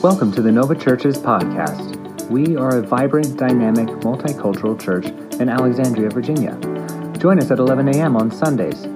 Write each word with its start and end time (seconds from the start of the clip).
Welcome 0.00 0.30
to 0.34 0.42
the 0.42 0.52
Nova 0.52 0.76
Churches 0.76 1.18
podcast. 1.18 2.30
We 2.30 2.56
are 2.56 2.78
a 2.78 2.82
vibrant, 2.82 3.36
dynamic, 3.36 3.88
multicultural 4.04 4.80
church 4.80 5.06
in 5.40 5.48
Alexandria, 5.48 6.08
Virginia. 6.10 6.56
Join 7.18 7.40
us 7.40 7.50
at 7.50 7.58
11 7.58 7.88
a.m. 7.88 8.16
on 8.16 8.30
Sundays. 8.30 8.86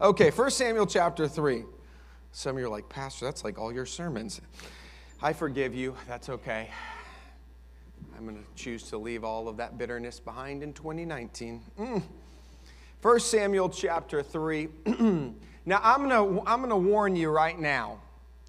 Okay, 0.00 0.32
1 0.32 0.50
Samuel 0.50 0.86
chapter 0.86 1.28
3. 1.28 1.75
Some 2.36 2.56
of 2.56 2.60
you 2.60 2.66
are 2.66 2.70
like, 2.70 2.86
Pastor, 2.90 3.24
that's 3.24 3.44
like 3.44 3.58
all 3.58 3.72
your 3.72 3.86
sermons. 3.86 4.42
I 5.22 5.32
forgive 5.32 5.74
you. 5.74 5.96
That's 6.06 6.28
okay. 6.28 6.68
I'm 8.14 8.26
going 8.26 8.36
to 8.36 8.62
choose 8.62 8.82
to 8.90 8.98
leave 8.98 9.24
all 9.24 9.48
of 9.48 9.56
that 9.56 9.78
bitterness 9.78 10.20
behind 10.20 10.62
in 10.62 10.74
2019. 10.74 11.62
Mm. 11.80 12.02
1 13.00 13.20
Samuel 13.20 13.70
chapter 13.70 14.22
3. 14.22 14.68
now, 15.64 15.80
I'm 15.82 16.06
going 16.06 16.10
to 16.10 16.42
I'm 16.46 16.68
to 16.68 16.76
warn 16.76 17.16
you 17.16 17.30
right 17.30 17.58
now, 17.58 18.02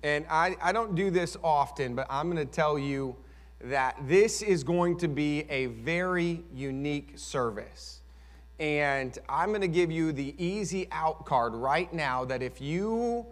and 0.04 0.26
I, 0.30 0.58
I 0.62 0.74
don't 0.74 0.94
do 0.94 1.10
this 1.10 1.38
often, 1.42 1.96
but 1.96 2.08
I'm 2.10 2.30
going 2.30 2.46
to 2.46 2.54
tell 2.54 2.78
you 2.78 3.16
that 3.62 3.96
this 4.06 4.42
is 4.42 4.66
going 4.66 4.98
to 4.98 5.08
be 5.08 5.46
a 5.50 5.68
very 5.68 6.44
unique 6.54 7.14
service. 7.16 8.02
And 8.60 9.18
I'm 9.30 9.48
going 9.50 9.62
to 9.62 9.70
give 9.70 9.92
you 9.92 10.12
the 10.12 10.36
easy 10.38 10.90
out 10.92 11.26
card 11.26 11.54
right 11.54 11.92
now 11.94 12.26
that 12.26 12.44
if 12.44 12.60
you 12.60 13.28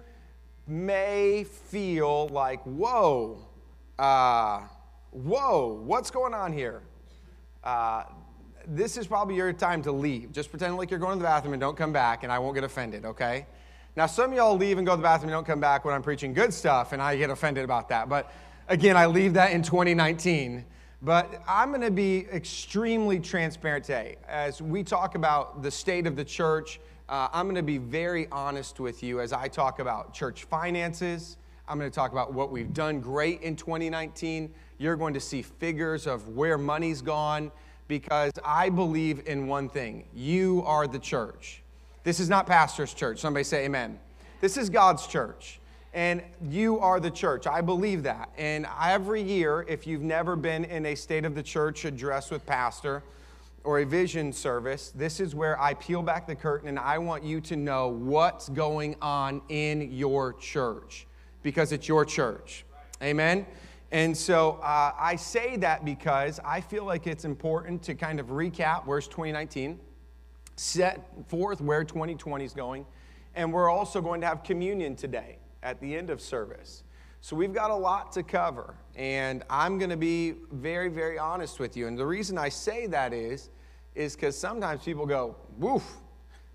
may 0.68 1.44
feel 1.44 2.28
like, 2.30 2.62
whoa, 2.64 3.38
uh, 4.00 4.62
whoa, 5.12 5.82
what's 5.84 6.12
going 6.12 6.34
on 6.34 6.52
here? 6.54 6.82
Uh, 7.64 8.04
this 8.68 8.98
is 8.98 9.08
probably 9.08 9.36
your 9.36 9.54
time 9.54 9.82
to 9.84 9.92
leave. 9.92 10.32
Just 10.32 10.50
pretend 10.50 10.78
like 10.78 10.90
you're 10.90 11.00
going 11.00 11.14
to 11.14 11.20
the 11.20 11.24
bathroom 11.24 11.54
and 11.54 11.62
don't 11.62 11.78
come 11.78 11.94
back, 11.94 12.24
and 12.24 12.32
I 12.32 12.40
won't 12.40 12.56
get 12.56 12.64
offended, 12.64 13.06
okay? 13.06 13.46
Now, 13.96 14.08
some 14.08 14.32
of 14.32 14.38
y'all 14.38 14.58
leave 14.58 14.78
and 14.78 14.86
go 14.86 14.94
to 14.94 14.98
the 14.98 15.04
bathroom 15.04 15.30
and 15.30 15.38
don't 15.38 15.48
come 15.48 15.60
back 15.60 15.86
when 15.86 15.94
I'm 15.94 16.04
preaching 16.04 16.34
good 16.34 16.54
stuff, 16.54 16.92
and 16.92 17.02
I 17.02 17.16
get 17.16 17.30
offended 17.30 17.64
about 17.64 17.90
that. 17.90 18.10
But 18.10 18.32
again, 18.68 18.98
I 18.98 19.06
leave 19.06 19.34
that 19.36 19.52
in 19.52 19.62
2019. 19.62 20.66
But 21.02 21.44
I'm 21.48 21.70
going 21.70 21.82
to 21.82 21.92
be 21.92 22.26
extremely 22.34 23.20
transparent 23.20 23.86
today. 23.86 24.16
As 24.28 24.62
we 24.62 24.84
talk 24.84 25.14
about 25.16 25.62
the 25.62 25.70
state 25.70 26.08
of 26.08 26.16
the 26.16 26.24
church, 26.26 26.80
uh, 27.08 27.28
I'm 27.32 27.46
going 27.46 27.56
to 27.56 27.64
be 27.64 27.78
very 27.78 28.28
honest 28.32 28.80
with 28.80 29.04
you 29.04 29.20
as 29.20 29.32
I 29.32 29.48
talk 29.48 29.80
about 29.80 30.14
church 30.14 30.46
finances. 30.46 31.38
I'm 31.68 31.78
going 31.78 31.90
to 31.90 31.96
talk 31.96 32.12
about 32.12 32.34
what 32.34 32.52
we've 32.52 32.74
done 32.74 33.00
great 33.00 33.42
in 33.42 33.56
2019. 33.56 34.52
You're 34.80 34.96
going 34.96 35.14
to 35.14 35.20
see 35.20 35.42
figures 35.44 36.08
of 36.08 36.30
where 36.30 36.58
money's 36.58 37.02
gone 37.02 37.52
because 37.88 38.32
I 38.44 38.70
believe 38.70 39.28
in 39.28 39.48
one 39.48 39.70
thing 39.70 40.06
you 40.16 40.64
are 40.66 40.88
the 40.88 41.00
church. 41.00 41.62
This 42.04 42.20
is 42.20 42.28
not 42.28 42.48
pastor's 42.48 42.94
church. 42.94 43.20
Somebody 43.20 43.44
say 43.44 43.66
amen. 43.66 44.00
This 44.42 44.58
is 44.58 44.70
God's 44.70 45.06
church 45.06 45.60
and 45.94 46.22
you 46.50 46.80
are 46.80 47.00
the 47.00 47.12
church. 47.12 47.48
I 47.48 47.62
believe 47.62 48.04
that. 48.04 48.30
And 48.38 48.68
every 48.82 49.22
year, 49.22 49.64
if 49.68 49.88
you've 49.88 50.02
never 50.02 50.36
been 50.36 50.66
in 50.66 50.88
a 50.88 50.96
state 50.96 51.24
of 51.24 51.36
the 51.36 51.44
church 51.44 51.86
address 51.86 52.32
with 52.32 52.46
pastor 52.46 53.02
or 53.66 53.80
a 53.80 53.86
vision 53.86 54.32
service, 54.32 54.92
this 54.96 55.20
is 55.20 55.36
where 55.36 55.60
I 55.60 55.74
peel 55.74 56.02
back 56.02 56.28
the 56.28 56.36
curtain 56.36 56.70
and 56.70 56.80
I 56.80 56.98
want 56.98 57.24
you 57.24 57.42
to 57.42 57.56
know 57.56 57.90
what's 57.90 58.50
going 58.50 58.96
on 59.02 59.42
in 59.50 59.92
your 59.92 60.34
church 60.34 61.08
because 61.44 61.72
it's 61.72 61.88
your 61.88 62.06
church. 62.06 62.66
Amen. 63.02 63.46
And 63.92 64.16
so 64.16 64.60
uh, 64.64 64.94
I 64.98 65.16
say 65.16 65.58
that 65.58 65.86
because 65.86 66.40
I 66.44 66.62
feel 66.62 66.86
like 66.86 67.08
it's 67.08 67.26
important 67.26 67.84
to 67.84 67.96
kind 67.96 68.20
of 68.20 68.28
recap 68.28 68.86
where's 68.86 69.08
2019, 69.08 69.80
set 70.56 71.08
forth 71.28 71.62
where 71.62 71.84
2020 71.84 72.44
is 72.44 72.54
going, 72.54 72.86
and 73.36 73.54
we're 73.54 73.70
also 73.70 74.02
going 74.02 74.22
to 74.22 74.28
have 74.28 74.44
communion 74.44 74.96
today 74.96 75.38
at 75.62 75.80
the 75.80 75.96
end 75.96 76.10
of 76.10 76.20
service. 76.20 76.84
So 77.22 77.36
we've 77.36 77.54
got 77.54 77.72
a 77.72 77.76
lot 77.76 78.12
to 78.14 78.24
cover, 78.24 78.76
and 78.96 79.44
I'm 79.50 79.78
going 79.78 79.90
to 79.90 79.98
be 79.98 80.36
very, 80.52 80.90
very 80.90 81.18
honest 81.18 81.60
with 81.60 81.76
you. 81.76 81.88
And 81.88 81.98
the 81.98 82.06
reason 82.06 82.38
I 82.38 82.50
say 82.50 82.88
that 82.88 83.14
is, 83.14 83.50
is 83.96 84.16
because 84.16 84.38
sometimes 84.38 84.84
people 84.84 85.06
go, 85.06 85.36
"Woof, 85.58 85.84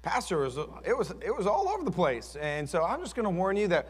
Pastor, 0.03 0.39
was, 0.39 0.56
it 0.84 0.97
was 0.97 1.12
it 1.25 1.34
was 1.34 1.47
all 1.47 1.69
over 1.69 1.84
the 1.84 1.91
place." 1.91 2.37
And 2.41 2.69
so 2.69 2.84
I'm 2.84 3.01
just 3.01 3.15
going 3.15 3.25
to 3.25 3.31
warn 3.31 3.56
you 3.56 3.69
that 3.69 3.89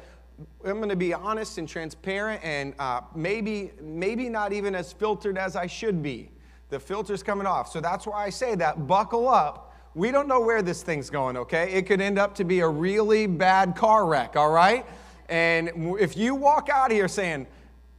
I'm 0.65 0.77
going 0.77 0.88
to 0.88 0.97
be 0.97 1.12
honest 1.12 1.59
and 1.59 1.69
transparent, 1.69 2.43
and 2.44 2.75
uh, 2.78 3.03
maybe 3.15 3.72
maybe 3.81 4.28
not 4.28 4.53
even 4.53 4.75
as 4.75 4.93
filtered 4.93 5.37
as 5.38 5.56
I 5.56 5.66
should 5.66 6.03
be. 6.03 6.31
The 6.71 6.78
filter's 6.78 7.22
coming 7.22 7.47
off, 7.47 7.71
so 7.71 7.81
that's 7.81 8.06
why 8.06 8.25
I 8.25 8.31
say 8.31 8.55
that. 8.56 8.87
Buckle 8.87 9.28
up. 9.28 9.75
We 9.94 10.12
don't 10.12 10.28
know 10.28 10.41
where 10.41 10.62
this 10.62 10.84
thing's 10.84 11.11
going. 11.11 11.37
Okay, 11.37 11.72
it 11.72 11.87
could 11.87 12.00
end 12.00 12.19
up 12.19 12.34
to 12.37 12.44
be 12.44 12.61
a 12.61 12.69
really 12.69 13.27
bad 13.27 13.75
car 13.75 14.06
wreck. 14.06 14.37
All 14.37 14.53
right. 14.53 14.87
And 15.28 15.71
if 16.00 16.17
you 16.17 16.34
walk 16.34 16.69
out 16.69 16.91
here 16.91 17.06
saying, 17.06 17.47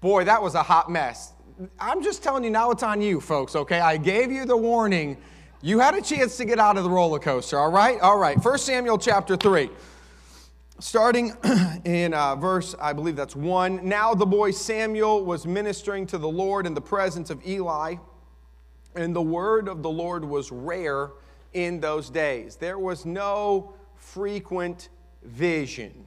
boy, 0.02 0.26
that 0.26 0.42
was 0.42 0.54
a 0.54 0.62
hot 0.62 0.92
mess, 0.92 1.32
I'm 1.80 2.04
just 2.04 2.24
telling 2.24 2.44
you 2.44 2.50
now 2.50 2.72
it's 2.72 2.84
on 2.84 3.02
you, 3.02 3.22
folks, 3.22 3.56
okay? 3.56 3.80
I 3.80 3.96
gave 3.98 4.32
you 4.32 4.46
the 4.46 4.58
warning. 4.58 5.18
You 5.64 5.78
had 5.78 5.94
a 5.94 6.02
chance 6.02 6.38
to 6.38 6.46
get 6.46 6.58
out 6.58 6.78
of 6.78 6.84
the 6.84 6.90
roller 6.90 7.20
coaster, 7.20 7.60
all 7.60 7.72
right? 7.72 8.00
All 8.02 8.18
right. 8.18 8.36
1 8.44 8.58
Samuel 8.58 8.98
chapter 8.98 9.36
3. 9.38 9.70
Starting 10.80 11.34
in 11.86 12.16
uh, 12.16 12.36
verse, 12.36 12.74
I 12.82 12.94
believe 12.94 13.16
that's 13.16 13.36
1. 13.36 13.88
Now 13.88 14.16
the 14.16 14.26
boy 14.26 14.50
Samuel 14.50 15.24
was 15.24 15.46
ministering 15.46 16.08
to 16.08 16.18
the 16.18 16.28
Lord 16.28 16.66
in 16.66 16.74
the 16.74 16.82
presence 16.82 17.30
of 17.30 17.46
Eli, 17.46 17.98
and 18.96 19.16
the 19.16 19.22
word 19.22 19.68
of 19.68 19.84
the 19.84 19.90
Lord 19.90 20.26
was 20.26 20.52
rare 20.52 21.12
in 21.54 21.80
those 21.80 22.10
days. 22.10 22.56
There 22.56 22.80
was 22.80 23.06
no 23.06 23.76
frequent 23.96 24.90
vision. 25.22 26.06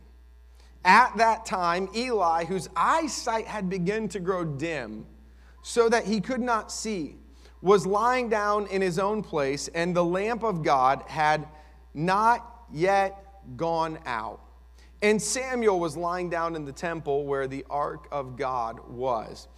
At 0.84 1.16
that 1.16 1.46
time, 1.46 1.88
Eli, 1.94 2.44
whose 2.44 2.68
eyesight 2.74 3.46
had 3.46 3.70
begun 3.70 4.08
to 4.08 4.18
grow 4.18 4.44
dim, 4.44 5.06
so 5.62 5.88
that 5.88 6.06
he 6.06 6.20
could 6.20 6.40
not 6.40 6.72
see, 6.72 7.18
was 7.64 7.84
lying 7.86 8.28
down 8.28 8.68
in 8.68 8.80
his 8.80 8.98
own 8.98 9.22
place, 9.22 9.68
and 9.74 9.96
the 9.96 10.04
lamp 10.04 10.44
of 10.44 10.62
God 10.62 11.02
had 11.08 11.48
not 11.94 12.66
yet 12.72 13.16
gone 13.56 13.98
out. 14.06 14.40
And 15.02 15.20
Samuel 15.20 15.80
was 15.80 15.96
lying 15.96 16.30
down 16.30 16.54
in 16.54 16.64
the 16.64 16.72
temple 16.72 17.26
where 17.26 17.48
the 17.48 17.64
ark 17.68 18.06
of 18.12 18.36
God 18.36 18.88
was. 18.88 19.48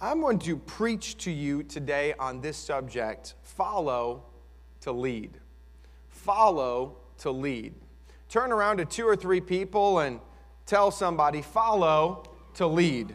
I'm 0.00 0.20
going 0.20 0.40
to 0.40 0.56
preach 0.58 1.16
to 1.24 1.30
you 1.30 1.62
today 1.62 2.12
on 2.18 2.40
this 2.40 2.58
subject 2.58 3.34
follow 3.42 4.24
to 4.80 4.92
lead. 4.92 5.38
Follow 6.08 6.98
to 7.18 7.30
lead. 7.30 7.74
Turn 8.28 8.52
around 8.52 8.76
to 8.78 8.84
two 8.84 9.06
or 9.06 9.16
three 9.16 9.40
people 9.40 10.00
and 10.00 10.20
Tell 10.66 10.90
somebody, 10.90 11.42
follow 11.42 12.24
to 12.54 12.66
lead. 12.66 13.14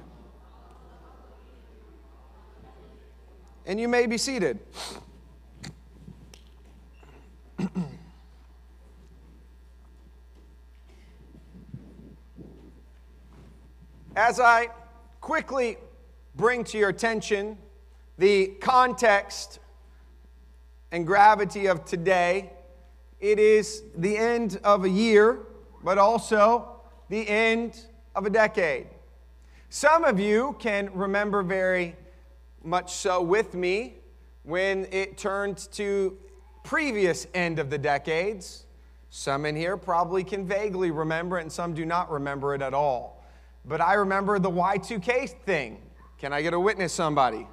And 3.68 3.80
you 3.80 3.88
may 3.90 4.08
be 4.08 4.18
seated. 4.18 4.58
As 14.16 14.40
I 14.40 14.70
quickly 15.20 15.78
bring 16.38 16.64
to 16.64 16.78
your 16.78 16.88
attention 16.88 17.58
the 18.18 18.48
context 18.62 19.60
and 20.94 21.06
gravity 21.06 21.66
of 21.66 21.84
today, 21.84 22.54
it 23.20 23.38
is 23.38 23.84
the 23.98 24.16
end 24.16 24.62
of 24.64 24.86
a 24.86 24.90
year, 24.90 25.40
but 25.84 25.98
also 25.98 26.80
the 27.10 27.28
end 27.28 27.82
of 28.16 28.26
a 28.26 28.30
decade. 28.30 28.88
Some 29.70 30.06
of 30.06 30.22
you 30.22 30.56
can 30.58 30.90
remember 30.94 31.44
very 31.44 31.98
much 32.68 32.94
so 32.94 33.22
with 33.22 33.54
me 33.54 33.96
when 34.44 34.86
it 34.92 35.18
turned 35.18 35.58
to 35.72 36.18
previous 36.64 37.26
end 37.34 37.60
of 37.60 37.70
the 37.70 37.78
decades. 37.78 38.66
Some 39.10 39.46
in 39.46 39.56
here 39.56 39.78
probably 39.78 40.24
can 40.24 40.46
vaguely 40.46 40.92
remember 40.92 41.40
it, 41.40 41.44
and 41.44 41.52
some 41.52 41.74
do 41.74 41.86
not 41.86 42.12
remember 42.12 42.54
it 42.54 42.62
at 42.62 42.74
all. 42.74 43.26
But 43.64 43.80
I 43.80 43.94
remember 43.94 44.38
the 44.38 44.52
Y2K 44.52 45.30
thing. 45.46 45.82
Can 46.20 46.34
I 46.34 46.42
get 46.42 46.54
a 46.54 46.60
witness, 46.60 46.92
somebody? 46.92 47.48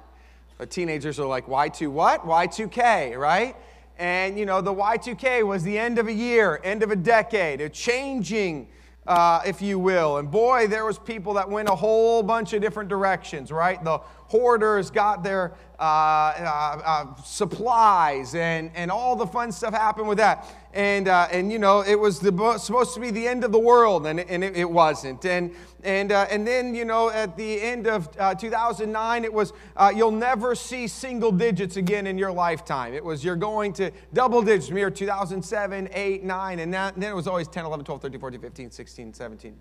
The 0.57 0.65
teenagers 0.65 1.17
are 1.17 1.25
like, 1.25 1.47
Y2 1.47 1.87
what? 1.87 2.25
Y2K, 2.25 3.17
right? 3.17 3.55
And 3.97 4.37
you 4.37 4.45
know, 4.45 4.59
the 4.59 4.73
Y2K 4.73 5.47
was 5.47 5.63
the 5.63 5.77
end 5.77 5.97
of 5.97 6.07
a 6.07 6.13
year, 6.13 6.59
end 6.61 6.83
of 6.83 6.91
a 6.91 6.95
decade, 6.95 7.61
a 7.61 7.69
changing 7.69 8.67
uh, 9.07 9.41
if 9.45 9.61
you 9.61 9.77
will. 9.77 10.17
And 10.17 10.29
boy, 10.29 10.67
there 10.67 10.85
was 10.85 10.97
people 10.97 11.33
that 11.35 11.49
went 11.49 11.69
a 11.69 11.75
whole 11.75 12.23
bunch 12.23 12.53
of 12.53 12.61
different 12.61 12.89
directions, 12.89 13.51
right? 13.51 13.83
The 13.83 13.99
hoarders 14.35 14.89
got 14.91 15.23
their 15.23 15.53
uh, 15.77 15.83
uh, 15.83 16.81
uh, 16.85 17.15
supplies 17.23 18.33
and, 18.33 18.71
and 18.75 18.89
all 18.89 19.15
the 19.15 19.27
fun 19.27 19.51
stuff 19.51 19.73
happened 19.73 20.07
with 20.07 20.17
that. 20.17 20.47
And, 20.73 21.09
uh, 21.09 21.27
and 21.31 21.51
you 21.51 21.59
know, 21.59 21.81
it 21.81 21.99
was 21.99 22.19
the, 22.19 22.57
supposed 22.57 22.93
to 22.93 23.01
be 23.01 23.11
the 23.11 23.27
end 23.27 23.43
of 23.43 23.51
the 23.51 23.59
world, 23.59 24.07
and, 24.07 24.19
and 24.19 24.43
it, 24.43 24.55
it 24.55 24.69
wasn't. 24.69 25.25
And, 25.25 25.51
and, 25.83 26.11
uh, 26.11 26.27
and 26.29 26.47
then, 26.47 26.75
you 26.75 26.85
know, 26.85 27.09
at 27.09 27.35
the 27.35 27.61
end 27.61 27.87
of 27.87 28.09
uh, 28.17 28.35
2009, 28.35 29.23
it 29.25 29.33
was 29.33 29.51
you'll 29.95 30.11
never 30.11 30.55
see 30.55 30.87
single 30.87 31.31
digits 31.31 31.77
again 31.77 32.07
in 32.07 32.17
your 32.17 32.31
lifetime. 32.31 32.93
It 32.93 33.03
was 33.03 33.23
you're 33.23 33.35
going 33.35 33.73
to 33.73 33.91
double 34.13 34.41
digits 34.41 34.67
from 34.67 34.77
year 34.77 34.89
2007, 34.89 35.89
8, 35.91 36.23
9, 36.23 36.59
and, 36.59 36.73
that, 36.73 36.93
and 36.93 37.03
then 37.03 37.11
it 37.11 37.15
was 37.15 37.27
always 37.27 37.47
10, 37.47 37.65
11, 37.65 37.85
12, 37.85 38.01
13, 38.01 38.19
14, 38.19 38.39
15, 38.39 38.71
16, 38.71 39.13
17. 39.13 39.55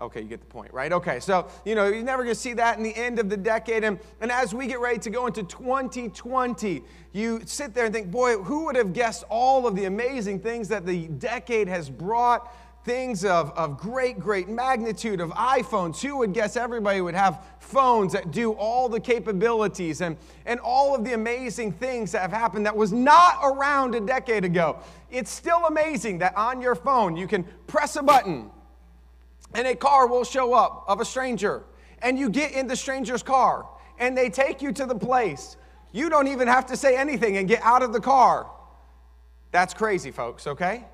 Okay, 0.00 0.20
you 0.20 0.26
get 0.26 0.40
the 0.40 0.46
point, 0.46 0.72
right? 0.72 0.92
Okay, 0.92 1.20
so, 1.20 1.48
you 1.64 1.74
know, 1.74 1.86
you're 1.86 2.02
never 2.02 2.24
going 2.24 2.34
to 2.34 2.40
see 2.40 2.54
that 2.54 2.76
in 2.76 2.82
the 2.82 2.96
end 2.96 3.18
of 3.18 3.28
the 3.28 3.36
decade. 3.36 3.84
And, 3.84 3.98
and 4.20 4.32
as 4.32 4.54
we 4.54 4.66
get 4.66 4.80
ready 4.80 4.98
to 4.98 5.10
go 5.10 5.26
into 5.26 5.42
2020, 5.44 6.82
you 7.12 7.40
sit 7.44 7.74
there 7.74 7.84
and 7.84 7.94
think, 7.94 8.10
boy, 8.10 8.38
who 8.38 8.64
would 8.64 8.76
have 8.76 8.92
guessed 8.92 9.22
all 9.28 9.66
of 9.66 9.76
the 9.76 9.84
amazing 9.84 10.40
things 10.40 10.68
that 10.68 10.86
the 10.86 11.06
decade 11.06 11.68
has 11.68 11.88
brought? 11.88 12.52
Things 12.84 13.24
of, 13.24 13.52
of 13.52 13.78
great, 13.78 14.18
great 14.18 14.48
magnitude 14.48 15.20
of 15.20 15.30
iPhones. 15.30 16.00
Who 16.02 16.16
would 16.16 16.32
guess 16.32 16.56
everybody 16.56 17.00
would 17.00 17.14
have 17.14 17.46
phones 17.60 18.12
that 18.12 18.32
do 18.32 18.54
all 18.54 18.88
the 18.88 18.98
capabilities 18.98 20.00
and, 20.00 20.16
and 20.46 20.58
all 20.58 20.96
of 20.96 21.04
the 21.04 21.12
amazing 21.12 21.70
things 21.70 22.10
that 22.10 22.22
have 22.22 22.32
happened 22.32 22.66
that 22.66 22.76
was 22.76 22.92
not 22.92 23.38
around 23.44 23.94
a 23.94 24.00
decade 24.00 24.44
ago? 24.44 24.80
It's 25.12 25.30
still 25.30 25.64
amazing 25.66 26.18
that 26.18 26.36
on 26.36 26.60
your 26.60 26.74
phone 26.74 27.16
you 27.16 27.28
can 27.28 27.44
press 27.68 27.94
a 27.94 28.02
button 28.02 28.50
and 29.54 29.66
a 29.66 29.74
car 29.74 30.06
will 30.06 30.24
show 30.24 30.54
up 30.54 30.84
of 30.88 31.00
a 31.00 31.04
stranger, 31.04 31.62
and 32.00 32.18
you 32.18 32.28
get 32.28 32.52
in 32.52 32.66
the 32.66 32.76
stranger's 32.76 33.22
car, 33.22 33.66
and 33.98 34.16
they 34.16 34.30
take 34.30 34.62
you 34.62 34.72
to 34.72 34.86
the 34.86 34.94
place. 34.94 35.56
You 35.92 36.08
don't 36.08 36.28
even 36.28 36.48
have 36.48 36.66
to 36.66 36.76
say 36.76 36.96
anything 36.96 37.36
and 37.36 37.46
get 37.46 37.62
out 37.62 37.82
of 37.82 37.92
the 37.92 38.00
car. 38.00 38.50
That's 39.50 39.74
crazy, 39.74 40.10
folks, 40.10 40.46
okay? 40.46 40.84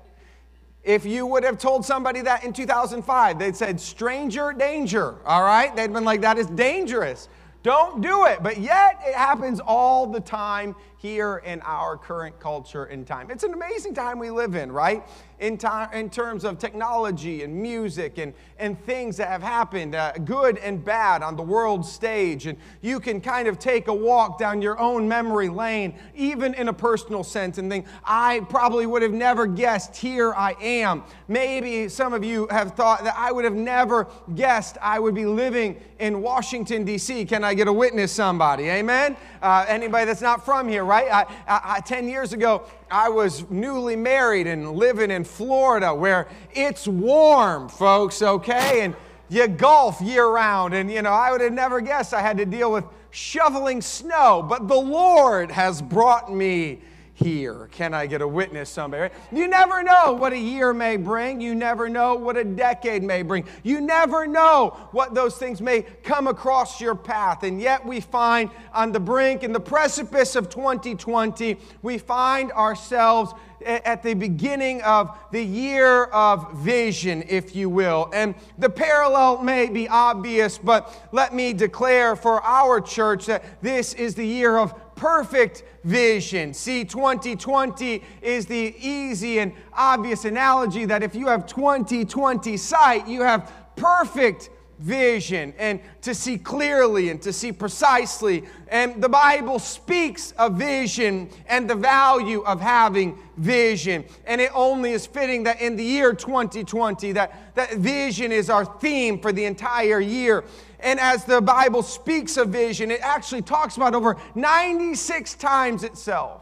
If 0.83 1.05
you 1.05 1.25
would 1.25 1.43
have 1.43 1.57
told 1.57 1.85
somebody 1.85 2.21
that 2.21 2.43
in 2.43 2.53
2005, 2.53 3.39
they'd 3.39 3.55
said, 3.55 3.79
stranger 3.79 4.53
danger, 4.53 5.15
all 5.25 5.43
right? 5.43 5.75
They'd 5.75 5.93
been 5.93 6.05
like, 6.05 6.21
that 6.21 6.37
is 6.37 6.47
dangerous. 6.47 7.29
Don't 7.63 8.01
do 8.01 8.25
it. 8.25 8.41
But 8.41 8.57
yet, 8.57 8.99
it 9.05 9.15
happens 9.15 9.59
all 9.59 10.07
the 10.07 10.21
time 10.21 10.75
here 10.99 11.37
in 11.45 11.61
our 11.61 11.95
current 11.95 12.37
culture 12.41 12.83
and 12.83 13.07
time. 13.07 13.31
It's 13.31 13.45
an 13.45 13.53
amazing 13.53 13.93
time 13.93 14.19
we 14.19 14.29
live 14.29 14.55
in, 14.55 14.69
right? 14.69 15.01
In, 15.39 15.57
time, 15.57 15.93
in 15.93 16.09
terms 16.09 16.43
of 16.43 16.59
technology 16.59 17.43
and 17.43 17.55
music 17.55 18.17
and, 18.17 18.33
and 18.57 18.77
things 18.85 19.15
that 19.15 19.29
have 19.29 19.41
happened, 19.41 19.95
uh, 19.95 20.11
good 20.25 20.57
and 20.57 20.83
bad, 20.83 21.23
on 21.23 21.37
the 21.37 21.43
world 21.43 21.85
stage. 21.85 22.47
And 22.47 22.57
you 22.81 22.99
can 22.99 23.21
kind 23.21 23.47
of 23.47 23.59
take 23.59 23.87
a 23.87 23.93
walk 23.93 24.37
down 24.37 24.61
your 24.61 24.77
own 24.77 25.07
memory 25.07 25.47
lane, 25.47 25.97
even 26.15 26.53
in 26.55 26.67
a 26.67 26.73
personal 26.73 27.23
sense, 27.23 27.57
and 27.57 27.71
think, 27.71 27.85
I 28.03 28.41
probably 28.49 28.85
would 28.85 29.01
have 29.01 29.13
never 29.13 29.47
guessed 29.47 29.95
here 29.95 30.33
I 30.33 30.57
am. 30.59 31.03
Maybe 31.29 31.87
some 31.87 32.11
of 32.11 32.25
you 32.25 32.47
have 32.47 32.73
thought 32.73 33.05
that 33.05 33.15
I 33.17 33.31
would 33.31 33.45
have 33.45 33.55
never 33.55 34.07
guessed 34.35 34.77
I 34.81 34.99
would 34.99 35.15
be 35.15 35.25
living 35.25 35.79
in 35.99 36.21
Washington, 36.21 36.83
D.C. 36.83 37.23
Can 37.23 37.45
I 37.45 37.53
get 37.53 37.69
a 37.69 37.73
witness, 37.73 38.11
somebody? 38.11 38.69
Amen? 38.69 39.15
Uh, 39.41 39.65
anybody 39.69 40.05
that's 40.05 40.21
not 40.21 40.43
from 40.43 40.67
here, 40.67 40.88
right? 40.89 41.07
I, 41.11 41.21
I, 41.47 41.61
I, 41.75 41.79
10 41.81 42.09
years 42.09 42.33
ago, 42.33 42.63
I 42.89 43.09
was 43.09 43.49
newly 43.49 43.95
married 43.95 44.47
and 44.47 44.73
living 44.73 45.11
in 45.11 45.23
Florida 45.23 45.93
where 45.93 46.27
it's 46.51 46.87
warm, 46.87 47.69
folks, 47.69 48.21
okay? 48.21 48.81
And 48.81 48.95
you 49.29 49.47
golf 49.47 50.01
year 50.01 50.27
round. 50.27 50.73
And, 50.73 50.91
you 50.91 51.03
know, 51.03 51.11
I 51.11 51.31
would 51.31 51.41
have 51.41 51.53
never 51.53 51.79
guessed 51.79 52.13
I 52.13 52.21
had 52.21 52.37
to 52.37 52.45
deal 52.45 52.71
with 52.71 52.85
shoveling 53.11 53.81
snow, 53.81 54.45
but 54.47 54.67
the 54.67 54.75
Lord 54.75 55.51
has 55.51 55.81
brought 55.81 56.33
me 56.33 56.81
here. 57.23 57.67
Can 57.71 57.93
I 57.93 58.05
get 58.05 58.21
a 58.21 58.27
witness, 58.27 58.69
somebody? 58.69 59.13
You 59.31 59.47
never 59.47 59.83
know 59.83 60.13
what 60.13 60.33
a 60.33 60.37
year 60.37 60.73
may 60.73 60.97
bring. 60.97 61.41
You 61.41 61.53
never 61.53 61.89
know 61.89 62.15
what 62.15 62.37
a 62.37 62.43
decade 62.43 63.03
may 63.03 63.21
bring. 63.21 63.45
You 63.63 63.81
never 63.81 64.25
know 64.25 64.77
what 64.91 65.13
those 65.13 65.37
things 65.37 65.61
may 65.61 65.81
come 66.03 66.27
across 66.27 66.79
your 66.79 66.95
path. 66.95 67.43
And 67.43 67.61
yet 67.61 67.85
we 67.85 67.99
find 67.99 68.49
on 68.73 68.91
the 68.91 68.99
brink, 68.99 69.43
in 69.43 69.51
the 69.51 69.59
precipice 69.59 70.35
of 70.35 70.49
2020, 70.49 71.57
we 71.81 71.97
find 71.97 72.51
ourselves 72.53 73.33
at 73.65 74.03
the 74.03 74.13
beginning 74.13 74.81
of 74.83 75.17
the 75.31 75.43
year 75.43 76.05
of 76.05 76.53
vision, 76.53 77.23
if 77.27 77.55
you 77.55 77.69
will. 77.69 78.09
And 78.13 78.35
the 78.57 78.69
parallel 78.69 79.43
may 79.43 79.67
be 79.67 79.87
obvious, 79.87 80.57
but 80.57 81.09
let 81.11 81.33
me 81.33 81.53
declare 81.53 82.15
for 82.15 82.41
our 82.43 82.79
church 82.79 83.25
that 83.25 83.43
this 83.61 83.93
is 83.93 84.15
the 84.15 84.25
year 84.25 84.57
of 84.57 84.73
perfect 84.99 85.63
vision. 85.85 86.53
See, 86.53 86.83
2020 86.83 88.03
is 88.21 88.45
the 88.45 88.75
easy 88.77 89.39
and 89.39 89.53
obvious 89.71 90.25
analogy 90.25 90.83
that 90.83 91.03
if 91.03 91.15
you 91.15 91.27
have 91.27 91.45
2020 91.47 92.57
sight, 92.57 93.07
you 93.07 93.21
have 93.21 93.49
perfect 93.77 94.49
vision 94.79 95.53
and 95.57 95.79
to 96.01 96.15
see 96.15 96.37
clearly 96.37 97.09
and 97.09 97.21
to 97.21 97.33
see 97.33 97.51
precisely. 97.51 98.45
And 98.69 99.03
the 99.03 99.09
Bible 99.09 99.59
speaks 99.59 100.31
of 100.31 100.53
vision 100.55 101.29
and 101.47 101.69
the 101.69 101.75
value 101.75 102.41
of 102.41 102.61
having 102.61 103.19
vision. 103.37 104.05
And 104.25 104.39
it 104.41 104.51
only 104.55 104.93
is 104.93 105.05
fitting 105.05 105.43
that 105.43 105.61
in 105.61 105.75
the 105.75 105.83
year 105.83 106.13
2020, 106.13 107.11
that, 107.13 107.55
that 107.55 107.75
vision 107.75 108.31
is 108.31 108.49
our 108.49 108.65
theme 108.65 109.19
for 109.19 109.31
the 109.31 109.45
entire 109.45 109.99
year. 109.99 110.45
And 110.79 110.99
as 110.99 111.25
the 111.25 111.41
Bible 111.41 111.83
speaks 111.83 112.37
of 112.37 112.49
vision, 112.49 112.89
it 112.89 113.01
actually 113.01 113.41
talks 113.41 113.75
about 113.75 113.93
over 113.93 114.15
96 114.35 115.33
times 115.35 115.83
itself. 115.83 116.41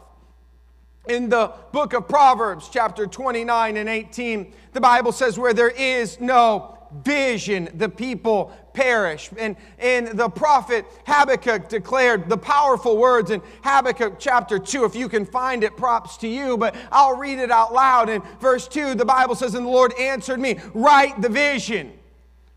In 1.08 1.28
the 1.28 1.52
book 1.72 1.94
of 1.94 2.06
Proverbs, 2.06 2.68
chapter 2.70 3.06
29 3.06 3.78
and 3.78 3.88
18, 3.88 4.52
the 4.74 4.80
Bible 4.80 5.10
says, 5.10 5.38
Where 5.38 5.54
there 5.54 5.70
is 5.70 6.20
no 6.20 6.77
vision, 7.04 7.68
the 7.74 7.88
people 7.88 8.52
perish. 8.72 9.30
And, 9.38 9.56
and 9.78 10.08
the 10.08 10.28
prophet 10.28 10.84
Habakkuk 11.06 11.68
declared 11.68 12.28
the 12.28 12.36
powerful 12.36 12.96
words 12.96 13.30
in 13.30 13.42
Habakkuk 13.62 14.18
chapter 14.18 14.58
2. 14.58 14.84
If 14.84 14.94
you 14.94 15.08
can 15.08 15.24
find 15.26 15.64
it, 15.64 15.76
props 15.76 16.16
to 16.18 16.28
you, 16.28 16.56
but 16.56 16.74
I'll 16.90 17.16
read 17.16 17.38
it 17.38 17.50
out 17.50 17.72
loud. 17.72 18.08
In 18.08 18.22
verse 18.40 18.68
2, 18.68 18.94
the 18.94 19.04
Bible 19.04 19.34
says, 19.34 19.54
And 19.54 19.66
the 19.66 19.70
Lord 19.70 19.92
answered 19.98 20.40
me, 20.40 20.58
Write 20.74 21.20
the 21.20 21.28
vision. 21.28 21.92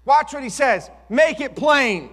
Watch 0.05 0.33
what 0.33 0.43
he 0.43 0.49
says, 0.49 0.89
make 1.09 1.39
it 1.39 1.55
plain, 1.55 2.09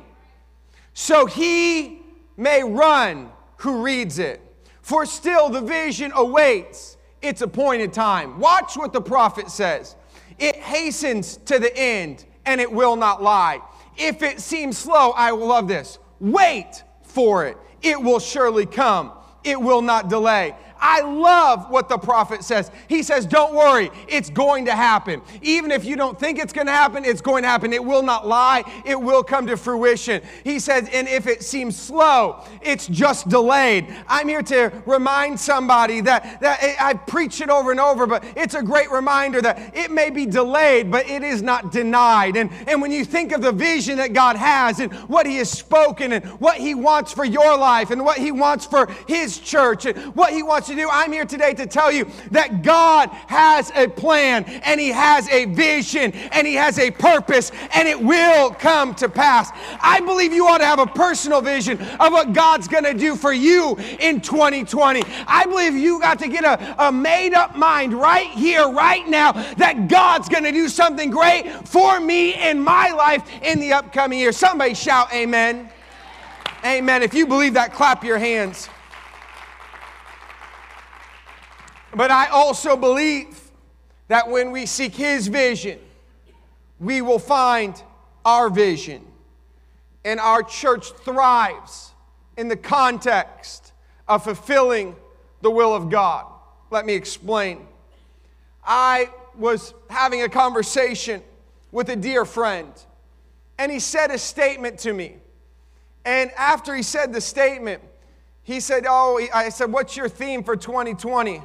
so 0.93 1.27
he 1.27 2.03
may 2.37 2.63
run 2.63 3.31
who 3.59 3.83
reads 3.83 4.19
it. 4.19 4.41
For 4.83 5.07
still 5.07 5.49
the 5.49 5.61
vision 5.61 6.13
awaits 6.15 6.97
its 7.21 7.43
appointed 7.43 7.93
time. 7.93 8.39
Watch 8.39 8.77
what 8.77 8.93
the 8.93 9.01
prophet 9.01 9.51
says. 9.51 9.97
It 10.39 10.57
hastens 10.57 11.39
to 11.47 11.59
the 11.59 11.77
end 11.77 12.25
and 12.47 12.61
it 12.61 12.71
will 12.71 12.97
not 12.97 13.23
lie. 13.23 13.61
If 13.97 14.23
it 14.23 14.41
seems 14.41 14.79
slow, 14.79 15.11
I 15.11 15.33
will 15.33 15.49
love 15.49 15.69
this. 15.69 15.99
Wait 16.21 16.83
for 17.03 17.47
it. 17.47 17.57
It 17.83 18.01
will 18.01 18.21
surely 18.21 18.67
come. 18.67 19.13
It 19.45 19.61
will 19.61 19.83
not 19.83 20.09
delay. 20.09 20.55
I 20.81 21.01
love 21.01 21.71
what 21.71 21.89
the 21.89 21.99
prophet 21.99 22.45
says. 22.45 22.71
He 22.89 23.03
says, 23.03 23.27
Don't 23.27 23.55
worry, 23.55 23.91
it's 24.07 24.31
going 24.31 24.67
to 24.67 24.75
happen. 24.75 25.23
Even 25.43 25.71
if 25.71 25.85
you 25.85 25.97
don't 25.97 26.19
think 26.19 26.39
it's 26.39 26.53
going 26.53 26.67
to 26.67 26.73
happen, 26.73 27.05
it's 27.05 27.21
going 27.21 27.43
to 27.43 27.49
happen. 27.49 27.73
It 27.73 27.85
will 27.85 28.03
not 28.03 28.27
lie, 28.27 28.65
it 28.85 29.01
will 29.01 29.23
come 29.23 29.47
to 29.47 29.57
fruition. 29.57 30.23
He 30.45 30.59
says, 30.59 30.89
And 30.93 31.09
if 31.09 31.27
it 31.27 31.43
seems 31.43 31.77
slow, 31.77 32.45
it's 32.63 32.87
just 32.87 33.29
delayed. 33.29 33.87
I'm 34.07 34.29
here 34.29 34.43
to 34.43 34.73
remind 34.87 35.39
somebody 35.39 36.01
that, 36.03 36.41
that 36.41 36.63
eh, 36.63 36.77
I 36.81 36.95
preach 36.95 37.41
it 37.41 37.51
over 37.51 37.71
and 37.71 37.81
over, 37.81 38.07
but 38.07 38.25
it's 38.37 38.55
a 38.55 38.63
great 38.63 38.91
reminder 38.91 39.41
that 39.43 39.77
it 39.77 39.91
may 39.91 40.11
be 40.11 40.27
delayed, 40.27 40.91
but 40.91 41.09
it 41.09 41.23
is 41.23 41.43
not 41.43 41.73
denied. 41.73 42.37
And, 42.37 42.51
and 42.67 42.81
when 42.81 42.93
you 42.93 43.05
think 43.05 43.33
of 43.33 43.43
the 43.43 43.53
vision 43.53 43.99
that 43.99 44.13
God 44.13 44.37
has 44.37 44.81
and 44.81 44.93
what 45.09 45.27
He 45.27 45.37
has 45.37 45.51
spoken 45.51 46.13
and 46.13 46.25
what 46.41 46.57
He 46.57 46.75
wants 46.75 47.13
for 47.13 47.25
your 47.25 47.57
life 47.57 47.91
and 47.91 48.05
what 48.05 48.19
He 48.19 48.31
wants 48.31 48.67
for 48.67 48.87
His 49.07 49.39
church 49.39 49.87
and 49.87 50.15
what 50.15 50.33
He 50.33 50.43
wants 50.43 50.68
to 50.69 50.75
do. 50.75 50.89
I'm 50.91 51.13
here 51.13 51.25
today 51.25 51.55
to 51.55 51.67
tell 51.67 51.91
you 51.91 52.07
that 52.31 52.63
God 52.63 53.09
has 53.27 53.71
a 53.75 53.89
plan 53.89 54.45
and 54.45 54.81
He 54.81 54.89
has 54.89 55.29
a 55.29 55.47
vision 55.47 56.13
and 56.13 56.47
He 56.47 56.55
has 56.55 56.79
a 56.79 56.91
purpose 56.91 57.51
and 57.75 57.89
it 57.89 58.01
will 58.01 58.51
come 58.51 58.95
to 58.97 59.09
pass. 59.09 59.51
I 59.81 60.01
believe 60.01 60.33
you 60.33 60.47
ought 60.47 60.59
to 60.59 60.67
have 60.67 60.79
a 60.79 60.87
personal 60.87 61.41
vision 61.41 61.81
of 62.01 62.13
what 62.13 62.33
God's 62.33 62.69
going 62.69 62.85
to 62.85 62.95
do 62.95 63.17
for 63.17 63.33
you 63.33 63.77
in 63.99 64.21
2020. 64.21 65.03
I 65.27 65.45
believe 65.45 65.75
you 65.75 66.01
got 66.01 66.19
to 66.21 66.29
get 66.29 66.45
a, 66.45 66.87
a 66.87 66.93
made 66.93 67.35
up 67.35 67.57
mind 67.57 67.93
right 67.93 68.31
here, 68.31 68.71
right 68.71 69.07
now, 69.09 69.33
that 69.33 69.89
God's 69.89 70.29
going 70.29 70.45
to 70.45 70.53
do 70.53 70.69
something 70.69 71.11
great 71.11 71.51
for 71.67 72.01
me 72.01 72.35
in 72.35 72.61
my 72.61 72.91
life 72.91 73.29
in 73.43 73.61
the 73.61 73.73
upcoming 73.73 74.19
year. 74.19 74.33
Somebody 74.33 74.75
shout, 74.75 75.13
Amen. 75.13 75.71
Amen. 76.65 77.03
If 77.03 77.15
you 77.15 77.27
believe 77.27 77.55
that, 77.55 77.73
clap 77.73 78.03
your 78.03 78.19
hands. 78.19 78.69
But 81.95 82.11
I 82.11 82.27
also 82.27 82.77
believe 82.77 83.51
that 84.09 84.29
when 84.29 84.51
we 84.51 84.67
seek 84.67 84.95
His 84.95 85.29
vision, 85.29 85.79
we 86.79 87.03
will 87.03 87.19
find 87.19 87.81
our 88.25 88.51
vision. 88.51 89.05
And 90.05 90.21
our 90.21 90.43
church 90.43 90.91
thrives 91.05 91.93
in 92.37 92.49
the 92.49 92.57
context 92.57 93.73
of 94.07 94.25
fulfilling 94.25 94.97
the 95.43 95.51
will 95.51 95.75
of 95.75 95.91
God. 95.91 96.27
Let 96.71 96.87
me 96.87 96.95
explain. 96.95 97.67
I 98.65 99.11
was 99.37 99.75
having 99.89 100.23
a 100.23 100.29
conversation 100.29 101.23
with 101.73 101.89
a 101.91 101.97
dear 101.97 102.25
friend, 102.25 102.73
and 103.59 103.71
he 103.71 103.81
said 103.81 104.11
a 104.11 104.19
statement 104.19 104.79
to 104.81 104.93
me. 104.93 105.17
And 106.05 106.31
after 106.33 106.75
he 106.75 106.83
said 106.83 107.13
the 107.13 107.21
statement, 107.21 107.83
he 108.43 108.61
said, 108.61 108.87
Oh, 108.89 109.21
I 109.35 109.51
said, 109.51 109.73
What's 109.73 109.97
your 109.97 110.09
theme 110.09 110.43
for 110.43 110.57
2020? 110.57 111.43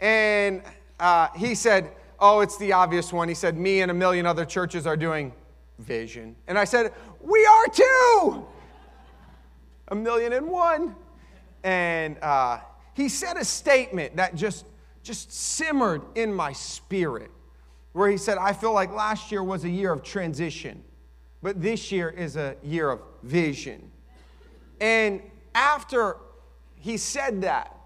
And 0.00 0.62
uh, 1.00 1.28
he 1.36 1.54
said, 1.54 1.92
Oh, 2.20 2.40
it's 2.40 2.58
the 2.58 2.72
obvious 2.72 3.12
one. 3.12 3.28
He 3.28 3.34
said, 3.34 3.56
Me 3.56 3.80
and 3.80 3.90
a 3.90 3.94
million 3.94 4.26
other 4.26 4.44
churches 4.44 4.86
are 4.86 4.96
doing 4.96 5.32
vision. 5.78 6.34
And 6.46 6.58
I 6.58 6.64
said, 6.64 6.92
We 7.20 7.44
are 7.46 7.66
too! 7.68 8.46
A 9.88 9.94
million 9.94 10.32
and 10.32 10.48
one. 10.48 10.94
And 11.64 12.18
uh, 12.22 12.58
he 12.94 13.08
said 13.08 13.36
a 13.36 13.44
statement 13.44 14.16
that 14.16 14.34
just, 14.34 14.66
just 15.02 15.32
simmered 15.32 16.02
in 16.14 16.32
my 16.32 16.52
spirit, 16.52 17.30
where 17.92 18.10
he 18.10 18.16
said, 18.16 18.38
I 18.38 18.52
feel 18.52 18.72
like 18.72 18.92
last 18.92 19.32
year 19.32 19.42
was 19.42 19.64
a 19.64 19.68
year 19.68 19.92
of 19.92 20.02
transition, 20.02 20.82
but 21.42 21.60
this 21.62 21.90
year 21.90 22.10
is 22.10 22.36
a 22.36 22.56
year 22.62 22.90
of 22.90 23.00
vision. 23.22 23.90
And 24.80 25.22
after 25.54 26.16
he 26.76 26.96
said 26.96 27.42
that, 27.42 27.77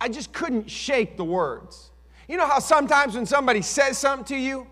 I 0.00 0.08
just 0.08 0.32
couldn't 0.32 0.70
shake 0.70 1.16
the 1.16 1.24
words. 1.24 1.90
You 2.28 2.36
know 2.36 2.46
how 2.46 2.58
sometimes 2.58 3.14
when 3.14 3.26
somebody 3.26 3.60
says 3.60 3.98
something 3.98 4.24
to 4.26 4.36
you 4.36 4.66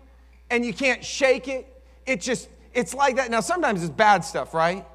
and 0.49 0.65
you 0.65 0.73
can't 0.73 1.03
shake 1.03 1.47
it, 1.47 1.83
it 2.05 2.21
just, 2.21 2.49
it's 2.73 2.93
like 2.93 3.17
that. 3.17 3.29
Now, 3.29 3.41
sometimes 3.41 3.83
it's 3.83 3.91
bad 3.91 4.23
stuff, 4.23 4.53
right? 4.53 4.85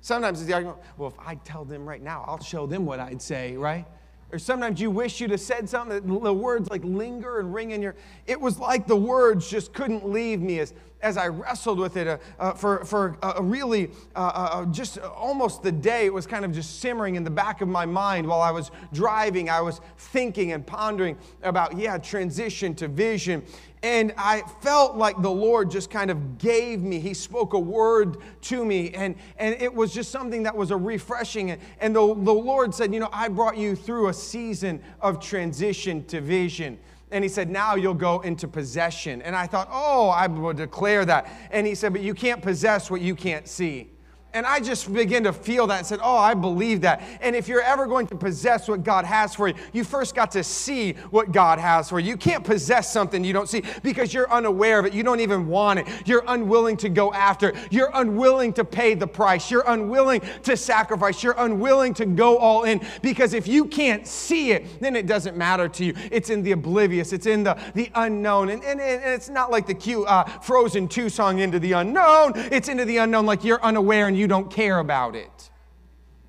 Sometimes 0.00 0.40
it's 0.40 0.46
the 0.46 0.54
argument, 0.54 0.78
well, 0.98 1.08
if 1.08 1.18
I 1.18 1.36
tell 1.36 1.64
them 1.64 1.88
right 1.88 2.02
now, 2.02 2.24
I'll 2.28 2.42
show 2.42 2.66
them 2.66 2.84
what 2.84 3.00
I'd 3.00 3.22
say, 3.22 3.56
right? 3.56 3.86
Or 4.30 4.38
sometimes 4.38 4.80
you 4.80 4.90
wish 4.90 5.20
you'd 5.20 5.30
have 5.30 5.40
said 5.40 5.68
something, 5.68 5.94
that 5.94 6.24
the 6.24 6.34
words 6.34 6.68
like 6.68 6.84
linger 6.84 7.38
and 7.38 7.54
ring 7.54 7.70
in 7.70 7.80
your. 7.80 7.94
It 8.26 8.40
was 8.40 8.58
like 8.58 8.86
the 8.86 8.96
words 8.96 9.48
just 9.48 9.72
couldn't 9.72 10.08
leave 10.08 10.40
me 10.40 10.58
as, 10.58 10.74
as 11.04 11.18
I 11.18 11.28
wrestled 11.28 11.78
with 11.78 11.96
it 11.98 12.08
uh, 12.08 12.18
uh, 12.40 12.54
for, 12.54 12.84
for 12.84 13.16
uh, 13.22 13.34
really 13.40 13.90
uh, 14.16 14.18
uh, 14.18 14.48
uh, 14.52 14.64
just 14.66 14.98
almost 14.98 15.62
the 15.62 15.70
day. 15.70 16.06
It 16.06 16.14
was 16.14 16.26
kind 16.26 16.44
of 16.44 16.52
just 16.52 16.80
simmering 16.80 17.14
in 17.14 17.22
the 17.22 17.30
back 17.30 17.60
of 17.60 17.68
my 17.68 17.84
mind 17.84 18.26
while 18.26 18.40
I 18.40 18.50
was 18.50 18.70
driving. 18.92 19.50
I 19.50 19.60
was 19.60 19.80
thinking 19.98 20.52
and 20.52 20.66
pondering 20.66 21.16
about, 21.42 21.76
yeah, 21.76 21.98
transition 21.98 22.74
to 22.76 22.88
vision. 22.88 23.42
And 23.82 24.14
I 24.16 24.40
felt 24.62 24.96
like 24.96 25.20
the 25.20 25.30
Lord 25.30 25.70
just 25.70 25.90
kind 25.90 26.10
of 26.10 26.38
gave 26.38 26.80
me, 26.80 26.98
He 26.98 27.12
spoke 27.12 27.52
a 27.52 27.58
word 27.58 28.16
to 28.42 28.64
me. 28.64 28.90
And, 28.94 29.14
and 29.36 29.60
it 29.60 29.72
was 29.72 29.92
just 29.92 30.10
something 30.10 30.44
that 30.44 30.56
was 30.56 30.70
a 30.70 30.76
refreshing. 30.76 31.58
And 31.80 31.94
the, 31.94 32.00
the 32.00 32.32
Lord 32.32 32.74
said, 32.74 32.94
You 32.94 33.00
know, 33.00 33.10
I 33.12 33.28
brought 33.28 33.58
you 33.58 33.76
through 33.76 34.08
a 34.08 34.14
season 34.14 34.82
of 35.02 35.20
transition 35.20 36.02
to 36.06 36.22
vision. 36.22 36.78
And 37.14 37.22
he 37.22 37.28
said, 37.28 37.48
Now 37.48 37.76
you'll 37.76 37.94
go 37.94 38.20
into 38.22 38.48
possession. 38.48 39.22
And 39.22 39.36
I 39.36 39.46
thought, 39.46 39.68
Oh, 39.70 40.08
I 40.08 40.26
will 40.26 40.52
declare 40.52 41.04
that. 41.04 41.30
And 41.52 41.64
he 41.64 41.76
said, 41.76 41.92
But 41.92 42.02
you 42.02 42.12
can't 42.12 42.42
possess 42.42 42.90
what 42.90 43.00
you 43.00 43.14
can't 43.14 43.46
see. 43.46 43.93
And 44.34 44.44
I 44.44 44.58
just 44.58 44.92
began 44.92 45.24
to 45.24 45.32
feel 45.32 45.66
that 45.68 45.78
and 45.78 45.86
said, 45.86 46.00
Oh, 46.02 46.16
I 46.16 46.34
believe 46.34 46.80
that. 46.80 47.02
And 47.20 47.36
if 47.36 47.46
you're 47.48 47.62
ever 47.62 47.86
going 47.86 48.08
to 48.08 48.16
possess 48.16 48.68
what 48.68 48.82
God 48.82 49.04
has 49.04 49.34
for 49.34 49.48
you, 49.48 49.54
you 49.72 49.84
first 49.84 50.14
got 50.14 50.32
to 50.32 50.42
see 50.42 50.94
what 51.10 51.30
God 51.32 51.60
has 51.60 51.88
for 51.88 52.00
you. 52.00 52.08
You 52.08 52.16
can't 52.16 52.44
possess 52.44 52.92
something 52.92 53.22
you 53.22 53.32
don't 53.32 53.48
see 53.48 53.62
because 53.82 54.12
you're 54.12 54.30
unaware 54.32 54.80
of 54.80 54.86
it. 54.86 54.92
You 54.92 55.04
don't 55.04 55.20
even 55.20 55.46
want 55.46 55.78
it. 55.78 55.86
You're 56.04 56.24
unwilling 56.26 56.76
to 56.78 56.88
go 56.88 57.12
after 57.12 57.50
it. 57.50 57.56
You're 57.70 57.90
unwilling 57.94 58.52
to 58.54 58.64
pay 58.64 58.94
the 58.94 59.06
price. 59.06 59.50
You're 59.50 59.64
unwilling 59.68 60.20
to 60.42 60.56
sacrifice. 60.56 61.22
You're 61.22 61.36
unwilling 61.38 61.94
to 61.94 62.04
go 62.04 62.36
all 62.36 62.64
in 62.64 62.84
because 63.02 63.34
if 63.34 63.46
you 63.46 63.66
can't 63.66 64.06
see 64.06 64.50
it, 64.50 64.80
then 64.80 64.96
it 64.96 65.06
doesn't 65.06 65.36
matter 65.36 65.68
to 65.68 65.84
you. 65.84 65.94
It's 66.10 66.30
in 66.30 66.42
the 66.42 66.52
oblivious, 66.52 67.12
it's 67.12 67.26
in 67.26 67.44
the, 67.44 67.56
the 67.74 67.88
unknown. 67.94 68.50
And, 68.50 68.64
and, 68.64 68.80
and 68.80 69.02
it's 69.04 69.28
not 69.28 69.52
like 69.52 69.66
the 69.66 69.74
cute 69.74 70.06
uh, 70.08 70.24
Frozen 70.24 70.88
2 70.88 71.08
song, 71.08 71.38
Into 71.38 71.60
the 71.60 71.72
Unknown. 71.72 72.32
It's 72.34 72.68
into 72.68 72.84
the 72.84 72.98
unknown 72.98 73.26
like 73.26 73.44
you're 73.44 73.62
unaware 73.62 74.08
and 74.08 74.16
you 74.16 74.23
you 74.24 74.28
don't 74.28 74.50
care 74.50 74.78
about 74.78 75.14
it. 75.14 75.50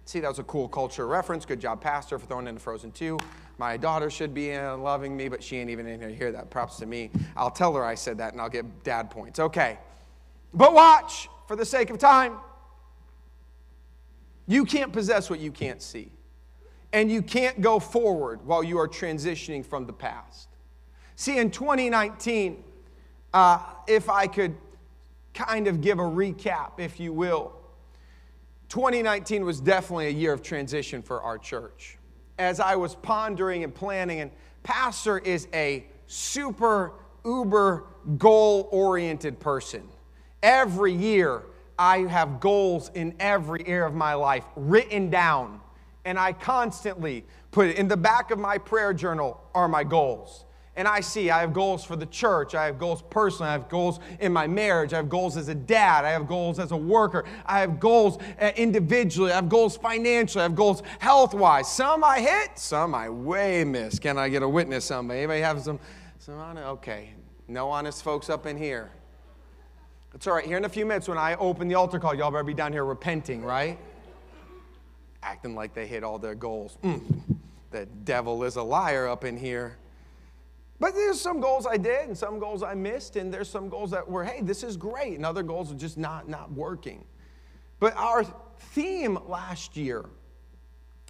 See, 0.04 0.20
that 0.20 0.28
was 0.28 0.38
a 0.38 0.44
cool 0.44 0.68
culture 0.68 1.08
reference. 1.08 1.46
Good 1.46 1.62
job, 1.62 1.80
Pastor, 1.80 2.20
for 2.20 2.26
throwing 2.26 2.48
in 2.48 2.58
Frozen 2.58 2.92
2. 2.92 3.18
My 3.58 3.78
daughter 3.78 4.10
should 4.10 4.34
be 4.34 4.50
in 4.50 4.84
loving 4.84 5.16
me, 5.16 5.30
but 5.30 5.42
she 5.42 5.56
ain't 5.56 5.70
even 5.70 5.88
in 5.88 6.02
here 6.02 6.10
to 6.10 6.16
hear 6.16 6.32
that. 6.34 6.50
Props 6.50 6.76
to 6.80 6.86
me. 6.86 7.10
I'll 7.38 7.50
tell 7.50 7.74
her 7.74 7.86
I 7.86 7.96
said 7.96 8.18
that 8.18 8.34
and 8.34 8.42
I'll 8.42 8.50
get 8.50 8.84
dad 8.84 9.10
points. 9.10 9.40
Okay. 9.40 9.80
But 10.54 10.74
watch, 10.74 11.30
for 11.48 11.56
the 11.56 11.64
sake 11.64 11.90
of 11.90 11.98
time. 11.98 12.34
You 14.46 14.66
can't 14.66 14.92
possess 14.92 15.30
what 15.30 15.40
you 15.40 15.52
can't 15.52 15.82
see. 15.82 16.12
And 16.92 17.10
you 17.10 17.22
can't 17.22 17.62
go 17.62 17.80
forward 17.80 18.46
while 18.46 18.62
you 18.62 18.78
are 18.78 18.90
transitioning 18.90 19.66
from 19.66 19.86
the 19.86 19.94
past. 19.94 20.50
See, 21.16 21.38
in 21.38 21.50
2019, 21.50 22.62
uh, 23.34 23.60
if 23.88 24.10
I 24.10 24.28
could 24.28 24.54
kind 25.34 25.70
of 25.70 25.80
give 25.80 26.00
a 26.00 26.04
recap, 26.04 26.72
if 26.78 27.00
you 27.00 27.14
will, 27.14 27.54
2019 28.70 29.46
was 29.46 29.60
definitely 29.60 30.08
a 30.08 30.12
year 30.12 30.34
of 30.34 30.42
transition 30.42 31.02
for 31.02 31.22
our 31.22 31.38
church. 31.38 31.98
As 32.38 32.60
I 32.60 32.76
was 32.76 32.96
pondering 32.96 33.64
and 33.64 33.74
planning, 33.74 34.20
and 34.22 34.32
Pastor 34.64 35.20
is 35.20 35.48
a 35.54 35.86
super, 36.08 36.94
uber, 37.24 37.86
goal 38.18 38.68
oriented 38.72 39.40
person. 39.40 39.88
Every 40.44 40.94
year, 40.94 41.44
I 41.78 42.00
have 42.00 42.40
goals 42.40 42.92
in 42.94 43.16
every 43.20 43.66
area 43.68 43.88
of 43.88 43.94
my 43.94 44.14
life 44.14 44.46
written 44.56 45.10
down, 45.10 45.62
and 46.04 46.18
I 46.18 46.34
constantly 46.34 47.26
put 47.52 47.68
it 47.68 47.78
in 47.78 47.88
the 47.88 47.98
back 47.98 48.32
of 48.32 48.40
my 48.40 48.58
prayer 48.58 48.94
journal 48.94 49.42
are 49.54 49.68
my 49.68 49.84
goals 49.84 50.46
and 50.76 50.88
I 50.88 51.00
see 51.00 51.30
I 51.30 51.40
have 51.40 51.54
goals 51.54 51.86
for 51.86 51.96
the 51.96 52.06
church. 52.08 52.54
I 52.54 52.66
have 52.66 52.78
goals 52.78 53.02
personally. 53.10 53.50
I 53.50 53.54
have 53.54 53.70
goals 53.70 54.00
in 54.20 54.34
my 54.34 54.46
marriage. 54.46 54.94
I 54.94 54.98
have 54.98 55.10
goals 55.10 55.38
as 55.38 55.48
a 55.48 55.56
dad. 55.56 56.04
I 56.04 56.12
have 56.12 56.28
goals 56.28 56.60
as 56.60 56.72
a 56.72 56.78
worker. 56.78 57.24
I 57.46 57.60
have 57.62 57.80
goals 57.80 58.18
uh, 58.42 58.52
individually. 58.58 59.32
I 59.32 59.36
have 59.36 59.48
goals 59.48 59.78
financially. 59.78 60.42
I 60.42 60.44
have 60.44 60.56
goals 60.56 60.84
health 61.00 61.34
wise. 61.34 61.72
Some 61.72 62.04
I 62.04 62.20
hit, 62.20 62.60
some 62.60 62.94
I 62.94 63.10
way 63.10 63.64
miss. 63.64 64.00
Can 64.00 64.18
I 64.18 64.28
get 64.28 64.44
a 64.44 64.50
witness? 64.50 64.86
Somebody? 64.86 65.20
Anybody 65.20 65.42
have 65.42 65.62
some? 65.62 65.80
Some 66.20 66.40
honest? 66.40 66.66
Okay. 66.66 67.10
No 67.48 67.70
honest 67.70 68.04
folks 68.04 68.30
up 68.30 68.46
in 68.46 68.58
here. 68.58 68.92
It's 70.14 70.28
all 70.28 70.34
right. 70.34 70.46
Here 70.46 70.58
in 70.58 70.66
a 70.66 70.70
few 70.70 70.86
minutes, 70.86 71.08
when 71.08 71.18
I 71.18 71.36
open 71.36 71.68
the 71.68 71.76
altar 71.76 72.00
call, 72.00 72.16
y'all 72.16 72.32
better 72.32 72.44
be 72.44 72.54
down 72.54 72.74
here 72.74 72.86
repenting, 72.86 73.44
right? 73.44 73.78
Acting 75.22 75.56
like 75.56 75.74
they 75.74 75.88
hit 75.88 76.04
all 76.04 76.20
their 76.20 76.36
goals. 76.36 76.78
Mm. 76.84 77.02
The 77.72 77.86
devil 77.86 78.44
is 78.44 78.56
a 78.56 78.64
liar 78.64 79.08
up 79.08 79.26
in 79.26 79.38
here. 79.38 79.78
But 80.80 80.94
there's 80.94 81.20
some 81.22 81.40
goals 81.40 81.66
I 81.66 81.78
did 81.78 82.08
and 82.08 82.18
some 82.18 82.38
goals 82.40 82.62
I 82.62 82.74
missed, 82.74 83.16
and 83.16 83.34
there's 83.34 83.50
some 83.50 83.70
goals 83.70 83.92
that 83.92 84.08
were, 84.08 84.24
hey, 84.24 84.42
this 84.42 84.64
is 84.64 84.76
great, 84.76 85.16
and 85.16 85.26
other 85.26 85.44
goals 85.44 85.72
are 85.72 85.78
just 85.78 85.98
not, 85.98 86.28
not 86.28 86.52
working. 86.52 87.06
But 87.80 87.96
our 87.96 88.24
theme 88.74 89.18
last 89.28 89.78
year 89.78 90.06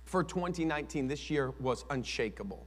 for 0.05 0.23
2019, 0.23 1.07
this 1.07 1.29
year, 1.29 1.51
was 1.59 1.83
unshakable. 1.89 2.65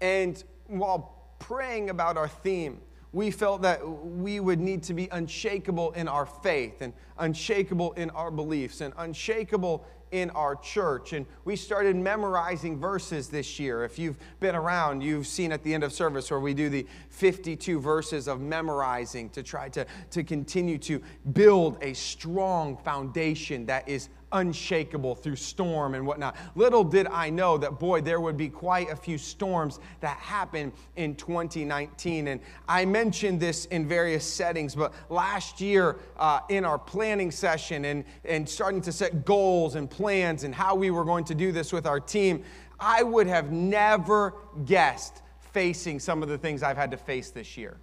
And 0.00 0.42
while 0.66 1.34
praying 1.38 1.90
about 1.90 2.16
our 2.16 2.28
theme, 2.28 2.80
we 3.12 3.30
felt 3.30 3.62
that 3.62 3.86
we 3.86 4.40
would 4.40 4.60
need 4.60 4.82
to 4.84 4.94
be 4.94 5.08
unshakable 5.12 5.92
in 5.92 6.08
our 6.08 6.26
faith 6.26 6.82
and 6.82 6.92
unshakable 7.18 7.92
in 7.92 8.10
our 8.10 8.30
beliefs 8.30 8.80
and 8.80 8.94
unshakable 8.96 9.84
in 10.10 10.30
our 10.30 10.56
church. 10.56 11.12
And 11.12 11.26
we 11.44 11.56
started 11.56 11.96
memorizing 11.96 12.78
verses 12.78 13.28
this 13.28 13.58
year. 13.58 13.84
If 13.84 13.98
you've 13.98 14.18
been 14.40 14.54
around, 14.54 15.02
you've 15.02 15.26
seen 15.26 15.52
at 15.52 15.62
the 15.62 15.74
end 15.74 15.84
of 15.84 15.92
service 15.92 16.30
where 16.30 16.40
we 16.40 16.54
do 16.54 16.68
the 16.68 16.86
52 17.10 17.80
verses 17.80 18.28
of 18.28 18.40
memorizing 18.40 19.28
to 19.30 19.42
try 19.42 19.68
to, 19.70 19.86
to 20.10 20.24
continue 20.24 20.78
to 20.78 21.02
build 21.32 21.78
a 21.82 21.92
strong 21.92 22.76
foundation 22.78 23.66
that 23.66 23.88
is 23.88 24.08
unshakable 24.32 25.14
through 25.14 25.36
storm 25.36 25.94
and 25.94 26.06
whatnot. 26.06 26.36
Little 26.54 26.84
did 26.84 27.06
I 27.06 27.30
know 27.30 27.56
that, 27.58 27.78
boy, 27.78 28.00
there 28.00 28.20
would 28.20 28.36
be 28.36 28.48
quite 28.48 28.90
a 28.90 28.96
few 28.96 29.18
storms 29.18 29.80
that 30.00 30.16
happened 30.18 30.72
in 30.96 31.14
2019. 31.14 32.28
And 32.28 32.40
I 32.68 32.84
mentioned 32.84 33.40
this 33.40 33.64
in 33.66 33.88
various 33.88 34.24
settings, 34.24 34.74
but 34.74 34.92
last 35.08 35.60
year 35.60 35.96
uh, 36.18 36.40
in 36.48 36.64
our 36.64 36.78
planning 37.08 37.30
session 37.30 37.86
and, 37.86 38.04
and 38.26 38.46
starting 38.46 38.82
to 38.82 38.92
set 38.92 39.24
goals 39.24 39.76
and 39.76 39.88
plans 39.88 40.44
and 40.44 40.54
how 40.54 40.74
we 40.74 40.90
were 40.90 41.06
going 41.06 41.24
to 41.24 41.34
do 41.34 41.52
this 41.52 41.72
with 41.72 41.86
our 41.86 41.98
team, 41.98 42.44
I 42.78 43.02
would 43.02 43.26
have 43.26 43.50
never 43.50 44.34
guessed 44.66 45.22
facing 45.40 46.00
some 46.00 46.22
of 46.22 46.28
the 46.28 46.36
things 46.36 46.62
I've 46.62 46.76
had 46.76 46.90
to 46.90 46.98
face 46.98 47.30
this 47.30 47.56
year, 47.56 47.78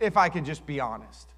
if 0.00 0.16
I 0.16 0.28
could 0.28 0.44
just 0.44 0.66
be 0.66 0.80
honest. 0.80 1.29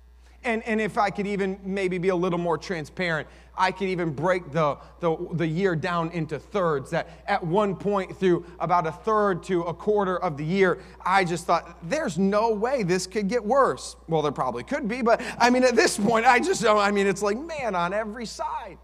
And, 0.45 0.63
and 0.65 0.81
if 0.81 0.99
I 0.99 1.11
could 1.11 1.27
even 1.27 1.59
maybe 1.65 1.99
be 1.99 2.09
a 2.09 2.17
little 2.17 2.39
more 2.39 2.59
transparent, 2.59 3.29
I 3.57 3.71
could 3.71 3.89
even 3.89 4.13
break 4.13 4.51
the, 4.51 4.79
the, 5.01 5.17
the 5.33 5.47
year 5.47 5.77
down 5.77 6.11
into 6.11 6.39
thirds. 6.39 6.91
That 6.91 7.09
at 7.27 7.45
one 7.45 7.77
point, 7.77 8.17
through 8.17 8.47
about 8.59 8.87
a 8.87 8.93
third 8.93 9.43
to 9.45 9.63
a 9.63 9.75
quarter 9.75 10.19
of 10.19 10.37
the 10.37 10.45
year, 10.45 10.81
I 11.05 11.25
just 11.25 11.47
thought, 11.47 11.79
there's 11.89 12.19
no 12.19 12.53
way 12.53 12.83
this 12.83 13.07
could 13.07 13.29
get 13.29 13.45
worse. 13.45 13.95
Well, 14.09 14.23
there 14.23 14.33
probably 14.33 14.65
could 14.65 14.89
be, 14.89 15.03
but 15.03 15.21
I 15.39 15.51
mean, 15.51 15.65
at 15.65 15.77
this 15.77 15.99
point, 15.99 16.27
I 16.27 16.41
just, 16.41 16.67
I 16.67 16.91
mean, 16.91 17.07
it's 17.07 17.23
like 17.23 17.39
man 17.39 17.75
on 17.75 17.93
every 17.93 18.27
side. 18.27 18.79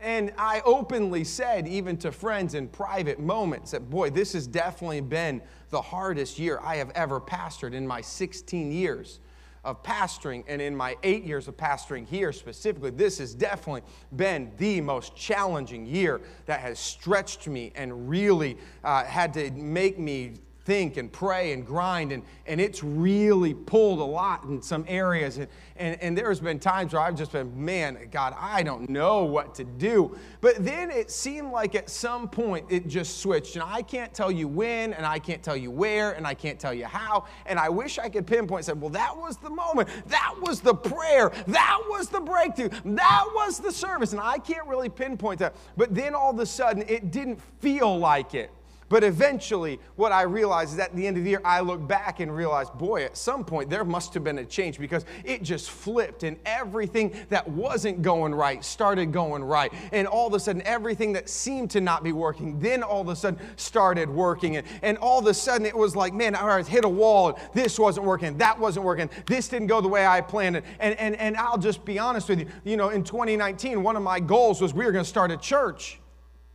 And 0.00 0.32
I 0.38 0.62
openly 0.64 1.24
said, 1.24 1.68
even 1.68 1.98
to 1.98 2.10
friends 2.10 2.54
in 2.54 2.68
private 2.68 3.20
moments, 3.20 3.72
that 3.72 3.90
boy, 3.90 4.08
this 4.08 4.32
has 4.32 4.46
definitely 4.46 5.02
been 5.02 5.42
the 5.68 5.82
hardest 5.82 6.38
year 6.38 6.58
I 6.62 6.76
have 6.76 6.90
ever 6.92 7.20
pastored 7.20 7.74
in 7.74 7.86
my 7.86 8.00
16 8.00 8.72
years 8.72 9.20
of 9.64 9.82
pastoring 9.82 10.44
and 10.46 10.62
in 10.62 10.74
my 10.74 10.96
eight 11.02 11.24
years 11.24 11.48
of 11.48 11.56
pastoring 11.56 12.06
here 12.06 12.32
specifically, 12.32 12.90
this 12.90 13.18
has 13.18 13.34
definitely 13.34 13.82
been 14.16 14.50
the 14.56 14.80
most 14.80 15.14
challenging 15.14 15.86
year 15.86 16.20
that 16.46 16.60
has 16.60 16.78
stretched 16.78 17.46
me 17.46 17.72
and 17.74 18.08
really 18.08 18.56
uh, 18.84 19.04
had 19.04 19.32
to 19.34 19.50
make 19.52 19.98
me 19.98 20.34
think 20.70 20.98
and 20.98 21.10
pray 21.10 21.52
and 21.52 21.66
grind, 21.66 22.12
and, 22.12 22.22
and 22.46 22.60
it's 22.60 22.84
really 22.84 23.54
pulled 23.54 23.98
a 23.98 24.04
lot 24.04 24.44
in 24.44 24.62
some 24.62 24.84
areas. 24.86 25.36
And, 25.36 25.48
and, 25.74 26.00
and 26.00 26.16
there's 26.16 26.38
been 26.38 26.60
times 26.60 26.92
where 26.92 27.02
I've 27.02 27.16
just 27.16 27.32
been, 27.32 27.52
man, 27.64 27.98
God, 28.12 28.36
I 28.38 28.62
don't 28.62 28.88
know 28.88 29.24
what 29.24 29.52
to 29.56 29.64
do. 29.64 30.16
But 30.40 30.64
then 30.64 30.92
it 30.92 31.10
seemed 31.10 31.50
like 31.50 31.74
at 31.74 31.90
some 31.90 32.28
point 32.28 32.66
it 32.68 32.86
just 32.86 33.18
switched. 33.18 33.56
And 33.56 33.64
I 33.64 33.82
can't 33.82 34.14
tell 34.14 34.30
you 34.30 34.46
when, 34.46 34.92
and 34.92 35.04
I 35.04 35.18
can't 35.18 35.42
tell 35.42 35.56
you 35.56 35.72
where, 35.72 36.12
and 36.12 36.24
I 36.24 36.34
can't 36.34 36.60
tell 36.60 36.72
you 36.72 36.84
how. 36.84 37.24
And 37.46 37.58
I 37.58 37.68
wish 37.68 37.98
I 37.98 38.08
could 38.08 38.28
pinpoint, 38.28 38.60
and 38.60 38.66
say, 38.66 38.80
well, 38.80 38.90
that 38.90 39.16
was 39.16 39.38
the 39.38 39.50
moment. 39.50 39.88
That 40.06 40.36
was 40.40 40.60
the 40.60 40.74
prayer. 40.74 41.32
That 41.48 41.80
was 41.88 42.08
the 42.08 42.20
breakthrough. 42.20 42.68
That 42.84 43.24
was 43.34 43.58
the 43.58 43.72
service. 43.72 44.12
And 44.12 44.20
I 44.20 44.38
can't 44.38 44.68
really 44.68 44.88
pinpoint 44.88 45.40
that. 45.40 45.56
But 45.76 45.96
then 45.96 46.14
all 46.14 46.30
of 46.30 46.38
a 46.38 46.46
sudden, 46.46 46.84
it 46.86 47.10
didn't 47.10 47.40
feel 47.58 47.98
like 47.98 48.34
it. 48.34 48.52
But 48.90 49.04
eventually, 49.04 49.78
what 49.94 50.10
I 50.10 50.22
realized 50.22 50.72
is 50.72 50.80
at 50.80 50.94
the 50.96 51.06
end 51.06 51.16
of 51.16 51.22
the 51.22 51.30
year, 51.30 51.40
I 51.44 51.60
look 51.60 51.86
back 51.86 52.18
and 52.18 52.34
realize, 52.34 52.68
boy, 52.70 53.04
at 53.04 53.16
some 53.16 53.44
point 53.44 53.70
there 53.70 53.84
must 53.84 54.12
have 54.14 54.24
been 54.24 54.38
a 54.38 54.44
change 54.44 54.80
because 54.80 55.04
it 55.24 55.44
just 55.44 55.70
flipped 55.70 56.24
and 56.24 56.36
everything 56.44 57.14
that 57.28 57.48
wasn't 57.48 58.02
going 58.02 58.34
right 58.34 58.64
started 58.64 59.12
going 59.12 59.44
right. 59.44 59.72
And 59.92 60.08
all 60.08 60.26
of 60.26 60.34
a 60.34 60.40
sudden, 60.40 60.60
everything 60.62 61.12
that 61.12 61.28
seemed 61.28 61.70
to 61.70 61.80
not 61.80 62.02
be 62.02 62.10
working, 62.10 62.58
then 62.58 62.82
all 62.82 63.00
of 63.00 63.08
a 63.08 63.14
sudden 63.14 63.38
started 63.54 64.10
working. 64.10 64.56
And, 64.56 64.66
and 64.82 64.98
all 64.98 65.20
of 65.20 65.26
a 65.26 65.34
sudden, 65.34 65.66
it 65.66 65.76
was 65.76 65.94
like, 65.94 66.12
man, 66.12 66.34
I 66.34 66.60
hit 66.64 66.84
a 66.84 66.88
wall. 66.88 67.38
This 67.54 67.78
wasn't 67.78 68.06
working. 68.06 68.38
That 68.38 68.58
wasn't 68.58 68.84
working. 68.84 69.08
This 69.26 69.46
didn't 69.46 69.68
go 69.68 69.80
the 69.80 69.86
way 69.86 70.04
I 70.04 70.20
planned 70.20 70.56
it. 70.56 70.64
And, 70.80 70.98
and, 70.98 71.14
and 71.14 71.36
I'll 71.36 71.58
just 71.58 71.84
be 71.84 72.00
honest 72.00 72.28
with 72.28 72.40
you. 72.40 72.46
You 72.64 72.76
know, 72.76 72.88
in 72.88 73.04
2019, 73.04 73.84
one 73.84 73.94
of 73.94 74.02
my 74.02 74.18
goals 74.18 74.60
was 74.60 74.74
we 74.74 74.84
were 74.84 74.90
going 74.90 75.04
to 75.04 75.08
start 75.08 75.30
a 75.30 75.36
church 75.36 76.00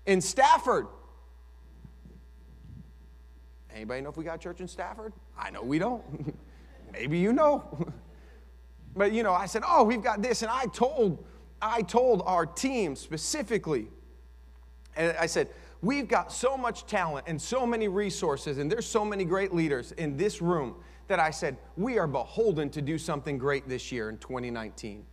in 0.05 0.19
Stafford. 0.19 0.87
Anybody 3.75 3.99
know 3.99 4.09
if 4.09 4.15
we 4.15 4.23
got 4.23 4.39
church 4.39 4.61
in 4.61 4.69
Stafford? 4.69 5.11
I 5.37 5.51
know 5.51 5.61
we 5.61 5.79
don't. 5.79 6.01
Maybe 6.93 7.19
you 7.19 7.33
know. 7.33 7.91
but 8.95 9.11
you 9.11 9.21
know, 9.21 9.33
I 9.33 9.45
said, 9.47 9.63
"Oh, 9.67 9.83
we've 9.83 10.01
got 10.01 10.21
this." 10.21 10.41
And 10.43 10.49
I 10.49 10.65
told 10.67 11.25
I 11.61 11.81
told 11.81 12.23
our 12.25 12.45
team 12.45 12.95
specifically 12.95 13.87
and 14.95 15.15
I 15.19 15.25
said, 15.25 15.49
"We've 15.81 16.07
got 16.07 16.31
so 16.31 16.55
much 16.55 16.85
talent 16.85 17.25
and 17.27 17.39
so 17.39 17.67
many 17.67 17.89
resources 17.89 18.59
and 18.59 18.71
there's 18.71 18.87
so 18.87 19.03
many 19.03 19.25
great 19.25 19.53
leaders 19.53 19.91
in 19.91 20.15
this 20.15 20.41
room 20.41 20.75
that 21.09 21.19
I 21.19 21.29
said, 21.29 21.57
"We 21.75 21.99
are 21.99 22.07
beholden 22.07 22.69
to 22.71 22.81
do 22.81 22.97
something 22.97 23.37
great 23.37 23.67
this 23.67 23.91
year 23.91 24.09
in 24.09 24.17
2019." 24.19 25.05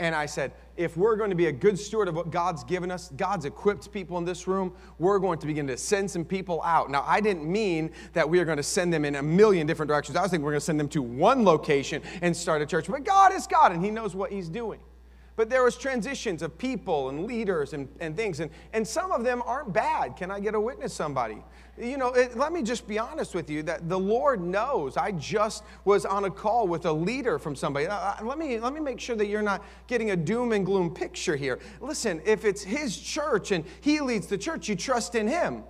And 0.00 0.14
I 0.14 0.24
said, 0.24 0.52
if 0.78 0.96
we're 0.96 1.14
going 1.14 1.28
to 1.28 1.36
be 1.36 1.46
a 1.46 1.52
good 1.52 1.78
steward 1.78 2.08
of 2.08 2.14
what 2.14 2.30
God's 2.30 2.64
given 2.64 2.90
us, 2.90 3.10
God's 3.18 3.44
equipped 3.44 3.92
people 3.92 4.16
in 4.16 4.24
this 4.24 4.48
room, 4.48 4.72
we're 4.98 5.18
going 5.18 5.38
to 5.38 5.46
begin 5.46 5.66
to 5.66 5.76
send 5.76 6.10
some 6.10 6.24
people 6.24 6.62
out. 6.62 6.90
Now, 6.90 7.04
I 7.06 7.20
didn't 7.20 7.44
mean 7.44 7.90
that 8.14 8.28
we 8.28 8.40
are 8.40 8.46
going 8.46 8.56
to 8.56 8.62
send 8.62 8.94
them 8.94 9.04
in 9.04 9.16
a 9.16 9.22
million 9.22 9.66
different 9.66 9.88
directions. 9.88 10.16
I 10.16 10.22
was 10.22 10.30
thinking 10.30 10.42
we're 10.46 10.52
going 10.52 10.60
to 10.60 10.64
send 10.64 10.80
them 10.80 10.88
to 10.88 11.02
one 11.02 11.44
location 11.44 12.02
and 12.22 12.34
start 12.34 12.62
a 12.62 12.66
church. 12.66 12.86
But 12.88 13.04
God 13.04 13.34
is 13.34 13.46
God, 13.46 13.72
and 13.72 13.84
He 13.84 13.90
knows 13.90 14.16
what 14.16 14.32
He's 14.32 14.48
doing. 14.48 14.80
But 15.36 15.50
there 15.50 15.62
was 15.62 15.76
transitions 15.76 16.40
of 16.40 16.56
people 16.56 17.10
and 17.10 17.26
leaders 17.26 17.74
and, 17.74 17.86
and 18.00 18.16
things, 18.16 18.40
and, 18.40 18.50
and 18.72 18.88
some 18.88 19.12
of 19.12 19.22
them 19.22 19.42
aren't 19.44 19.74
bad. 19.74 20.16
Can 20.16 20.30
I 20.30 20.40
get 20.40 20.54
a 20.54 20.60
witness, 20.60 20.94
somebody? 20.94 21.44
You 21.80 21.96
know, 21.96 22.08
it, 22.08 22.36
let 22.36 22.52
me 22.52 22.62
just 22.62 22.86
be 22.86 22.98
honest 22.98 23.34
with 23.34 23.50
you 23.50 23.62
that 23.64 23.88
the 23.88 23.98
Lord 23.98 24.40
knows. 24.40 24.96
I 24.96 25.12
just 25.12 25.64
was 25.84 26.04
on 26.04 26.24
a 26.24 26.30
call 26.30 26.68
with 26.68 26.86
a 26.86 26.92
leader 26.92 27.38
from 27.38 27.56
somebody. 27.56 27.86
Uh, 27.86 28.14
let, 28.22 28.38
me, 28.38 28.58
let 28.58 28.72
me 28.72 28.80
make 28.80 29.00
sure 29.00 29.16
that 29.16 29.26
you're 29.26 29.42
not 29.42 29.64
getting 29.86 30.10
a 30.10 30.16
doom 30.16 30.52
and 30.52 30.64
gloom 30.64 30.92
picture 30.92 31.36
here. 31.36 31.58
Listen, 31.80 32.20
if 32.24 32.44
it's 32.44 32.62
His 32.62 32.98
church 32.98 33.52
and 33.52 33.64
He 33.80 34.00
leads 34.00 34.26
the 34.26 34.38
church, 34.38 34.68
you 34.68 34.76
trust 34.76 35.14
in 35.14 35.26
Him 35.26 35.64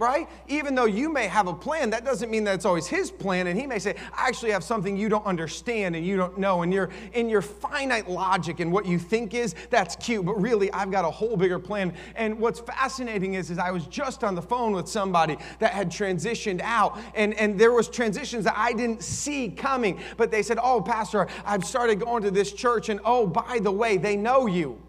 right? 0.00 0.28
Even 0.48 0.74
though 0.74 0.86
you 0.86 1.12
may 1.12 1.28
have 1.28 1.46
a 1.46 1.52
plan, 1.52 1.90
that 1.90 2.06
doesn't 2.06 2.30
mean 2.30 2.42
that 2.44 2.54
it's 2.54 2.64
always 2.64 2.86
his 2.86 3.10
plan. 3.10 3.46
And 3.46 3.60
he 3.60 3.66
may 3.66 3.78
say, 3.78 3.94
I 4.16 4.28
actually 4.28 4.50
have 4.50 4.64
something 4.64 4.96
you 4.96 5.10
don't 5.10 5.26
understand 5.26 5.94
and 5.94 6.04
you 6.04 6.16
don't 6.16 6.38
know. 6.38 6.62
And 6.62 6.72
you're 6.72 6.88
in 7.12 7.28
your 7.28 7.42
finite 7.42 8.08
logic 8.08 8.60
and 8.60 8.72
what 8.72 8.86
you 8.86 8.98
think 8.98 9.34
is, 9.34 9.54
that's 9.68 9.96
cute. 9.96 10.24
But 10.24 10.40
really, 10.40 10.72
I've 10.72 10.90
got 10.90 11.04
a 11.04 11.10
whole 11.10 11.36
bigger 11.36 11.58
plan. 11.58 11.92
And 12.16 12.40
what's 12.40 12.60
fascinating 12.60 13.34
is, 13.34 13.50
is 13.50 13.58
I 13.58 13.70
was 13.70 13.86
just 13.86 14.24
on 14.24 14.34
the 14.34 14.42
phone 14.42 14.72
with 14.72 14.88
somebody 14.88 15.36
that 15.58 15.72
had 15.72 15.90
transitioned 15.90 16.62
out. 16.62 16.98
And, 17.14 17.34
and 17.34 17.60
there 17.60 17.72
was 17.72 17.88
transitions 17.88 18.44
that 18.46 18.56
I 18.56 18.72
didn't 18.72 19.02
see 19.02 19.50
coming. 19.50 20.00
But 20.16 20.30
they 20.30 20.42
said, 20.42 20.58
oh, 20.62 20.80
Pastor, 20.80 21.28
I've 21.44 21.64
started 21.64 22.00
going 22.00 22.22
to 22.22 22.30
this 22.30 22.52
church. 22.52 22.88
And 22.88 23.00
oh, 23.04 23.26
by 23.26 23.58
the 23.60 23.70
way, 23.70 23.98
they 23.98 24.16
know 24.16 24.46
you. 24.46 24.80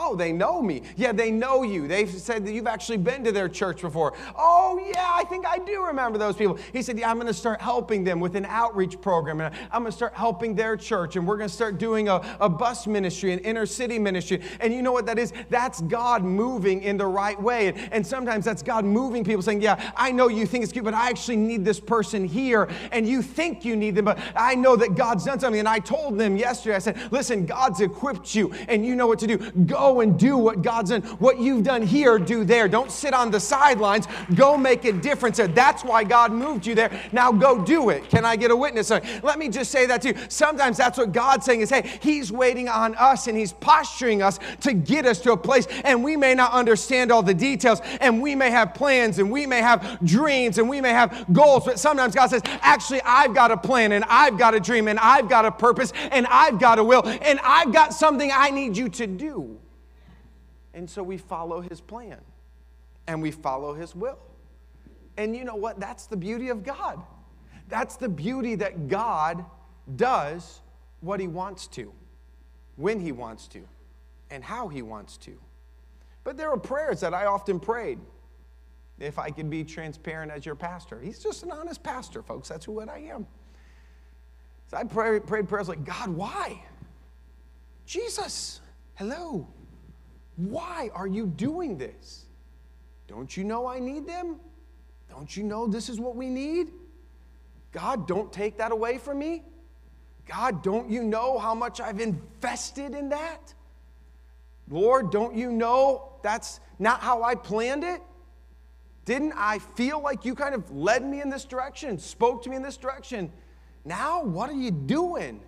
Oh, 0.00 0.14
they 0.14 0.32
know 0.32 0.62
me. 0.62 0.82
Yeah, 0.96 1.10
they 1.10 1.32
know 1.32 1.64
you. 1.64 1.88
They've 1.88 2.08
said 2.08 2.46
that 2.46 2.52
you've 2.52 2.68
actually 2.68 2.98
been 2.98 3.24
to 3.24 3.32
their 3.32 3.48
church 3.48 3.82
before. 3.82 4.14
Oh, 4.36 4.80
yeah, 4.88 5.08
I 5.12 5.24
think 5.24 5.44
I 5.44 5.58
do 5.58 5.84
remember 5.84 6.18
those 6.18 6.36
people. 6.36 6.56
He 6.72 6.82
said, 6.82 6.96
Yeah, 6.98 7.10
I'm 7.10 7.16
going 7.16 7.26
to 7.26 7.34
start 7.34 7.60
helping 7.60 8.04
them 8.04 8.20
with 8.20 8.36
an 8.36 8.46
outreach 8.46 9.00
program. 9.00 9.40
And 9.40 9.52
I'm 9.72 9.82
going 9.82 9.90
to 9.90 9.96
start 9.96 10.14
helping 10.14 10.54
their 10.54 10.76
church. 10.76 11.16
And 11.16 11.26
we're 11.26 11.36
going 11.36 11.48
to 11.48 11.54
start 11.54 11.78
doing 11.78 12.08
a, 12.08 12.22
a 12.40 12.48
bus 12.48 12.86
ministry, 12.86 13.32
an 13.32 13.40
inner 13.40 13.66
city 13.66 13.98
ministry. 13.98 14.40
And 14.60 14.72
you 14.72 14.82
know 14.82 14.92
what 14.92 15.06
that 15.06 15.18
is? 15.18 15.32
That's 15.50 15.80
God 15.82 16.22
moving 16.22 16.82
in 16.82 16.96
the 16.96 17.06
right 17.06 17.40
way. 17.40 17.68
And, 17.68 17.92
and 17.92 18.06
sometimes 18.06 18.44
that's 18.44 18.62
God 18.62 18.84
moving 18.84 19.24
people 19.24 19.42
saying, 19.42 19.62
Yeah, 19.62 19.92
I 19.96 20.12
know 20.12 20.28
you 20.28 20.46
think 20.46 20.62
it's 20.62 20.72
cute, 20.72 20.84
but 20.84 20.94
I 20.94 21.10
actually 21.10 21.38
need 21.38 21.64
this 21.64 21.80
person 21.80 22.24
here. 22.24 22.68
And 22.92 23.06
you 23.08 23.20
think 23.20 23.64
you 23.64 23.74
need 23.74 23.96
them, 23.96 24.04
but 24.04 24.20
I 24.36 24.54
know 24.54 24.76
that 24.76 24.94
God's 24.94 25.24
done 25.24 25.40
something. 25.40 25.58
And 25.58 25.68
I 25.68 25.80
told 25.80 26.18
them 26.18 26.36
yesterday, 26.36 26.76
I 26.76 26.78
said, 26.78 27.10
Listen, 27.10 27.46
God's 27.46 27.80
equipped 27.80 28.34
you 28.36 28.52
and 28.68 28.86
you 28.86 28.94
know 28.94 29.08
what 29.08 29.18
to 29.18 29.26
do. 29.26 29.38
Go 29.38 29.87
and 30.00 30.18
do 30.18 30.36
what 30.36 30.62
God's 30.62 30.90
done. 30.90 31.02
What 31.18 31.38
you've 31.38 31.64
done 31.64 31.82
here, 31.82 32.18
do 32.18 32.44
there. 32.44 32.68
Don't 32.68 32.90
sit 32.90 33.12
on 33.14 33.30
the 33.30 33.40
sidelines. 33.40 34.06
Go 34.34 34.56
make 34.56 34.84
a 34.84 34.92
difference. 34.92 35.38
That's 35.38 35.82
why 35.82 36.04
God 36.04 36.32
moved 36.32 36.66
you 36.66 36.74
there. 36.74 36.90
Now 37.12 37.32
go 37.32 37.64
do 37.64 37.90
it. 37.90 38.08
Can 38.08 38.24
I 38.24 38.36
get 38.36 38.50
a 38.50 38.56
witness? 38.56 38.90
Let 38.90 39.38
me 39.38 39.48
just 39.48 39.70
say 39.70 39.86
that 39.86 40.02
to 40.02 40.08
you. 40.08 40.14
Sometimes 40.28 40.76
that's 40.76 40.98
what 40.98 41.12
God's 41.12 41.44
saying 41.44 41.62
is, 41.62 41.70
hey, 41.70 41.90
He's 42.00 42.30
waiting 42.30 42.68
on 42.68 42.94
us 42.94 43.26
and 43.26 43.36
He's 43.36 43.52
posturing 43.52 44.22
us 44.22 44.38
to 44.60 44.72
get 44.72 45.06
us 45.06 45.20
to 45.20 45.32
a 45.32 45.36
place. 45.36 45.66
And 45.84 46.04
we 46.04 46.16
may 46.16 46.34
not 46.34 46.52
understand 46.52 47.10
all 47.10 47.22
the 47.22 47.34
details, 47.34 47.80
and 48.00 48.22
we 48.22 48.34
may 48.34 48.50
have 48.50 48.74
plans, 48.74 49.18
and 49.18 49.30
we 49.30 49.46
may 49.46 49.60
have 49.60 49.98
dreams, 50.04 50.58
and 50.58 50.68
we 50.68 50.80
may 50.80 50.90
have 50.90 51.26
goals. 51.32 51.64
But 51.64 51.78
sometimes 51.78 52.14
God 52.14 52.28
says, 52.28 52.42
actually, 52.60 53.00
I've 53.02 53.34
got 53.34 53.50
a 53.50 53.56
plan, 53.56 53.92
and 53.92 54.04
I've 54.08 54.38
got 54.38 54.54
a 54.54 54.60
dream, 54.60 54.88
and 54.88 54.98
I've 54.98 55.28
got 55.28 55.44
a 55.44 55.52
purpose, 55.52 55.92
and 56.10 56.26
I've 56.26 56.58
got 56.58 56.78
a 56.78 56.84
will, 56.84 57.06
and 57.06 57.40
I've 57.42 57.72
got 57.72 57.94
something 57.94 58.30
I 58.32 58.50
need 58.50 58.76
you 58.76 58.88
to 58.88 59.06
do. 59.06 59.58
And 60.78 60.88
so 60.88 61.02
we 61.02 61.18
follow 61.18 61.60
his 61.60 61.80
plan 61.80 62.20
and 63.08 63.20
we 63.20 63.32
follow 63.32 63.74
his 63.74 63.96
will. 63.96 64.20
And 65.16 65.34
you 65.34 65.42
know 65.42 65.56
what? 65.56 65.80
That's 65.80 66.06
the 66.06 66.16
beauty 66.16 66.50
of 66.50 66.62
God. 66.62 67.02
That's 67.68 67.96
the 67.96 68.08
beauty 68.08 68.54
that 68.54 68.86
God 68.86 69.44
does 69.96 70.60
what 71.00 71.18
he 71.18 71.26
wants 71.26 71.66
to, 71.66 71.92
when 72.76 73.00
he 73.00 73.10
wants 73.10 73.48
to, 73.48 73.66
and 74.30 74.44
how 74.44 74.68
he 74.68 74.82
wants 74.82 75.16
to. 75.16 75.36
But 76.22 76.36
there 76.36 76.48
are 76.48 76.56
prayers 76.56 77.00
that 77.00 77.12
I 77.12 77.26
often 77.26 77.58
prayed 77.58 77.98
if 79.00 79.18
I 79.18 79.30
could 79.30 79.50
be 79.50 79.64
transparent 79.64 80.30
as 80.30 80.46
your 80.46 80.54
pastor. 80.54 81.00
He's 81.00 81.18
just 81.18 81.42
an 81.42 81.50
honest 81.50 81.82
pastor, 81.82 82.22
folks. 82.22 82.48
That's 82.48 82.64
who 82.64 82.80
I 82.80 82.98
am. 82.98 83.26
So 84.68 84.76
I 84.76 84.84
pray, 84.84 85.18
prayed 85.18 85.48
prayers 85.48 85.68
like, 85.68 85.84
God, 85.84 86.10
why? 86.10 86.62
Jesus, 87.84 88.60
hello. 88.94 89.48
Why 90.38 90.90
are 90.94 91.06
you 91.06 91.26
doing 91.26 91.76
this? 91.76 92.26
Don't 93.08 93.36
you 93.36 93.42
know 93.42 93.66
I 93.66 93.80
need 93.80 94.06
them? 94.06 94.36
Don't 95.10 95.36
you 95.36 95.42
know 95.42 95.66
this 95.66 95.88
is 95.88 95.98
what 95.98 96.14
we 96.14 96.28
need? 96.28 96.70
God, 97.72 98.06
don't 98.06 98.32
take 98.32 98.56
that 98.58 98.70
away 98.70 98.98
from 98.98 99.18
me. 99.18 99.42
God, 100.26 100.62
don't 100.62 100.88
you 100.88 101.02
know 101.02 101.38
how 101.38 101.54
much 101.54 101.80
I've 101.80 102.00
invested 102.00 102.94
in 102.94 103.08
that? 103.08 103.52
Lord, 104.70 105.10
don't 105.10 105.34
you 105.34 105.50
know 105.50 106.12
that's 106.22 106.60
not 106.78 107.00
how 107.00 107.22
I 107.22 107.34
planned 107.34 107.82
it? 107.82 108.00
Didn't 109.06 109.32
I 109.36 109.58
feel 109.58 110.00
like 110.00 110.24
you 110.24 110.34
kind 110.34 110.54
of 110.54 110.70
led 110.70 111.04
me 111.04 111.20
in 111.20 111.30
this 111.30 111.44
direction, 111.46 111.98
spoke 111.98 112.44
to 112.44 112.50
me 112.50 112.56
in 112.56 112.62
this 112.62 112.76
direction? 112.76 113.32
Now, 113.84 114.22
what 114.22 114.50
are 114.50 114.56
you 114.56 114.70
doing? 114.70 115.40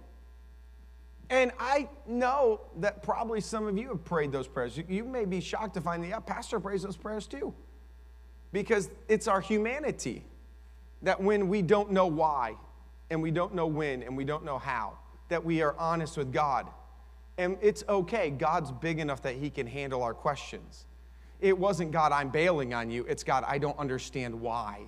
And 1.31 1.53
I 1.61 1.89
know 2.07 2.61
that 2.79 3.05
probably 3.05 3.41
some 3.41 3.69
of 3.69 3.79
you 3.79 3.89
have 3.89 4.05
prayed 4.05 4.33
those 4.33 4.49
prayers. 4.49 4.77
You, 4.89 5.05
may 5.05 5.25
be 5.25 5.41
shocked 5.41 5.75
to 5.75 5.81
find 5.81 6.03
that, 6.03 6.09
yeah, 6.09 6.19
Pastor 6.19 6.59
prays 6.59 6.83
those 6.83 6.97
prayers 6.97 7.29
too. 7.29 7.55
Because 8.53 8.91
it's 9.09 9.29
our 9.29 9.41
humanity 9.41 10.25
that 11.03 11.23
when 11.23 11.49
we 11.49 11.63
don't 11.63 11.93
know 11.93 12.09
why, 12.09 12.57
and 13.11 13.23
we 13.23 13.31
don't 13.31 13.55
know 13.55 13.67
when, 13.67 14.03
and 14.03 14.17
we 14.17 14.25
don't 14.25 14.45
know 14.45 14.59
how, 14.59 14.99
that 15.29 15.45
we 15.45 15.63
are 15.63 15.77
honest 15.79 16.17
with 16.17 16.33
God 16.33 16.67
And 17.39 17.57
it's 17.63 17.85
okay. 17.89 18.31
God's 18.31 18.73
big 18.73 18.99
enough 18.99 19.23
that 19.23 19.37
He 19.37 19.51
can 19.51 19.67
handle 19.67 20.03
our 20.03 20.15
questions. 20.15 20.85
It 21.41 21.57
wasn't 21.57 21.93
God, 21.93 22.13
I'm 22.13 22.29
bailing 22.29 22.75
on 22.75 22.91
you. 22.91 23.07
It's 23.09 23.25
God, 23.25 23.45
I 23.47 23.57
don't 23.57 23.79
understand 23.79 24.39
why. 24.39 24.83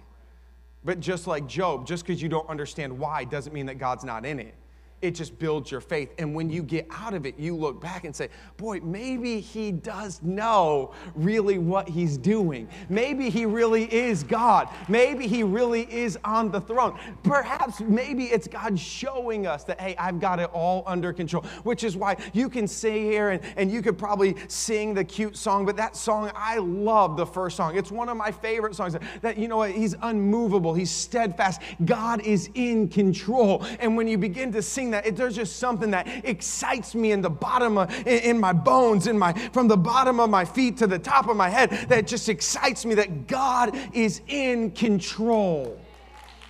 But 0.85 1.01
just 1.01 1.27
like 1.27 1.47
Job, 1.47 1.87
just 1.87 2.05
because 2.05 2.21
you 2.21 2.29
don't 2.29 2.49
understand 2.49 2.99
why 2.99 3.25
doesn't 3.25 3.55
mean 3.55 3.67
that 3.67 3.79
God's 3.79 4.05
not 4.05 4.27
in 4.27 4.41
it 4.41 4.55
it 5.03 5.11
just 5.11 5.39
builds 5.39 5.71
your 5.71 5.81
faith. 5.81 6.13
And 6.19 6.35
when 6.35 6.49
you 6.49 6.63
get 6.63 6.87
out 6.91 7.13
of 7.13 7.27
it, 7.27 7.39
you 7.39 7.57
look 7.57 7.81
back 7.81 8.05
and 8.05 8.15
say, 8.15 8.29
boy, 8.57 8.81
maybe 8.81 9.41
he 9.41 9.73
does 9.73 10.23
know 10.23 10.95
really 11.17 11.59
what 11.59 11.89
he's 11.89 12.17
doing. 12.17 12.69
Maybe 12.89 13.29
he 13.29 13.45
really 13.45 13.93
is 13.93 14.23
God. 14.23 14.69
Maybe 14.89 15.27
he 15.27 15.43
really 15.43 15.93
is 15.93 16.17
on 16.25 16.53
the 16.53 16.61
throne. 16.61 16.99
Perhaps 17.25 17.81
maybe 17.81 18.27
it's 18.27 18.47
God 18.47 18.79
showing 18.79 19.47
us 19.47 19.65
that, 19.65 19.81
hey, 19.81 19.97
I've 19.99 20.21
got 20.21 20.39
it 20.39 20.51
all 20.53 20.85
under 20.87 21.13
control, 21.13 21.43
which 21.65 21.83
is 21.83 21.97
why 21.97 22.17
you 22.33 22.49
can 22.49 22.69
sit 22.69 22.95
here 22.95 23.31
and, 23.31 23.43
and 23.57 23.71
you 23.71 23.83
could 23.83 23.99
probably 23.99 24.37
sing 24.47 24.95
the 24.95 25.03
cute 25.03 25.37
song, 25.37 25.67
but 25.67 25.77
that 25.77 25.97
song, 25.97 26.31
I 26.37 26.59
love 26.59 27.17
the 27.17 27.27
first 27.27 27.57
song. 27.57 27.77
It's 27.77 27.91
one 27.91 28.09
of 28.09 28.17
my 28.17 28.31
favorite 28.31 28.77
songs 28.77 28.97
that, 29.21 29.37
you 29.37 29.49
know 29.49 29.63
he's 29.63 29.97
unmovable, 30.03 30.75
he's 30.75 30.91
steadfast. 30.91 31.61
God 31.85 32.25
is 32.25 32.49
in 32.55 32.89
control. 32.89 33.67
And 33.81 33.97
when 33.97 34.07
you 34.07 34.17
begin 34.17 34.53
to 34.53 34.63
sing 34.63 34.92
that, 34.93 35.07
it, 35.07 35.17
there's 35.17 35.35
just 35.35 35.57
something 35.57 35.91
that 35.91 36.07
excites 36.25 36.95
me 36.95 37.13
in 37.13 37.21
the 37.21 37.31
bottom 37.31 37.79
of, 37.79 37.91
in, 38.07 38.19
in 38.19 38.41
my 38.41 38.53
bones, 38.53 39.07
in 39.07 39.19
my, 39.19 39.33
from 39.53 39.69
the 39.69 39.77
bottom 39.77 40.21
of 40.21 40.31
my 40.31 40.45
feet 40.45 40.77
to 40.79 40.87
the 40.87 40.99
top 40.99 41.29
of 41.29 41.37
my 41.37 41.49
head, 41.49 41.71
that 41.89 42.07
just 42.07 42.29
excites 42.29 42.85
me 42.85 42.95
that 42.95 43.27
God 43.27 43.77
is 43.93 44.21
in 44.29 44.71
control. 44.71 45.81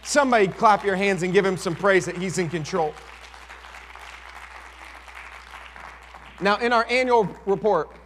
Somebody 0.02 0.48
clap 0.48 0.84
your 0.84 0.96
hands 0.96 1.22
and 1.22 1.32
give 1.32 1.46
him 1.46 1.56
some 1.56 1.74
praise 1.74 2.04
that 2.06 2.16
he's 2.16 2.38
in 2.38 2.48
control. 2.48 2.92
Now, 6.40 6.56
in 6.56 6.72
our 6.72 6.84
annual 6.90 7.28
report, 7.46 7.96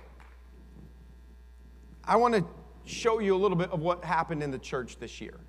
I 2.05 2.17
want 2.17 2.35
to 2.35 2.45
show 2.85 3.19
you 3.19 3.35
a 3.35 3.39
little 3.39 3.57
bit 3.57 3.71
of 3.71 3.81
what 3.81 4.05
happened 4.05 4.43
in 4.43 4.51
the 4.51 4.59
church 4.59 4.99
this 4.99 5.21
year. 5.21 5.41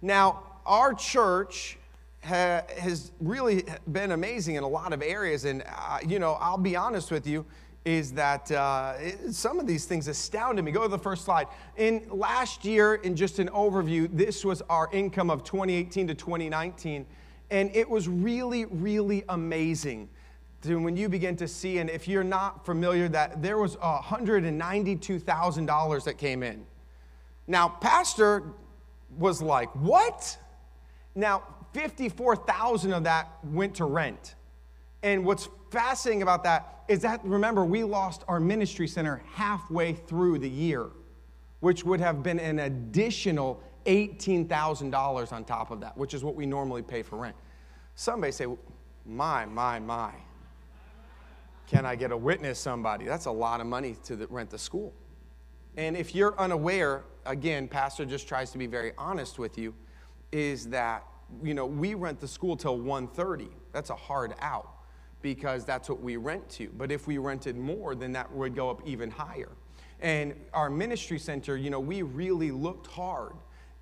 Now, 0.00 0.42
our 0.64 0.94
church 0.94 1.78
ha, 2.22 2.62
has 2.78 3.12
really 3.20 3.64
been 3.90 4.12
amazing 4.12 4.56
in 4.56 4.64
a 4.64 4.68
lot 4.68 4.92
of 4.92 5.02
areas. 5.02 5.44
And, 5.44 5.64
uh, 5.66 5.98
you 6.06 6.18
know, 6.18 6.32
I'll 6.40 6.58
be 6.58 6.76
honest 6.76 7.10
with 7.10 7.26
you, 7.26 7.44
is 7.84 8.12
that 8.12 8.50
uh, 8.52 8.94
it, 8.98 9.34
some 9.34 9.58
of 9.58 9.66
these 9.66 9.86
things 9.86 10.06
astounded 10.08 10.64
me. 10.64 10.70
Go 10.70 10.82
to 10.82 10.88
the 10.88 10.98
first 10.98 11.24
slide. 11.24 11.48
In 11.76 12.06
last 12.10 12.64
year, 12.64 12.94
in 12.94 13.16
just 13.16 13.38
an 13.38 13.48
overview, 13.48 14.08
this 14.12 14.44
was 14.44 14.62
our 14.70 14.88
income 14.92 15.30
of 15.30 15.44
2018 15.44 16.06
to 16.08 16.14
2019. 16.14 17.06
And 17.50 17.74
it 17.74 17.88
was 17.88 18.08
really, 18.08 18.66
really 18.66 19.24
amazing 19.28 20.08
when 20.64 20.96
you 20.96 21.08
begin 21.08 21.34
to 21.36 21.48
see, 21.48 21.78
and 21.78 21.90
if 21.90 22.06
you're 22.06 22.22
not 22.22 22.64
familiar, 22.64 23.08
that 23.08 23.42
there 23.42 23.58
was 23.58 23.74
$192,000 23.76 26.04
that 26.04 26.18
came 26.18 26.44
in. 26.44 26.64
Now, 27.48 27.68
Pastor 27.68 28.44
was 29.18 29.42
like, 29.42 29.74
What? 29.74 30.38
Now, 31.14 31.42
54,000 31.72 32.92
of 32.92 33.04
that 33.04 33.38
went 33.44 33.74
to 33.76 33.84
rent. 33.84 34.34
And 35.02 35.24
what's 35.24 35.48
fascinating 35.70 36.22
about 36.22 36.44
that 36.44 36.84
is 36.88 37.00
that, 37.00 37.24
remember, 37.24 37.64
we 37.64 37.82
lost 37.82 38.24
our 38.28 38.38
ministry 38.38 38.86
center 38.86 39.22
halfway 39.32 39.94
through 39.94 40.38
the 40.38 40.48
year, 40.48 40.90
which 41.60 41.84
would 41.84 42.00
have 42.00 42.22
been 42.22 42.38
an 42.38 42.60
additional 42.60 43.62
$18,000 43.86 45.32
on 45.32 45.44
top 45.44 45.70
of 45.70 45.80
that, 45.80 45.96
which 45.96 46.14
is 46.14 46.22
what 46.22 46.34
we 46.34 46.46
normally 46.46 46.82
pay 46.82 47.02
for 47.02 47.16
rent. 47.16 47.36
Somebody 47.94 48.32
say, 48.32 48.46
my, 49.04 49.44
my, 49.46 49.78
my. 49.78 50.12
Can 51.66 51.86
I 51.86 51.96
get 51.96 52.12
a 52.12 52.16
witness, 52.16 52.58
somebody? 52.58 53.06
That's 53.06 53.26
a 53.26 53.30
lot 53.30 53.60
of 53.60 53.66
money 53.66 53.96
to 54.04 54.14
the, 54.14 54.26
rent 54.26 54.50
the 54.50 54.58
school. 54.58 54.92
And 55.76 55.96
if 55.96 56.14
you're 56.14 56.38
unaware, 56.38 57.04
again, 57.24 57.66
Pastor 57.66 58.04
just 58.04 58.28
tries 58.28 58.50
to 58.52 58.58
be 58.58 58.66
very 58.66 58.92
honest 58.98 59.38
with 59.38 59.56
you, 59.56 59.74
is 60.30 60.68
that 60.68 61.04
you 61.42 61.54
know, 61.54 61.66
we 61.66 61.94
rent 61.94 62.20
the 62.20 62.28
school 62.28 62.56
till 62.56 62.78
1.30. 62.78 63.48
That's 63.72 63.90
a 63.90 63.94
hard 63.94 64.34
out 64.40 64.68
because 65.22 65.64
that's 65.64 65.88
what 65.88 66.00
we 66.00 66.16
rent 66.16 66.48
to. 66.50 66.68
But 66.76 66.90
if 66.90 67.06
we 67.06 67.18
rented 67.18 67.56
more, 67.56 67.94
then 67.94 68.12
that 68.12 68.32
would 68.32 68.54
go 68.54 68.70
up 68.70 68.82
even 68.86 69.10
higher. 69.10 69.50
And 70.00 70.34
our 70.52 70.68
ministry 70.68 71.18
center, 71.18 71.56
you 71.56 71.70
know, 71.70 71.80
we 71.80 72.02
really 72.02 72.50
looked 72.50 72.88
hard 72.88 73.34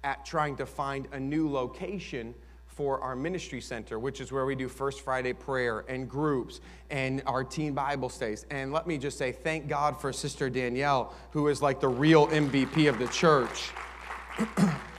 at 0.05 0.25
trying 0.25 0.57
to 0.57 0.67
find 0.67 1.09
a 1.13 1.21
new 1.21 1.51
location 1.51 2.35
for 2.67 3.01
our 3.01 3.17
ministry 3.17 3.61
center, 3.61 3.99
which 3.99 4.21
is 4.21 4.31
where 4.31 4.47
we 4.47 4.55
do 4.55 4.69
First 4.69 5.01
Friday 5.01 5.33
prayer 5.33 5.85
and 5.89 6.09
groups 6.09 6.61
and 6.91 7.23
our 7.27 7.43
teen 7.43 7.73
Bible 7.73 8.09
studies. 8.09 8.47
And 8.51 8.73
let 8.73 8.87
me 8.87 8.97
just 8.97 9.19
say, 9.19 9.33
thank 9.33 9.69
God 9.69 10.01
for 10.01 10.13
Sister 10.13 10.49
Danielle, 10.49 11.15
who 11.33 11.49
is 11.49 11.61
like 11.61 11.81
the 11.81 11.89
real 11.89 12.29
MVP 12.29 12.89
of 12.89 12.99
the 12.99 13.09
church. 13.09 13.71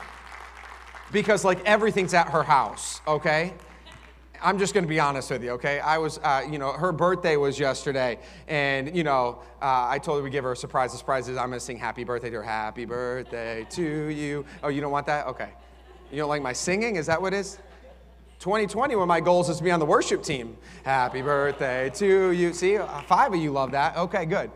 because 1.11 1.43
like 1.43 1.63
everything's 1.65 2.13
at 2.13 2.29
her 2.29 2.43
house, 2.43 3.01
okay? 3.07 3.53
I'm 4.43 4.57
just 4.57 4.73
going 4.73 4.83
to 4.83 4.89
be 4.89 4.99
honest 4.99 5.29
with 5.29 5.43
you, 5.43 5.51
okay? 5.51 5.79
I 5.79 5.99
was, 5.99 6.17
uh, 6.19 6.43
you 6.49 6.57
know, 6.57 6.71
her 6.71 6.91
birthday 6.91 7.37
was 7.37 7.59
yesterday, 7.59 8.17
and, 8.47 8.95
you 8.95 9.03
know, 9.03 9.43
uh, 9.61 9.87
I 9.87 9.99
told 9.99 10.17
her 10.17 10.23
we'd 10.23 10.31
give 10.31 10.43
her 10.43 10.53
a 10.53 10.57
surprise. 10.57 10.91
The 10.93 10.97
surprise 10.97 11.29
is 11.29 11.37
I'm 11.37 11.49
going 11.49 11.59
to 11.59 11.65
sing 11.65 11.77
happy 11.77 12.03
birthday 12.03 12.31
to 12.31 12.37
her. 12.37 12.43
Happy 12.43 12.85
birthday 12.85 13.67
to 13.71 13.83
you. 13.83 14.43
Oh, 14.63 14.69
you 14.69 14.81
don't 14.81 14.91
want 14.91 15.05
that? 15.05 15.27
Okay. 15.27 15.49
You 16.11 16.17
don't 16.17 16.29
like 16.29 16.41
my 16.41 16.53
singing? 16.53 16.95
Is 16.95 17.05
that 17.05 17.21
what 17.21 17.33
it 17.33 17.37
is? 17.37 17.59
2020, 18.39 18.95
one 18.95 19.03
of 19.03 19.07
my 19.07 19.21
goals 19.21 19.49
is 19.49 19.57
to 19.57 19.63
be 19.63 19.69
on 19.69 19.79
the 19.79 19.85
worship 19.85 20.23
team. 20.23 20.57
Happy 20.83 21.21
birthday 21.21 21.91
to 21.91 22.31
you. 22.31 22.53
See, 22.53 22.79
five 23.05 23.33
of 23.33 23.39
you 23.39 23.51
love 23.51 23.71
that. 23.71 23.95
Okay, 23.95 24.25
good. 24.25 24.49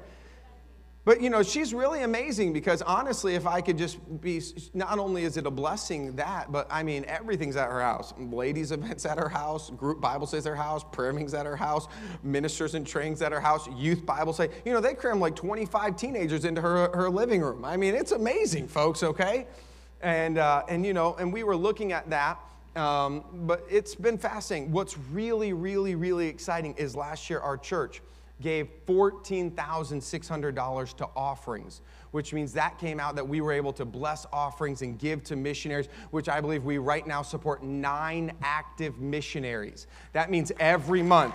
But 1.06 1.22
you 1.22 1.30
know, 1.30 1.44
she's 1.44 1.72
really 1.72 2.02
amazing 2.02 2.52
because 2.52 2.82
honestly, 2.82 3.36
if 3.36 3.46
I 3.46 3.62
could 3.62 3.78
just 3.78 4.00
be, 4.22 4.42
not 4.74 4.98
only 4.98 5.24
is 5.24 5.38
it 5.38 5.46
a 5.46 5.52
blessing 5.52 6.16
that, 6.16 6.52
but 6.52 6.68
I 6.72 6.82
mean, 6.82 7.06
everything's 7.08 7.56
at 7.56 7.70
her 7.70 7.80
house. 7.80 8.12
Ladies' 8.18 8.72
events 8.72 9.06
at 9.06 9.20
her 9.20 9.30
house, 9.30 9.70
group 9.70 10.02
Bible 10.02 10.26
studies 10.26 10.48
at 10.48 10.50
her 10.50 10.56
house, 10.56 10.84
prayer 10.92 11.14
meetings 11.14 11.36
at 11.36 11.46
her 11.46 11.56
house, 11.56 11.88
ministers 12.24 12.74
and 12.74 12.88
trainings 12.88 13.22
at 13.22 13.32
her 13.32 13.40
house, 13.40 13.70
youth 13.78 14.04
Bible 14.04 14.34
study. 14.34 14.52
You 14.66 14.74
know, 14.74 14.82
they 14.82 14.96
cram 14.96 15.20
like 15.20 15.36
25 15.36 15.96
teenagers 15.96 16.44
into 16.44 16.60
her, 16.60 16.90
her 16.96 17.10
living 17.10 17.42
room. 17.42 17.64
I 17.64 17.78
mean, 17.78 17.94
it's 17.94 18.12
amazing, 18.12 18.68
folks, 18.68 19.04
okay? 19.04 19.46
And, 20.02 20.40
uh, 20.40 20.64
and 20.68 20.84
you 20.84 20.94
know, 20.94 21.16
and 21.20 21.32
we 21.32 21.44
were 21.44 21.56
looking 21.56 21.92
at 21.92 22.10
that. 22.10 22.40
Um, 22.76 23.24
but 23.46 23.64
it's 23.70 23.96
been 23.96 24.18
fascinating. 24.18 24.72
What's 24.72 24.98
really, 24.98 25.54
really, 25.54 25.96
really 25.96 26.28
exciting 26.28 26.74
is 26.78 26.96
last 26.96 27.30
year 27.30 27.40
our 27.40 27.58
church 27.58 28.02
gave 28.42 28.68
$14,600 28.86 30.98
to 30.98 31.08
offerings, 31.16 31.82
which 32.12 32.34
means 32.34 32.52
that 32.54 32.78
came 32.78 33.00
out 33.00 33.16
that 33.16 33.28
we 33.28 33.42
were 33.42 33.54
able 33.54 33.74
to 33.74 33.86
bless 33.86 34.26
offerings 34.34 34.82
and 34.82 35.00
give 35.00 35.24
to 35.24 35.36
missionaries, 35.36 35.88
which 36.12 36.30
I 36.30 36.42
believe 36.42 36.64
we 36.64 36.78
right 36.78 37.08
now 37.08 37.22
support 37.22 37.64
nine 37.64 38.34
active 38.42 39.00
missionaries. 39.00 39.88
That 40.14 40.30
means 40.30 40.52
every 40.60 41.02
month 41.02 41.34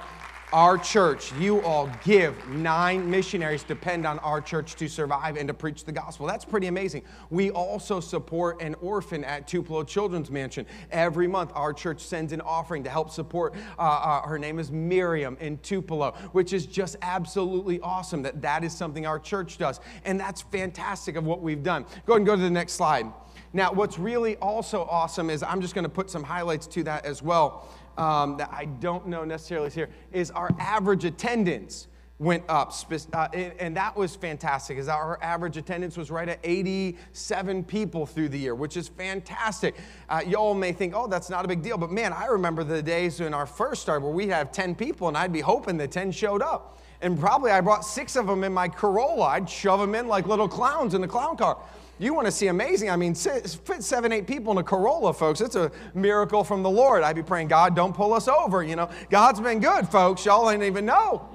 our 0.53 0.77
church, 0.77 1.33
you 1.35 1.61
all 1.63 1.89
give 2.05 2.49
nine 2.49 3.09
missionaries 3.09 3.63
depend 3.63 4.05
on 4.05 4.19
our 4.21 4.41
church 4.41 4.75
to 4.77 4.89
survive 4.89 5.37
and 5.37 5.47
to 5.47 5.55
preach 5.55 5.85
the 5.85 5.93
gospel. 5.93 6.27
That's 6.27 6.45
pretty 6.45 6.67
amazing. 6.67 7.03
We 7.31 7.51
also 7.51 8.01
support 8.01 8.61
an 8.61 8.75
orphan 8.81 9.23
at 9.23 9.47
Tupelo 9.47 9.85
Children's 9.85 10.31
Mansion. 10.31 10.67
Every 10.91 11.29
month, 11.29 11.53
our 11.55 11.73
church 11.73 12.01
sends 12.01 12.33
an 12.33 12.41
offering 12.41 12.83
to 12.85 12.91
help 12.91 13.11
support. 13.11 13.55
Uh, 13.79 13.83
uh, 13.83 14.27
her 14.27 14.39
name 14.39 14.59
is 14.59 14.73
Miriam 14.73 15.37
in 15.41 15.59
Tupelo, 15.59 16.13
which 16.33 16.53
is 16.53 16.67
just 16.67 16.97
absolutely 17.03 17.79
awesome 17.81 18.23
that 18.23 18.43
that 18.43 18.65
is 18.65 18.73
something 18.73 19.07
our 19.07 19.21
church 19.21 19.57
does. 19.57 19.79
And 20.05 20.19
that's 20.19 20.43
fantastic 20.43 21.15
of 21.15 21.25
what 21.25 21.43
we've 21.43 21.63
done. 21.63 21.85
Go 22.07 22.15
ahead 22.15 22.19
and 22.19 22.27
go 22.27 22.35
to 22.35 22.43
the 22.43 22.51
next 22.51 22.73
slide. 22.73 23.07
Now, 23.53 23.73
what's 23.73 23.99
really 23.99 24.37
also 24.37 24.85
awesome 24.85 25.31
is 25.31 25.43
I'm 25.43 25.61
just 25.61 25.75
going 25.75 25.85
to 25.85 25.89
put 25.89 26.11
some 26.11 26.23
highlights 26.23 26.67
to 26.69 26.85
that 26.85 27.05
as 27.05 27.23
well 27.23 27.69
um, 28.01 28.39
that 28.39 28.51
I 28.51 28.65
don't 28.65 29.07
know 29.07 29.25
necessarily 29.25 29.67
is 29.67 29.75
here 29.75 29.91
is 30.11 30.31
our 30.31 30.51
average 30.59 31.05
attendance 31.05 31.87
went 32.19 32.45
up 32.49 32.75
uh, 33.15 33.29
and 33.33 33.75
that 33.77 33.97
was 33.97 34.15
fantastic 34.15 34.77
is 34.77 34.89
our 34.89 35.19
average 35.23 35.57
attendance 35.57 35.97
was 35.97 36.11
right 36.11 36.29
at 36.29 36.39
87 36.45 37.65
people 37.65 38.05
through 38.05 38.29
the 38.29 38.39
year 38.39 38.55
which 38.55 38.77
is 38.77 38.89
fantastic. 38.89 39.77
Uh, 40.09 40.21
y'all 40.27 40.55
may 40.55 40.73
think 40.73 40.93
oh 40.95 41.07
that's 41.07 41.31
not 41.31 41.45
a 41.45 41.49
big 41.49 41.63
deal 41.63 41.79
but 41.79 41.91
man 41.91 42.13
i 42.13 42.27
remember 42.27 42.63
the 42.63 42.83
days 42.83 43.21
in 43.21 43.33
our 43.33 43.47
first 43.47 43.81
start 43.83 44.03
where 44.03 44.13
we 44.13 44.29
have 44.29 44.53
10 44.53 44.75
people 44.75 45.09
and 45.09 45.17
i'd 45.17 45.33
be 45.33 45.41
hoping 45.41 45.77
that 45.79 45.91
10 45.91 46.11
showed 46.13 46.43
up. 46.43 46.79
And 47.03 47.19
probably 47.19 47.51
i 47.51 47.61
brought 47.61 47.85
six 47.87 48.17
of 48.17 48.27
them 48.27 48.45
in 48.45 48.53
my 48.53 48.69
corolla 48.69 49.27
i'd 49.29 49.49
shove 49.49 49.81
them 49.81 49.95
in 49.95 50.07
like 50.07 50.27
little 50.27 50.49
clowns 50.49 50.93
in 50.95 51.01
the 51.01 51.09
clown 51.09 51.37
car 51.39 51.59
you 52.01 52.15
want 52.15 52.27
to 52.27 52.33
see 52.33 52.47
amazing. 52.47 52.89
I 52.89 52.97
mean, 52.97 53.15
fit 53.15 53.85
seven, 53.85 54.11
eight 54.11 54.27
people 54.27 54.53
in 54.53 54.59
a 54.59 54.63
Corolla, 54.63 55.13
folks. 55.13 55.43
It's 55.43 55.55
a 55.55 55.71
miracle 55.93 56.43
from 56.43 56.63
the 56.63 56.71
Lord. 56.71 57.03
I'd 57.03 57.15
be 57.15 57.23
praying, 57.23 57.49
God, 57.49 57.77
don't 57.77 57.95
pull 57.95 58.15
us 58.15 58.27
over. 58.27 58.63
You 58.63 58.75
know, 58.75 58.89
God's 59.11 59.39
been 59.39 59.61
good, 59.61 59.87
folks. 59.87 60.25
Y'all 60.25 60.51
ain't 60.51 60.63
even 60.63 60.87
know. 60.87 61.29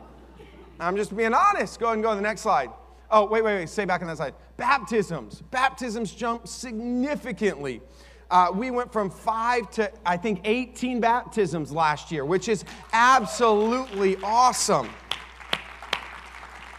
I'm 0.79 0.95
just 0.97 1.15
being 1.15 1.35
honest. 1.35 1.79
Go 1.79 1.85
ahead 1.85 1.97
and 1.97 2.03
go 2.03 2.09
to 2.09 2.15
the 2.15 2.21
next 2.23 2.41
slide. 2.41 2.71
Oh, 3.11 3.25
wait, 3.25 3.43
wait, 3.43 3.59
wait. 3.59 3.69
Stay 3.69 3.85
back 3.85 4.01
on 4.01 4.07
that 4.07 4.17
slide. 4.17 4.33
Baptisms. 4.57 5.43
Baptisms 5.51 6.11
jumped 6.11 6.49
significantly. 6.49 7.81
Uh, 8.31 8.51
we 8.51 8.71
went 8.71 8.91
from 8.91 9.11
five 9.11 9.69
to, 9.69 9.91
I 10.03 10.17
think, 10.17 10.41
18 10.45 10.99
baptisms 10.99 11.71
last 11.71 12.11
year, 12.11 12.25
which 12.25 12.49
is 12.49 12.65
absolutely 12.91 14.17
awesome. 14.23 14.89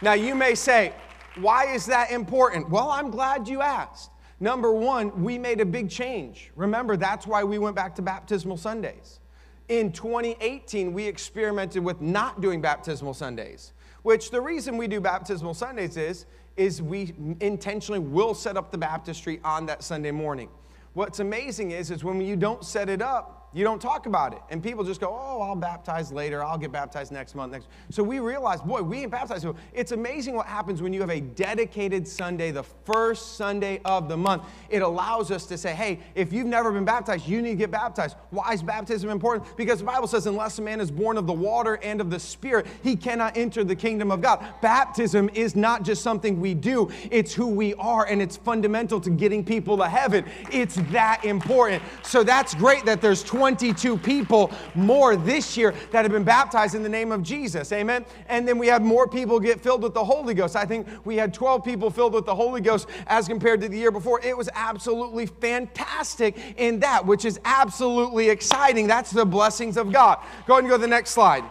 Now, 0.03 0.15
you 0.15 0.35
may 0.35 0.57
say, 0.57 0.93
why 1.41 1.67
is 1.67 1.87
that 1.87 2.11
important? 2.11 2.69
Well, 2.71 2.91
I'm 2.91 3.11
glad 3.11 3.49
you 3.49 3.61
asked. 3.61 4.11
Number 4.41 4.73
one, 4.73 5.23
we 5.23 5.39
made 5.39 5.61
a 5.61 5.65
big 5.65 5.89
change. 5.89 6.51
Remember, 6.57 6.97
that's 6.97 7.27
why 7.27 7.45
we 7.45 7.59
went 7.59 7.77
back 7.77 7.95
to 7.97 8.03
baptismal 8.03 8.57
Sundays. 8.57 9.21
In 9.69 9.93
2018, 9.93 10.93
we 10.93 11.05
experimented 11.05 11.83
with 11.83 12.01
not 12.01 12.41
doing 12.41 12.61
baptismal 12.61 13.15
Sundays, 13.15 13.73
which 14.03 14.31
the 14.31 14.41
reason 14.41 14.77
we 14.77 14.87
do 14.87 15.01
baptismal 15.01 15.55
Sundays 15.55 15.97
is, 15.97 16.27
is 16.57 16.81
we 16.81 17.15
intentionally 17.41 17.99
will 17.99 18.35
set 18.35 18.57
up 18.57 18.71
the 18.71 18.79
baptistry 18.79 19.41
on 19.43 19.67
that 19.67 19.83
Sunday 19.83 20.11
morning. 20.11 20.49
What's 20.95 21.21
amazing 21.21 21.73
is, 21.73 21.91
is 21.91 22.05
when 22.05 22.21
you 22.21 22.37
don't 22.37 22.65
set 22.65 22.89
it 22.89 23.03
up, 23.03 23.46
you 23.57 23.65
don't 23.65 23.81
talk 23.81 24.05
about 24.05 24.35
it. 24.35 24.43
And 24.51 24.63
people 24.63 24.85
just 24.85 25.01
go, 25.01 25.09
oh, 25.09 25.41
I'll 25.41 25.57
baptize 25.57 26.13
later. 26.13 26.45
I'll 26.45 26.59
get 26.59 26.73
baptized 26.73 27.11
next 27.11 27.35
month. 27.35 27.53
Next. 27.53 27.69
So 27.89 28.03
we 28.03 28.19
realized, 28.19 28.65
boy, 28.65 28.83
we 28.83 28.99
ain't 28.99 29.11
baptized. 29.11 29.47
It's 29.73 29.93
amazing 29.93 30.35
what 30.35 30.45
happens 30.45 30.83
when 30.83 30.93
you 30.93 31.01
have 31.01 31.09
a 31.09 31.23
dedicated 31.23 32.07
Sunday, 32.07 32.51
the 32.51 32.65
first 32.85 33.37
Sunday 33.37 33.81
of 33.87 34.11
the 34.11 34.17
month. 34.17 34.43
It 34.69 34.83
allows 34.83 35.31
us 35.31 35.47
to 35.47 35.57
say, 35.57 35.75
hey, 35.75 36.01
if 36.15 36.35
you've 36.35 36.47
never 36.47 36.71
been 36.71 36.85
baptized, 36.85 37.27
you 37.27 37.41
need 37.41 37.53
to 37.53 37.57
get 37.57 37.71
baptized. 37.71 38.17
Why 38.29 38.53
is 38.53 38.63
baptism 38.63 39.09
important? 39.09 39.57
Because 39.57 39.79
the 39.79 39.87
Bible 39.87 40.07
says, 40.07 40.27
unless 40.27 40.59
a 40.59 40.63
man 40.63 40.79
is 40.79 40.91
born 40.91 41.17
of 41.17 41.27
the 41.27 41.33
water 41.33 41.79
and 41.83 42.03
of 42.03 42.11
the 42.11 42.21
Spirit, 42.21 42.67
he 42.83 42.95
cannot 42.95 43.39
enter 43.39 43.65
the 43.65 43.75
kingdom 43.75 44.11
of 44.11 44.21
God. 44.21 44.45
Baptism 44.61 45.31
is 45.33 45.57
not 45.57 45.83
just 45.83 46.03
something 46.03 46.43
we 46.43 46.53
do, 46.53 46.91
it's 47.11 47.33
who 47.33 47.47
we 47.47 47.73
are, 47.77 48.05
and 48.05 48.21
it's 48.21 48.37
fundamental 48.37 49.01
to 49.01 49.09
getting 49.09 49.43
people 49.43 49.79
to 49.79 49.89
heaven. 49.89 50.27
It's 50.53 50.75
that 50.91 51.25
important. 51.25 51.83
So 52.03 52.23
that's 52.23 52.55
great 52.55 52.85
that 52.85 53.01
there's 53.01 53.23
20 53.23 53.46
22 53.47 53.97
people 53.99 54.51
more 54.75 55.15
this 55.15 55.57
year 55.57 55.73
that 55.93 56.05
have 56.05 56.11
been 56.11 56.25
baptized 56.25 56.75
in 56.75 56.83
the 56.83 56.89
name 56.89 57.13
of 57.13 57.23
Jesus. 57.23 57.71
Amen. 57.71 58.05
And 58.29 58.47
then 58.47 58.59
we 58.59 58.67
had 58.67 58.83
more 58.83 59.07
people 59.07 59.39
get 59.39 59.61
filled 59.61 59.85
with 59.85 59.95
the 59.95 60.05
Holy 60.05 60.35
Ghost. 60.35 60.57
I 60.57 60.65
think 60.65 60.89
we 61.05 61.17
had 61.17 61.33
12 61.33 61.65
people 61.65 61.89
filled 61.89 62.13
with 62.13 62.27
the 62.27 62.35
Holy 62.35 62.61
Ghost 62.61 62.89
as 63.07 63.29
compared 63.29 63.61
to 63.61 63.69
the 63.69 63.79
year 63.79 63.93
before. 63.93 64.21
It 64.21 64.37
was 64.37 64.49
absolutely 64.57 65.27
fantastic 65.27 66.37
in 66.57 66.81
that, 66.81 67.07
which 67.07 67.25
is 67.25 67.39
absolutely 67.45 68.31
exciting. 68.31 68.89
That's 68.89 69.13
the 69.13 69.25
blessings 69.25 69.77
of 69.77 69.93
God. 69.93 70.19
Go 70.49 70.55
ahead 70.55 70.65
and 70.65 70.69
go 70.69 70.77
to 70.77 70.83
the 70.83 70.89
next 70.89 71.11
slide. 71.11 71.45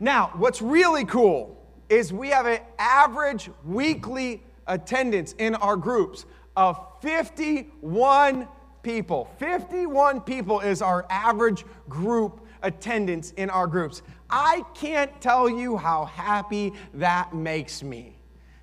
Now, 0.00 0.32
what's 0.34 0.60
really 0.60 1.04
cool 1.04 1.56
is 1.88 2.12
we 2.12 2.30
have 2.30 2.46
an 2.46 2.58
average 2.80 3.48
weekly 3.64 4.42
attendance 4.66 5.36
in 5.38 5.54
our 5.54 5.76
groups 5.76 6.26
of 6.56 6.84
51 7.00 8.48
people. 8.84 9.28
51 9.38 10.20
people 10.20 10.60
is 10.60 10.80
our 10.80 11.04
average 11.10 11.64
group 11.88 12.46
attendance 12.62 13.32
in 13.32 13.50
our 13.50 13.66
groups. 13.66 14.02
I 14.30 14.64
can't 14.74 15.20
tell 15.20 15.50
you 15.50 15.76
how 15.76 16.04
happy 16.04 16.72
that 16.94 17.34
makes 17.34 17.82
me. 17.82 18.16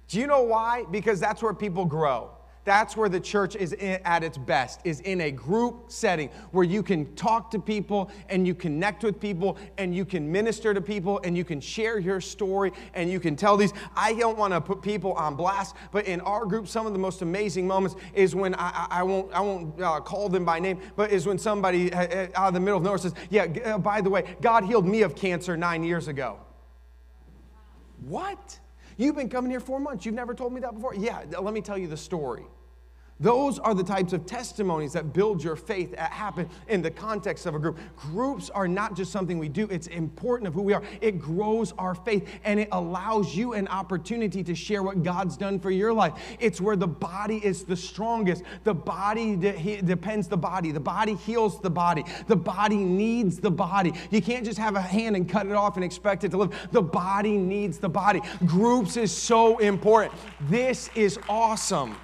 Do 0.07 0.19
you 0.19 0.27
know 0.27 0.41
why? 0.41 0.85
Because 0.91 1.19
that's 1.19 1.41
where 1.41 1.53
people 1.53 1.85
grow. 1.85 2.31
That's 2.63 2.95
where 2.95 3.09
the 3.09 3.19
church 3.19 3.55
is 3.55 3.73
at 3.73 4.23
its 4.23 4.37
best, 4.37 4.81
is 4.83 4.99
in 5.01 5.21
a 5.21 5.31
group 5.31 5.85
setting 5.87 6.29
where 6.51 6.63
you 6.63 6.83
can 6.83 7.13
talk 7.15 7.49
to 7.51 7.59
people 7.59 8.11
and 8.29 8.45
you 8.45 8.53
connect 8.53 9.03
with 9.03 9.19
people 9.19 9.57
and 9.79 9.95
you 9.95 10.05
can 10.05 10.31
minister 10.31 10.71
to 10.73 10.81
people 10.81 11.19
and 11.23 11.35
you 11.35 11.43
can 11.43 11.59
share 11.59 11.97
your 11.97 12.21
story 12.21 12.71
and 12.93 13.11
you 13.11 13.19
can 13.19 13.35
tell 13.35 13.57
these. 13.57 13.73
I 13.95 14.13
don't 14.13 14.37
want 14.37 14.53
to 14.53 14.61
put 14.61 14.83
people 14.83 15.13
on 15.13 15.35
blast, 15.35 15.75
but 15.91 16.05
in 16.05 16.21
our 16.21 16.45
group, 16.45 16.67
some 16.67 16.85
of 16.85 16.93
the 16.93 16.99
most 16.99 17.23
amazing 17.23 17.65
moments 17.65 17.95
is 18.13 18.35
when 18.35 18.53
I, 18.55 18.87
I 18.91 19.03
won't, 19.03 19.33
I 19.33 19.39
won't 19.39 19.81
uh, 19.81 19.99
call 19.99 20.29
them 20.29 20.45
by 20.45 20.59
name, 20.59 20.79
but 20.95 21.11
is 21.11 21.25
when 21.25 21.39
somebody 21.39 21.91
uh, 21.91 22.03
uh, 22.03 22.27
out 22.35 22.49
of 22.49 22.53
the 22.53 22.59
middle 22.59 22.77
of 22.77 22.83
nowhere 22.83 22.99
says, 22.99 23.15
Yeah, 23.31 23.45
uh, 23.65 23.77
by 23.79 24.01
the 24.01 24.09
way, 24.09 24.35
God 24.39 24.65
healed 24.65 24.85
me 24.85 25.01
of 25.01 25.15
cancer 25.15 25.57
nine 25.57 25.83
years 25.83 26.07
ago. 26.07 26.39
What? 28.01 28.59
You've 29.01 29.15
been 29.15 29.29
coming 29.29 29.49
here 29.49 29.59
four 29.59 29.79
months. 29.79 30.05
You've 30.05 30.13
never 30.13 30.35
told 30.35 30.53
me 30.53 30.61
that 30.61 30.75
before. 30.75 30.93
Yeah, 30.93 31.23
let 31.41 31.55
me 31.55 31.61
tell 31.61 31.77
you 31.77 31.87
the 31.87 31.97
story. 31.97 32.45
Those 33.21 33.59
are 33.59 33.75
the 33.75 33.83
types 33.83 34.13
of 34.13 34.25
testimonies 34.25 34.93
that 34.93 35.13
build 35.13 35.43
your 35.43 35.55
faith 35.55 35.91
that 35.91 36.11
happen 36.11 36.49
in 36.67 36.81
the 36.81 36.89
context 36.89 37.45
of 37.45 37.53
a 37.53 37.59
group. 37.59 37.77
Groups 37.95 38.49
are 38.49 38.67
not 38.67 38.95
just 38.95 39.11
something 39.11 39.37
we 39.37 39.47
do, 39.47 39.67
it's 39.69 39.87
important 39.87 40.47
of 40.47 40.55
who 40.55 40.63
we 40.63 40.73
are. 40.73 40.81
It 41.01 41.19
grows 41.19 41.71
our 41.77 41.93
faith 41.93 42.27
and 42.43 42.59
it 42.59 42.69
allows 42.71 43.35
you 43.35 43.53
an 43.53 43.67
opportunity 43.67 44.43
to 44.43 44.55
share 44.55 44.81
what 44.81 45.03
God's 45.03 45.37
done 45.37 45.59
for 45.59 45.69
your 45.69 45.93
life. 45.93 46.13
It's 46.39 46.59
where 46.59 46.75
the 46.75 46.87
body 46.87 47.37
is 47.45 47.63
the 47.63 47.75
strongest. 47.75 48.43
The 48.63 48.73
body 48.73 49.35
de- 49.35 49.81
depends 49.81 50.27
the 50.27 50.37
body. 50.37 50.71
The 50.71 50.79
body 50.79 51.13
heals 51.13 51.61
the 51.61 51.69
body. 51.69 52.03
The 52.25 52.35
body 52.35 52.77
needs 52.77 53.37
the 53.37 53.51
body. 53.51 53.93
You 54.09 54.21
can't 54.21 54.43
just 54.43 54.57
have 54.57 54.75
a 54.75 54.81
hand 54.81 55.15
and 55.15 55.29
cut 55.29 55.45
it 55.45 55.53
off 55.53 55.75
and 55.75 55.85
expect 55.85 56.23
it 56.23 56.29
to 56.31 56.37
live. 56.37 56.67
The 56.71 56.81
body 56.81 57.37
needs 57.37 57.77
the 57.77 57.89
body. 57.89 58.21
Groups 58.45 58.97
is 58.97 59.11
so 59.11 59.59
important. 59.59 60.13
This 60.49 60.89
is 60.95 61.19
awesome. 61.29 61.95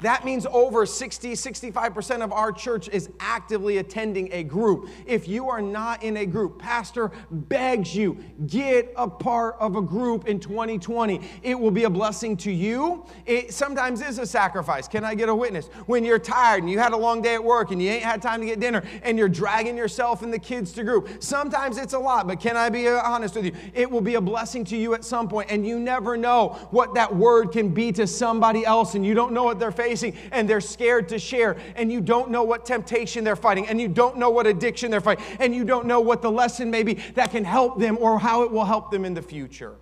That 0.00 0.24
means 0.24 0.46
over 0.46 0.86
60, 0.86 1.32
65% 1.32 2.22
of 2.22 2.32
our 2.32 2.52
church 2.52 2.88
is 2.88 3.10
actively 3.20 3.78
attending 3.78 4.30
a 4.32 4.42
group. 4.42 4.88
If 5.06 5.28
you 5.28 5.48
are 5.50 5.60
not 5.60 6.02
in 6.02 6.16
a 6.16 6.26
group, 6.26 6.58
Pastor 6.58 7.10
begs 7.30 7.94
you, 7.94 8.16
get 8.46 8.92
a 8.96 9.08
part 9.08 9.56
of 9.60 9.76
a 9.76 9.82
group 9.82 10.26
in 10.26 10.40
2020. 10.40 11.20
It 11.42 11.58
will 11.58 11.70
be 11.70 11.84
a 11.84 11.90
blessing 11.90 12.36
to 12.38 12.50
you. 12.50 13.04
It 13.26 13.52
sometimes 13.52 14.00
is 14.00 14.18
a 14.18 14.26
sacrifice. 14.26 14.88
Can 14.88 15.04
I 15.04 15.14
get 15.14 15.28
a 15.28 15.34
witness? 15.34 15.68
When 15.86 16.04
you're 16.04 16.18
tired 16.18 16.62
and 16.62 16.70
you 16.70 16.78
had 16.78 16.92
a 16.92 16.96
long 16.96 17.20
day 17.20 17.34
at 17.34 17.44
work 17.44 17.70
and 17.70 17.82
you 17.82 17.90
ain't 17.90 18.04
had 18.04 18.22
time 18.22 18.40
to 18.40 18.46
get 18.46 18.58
dinner 18.58 18.82
and 19.02 19.18
you're 19.18 19.28
dragging 19.28 19.76
yourself 19.76 20.22
and 20.22 20.32
the 20.32 20.38
kids 20.38 20.72
to 20.72 20.84
group, 20.84 21.22
sometimes 21.22 21.76
it's 21.76 21.92
a 21.92 21.98
lot, 21.98 22.26
but 22.26 22.40
can 22.40 22.56
I 22.56 22.70
be 22.70 22.88
uh, 22.88 23.02
honest 23.04 23.34
with 23.34 23.44
you? 23.44 23.52
It 23.74 23.90
will 23.90 24.00
be 24.00 24.14
a 24.14 24.20
blessing 24.20 24.64
to 24.66 24.76
you 24.76 24.94
at 24.94 25.04
some 25.04 25.28
point, 25.28 25.50
and 25.50 25.66
you 25.66 25.78
never 25.78 26.16
know 26.16 26.58
what 26.70 26.94
that 26.94 27.14
word 27.14 27.52
can 27.52 27.68
be 27.68 27.92
to 27.92 28.06
somebody 28.06 28.64
else, 28.64 28.94
and 28.94 29.04
you 29.04 29.14
don't 29.14 29.32
know 29.32 29.44
what 29.44 29.58
they're 29.58 29.70
facing 29.70 29.89
and 30.32 30.48
they're 30.48 30.60
scared 30.60 31.08
to 31.08 31.18
share, 31.18 31.56
and 31.76 31.90
you 31.90 32.00
don't 32.00 32.30
know 32.30 32.42
what 32.42 32.64
temptation 32.64 33.24
they're 33.24 33.36
fighting, 33.36 33.66
and 33.68 33.80
you 33.80 33.88
don't 33.88 34.16
know 34.16 34.30
what 34.30 34.46
addiction 34.46 34.90
they're 34.90 35.00
fighting, 35.00 35.24
and 35.38 35.54
you 35.54 35.64
don't 35.64 35.86
know 35.86 36.00
what 36.00 36.22
the 36.22 36.30
lesson 36.30 36.70
may 36.70 36.82
be 36.82 36.94
that 37.14 37.30
can 37.30 37.44
help 37.44 37.78
them 37.78 37.98
or 38.00 38.18
how 38.18 38.42
it 38.42 38.50
will 38.50 38.64
help 38.64 38.90
them 38.90 39.04
in 39.04 39.14
the 39.14 39.22
future. 39.22 39.76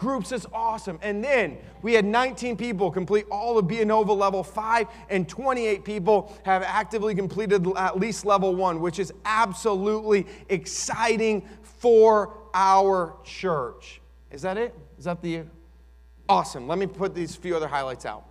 Groups 0.00 0.32
is 0.32 0.46
awesome. 0.54 0.98
And 1.02 1.22
then 1.22 1.58
we 1.82 1.92
had 1.92 2.06
19 2.06 2.56
people 2.56 2.90
complete 2.90 3.26
all 3.30 3.58
of 3.58 3.70
Nova 3.70 4.14
level 4.14 4.42
five, 4.42 4.86
and 5.10 5.28
28 5.28 5.84
people 5.84 6.34
have 6.42 6.62
actively 6.62 7.14
completed 7.14 7.66
at 7.76 8.00
least 8.00 8.24
level 8.24 8.54
one, 8.56 8.80
which 8.80 8.98
is 8.98 9.12
absolutely 9.26 10.26
exciting 10.48 11.46
for 11.62 12.32
our 12.54 13.14
church. 13.24 14.00
Is 14.30 14.40
that 14.40 14.56
it? 14.56 14.74
Is 14.98 15.04
that 15.04 15.20
the 15.20 15.42
awesome? 16.30 16.66
Let 16.66 16.78
me 16.78 16.86
put 16.86 17.14
these 17.14 17.36
few 17.36 17.54
other 17.54 17.68
highlights 17.68 18.06
out. 18.06 18.24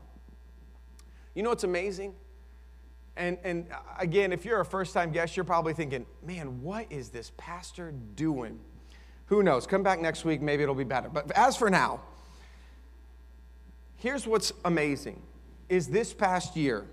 You 1.39 1.43
know 1.43 1.51
what's 1.51 1.63
amazing? 1.63 2.15
And, 3.15 3.37
and 3.45 3.67
again, 3.97 4.33
if 4.33 4.43
you're 4.43 4.59
a 4.59 4.65
first 4.65 4.93
time 4.93 5.09
guest, 5.13 5.37
you're 5.37 5.45
probably 5.45 5.73
thinking, 5.73 6.05
man, 6.21 6.61
what 6.61 6.87
is 6.89 7.11
this 7.11 7.31
pastor 7.37 7.93
doing? 8.15 8.59
Who 9.27 9.41
knows? 9.41 9.65
Come 9.65 9.81
back 9.81 10.01
next 10.01 10.25
week, 10.25 10.41
maybe 10.41 10.63
it'll 10.63 10.75
be 10.75 10.83
better. 10.83 11.07
But 11.07 11.31
as 11.31 11.55
for 11.55 11.69
now, 11.69 12.01
here's 13.95 14.27
what's 14.27 14.51
amazing 14.65 15.21
is 15.69 15.87
this 15.87 16.13
past 16.13 16.57
year, 16.57 16.85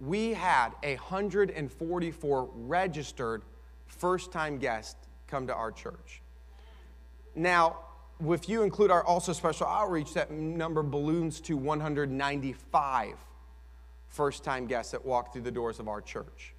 we 0.00 0.34
had 0.34 0.72
144 0.82 2.50
registered 2.54 3.42
first 3.86 4.32
time 4.32 4.58
guests 4.58 4.96
come 5.28 5.46
to 5.46 5.54
our 5.54 5.72
church. 5.72 6.20
Now, 7.34 7.78
if 8.28 8.48
you 8.48 8.62
include 8.62 8.90
our 8.90 9.04
also 9.04 9.32
special 9.32 9.66
outreach, 9.66 10.14
that 10.14 10.30
number 10.30 10.82
balloons 10.82 11.40
to 11.42 11.56
195 11.56 13.14
first 14.08 14.44
time 14.44 14.66
guests 14.66 14.92
that 14.92 15.04
walk 15.04 15.32
through 15.32 15.42
the 15.42 15.50
doors 15.50 15.80
of 15.80 15.88
our 15.88 16.00
church. 16.00 16.54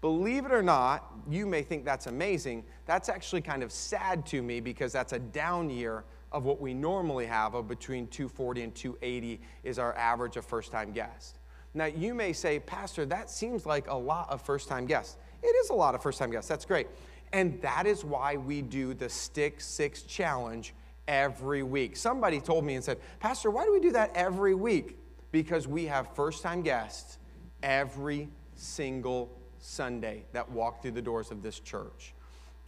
Believe 0.00 0.44
it 0.44 0.52
or 0.52 0.62
not, 0.62 1.10
you 1.28 1.46
may 1.46 1.62
think 1.62 1.84
that's 1.84 2.06
amazing. 2.06 2.64
That's 2.86 3.08
actually 3.08 3.40
kind 3.40 3.62
of 3.62 3.72
sad 3.72 4.24
to 4.26 4.42
me 4.42 4.60
because 4.60 4.92
that's 4.92 5.12
a 5.12 5.18
down 5.18 5.70
year 5.70 6.04
of 6.30 6.44
what 6.44 6.60
we 6.60 6.74
normally 6.74 7.26
have 7.26 7.54
of 7.54 7.66
between 7.66 8.06
240 8.08 8.62
and 8.62 8.74
280 8.74 9.40
is 9.64 9.78
our 9.78 9.96
average 9.96 10.36
of 10.36 10.44
first 10.44 10.70
time 10.70 10.92
guests. 10.92 11.38
Now, 11.74 11.86
you 11.86 12.14
may 12.14 12.32
say, 12.32 12.60
Pastor, 12.60 13.06
that 13.06 13.30
seems 13.30 13.66
like 13.66 13.88
a 13.88 13.96
lot 13.96 14.30
of 14.30 14.42
first 14.42 14.68
time 14.68 14.86
guests. 14.86 15.16
It 15.42 15.46
is 15.46 15.70
a 15.70 15.74
lot 15.74 15.94
of 15.94 16.02
first 16.02 16.18
time 16.18 16.30
guests. 16.30 16.48
That's 16.48 16.64
great. 16.64 16.86
And 17.32 17.60
that 17.62 17.86
is 17.86 18.04
why 18.04 18.36
we 18.36 18.62
do 18.62 18.94
the 18.94 19.08
Stick 19.08 19.60
Six 19.60 20.02
Challenge 20.02 20.74
every 21.08 21.64
week. 21.64 21.96
Somebody 21.96 22.40
told 22.40 22.64
me 22.64 22.74
and 22.74 22.84
said, 22.84 23.00
Pastor, 23.18 23.50
why 23.50 23.64
do 23.64 23.72
we 23.72 23.80
do 23.80 23.90
that 23.92 24.12
every 24.14 24.54
week? 24.54 24.98
Because 25.32 25.66
we 25.66 25.86
have 25.86 26.14
first 26.14 26.42
time 26.42 26.62
guests 26.62 27.18
every 27.62 28.28
single 28.54 29.36
Sunday 29.58 30.24
that 30.32 30.48
walk 30.50 30.82
through 30.82 30.92
the 30.92 31.02
doors 31.02 31.30
of 31.30 31.42
this 31.42 31.58
church. 31.58 32.14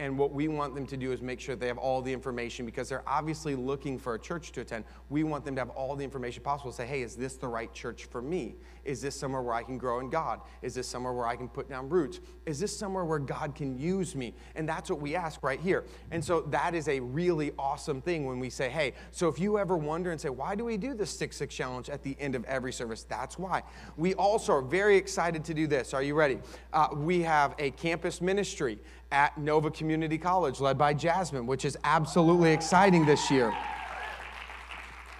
And 0.00 0.16
what 0.16 0.32
we 0.32 0.48
want 0.48 0.74
them 0.74 0.86
to 0.86 0.96
do 0.96 1.12
is 1.12 1.20
make 1.20 1.40
sure 1.40 1.54
they 1.54 1.66
have 1.66 1.76
all 1.76 2.00
the 2.00 2.10
information 2.10 2.64
because 2.64 2.88
they're 2.88 3.06
obviously 3.06 3.54
looking 3.54 3.98
for 3.98 4.14
a 4.14 4.18
church 4.18 4.50
to 4.52 4.62
attend. 4.62 4.86
We 5.10 5.24
want 5.24 5.44
them 5.44 5.54
to 5.56 5.60
have 5.60 5.68
all 5.68 5.94
the 5.94 6.02
information 6.02 6.42
possible. 6.42 6.72
Say, 6.72 6.86
hey, 6.86 7.02
is 7.02 7.16
this 7.16 7.36
the 7.36 7.48
right 7.48 7.70
church 7.74 8.06
for 8.06 8.22
me? 8.22 8.54
Is 8.82 9.02
this 9.02 9.14
somewhere 9.14 9.42
where 9.42 9.52
I 9.52 9.62
can 9.62 9.76
grow 9.76 10.00
in 10.00 10.08
God? 10.08 10.40
Is 10.62 10.74
this 10.74 10.88
somewhere 10.88 11.12
where 11.12 11.26
I 11.26 11.36
can 11.36 11.50
put 11.50 11.68
down 11.68 11.90
roots? 11.90 12.20
Is 12.46 12.58
this 12.58 12.74
somewhere 12.74 13.04
where 13.04 13.18
God 13.18 13.54
can 13.54 13.78
use 13.78 14.16
me? 14.16 14.34
And 14.54 14.66
that's 14.66 14.88
what 14.88 15.02
we 15.02 15.14
ask 15.14 15.42
right 15.42 15.60
here. 15.60 15.84
And 16.10 16.24
so 16.24 16.40
that 16.48 16.74
is 16.74 16.88
a 16.88 16.98
really 17.00 17.52
awesome 17.58 18.00
thing 18.00 18.24
when 18.24 18.38
we 18.38 18.48
say, 18.48 18.70
hey, 18.70 18.94
so 19.10 19.28
if 19.28 19.38
you 19.38 19.58
ever 19.58 19.76
wonder 19.76 20.12
and 20.12 20.18
say, 20.18 20.30
why 20.30 20.54
do 20.54 20.64
we 20.64 20.78
do 20.78 20.94
the 20.94 21.04
6 21.04 21.36
6 21.36 21.54
challenge 21.54 21.90
at 21.90 22.02
the 22.02 22.16
end 22.18 22.34
of 22.34 22.44
every 22.46 22.72
service? 22.72 23.02
That's 23.02 23.38
why. 23.38 23.64
We 23.98 24.14
also 24.14 24.54
are 24.54 24.62
very 24.62 24.96
excited 24.96 25.44
to 25.44 25.52
do 25.52 25.66
this. 25.66 25.92
Are 25.92 26.02
you 26.02 26.14
ready? 26.14 26.38
Uh, 26.72 26.88
we 26.94 27.20
have 27.20 27.54
a 27.58 27.70
campus 27.72 28.22
ministry 28.22 28.78
at 29.12 29.36
Nova 29.38 29.70
Community 29.70 30.18
College, 30.18 30.60
led 30.60 30.78
by 30.78 30.94
Jasmine, 30.94 31.46
which 31.46 31.64
is 31.64 31.76
absolutely 31.84 32.52
exciting 32.52 33.04
this 33.04 33.30
year. 33.30 33.54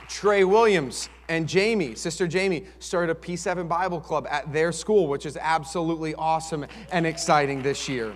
Trey 0.09 0.44
Williams 0.44 1.09
and 1.29 1.48
Jamie, 1.48 1.94
Sister 1.94 2.26
Jamie, 2.26 2.64
started 2.81 3.12
a 3.12 3.14
P7 3.14 3.68
Bible 3.68 4.00
Club 4.00 4.26
at 4.29 4.53
their 4.53 4.72
school, 4.72 5.07
which 5.07 5.24
is 5.24 5.37
absolutely 5.37 6.14
awesome 6.16 6.66
and 6.90 7.07
exciting 7.07 7.62
this 7.62 7.88
year. 7.88 8.14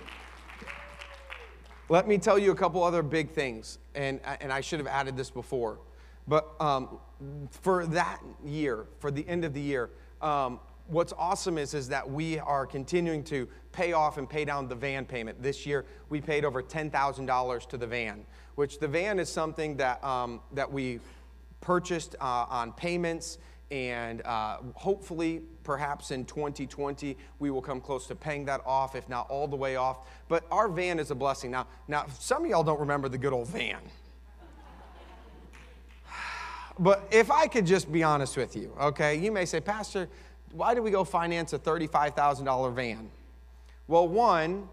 Let 1.87 2.07
me 2.07 2.17
tell 2.17 2.37
you 2.37 2.51
a 2.51 2.55
couple 2.55 2.83
other 2.83 3.01
big 3.03 3.29
things, 3.29 3.79
and, 3.93 4.19
and 4.41 4.51
I 4.51 4.59
should 4.59 4.79
have 4.79 4.87
added 4.87 5.15
this 5.15 5.29
before. 5.29 5.77
But 6.27 6.49
um, 6.59 6.99
for 7.49 7.85
that 7.87 8.19
year, 8.43 8.87
for 8.99 9.11
the 9.11 9.25
end 9.27 9.45
of 9.45 9.53
the 9.53 9.61
year, 9.61 9.91
um, 10.21 10.59
what's 10.87 11.13
awesome 11.17 11.57
is, 11.57 11.73
is 11.73 11.87
that 11.89 12.09
we 12.09 12.39
are 12.39 12.65
continuing 12.65 13.23
to 13.25 13.47
pay 13.71 13.93
off 13.93 14.17
and 14.17 14.29
pay 14.29 14.45
down 14.45 14.67
the 14.67 14.75
van 14.75 15.05
payment. 15.05 15.41
This 15.41 15.65
year, 15.65 15.85
we 16.09 16.21
paid 16.21 16.45
over 16.45 16.61
$10,000 16.61 17.69
to 17.69 17.77
the 17.77 17.87
van, 17.87 18.25
which 18.55 18.79
the 18.79 18.87
van 18.87 19.19
is 19.19 19.29
something 19.29 19.77
that, 19.77 20.03
um, 20.03 20.41
that 20.53 20.71
we 20.71 20.99
purchased 21.61 22.15
uh, 22.21 22.45
on 22.49 22.71
payments. 22.73 23.37
And 23.71 24.21
uh, 24.21 24.57
hopefully, 24.75 25.41
perhaps 25.63 26.11
in 26.11 26.25
2020, 26.25 27.17
we 27.39 27.49
will 27.49 27.61
come 27.61 27.81
close 27.81 28.05
to 28.07 28.15
paying 28.15 28.45
that 28.45 28.61
off, 28.65 28.95
if 28.95 29.09
not 29.09 29.27
all 29.29 29.47
the 29.47 29.55
way 29.55 29.75
off. 29.75 30.07
But 30.27 30.45
our 30.51 30.69
van 30.69 30.99
is 30.99 31.09
a 31.09 31.15
blessing. 31.15 31.49
Now, 31.49 31.65
now 31.87 32.05
some 32.19 32.43
of 32.43 32.49
y'all 32.49 32.63
don't 32.63 32.79
remember 32.79 33.09
the 33.09 33.17
good 33.17 33.33
old 33.33 33.47
van. 33.47 33.81
But 36.77 37.07
if 37.09 37.31
I 37.31 37.47
could 37.47 37.65
just 37.65 37.89
be 37.89 38.03
honest 38.03 38.35
with 38.35 38.53
you, 38.53 38.75
okay, 38.79 39.15
you 39.15 39.31
may 39.31 39.45
say, 39.45 39.61
Pastor, 39.61 40.09
why 40.55 40.73
did 40.73 40.81
we 40.81 40.91
go 40.91 41.03
finance 41.03 41.53
a 41.53 41.59
$35,000 41.59 42.73
van? 42.73 43.09
Well, 43.87 44.07
one, 44.07 44.69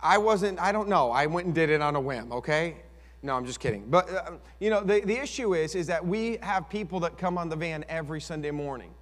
I 0.00 0.18
wasn't, 0.18 0.60
I 0.60 0.72
don't 0.72 0.88
know. 0.88 1.10
I 1.10 1.26
went 1.26 1.46
and 1.46 1.54
did 1.54 1.68
it 1.68 1.82
on 1.82 1.96
a 1.96 2.00
whim, 2.00 2.32
okay? 2.32 2.76
No, 3.22 3.34
I'm 3.34 3.44
just 3.44 3.58
kidding. 3.58 3.84
But, 3.88 4.08
uh, 4.08 4.30
you 4.60 4.70
know, 4.70 4.82
the, 4.82 5.00
the 5.00 5.18
issue 5.18 5.54
is, 5.54 5.74
is 5.74 5.88
that 5.88 6.06
we 6.06 6.38
have 6.40 6.68
people 6.68 7.00
that 7.00 7.18
come 7.18 7.36
on 7.36 7.48
the 7.48 7.56
van 7.56 7.84
every 7.88 8.20
Sunday 8.20 8.52
morning. 8.52 8.94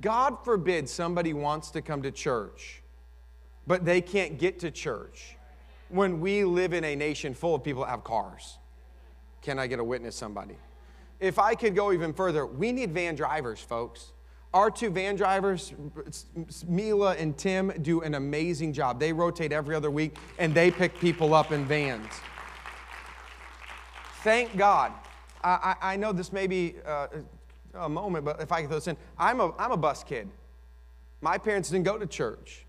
God 0.00 0.44
forbid 0.44 0.88
somebody 0.88 1.32
wants 1.32 1.70
to 1.70 1.82
come 1.82 2.02
to 2.02 2.10
church, 2.10 2.82
but 3.66 3.84
they 3.84 4.00
can't 4.00 4.38
get 4.38 4.58
to 4.60 4.70
church 4.70 5.36
when 5.88 6.20
we 6.20 6.44
live 6.44 6.72
in 6.72 6.84
a 6.84 6.96
nation 6.96 7.32
full 7.32 7.54
of 7.54 7.62
people 7.62 7.84
that 7.84 7.90
have 7.90 8.02
cars. 8.02 8.58
Can 9.40 9.60
I 9.60 9.68
get 9.68 9.78
a 9.78 9.84
witness, 9.84 10.16
somebody? 10.16 10.56
If 11.20 11.38
I 11.38 11.54
could 11.54 11.76
go 11.76 11.92
even 11.92 12.12
further, 12.12 12.44
we 12.44 12.72
need 12.72 12.90
van 12.90 13.14
drivers, 13.14 13.60
folks. 13.60 14.12
Our 14.56 14.70
two 14.70 14.88
van 14.88 15.16
drivers, 15.16 15.74
Mila 16.66 17.14
and 17.16 17.36
Tim, 17.36 17.74
do 17.82 18.00
an 18.00 18.14
amazing 18.14 18.72
job. 18.72 18.98
They 18.98 19.12
rotate 19.12 19.52
every 19.52 19.74
other 19.74 19.90
week 19.90 20.16
and 20.38 20.54
they 20.54 20.70
pick 20.70 20.98
people 20.98 21.34
up 21.34 21.52
in 21.52 21.66
vans. 21.66 22.08
Thank 24.22 24.56
God. 24.56 24.92
I, 25.44 25.74
I 25.82 25.96
know 25.96 26.10
this 26.10 26.32
may 26.32 26.46
be 26.46 26.76
uh, 26.86 27.08
a 27.74 27.86
moment, 27.86 28.24
but 28.24 28.40
if 28.40 28.50
I 28.50 28.62
could 28.62 28.70
throw 28.70 28.78
this 28.78 28.86
in, 28.86 28.96
I'm 29.18 29.40
a, 29.40 29.52
I'm 29.58 29.72
a 29.72 29.76
bus 29.76 30.02
kid. 30.02 30.26
My 31.20 31.36
parents 31.36 31.68
didn't 31.68 31.84
go 31.84 31.98
to 31.98 32.06
church. 32.06 32.64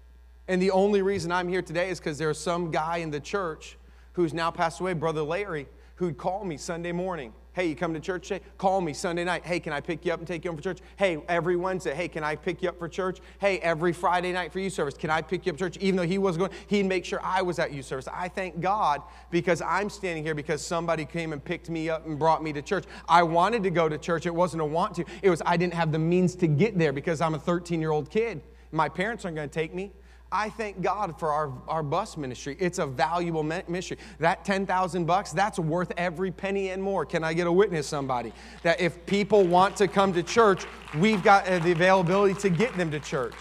And 0.50 0.62
the 0.62 0.71
only 0.71 1.02
reason 1.02 1.32
I'm 1.32 1.47
here 1.47 1.62
today 1.62 1.89
is 1.89 2.00
because 2.00 2.17
there's 2.17 2.38
some 2.38 2.69
guy 2.69 2.97
in 2.97 3.12
the 3.12 3.21
church 3.21 3.78
who's 4.12 4.34
now 4.34 4.52
passed 4.52 4.82
away, 4.82 4.91
Brother 4.91 5.21
Larry, 5.21 5.69
who'd 5.95 6.17
call 6.17 6.43
me 6.43 6.58
Sunday 6.58 6.91
morning 6.91 7.32
Hey, 7.58 7.70
you 7.70 7.76
come 7.76 7.91
to 7.96 8.00
church 8.00 8.28
today? 8.28 8.46
Call 8.60 8.82
me 8.82 8.93
Sunday 8.93 9.24
night. 9.24 9.43
Hey, 9.43 9.60
can 9.60 9.74
I 9.74 9.82
pick 9.82 10.06
you 10.06 10.13
up 10.13 10.20
and 10.20 10.28
take 10.28 10.46
you 10.46 10.52
home 10.52 10.58
for 10.58 10.63
church? 10.63 10.78
Hey, 10.96 11.24
every 11.28 11.56
Wednesday. 11.56 11.96
Hey, 11.96 12.08
can 12.08 12.24
I 12.24 12.36
pick 12.36 12.62
you 12.62 12.70
up 12.70 12.78
for 12.78 12.88
church? 12.88 13.17
Hey, 13.39 13.58
every 13.62 13.93
Friday 13.93 14.32
night 14.32 14.54
for 14.54 14.60
youth 14.60 14.74
service. 14.74 14.93
Can 14.93 15.10
I 15.10 15.24
pick 15.24 15.48
you 15.48 15.54
up 15.54 15.58
church? 15.58 15.76
Even 15.78 15.96
though 15.96 16.04
he 16.04 16.20
was 16.20 16.38
going, 16.38 16.52
he'd 16.67 16.86
make 16.86 17.04
sure 17.04 17.20
I 17.24 17.41
was 17.41 17.58
at 17.58 17.74
youth 17.74 17.88
service. 17.88 18.08
I 18.13 18.28
thank 18.28 18.62
God 18.62 19.02
because 19.32 19.63
I'm 19.63 19.89
standing 19.89 20.24
here 20.24 20.36
because 20.36 20.63
somebody 20.63 21.04
came 21.04 21.34
and 21.34 21.43
picked 21.43 21.67
me 21.72 21.89
up 21.89 22.06
and 22.06 22.20
brought 22.20 22.43
me 22.43 22.54
to 22.54 22.62
church. 22.62 22.84
I 23.10 23.24
wanted 23.24 23.63
to 23.63 23.72
go 23.72 23.89
to 23.89 23.98
church. 23.98 24.28
It 24.28 24.36
wasn't 24.36 24.62
a 24.62 24.65
want 24.65 24.93
to. 24.98 25.06
It 25.24 25.32
was 25.32 25.41
I 25.43 25.58
didn't 25.58 25.74
have 25.74 25.91
the 25.91 25.98
means 25.98 26.36
to 26.36 26.46
get 26.46 26.78
there 26.78 26.93
because 26.93 27.22
I'm 27.22 27.34
a 27.34 27.39
13 27.39 27.82
year 27.82 27.89
old 27.89 28.12
kid. 28.12 28.43
My 28.72 28.88
parents 28.88 29.26
aren't 29.26 29.36
going 29.36 29.50
to 29.50 29.54
take 29.54 29.74
me. 29.74 29.93
I 30.32 30.50
thank 30.50 30.82
God 30.82 31.18
for 31.18 31.32
our, 31.32 31.54
our 31.68 31.84
bus 31.84 32.18
ministry. 32.18 32.58
It's 32.60 32.80
a 32.80 32.86
valuable 32.86 33.44
ministry. 33.44 33.98
That 34.20 34.44
10,000 34.44 35.06
bucks, 35.06 35.32
that's 35.32 35.58
worth 35.58 35.92
every 35.96 36.32
penny 36.32 36.70
and 36.70 36.84
more. 36.84 37.06
Can 37.06 37.24
I 37.24 37.34
get 37.34 37.48
a 37.48 37.52
witness, 37.52 37.88
somebody? 37.88 38.34
That 38.63 38.82
if 38.82 39.06
people 39.06 39.46
want 39.46 39.78
to 39.78 39.88
come 39.88 40.12
to 40.13 40.24
church, 40.24 40.66
we've 40.98 41.24
got 41.24 41.48
uh, 41.48 41.60
the 41.60 41.72
availability 41.72 42.34
to 42.42 42.50
get 42.50 42.76
them 42.76 42.92
to 42.92 43.00
church. 43.00 43.36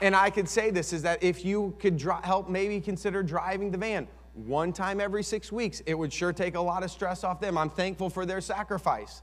And 0.00 0.14
I 0.14 0.30
could 0.30 0.48
say 0.48 0.70
this 0.70 0.92
is 0.92 1.02
that 1.02 1.22
if 1.22 1.44
you 1.44 1.74
could 1.78 1.96
dri- 1.96 2.14
help 2.22 2.48
maybe 2.48 2.80
consider 2.80 3.22
driving 3.22 3.70
the 3.70 3.78
van 3.78 4.06
one 4.34 4.72
time 4.72 5.00
every 5.00 5.24
six 5.24 5.50
weeks, 5.50 5.82
it 5.84 5.94
would 5.94 6.12
sure 6.12 6.32
take 6.32 6.54
a 6.54 6.60
lot 6.60 6.84
of 6.84 6.90
stress 6.90 7.24
off 7.24 7.40
them. 7.40 7.58
I'm 7.58 7.70
thankful 7.70 8.08
for 8.08 8.24
their 8.24 8.40
sacrifice. 8.40 9.22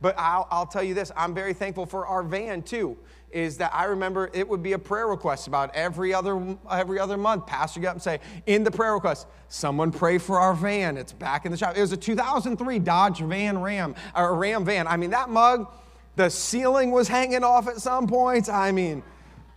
But 0.00 0.14
I'll, 0.18 0.46
I'll 0.50 0.66
tell 0.66 0.82
you 0.82 0.94
this 0.94 1.10
I'm 1.16 1.34
very 1.34 1.54
thankful 1.54 1.86
for 1.86 2.06
our 2.06 2.22
van 2.22 2.62
too. 2.62 2.96
Is 3.30 3.58
that 3.58 3.74
I 3.74 3.84
remember 3.84 4.30
it 4.32 4.48
would 4.48 4.62
be 4.62 4.72
a 4.72 4.78
prayer 4.78 5.06
request 5.06 5.48
about 5.48 5.74
every 5.74 6.14
other 6.14 6.56
every 6.70 6.98
other 6.98 7.16
month. 7.18 7.46
Pastor 7.46 7.80
get 7.80 7.88
up 7.88 7.94
and 7.94 8.02
say, 8.02 8.20
in 8.46 8.64
the 8.64 8.70
prayer 8.70 8.94
request, 8.94 9.26
someone 9.48 9.92
pray 9.92 10.18
for 10.18 10.40
our 10.40 10.54
van. 10.54 10.96
It's 10.96 11.12
back 11.12 11.44
in 11.44 11.52
the 11.52 11.58
shop. 11.58 11.76
It 11.76 11.80
was 11.80 11.92
a 11.92 11.96
2003 11.96 12.78
Dodge 12.78 13.20
Van 13.20 13.60
Ram, 13.60 13.94
or 14.16 14.34
Ram 14.34 14.64
van. 14.64 14.86
I 14.86 14.96
mean, 14.96 15.10
that 15.10 15.28
mug, 15.28 15.70
the 16.16 16.30
ceiling 16.30 16.90
was 16.90 17.06
hanging 17.06 17.44
off 17.44 17.68
at 17.68 17.78
some 17.78 18.06
points. 18.06 18.48
I 18.48 18.72
mean, 18.72 19.02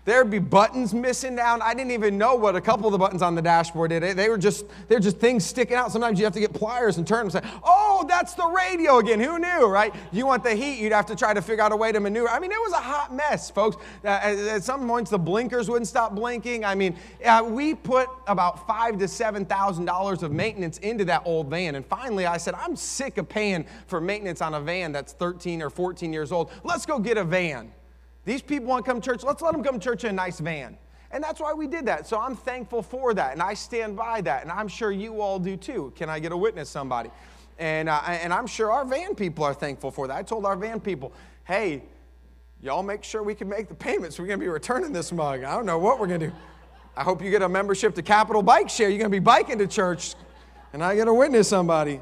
There'd 0.04 0.32
be 0.32 0.40
buttons 0.40 0.96
missing 0.96 1.36
down. 1.36 1.62
I 1.62 1.76
didn't 1.76 1.92
even 1.92 2.18
know 2.18 2.34
what 2.34 2.56
a 2.56 2.62
couple 2.62 2.88
of 2.88 2.92
the 2.92 2.98
buttons 2.98 3.22
on 3.22 3.36
the 3.36 3.42
dashboard 3.42 3.92
did. 3.92 4.18
They 4.18 4.30
were 4.30 4.38
just, 4.38 4.66
they're 4.88 5.00
just 5.00 5.18
things 5.18 5.46
sticking 5.46 5.76
out. 5.76 5.92
Sometimes 5.92 6.18
you 6.18 6.26
have 6.26 6.34
to 6.34 6.40
get 6.40 6.54
pliers 6.54 6.98
and 6.98 7.06
turn 7.06 7.28
them 7.28 7.36
and 7.36 7.46
say, 7.46 7.60
oh, 7.64 8.04
that's 8.10 8.34
the 8.34 8.46
radio 8.48 8.98
again. 8.98 9.20
Who 9.20 9.38
knew, 9.38 9.68
right? 9.68 9.94
You 10.12 10.26
want 10.26 10.44
the 10.44 10.56
heat, 10.56 10.80
you'd 10.80 10.92
have 10.92 11.06
to 11.08 11.16
try 11.16 11.36
to 11.36 11.42
figure 11.42 11.64
out 11.64 11.72
a 11.72 11.76
way 11.76 11.92
to 11.92 12.00
maneuver. 12.00 12.30
I 12.30 12.40
mean, 12.40 12.52
it 12.52 12.60
was 12.60 12.74
a 12.74 12.78
hot 12.78 13.14
mess, 13.14 13.52
folks. 13.52 13.78
Uh, 14.04 14.08
at 14.08 14.64
some 14.64 14.88
points, 14.88 15.12
the 15.12 15.20
blinkers 15.20 15.70
wouldn't 15.70 15.88
stop 15.88 16.16
blinking. 16.16 16.66
I 16.66 16.74
mean, 16.74 16.96
uh, 17.24 17.44
we 17.48 17.76
put 17.76 18.10
about 18.26 18.66
five 18.66 18.98
to 18.98 19.08
seven 19.08 19.46
thousand 19.46 19.86
dollars 19.86 20.24
of 20.24 20.32
maintenance 20.32 20.80
into 20.80 21.06
that 21.06 21.22
old 21.26 21.48
van. 21.48 21.76
And 21.76 21.86
finally, 21.86 22.26
I 22.26 22.38
said, 22.38 22.56
I'm 22.56 22.76
sick 22.76 23.20
of 23.20 23.30
paying 23.30 23.66
for 23.86 24.02
maintenance 24.02 24.42
on 24.42 24.56
a 24.56 24.62
van 24.62 24.92
that's 24.92 25.14
13 25.14 25.62
or 25.62 25.70
14 25.70 26.12
years 26.12 26.32
old. 26.32 26.52
Let's 26.64 26.88
go 26.88 26.98
get 26.98 27.18
a 27.18 27.24
van. 27.24 27.72
These 28.26 28.42
people 28.42 28.68
want 28.68 28.86
to 28.86 28.92
come 28.92 29.02
to 29.02 29.06
church. 29.06 29.24
Let's 29.24 29.42
let 29.42 29.54
them 29.54 29.64
come 29.64 29.80
to 29.80 29.84
church 29.84 30.04
in 30.04 30.12
a 30.12 30.14
nice 30.14 30.40
van. 30.40 30.78
And 31.12 31.24
that's 31.24 31.42
why 31.42 31.54
we 31.54 31.68
did 31.68 31.86
that. 31.88 32.08
So 32.08 32.20
I'm 32.20 32.36
thankful 32.36 32.82
for 32.82 33.14
that. 33.14 33.34
And 33.34 33.42
I 33.42 33.54
stand 33.54 33.98
by 33.98 34.22
that. 34.22 34.44
And 34.44 34.52
I'm 34.52 34.68
sure 34.68 34.92
you 34.92 35.22
all 35.22 35.40
do 35.40 35.58
too. 35.58 35.92
Can 35.96 36.10
I 36.10 36.20
get 36.20 36.32
a 36.32 36.38
witness, 36.38 36.70
somebody? 36.70 37.10
And, 37.60 37.90
uh, 37.90 38.02
and 38.08 38.34
I'm 38.34 38.48
sure 38.48 38.72
our 38.72 38.86
van 38.86 39.14
people 39.16 39.44
are 39.44 39.54
thankful 39.54 39.92
for 39.92 40.08
that. 40.08 40.16
I 40.16 40.24
told 40.24 40.46
our 40.46 40.56
van 40.56 40.80
people, 40.80 41.12
hey, 41.44 41.84
y'all 42.62 42.82
make 42.82 43.04
sure 43.04 43.24
we 43.24 43.36
can 43.36 43.50
make 43.50 43.68
the 43.68 43.76
payments. 43.76 44.18
We're 44.18 44.28
going 44.28 44.40
to 44.40 44.46
be 44.46 44.50
returning 44.50 44.94
this 44.94 45.12
mug. 45.12 45.44
I 45.44 45.56
don't 45.56 45.66
know 45.66 45.80
what 45.80 46.00
we're 46.00 46.08
going 46.08 46.22
to 46.22 46.28
do. 46.28 46.34
I 46.96 47.04
hope 47.04 47.22
you 47.22 47.30
get 47.30 47.42
a 47.42 47.50
membership 47.50 47.94
to 47.96 48.02
Capital 48.02 48.42
Bike 48.42 48.70
Share. 48.70 48.90
You're 48.90 48.98
going 48.98 49.12
to 49.12 49.16
be 49.16 49.20
biking 49.20 49.58
to 49.58 49.68
church. 49.68 50.16
And 50.74 50.84
I 50.84 50.96
get 50.96 51.06
to 51.06 51.14
witness 51.14 51.50
somebody. 51.50 52.00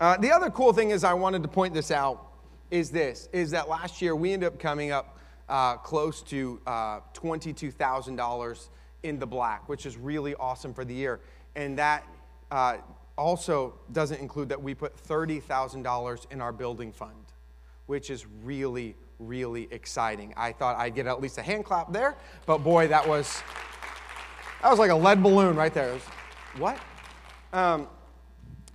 Uh, 0.00 0.16
the 0.16 0.32
other 0.32 0.50
cool 0.50 0.72
thing 0.72 0.90
is 0.90 1.04
I 1.04 1.14
wanted 1.14 1.42
to 1.44 1.48
point 1.48 1.72
this 1.72 1.90
out 1.90 2.32
is 2.70 2.90
this, 2.90 3.28
is 3.32 3.52
that 3.52 3.68
last 3.68 4.02
year 4.02 4.16
we 4.16 4.32
ended 4.32 4.48
up 4.48 4.58
coming 4.58 4.90
up 4.90 5.18
uh, 5.48 5.76
close 5.76 6.22
to 6.22 6.60
uh, 6.66 7.00
$22,000 7.14 8.68
in 9.02 9.18
the 9.18 9.26
black, 9.26 9.68
which 9.68 9.86
is 9.86 9.96
really 9.96 10.34
awesome 10.36 10.72
for 10.72 10.84
the 10.84 10.94
year. 10.94 11.20
And 11.54 11.78
that 11.78 12.06
uh, 12.50 12.78
also 13.16 13.74
doesn't 13.92 14.20
include 14.20 14.48
that 14.48 14.62
we 14.62 14.74
put 14.74 14.96
$30,000 14.96 16.32
in 16.32 16.40
our 16.40 16.52
building 16.52 16.92
fund, 16.92 17.32
which 17.86 18.10
is 18.10 18.26
really, 18.42 18.96
really 19.18 19.68
exciting. 19.70 20.32
I 20.36 20.52
thought 20.52 20.76
I'd 20.76 20.94
get 20.94 21.06
at 21.06 21.20
least 21.20 21.38
a 21.38 21.42
hand 21.42 21.64
clap 21.64 21.92
there, 21.92 22.16
but 22.46 22.58
boy, 22.58 22.88
that 22.88 23.06
was 23.06 23.42
that 24.62 24.70
was 24.70 24.78
like 24.78 24.90
a 24.90 24.94
lead 24.94 25.22
balloon 25.22 25.56
right 25.56 25.74
there. 25.74 25.92
Was, 25.92 26.02
what? 26.56 26.78
Um, 27.52 27.86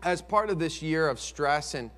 as 0.03 0.21
part 0.21 0.49
of 0.49 0.59
this 0.59 0.81
year 0.81 1.09
of 1.09 1.19
stress 1.19 1.73
and 1.73 1.89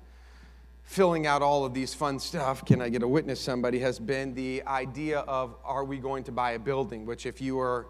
filling 0.82 1.26
out 1.26 1.42
all 1.42 1.64
of 1.64 1.74
these 1.74 1.94
fun 1.94 2.18
stuff, 2.18 2.64
can 2.64 2.82
I 2.82 2.88
get 2.88 3.02
a 3.02 3.08
witness 3.08 3.40
somebody, 3.40 3.78
has 3.80 3.98
been 3.98 4.34
the 4.34 4.62
idea 4.66 5.20
of 5.20 5.56
are 5.64 5.84
we 5.84 5.98
going 5.98 6.24
to 6.24 6.32
buy 6.32 6.52
a 6.52 6.58
building? 6.58 7.06
Which, 7.06 7.26
if 7.26 7.40
you 7.40 7.58
are 7.60 7.86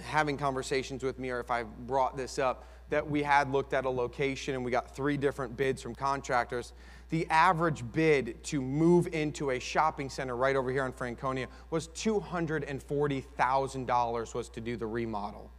having 0.00 0.36
conversations 0.36 1.02
with 1.02 1.18
me 1.18 1.30
or 1.30 1.40
if 1.40 1.50
I 1.50 1.62
brought 1.62 2.14
this 2.16 2.38
up, 2.38 2.68
that 2.90 3.08
we 3.08 3.22
had 3.22 3.50
looked 3.50 3.72
at 3.72 3.86
a 3.86 3.90
location 3.90 4.54
and 4.54 4.64
we 4.64 4.70
got 4.70 4.94
three 4.94 5.16
different 5.16 5.56
bids 5.56 5.82
from 5.82 5.94
contractors. 5.94 6.74
The 7.10 7.26
average 7.30 7.82
bid 7.92 8.42
to 8.44 8.60
move 8.60 9.08
into 9.12 9.50
a 9.50 9.58
shopping 9.58 10.10
center 10.10 10.36
right 10.36 10.54
over 10.56 10.70
here 10.70 10.86
in 10.86 10.92
Franconia 10.92 11.48
was 11.70 11.88
$240,000 11.88 14.34
was 14.34 14.48
to 14.50 14.60
do 14.60 14.76
the 14.76 14.86
remodel. 14.86 15.50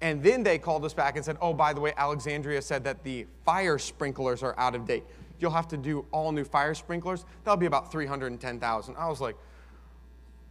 And 0.00 0.22
then 0.22 0.44
they 0.44 0.58
called 0.58 0.84
us 0.84 0.94
back 0.94 1.16
and 1.16 1.24
said, 1.24 1.38
oh, 1.40 1.52
by 1.52 1.72
the 1.72 1.80
way, 1.80 1.92
Alexandria 1.96 2.62
said 2.62 2.84
that 2.84 3.02
the 3.02 3.26
fire 3.44 3.78
sprinklers 3.78 4.44
are 4.44 4.56
out 4.58 4.76
of 4.76 4.86
date. 4.86 5.02
You'll 5.40 5.52
have 5.52 5.68
to 5.68 5.76
do 5.76 6.04
all 6.10 6.32
new 6.32 6.44
fire 6.44 6.74
sprinklers. 6.74 7.24
That'll 7.44 7.56
be 7.56 7.66
about 7.66 7.90
310,000. 7.92 8.96
I 8.96 9.08
was 9.08 9.20
like, 9.20 9.36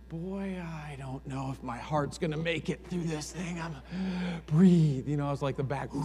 boy, 0.09 0.61
I 0.63 0.95
don't 0.97 1.25
know 1.27 1.51
if 1.51 1.61
my 1.63 1.77
heart's 1.77 2.17
gonna 2.17 2.37
make 2.37 2.69
it 2.69 2.85
through 2.87 3.03
this 3.03 3.31
thing. 3.31 3.59
I'm 3.59 3.75
breathe. 4.45 5.07
You 5.07 5.17
know, 5.17 5.27
I 5.27 5.31
was 5.31 5.41
like 5.41 5.57
the 5.57 5.63
back. 5.63 5.89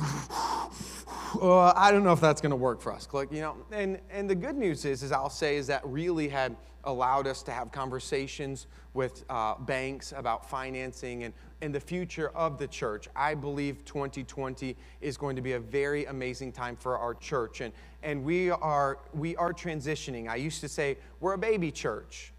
Uh, 1.41 1.73
I 1.75 1.91
don't 1.91 2.05
know 2.05 2.13
if 2.13 2.21
that's 2.21 2.43
gonna 2.43 2.57
work 2.57 2.83
for 2.83 2.93
us. 2.93 3.07
Click, 3.07 3.33
you 3.33 3.41
know. 3.41 3.57
And 3.73 3.99
and 4.11 4.29
the 4.29 4.35
good 4.35 4.55
news 4.55 4.85
is, 4.85 5.03
is 5.03 5.13
I'll 5.13 5.31
say, 5.31 5.57
is 5.57 5.67
that 5.69 5.81
really 5.83 6.29
had 6.29 6.55
allowed 6.85 7.27
us 7.27 7.43
to 7.45 7.53
have 7.53 7.73
conversations 7.73 8.67
with 8.93 9.25
uh, 9.31 9.55
banks 9.55 10.13
about 10.15 10.49
financing 10.49 11.25
and, 11.25 11.33
and 11.61 11.75
the 11.75 11.81
future 11.81 12.31
of 12.31 12.59
the 12.59 12.67
church. 12.67 13.09
I 13.17 13.35
believe 13.35 13.85
2020 13.85 14.77
is 15.01 15.17
going 15.17 15.37
to 15.37 15.43
be 15.43 15.53
a 15.53 15.61
very 15.61 16.05
amazing 16.07 16.53
time 16.53 16.77
for 16.77 16.99
our 16.99 17.15
church. 17.15 17.61
And, 17.61 17.73
and 18.03 18.25
we, 18.25 18.51
are, 18.51 18.99
we 19.15 19.37
are 19.37 19.53
transitioning. 19.53 20.29
I 20.29 20.37
used 20.37 20.61
to 20.61 20.69
say 20.69 20.99
we're 21.21 21.35
a 21.35 21.39
baby 21.39 21.71
church. 21.71 22.32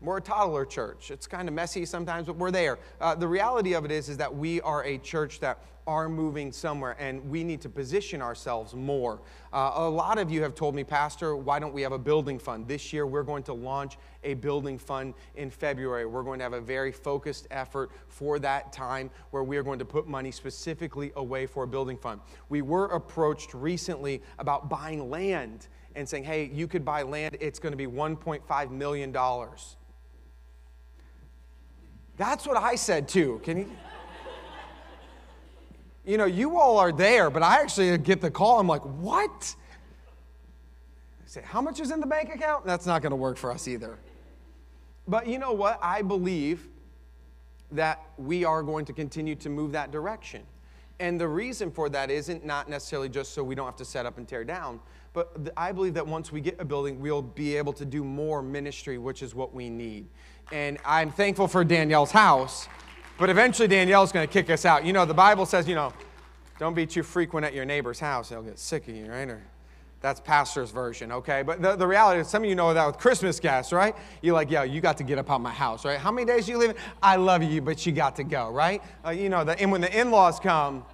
We're 0.00 0.16
a 0.16 0.22
toddler 0.22 0.64
church. 0.64 1.10
It's 1.10 1.26
kind 1.26 1.46
of 1.46 1.54
messy 1.54 1.84
sometimes, 1.84 2.26
but 2.26 2.36
we're 2.36 2.50
there. 2.50 2.78
Uh, 3.00 3.14
the 3.14 3.28
reality 3.28 3.74
of 3.74 3.84
it 3.84 3.90
is, 3.90 4.08
is 4.08 4.16
that 4.16 4.34
we 4.34 4.60
are 4.62 4.82
a 4.84 4.96
church 4.96 5.40
that 5.40 5.58
are 5.86 6.08
moving 6.08 6.52
somewhere, 6.52 6.96
and 6.98 7.28
we 7.28 7.44
need 7.44 7.60
to 7.60 7.68
position 7.68 8.22
ourselves 8.22 8.74
more. 8.74 9.20
Uh, 9.52 9.72
a 9.74 9.90
lot 9.90 10.18
of 10.18 10.30
you 10.30 10.42
have 10.42 10.54
told 10.54 10.74
me, 10.74 10.84
Pastor, 10.84 11.36
why 11.36 11.58
don't 11.58 11.74
we 11.74 11.82
have 11.82 11.92
a 11.92 11.98
building 11.98 12.38
fund? 12.38 12.66
This 12.66 12.92
year, 12.92 13.06
we're 13.06 13.22
going 13.22 13.42
to 13.44 13.52
launch 13.52 13.98
a 14.22 14.34
building 14.34 14.78
fund 14.78 15.14
in 15.36 15.50
February. 15.50 16.06
We're 16.06 16.22
going 16.22 16.38
to 16.38 16.44
have 16.44 16.52
a 16.52 16.60
very 16.60 16.92
focused 16.92 17.46
effort 17.50 17.90
for 18.08 18.38
that 18.38 18.72
time 18.72 19.10
where 19.32 19.42
we 19.42 19.56
are 19.56 19.62
going 19.62 19.80
to 19.80 19.84
put 19.84 20.06
money 20.06 20.30
specifically 20.30 21.12
away 21.16 21.46
for 21.46 21.64
a 21.64 21.68
building 21.68 21.96
fund. 21.96 22.20
We 22.48 22.62
were 22.62 22.86
approached 22.86 23.52
recently 23.52 24.22
about 24.38 24.70
buying 24.70 25.10
land 25.10 25.68
and 25.94 26.08
saying, 26.08 26.24
hey, 26.24 26.50
you 26.52 26.68
could 26.68 26.84
buy 26.84 27.02
land, 27.02 27.36
it's 27.40 27.58
going 27.58 27.72
to 27.72 27.76
be 27.76 27.86
$1.5 27.86 28.70
million. 28.70 29.14
That's 32.20 32.46
what 32.46 32.58
I 32.58 32.74
said 32.74 33.08
too. 33.08 33.40
Can 33.42 33.56
you? 33.56 33.70
You 36.04 36.18
know, 36.18 36.26
you 36.26 36.58
all 36.58 36.76
are 36.76 36.92
there, 36.92 37.30
but 37.30 37.42
I 37.42 37.62
actually 37.62 37.96
get 37.96 38.20
the 38.20 38.30
call. 38.30 38.60
I'm 38.60 38.66
like, 38.66 38.82
what? 38.82 39.56
I 41.24 41.24
say, 41.24 41.40
how 41.42 41.62
much 41.62 41.80
is 41.80 41.90
in 41.90 41.98
the 41.98 42.06
bank 42.06 42.28
account? 42.34 42.66
That's 42.66 42.84
not 42.84 43.00
going 43.00 43.12
to 43.12 43.16
work 43.16 43.38
for 43.38 43.50
us 43.50 43.66
either. 43.66 43.98
But 45.08 45.28
you 45.28 45.38
know 45.38 45.52
what? 45.52 45.78
I 45.80 46.02
believe 46.02 46.68
that 47.72 48.02
we 48.18 48.44
are 48.44 48.62
going 48.62 48.84
to 48.84 48.92
continue 48.92 49.34
to 49.36 49.48
move 49.48 49.72
that 49.72 49.90
direction. 49.90 50.42
And 50.98 51.18
the 51.18 51.28
reason 51.28 51.70
for 51.70 51.88
that 51.88 52.10
isn't 52.10 52.44
not 52.44 52.68
necessarily 52.68 53.08
just 53.08 53.32
so 53.32 53.42
we 53.42 53.54
don't 53.54 53.64
have 53.64 53.76
to 53.76 53.84
set 53.86 54.04
up 54.04 54.18
and 54.18 54.28
tear 54.28 54.44
down, 54.44 54.80
but 55.14 55.54
I 55.56 55.72
believe 55.72 55.94
that 55.94 56.06
once 56.06 56.30
we 56.30 56.42
get 56.42 56.60
a 56.60 56.66
building, 56.66 57.00
we'll 57.00 57.22
be 57.22 57.56
able 57.56 57.72
to 57.72 57.86
do 57.86 58.04
more 58.04 58.42
ministry, 58.42 58.98
which 58.98 59.22
is 59.22 59.34
what 59.34 59.54
we 59.54 59.70
need 59.70 60.06
and 60.52 60.78
I'm 60.84 61.10
thankful 61.10 61.48
for 61.48 61.64
Danielle's 61.64 62.10
house. 62.10 62.68
But 63.18 63.28
eventually, 63.28 63.68
Danielle's 63.68 64.12
going 64.12 64.26
to 64.26 64.32
kick 64.32 64.50
us 64.50 64.64
out. 64.64 64.84
You 64.84 64.92
know, 64.92 65.04
the 65.04 65.14
Bible 65.14 65.46
says, 65.46 65.68
you 65.68 65.74
know, 65.74 65.92
don't 66.58 66.74
be 66.74 66.86
too 66.86 67.02
frequent 67.02 67.44
at 67.44 67.54
your 67.54 67.64
neighbor's 67.64 68.00
house. 68.00 68.30
They'll 68.30 68.42
get 68.42 68.58
sick 68.58 68.88
of 68.88 68.94
you, 68.94 69.06
right? 69.06 69.28
Or 69.28 69.42
that's 70.00 70.20
pastor's 70.20 70.70
version, 70.70 71.12
okay? 71.12 71.42
But 71.42 71.60
the, 71.60 71.76
the 71.76 71.86
reality 71.86 72.20
is, 72.20 72.28
some 72.28 72.42
of 72.42 72.48
you 72.48 72.54
know 72.54 72.72
that 72.72 72.86
with 72.86 72.96
Christmas 72.96 73.38
guests, 73.38 73.72
right? 73.72 73.94
You're 74.22 74.34
like, 74.34 74.50
yo, 74.50 74.62
you 74.62 74.80
got 74.80 74.96
to 74.98 75.04
get 75.04 75.18
up 75.18 75.30
out 75.30 75.42
my 75.42 75.52
house, 75.52 75.84
right? 75.84 75.98
How 75.98 76.10
many 76.10 76.26
days 76.26 76.48
you 76.48 76.56
live? 76.56 76.78
I 77.02 77.16
love 77.16 77.42
you, 77.42 77.60
but 77.60 77.84
you 77.84 77.92
got 77.92 78.16
to 78.16 78.24
go, 78.24 78.50
right? 78.50 78.82
Uh, 79.04 79.10
you 79.10 79.28
know, 79.28 79.44
the, 79.44 79.60
and 79.60 79.70
when 79.70 79.82
the 79.82 80.00
in-laws 80.00 80.40
come, 80.40 80.84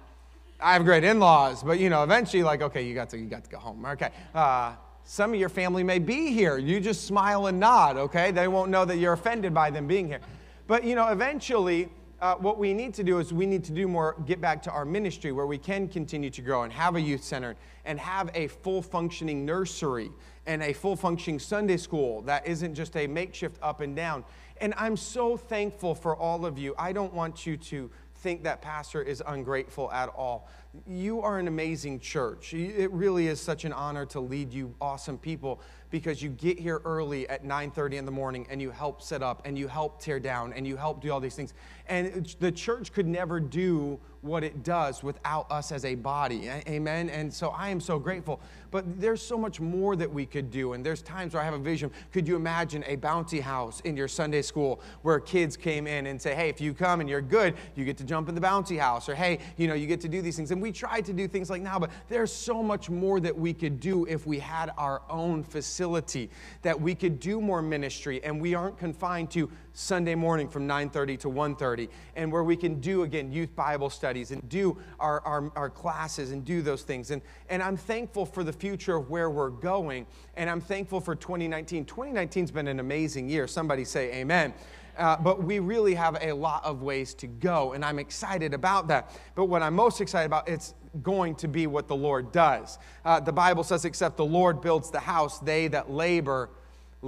I 0.59 0.73
have 0.73 0.83
great 0.83 1.05
in-laws, 1.05 1.63
but 1.63 1.79
you 1.79 1.89
know, 1.89 2.03
eventually, 2.03 2.43
like, 2.43 2.61
okay, 2.61 2.85
you 2.85 2.93
got 2.93 3.09
to, 3.11 3.17
you 3.17 3.27
got 3.27 3.45
to 3.45 3.49
go 3.49 3.57
home, 3.57 3.85
okay? 3.85 4.09
Uh, 4.35 4.73
some 5.09 5.33
of 5.33 5.39
your 5.39 5.47
family 5.47 5.83
may 5.83 5.99
be 5.99 6.33
here. 6.33 6.57
You 6.57 6.81
just 6.81 7.05
smile 7.05 7.47
and 7.47 7.61
nod, 7.61 7.95
okay? 7.95 8.31
They 8.31 8.49
won't 8.49 8.69
know 8.69 8.83
that 8.83 8.97
you're 8.97 9.13
offended 9.13 9.53
by 9.53 9.71
them 9.71 9.87
being 9.87 10.05
here. 10.05 10.19
But, 10.67 10.83
you 10.83 10.95
know, 10.95 11.07
eventually, 11.07 11.87
uh, 12.19 12.35
what 12.35 12.57
we 12.57 12.73
need 12.73 12.93
to 12.95 13.05
do 13.05 13.19
is 13.19 13.31
we 13.31 13.45
need 13.45 13.63
to 13.63 13.71
do 13.71 13.87
more, 13.87 14.17
get 14.25 14.41
back 14.41 14.61
to 14.63 14.71
our 14.71 14.83
ministry 14.83 15.31
where 15.31 15.47
we 15.47 15.57
can 15.57 15.87
continue 15.87 16.29
to 16.31 16.41
grow 16.41 16.63
and 16.63 16.73
have 16.73 16.97
a 16.97 17.01
youth 17.01 17.23
center 17.23 17.55
and 17.85 17.97
have 17.97 18.29
a 18.33 18.47
full 18.47 18.81
functioning 18.81 19.45
nursery 19.45 20.11
and 20.45 20.61
a 20.61 20.73
full 20.73 20.97
functioning 20.97 21.39
Sunday 21.39 21.77
school 21.77 22.21
that 22.23 22.45
isn't 22.45 22.75
just 22.75 22.97
a 22.97 23.07
makeshift 23.07 23.57
up 23.61 23.79
and 23.79 23.95
down. 23.95 24.25
And 24.59 24.73
I'm 24.75 24.97
so 24.97 25.37
thankful 25.37 25.95
for 25.95 26.17
all 26.17 26.45
of 26.45 26.57
you. 26.57 26.75
I 26.77 26.91
don't 26.91 27.13
want 27.13 27.45
you 27.45 27.55
to 27.55 27.89
think 28.17 28.43
that 28.43 28.61
pastor 28.61 29.01
is 29.01 29.23
ungrateful 29.25 29.91
at 29.91 30.09
all 30.09 30.47
you 30.85 31.21
are 31.21 31.39
an 31.39 31.47
amazing 31.47 31.99
church. 31.99 32.53
It 32.53 32.91
really 32.91 33.27
is 33.27 33.39
such 33.39 33.65
an 33.65 33.73
honor 33.73 34.05
to 34.07 34.19
lead 34.19 34.53
you 34.53 34.73
awesome 34.81 35.17
people 35.17 35.61
because 35.89 36.21
you 36.21 36.29
get 36.29 36.59
here 36.59 36.81
early 36.83 37.27
at 37.29 37.43
9:30 37.45 37.97
in 37.97 38.05
the 38.05 38.11
morning 38.11 38.45
and 38.49 38.61
you 38.61 38.71
help 38.71 39.01
set 39.01 39.23
up 39.23 39.41
and 39.45 39.57
you 39.57 39.67
help 39.67 40.01
tear 40.01 40.19
down 40.19 40.53
and 40.53 40.67
you 40.67 40.75
help 40.75 41.01
do 41.01 41.11
all 41.11 41.19
these 41.19 41.35
things. 41.35 41.53
And 41.87 42.35
the 42.39 42.51
church 42.51 42.91
could 42.91 43.07
never 43.07 43.39
do 43.39 43.99
what 44.21 44.43
it 44.43 44.63
does 44.63 45.03
without 45.03 45.51
us 45.51 45.71
as 45.71 45.85
a 45.85 45.95
body. 45.95 46.49
Amen. 46.67 47.09
And 47.09 47.33
so 47.33 47.49
I 47.49 47.69
am 47.69 47.79
so 47.79 47.99
grateful. 47.99 48.39
But 48.69 48.99
there's 48.99 49.21
so 49.21 49.37
much 49.37 49.61
more 49.61 49.95
that 49.95 50.11
we 50.11 50.25
could 50.25 50.51
do. 50.51 50.73
And 50.73 50.85
there's 50.85 51.01
times 51.01 51.33
where 51.33 51.41
I 51.41 51.45
have 51.45 51.53
a 51.53 51.59
vision. 51.59 51.89
Could 52.11 52.27
you 52.27 52.35
imagine 52.35 52.83
a 52.85 52.97
bounty 52.97 53.39
house 53.39 53.79
in 53.81 53.95
your 53.95 54.09
Sunday 54.09 54.41
school 54.41 54.81
where 55.03 55.19
kids 55.19 55.55
came 55.55 55.87
in 55.87 56.07
and 56.07 56.21
say, 56.21 56.35
hey, 56.35 56.49
if 56.49 56.59
you 56.59 56.73
come 56.73 56.99
and 56.99 57.09
you're 57.09 57.21
good, 57.21 57.55
you 57.75 57.85
get 57.85 57.97
to 57.97 58.03
jump 58.03 58.27
in 58.27 58.35
the 58.35 58.41
bounty 58.41 58.77
house. 58.77 59.07
Or 59.07 59.15
hey, 59.15 59.39
you 59.55 59.67
know, 59.67 59.73
you 59.73 59.87
get 59.87 60.01
to 60.01 60.09
do 60.09 60.21
these 60.21 60.35
things. 60.35 60.51
And 60.51 60.61
we 60.61 60.71
try 60.71 60.99
to 60.99 61.13
do 61.13 61.27
things 61.27 61.49
like 61.49 61.61
now, 61.61 61.79
but 61.79 61.91
there's 62.09 62.33
so 62.33 62.61
much 62.61 62.89
more 62.89 63.19
that 63.21 63.37
we 63.37 63.53
could 63.53 63.79
do 63.79 64.05
if 64.05 64.27
we 64.27 64.39
had 64.39 64.71
our 64.77 65.01
own 65.09 65.43
facility, 65.43 66.29
that 66.61 66.79
we 66.79 66.93
could 66.93 67.19
do 67.19 67.39
more 67.39 67.61
ministry 67.61 68.21
and 68.23 68.41
we 68.41 68.53
aren't 68.53 68.77
confined 68.77 69.31
to 69.31 69.49
Sunday 69.73 70.15
morning 70.15 70.49
from 70.49 70.67
9:30 70.67 71.19
to 71.19 71.29
1:30, 71.29 71.87
and 72.15 72.31
where 72.31 72.43
we 72.43 72.55
can 72.55 72.79
do 72.79 73.03
again 73.03 73.31
youth 73.31 73.55
Bible 73.55 73.91
studies 74.17 74.31
and 74.31 74.49
do 74.49 74.77
our, 74.99 75.21
our, 75.21 75.51
our, 75.55 75.69
classes 75.69 76.31
and 76.31 76.43
do 76.43 76.61
those 76.61 76.83
things. 76.83 77.11
And, 77.11 77.21
and 77.49 77.61
I'm 77.61 77.77
thankful 77.77 78.25
for 78.25 78.43
the 78.43 78.53
future 78.53 78.95
of 78.95 79.09
where 79.09 79.29
we're 79.29 79.49
going, 79.49 80.07
and 80.35 80.49
I'm 80.49 80.61
thankful 80.61 80.99
for 80.99 81.15
2019. 81.15 81.85
2019's 81.85 82.51
been 82.51 82.67
an 82.67 82.79
amazing 82.79 83.29
year. 83.29 83.47
Somebody 83.47 83.85
say 83.85 84.13
amen. 84.15 84.53
Uh, 84.97 85.15
but 85.17 85.43
we 85.43 85.59
really 85.59 85.93
have 85.93 86.17
a 86.21 86.31
lot 86.31 86.65
of 86.65 86.81
ways 86.81 87.13
to 87.13 87.27
go, 87.27 87.73
and 87.73 87.85
I'm 87.85 87.99
excited 87.99 88.55
about 88.55 88.87
that. 88.87 89.11
But 89.35 89.45
what 89.45 89.61
I'm 89.61 89.75
most 89.75 90.01
excited 90.01 90.25
about, 90.25 90.49
it's 90.49 90.73
going 91.03 91.35
to 91.35 91.47
be 91.47 91.67
what 91.67 91.87
the 91.87 91.95
Lord 91.95 92.31
does. 92.31 92.79
Uh, 93.05 93.19
the 93.19 93.31
Bible 93.31 93.63
says, 93.63 93.85
except 93.85 94.17
the 94.17 94.25
Lord 94.25 94.61
builds 94.61 94.89
the 94.89 94.99
house, 94.99 95.37
they 95.39 95.67
that 95.67 95.91
labor 95.91 96.49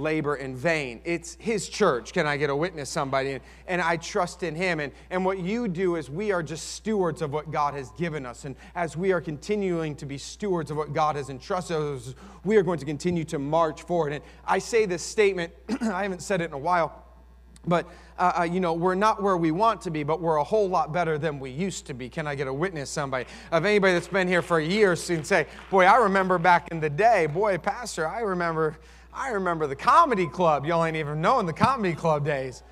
labor 0.00 0.36
in 0.36 0.56
vain. 0.56 1.00
It's 1.04 1.36
his 1.38 1.68
church. 1.68 2.12
Can 2.12 2.26
I 2.26 2.36
get 2.36 2.50
a 2.50 2.56
witness, 2.56 2.88
somebody? 2.90 3.32
And, 3.32 3.40
and, 3.66 3.80
I 3.80 3.96
trust 3.96 4.42
in 4.42 4.54
him. 4.54 4.80
And, 4.80 4.92
and 5.10 5.24
what 5.24 5.38
you 5.38 5.68
do 5.68 5.96
is 5.96 6.10
we 6.10 6.32
are 6.32 6.42
just 6.42 6.72
stewards 6.72 7.22
of 7.22 7.32
what 7.32 7.50
God 7.50 7.74
has 7.74 7.90
given 7.92 8.26
us. 8.26 8.44
And 8.44 8.56
as 8.74 8.96
we 8.96 9.12
are 9.12 9.20
continuing 9.20 9.94
to 9.96 10.06
be 10.06 10.18
stewards 10.18 10.70
of 10.70 10.76
what 10.76 10.92
God 10.92 11.16
has 11.16 11.30
entrusted 11.30 11.76
us, 11.76 12.14
we 12.44 12.56
are 12.56 12.62
going 12.62 12.78
to 12.78 12.86
continue 12.86 13.24
to 13.24 13.38
march 13.38 13.82
forward. 13.82 14.12
And 14.12 14.24
I 14.46 14.58
say 14.58 14.86
this 14.86 15.02
statement, 15.02 15.52
I 15.82 16.02
haven't 16.02 16.22
said 16.22 16.40
it 16.40 16.44
in 16.44 16.52
a 16.52 16.58
while. 16.58 17.04
But, 17.66 17.86
uh, 18.18 18.32
uh, 18.38 18.42
you 18.44 18.58
know, 18.58 18.72
we're 18.72 18.94
not 18.94 19.22
where 19.22 19.36
we 19.36 19.50
want 19.50 19.82
to 19.82 19.90
be, 19.90 20.02
but 20.02 20.20
we're 20.20 20.36
a 20.36 20.44
whole 20.44 20.68
lot 20.68 20.92
better 20.92 21.18
than 21.18 21.38
we 21.38 21.50
used 21.50 21.86
to 21.86 21.94
be. 21.94 22.08
Can 22.08 22.26
I 22.26 22.34
get 22.34 22.46
a 22.46 22.52
witness, 22.52 22.88
somebody? 22.88 23.26
Of 23.52 23.66
anybody 23.66 23.92
that's 23.92 24.08
been 24.08 24.28
here 24.28 24.40
for 24.40 24.60
years 24.60 25.10
and 25.10 25.26
say, 25.26 25.46
boy, 25.70 25.84
I 25.84 25.98
remember 25.98 26.38
back 26.38 26.68
in 26.70 26.80
the 26.80 26.88
day, 26.88 27.26
boy, 27.26 27.58
Pastor, 27.58 28.08
I 28.08 28.20
remember 28.20 28.78
I 29.12 29.30
remember 29.30 29.66
the 29.66 29.76
comedy 29.76 30.26
club. 30.26 30.64
Y'all 30.64 30.84
ain't 30.84 30.96
even 30.96 31.20
known 31.20 31.46
the 31.46 31.52
comedy 31.52 31.94
club 31.94 32.24
days 32.24 32.62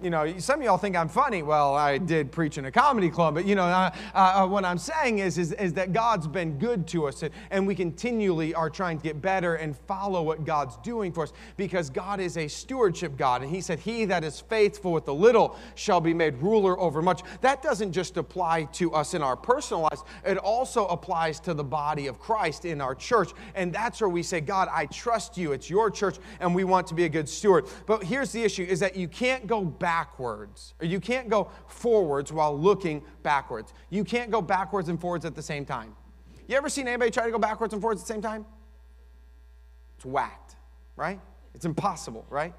you 0.00 0.10
know, 0.10 0.38
some 0.38 0.60
of 0.60 0.64
y'all 0.64 0.78
think 0.78 0.96
I'm 0.96 1.08
funny. 1.08 1.42
Well, 1.42 1.74
I 1.74 1.98
did 1.98 2.30
preach 2.30 2.56
in 2.56 2.64
a 2.66 2.70
comedy 2.70 3.10
club, 3.10 3.34
but 3.34 3.44
you 3.44 3.54
know, 3.54 3.64
uh, 3.64 3.90
uh, 4.14 4.46
what 4.46 4.64
I'm 4.64 4.78
saying 4.78 5.18
is, 5.18 5.38
is, 5.38 5.52
is, 5.52 5.72
that 5.74 5.92
God's 5.92 6.26
been 6.26 6.58
good 6.58 6.86
to 6.88 7.08
us, 7.08 7.22
and, 7.22 7.32
and, 7.50 7.66
we 7.66 7.74
continually 7.74 8.54
are 8.54 8.70
trying 8.70 8.98
to 8.98 9.02
get 9.02 9.20
better 9.20 9.56
and 9.56 9.76
follow 9.76 10.22
what 10.22 10.44
God's 10.44 10.76
doing 10.78 11.12
for 11.12 11.24
us 11.24 11.32
because 11.56 11.90
God 11.90 12.20
is 12.20 12.36
a 12.36 12.48
stewardship 12.48 13.16
God, 13.16 13.42
and 13.42 13.50
He 13.50 13.60
said, 13.60 13.80
"He 13.80 14.04
that 14.06 14.22
is 14.24 14.40
faithful 14.40 14.92
with 14.92 15.04
the 15.04 15.14
little 15.14 15.56
shall 15.74 16.00
be 16.00 16.14
made 16.14 16.36
ruler 16.36 16.78
over 16.78 17.02
much." 17.02 17.22
That 17.40 17.62
doesn't 17.62 17.92
just 17.92 18.16
apply 18.16 18.64
to 18.64 18.92
us 18.92 19.14
in 19.14 19.22
our 19.22 19.36
personal 19.36 19.82
lives; 19.82 20.04
it 20.24 20.38
also 20.38 20.86
applies 20.86 21.40
to 21.40 21.54
the 21.54 21.64
body 21.64 22.06
of 22.06 22.18
Christ 22.18 22.64
in 22.64 22.80
our 22.80 22.94
church, 22.94 23.30
and 23.54 23.72
that's 23.72 24.00
where 24.00 24.08
we 24.08 24.22
say, 24.22 24.40
"God, 24.40 24.68
I 24.72 24.86
trust 24.86 25.36
you. 25.36 25.52
It's 25.52 25.68
your 25.68 25.90
church, 25.90 26.18
and 26.40 26.54
we 26.54 26.64
want 26.64 26.86
to 26.88 26.94
be 26.94 27.04
a 27.04 27.08
good 27.08 27.28
steward." 27.28 27.66
But 27.86 28.04
here's 28.04 28.30
the 28.32 28.42
issue: 28.42 28.62
is 28.62 28.80
that 28.80 28.96
you 28.96 29.08
can't 29.08 29.46
go 29.46 29.64
back 29.64 29.87
backwards, 29.88 30.74
or 30.82 30.86
you 30.86 31.00
can't 31.00 31.30
go 31.30 31.50
forwards 31.66 32.30
while 32.30 32.54
looking 32.54 33.02
backwards. 33.22 33.72
You 33.88 34.04
can't 34.04 34.30
go 34.30 34.42
backwards 34.42 34.90
and 34.90 35.00
forwards 35.00 35.24
at 35.24 35.34
the 35.34 35.40
same 35.40 35.64
time. 35.64 35.96
You 36.46 36.56
ever 36.58 36.68
seen 36.68 36.86
anybody 36.86 37.10
try 37.10 37.24
to 37.24 37.30
go 37.30 37.38
backwards 37.38 37.72
and 37.72 37.80
forwards 37.80 38.02
at 38.02 38.06
the 38.06 38.12
same 38.12 38.20
time? 38.20 38.44
It's 39.96 40.04
whacked, 40.04 40.56
right? 40.94 41.18
It's 41.54 41.64
impossible, 41.64 42.26
right? 42.28 42.52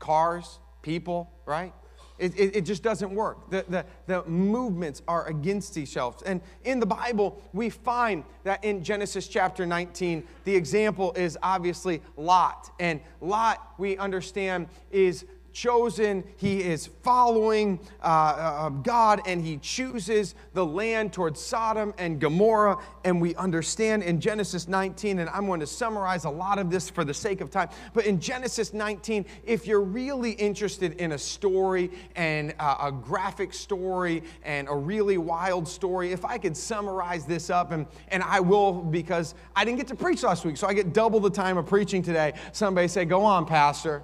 Cars, 0.00 0.58
people, 0.82 1.32
right? 1.46 1.72
It, 2.18 2.38
it, 2.38 2.56
it, 2.56 2.60
just 2.66 2.82
doesn't 2.82 3.10
work. 3.10 3.48
The, 3.50 3.64
the, 3.70 3.86
the 4.06 4.24
movements 4.28 5.00
are 5.08 5.26
against 5.28 5.78
each 5.78 5.96
other. 5.96 6.16
And 6.26 6.42
in 6.64 6.78
the 6.78 6.86
Bible, 6.86 7.42
we 7.54 7.70
find 7.70 8.22
that 8.44 8.62
in 8.64 8.84
Genesis 8.84 9.28
chapter 9.28 9.64
19, 9.64 10.24
the 10.44 10.54
example 10.54 11.14
is 11.14 11.38
obviously 11.42 12.02
Lot. 12.18 12.70
And 12.78 13.00
Lot, 13.22 13.74
we 13.78 13.96
understand, 13.96 14.68
is 14.90 15.24
chosen, 15.56 16.22
he 16.36 16.62
is 16.62 16.90
following 17.02 17.80
uh, 18.02 18.06
uh, 18.06 18.68
God, 18.68 19.22
and 19.26 19.42
he 19.42 19.56
chooses 19.56 20.34
the 20.52 20.64
land 20.64 21.14
towards 21.14 21.40
Sodom 21.40 21.94
and 21.96 22.20
Gomorrah. 22.20 22.76
And 23.04 23.22
we 23.22 23.34
understand 23.36 24.02
in 24.02 24.20
Genesis 24.20 24.68
19, 24.68 25.18
and 25.18 25.30
I'm 25.30 25.46
going 25.46 25.60
to 25.60 25.66
summarize 25.66 26.26
a 26.26 26.30
lot 26.30 26.58
of 26.58 26.70
this 26.70 26.90
for 26.90 27.04
the 27.04 27.14
sake 27.14 27.40
of 27.40 27.50
time, 27.50 27.70
but 27.94 28.04
in 28.04 28.20
Genesis 28.20 28.74
19, 28.74 29.24
if 29.44 29.66
you're 29.66 29.80
really 29.80 30.32
interested 30.32 30.92
in 31.00 31.12
a 31.12 31.18
story 31.18 31.90
and 32.16 32.54
uh, 32.58 32.76
a 32.82 32.92
graphic 32.92 33.54
story 33.54 34.22
and 34.42 34.68
a 34.68 34.74
really 34.76 35.16
wild 35.16 35.66
story, 35.66 36.12
if 36.12 36.26
I 36.26 36.36
could 36.36 36.54
summarize 36.54 37.24
this 37.24 37.48
up, 37.48 37.72
and, 37.72 37.86
and 38.08 38.22
I 38.22 38.40
will 38.40 38.74
because 38.74 39.34
I 39.54 39.64
didn't 39.64 39.78
get 39.78 39.88
to 39.88 39.94
preach 39.94 40.22
last 40.22 40.44
week, 40.44 40.58
so 40.58 40.66
I 40.66 40.74
get 40.74 40.92
double 40.92 41.18
the 41.18 41.30
time 41.30 41.56
of 41.56 41.64
preaching 41.64 42.02
today. 42.02 42.34
Somebody 42.52 42.88
say, 42.88 43.06
Go 43.06 43.24
on, 43.24 43.46
Pastor. 43.46 44.02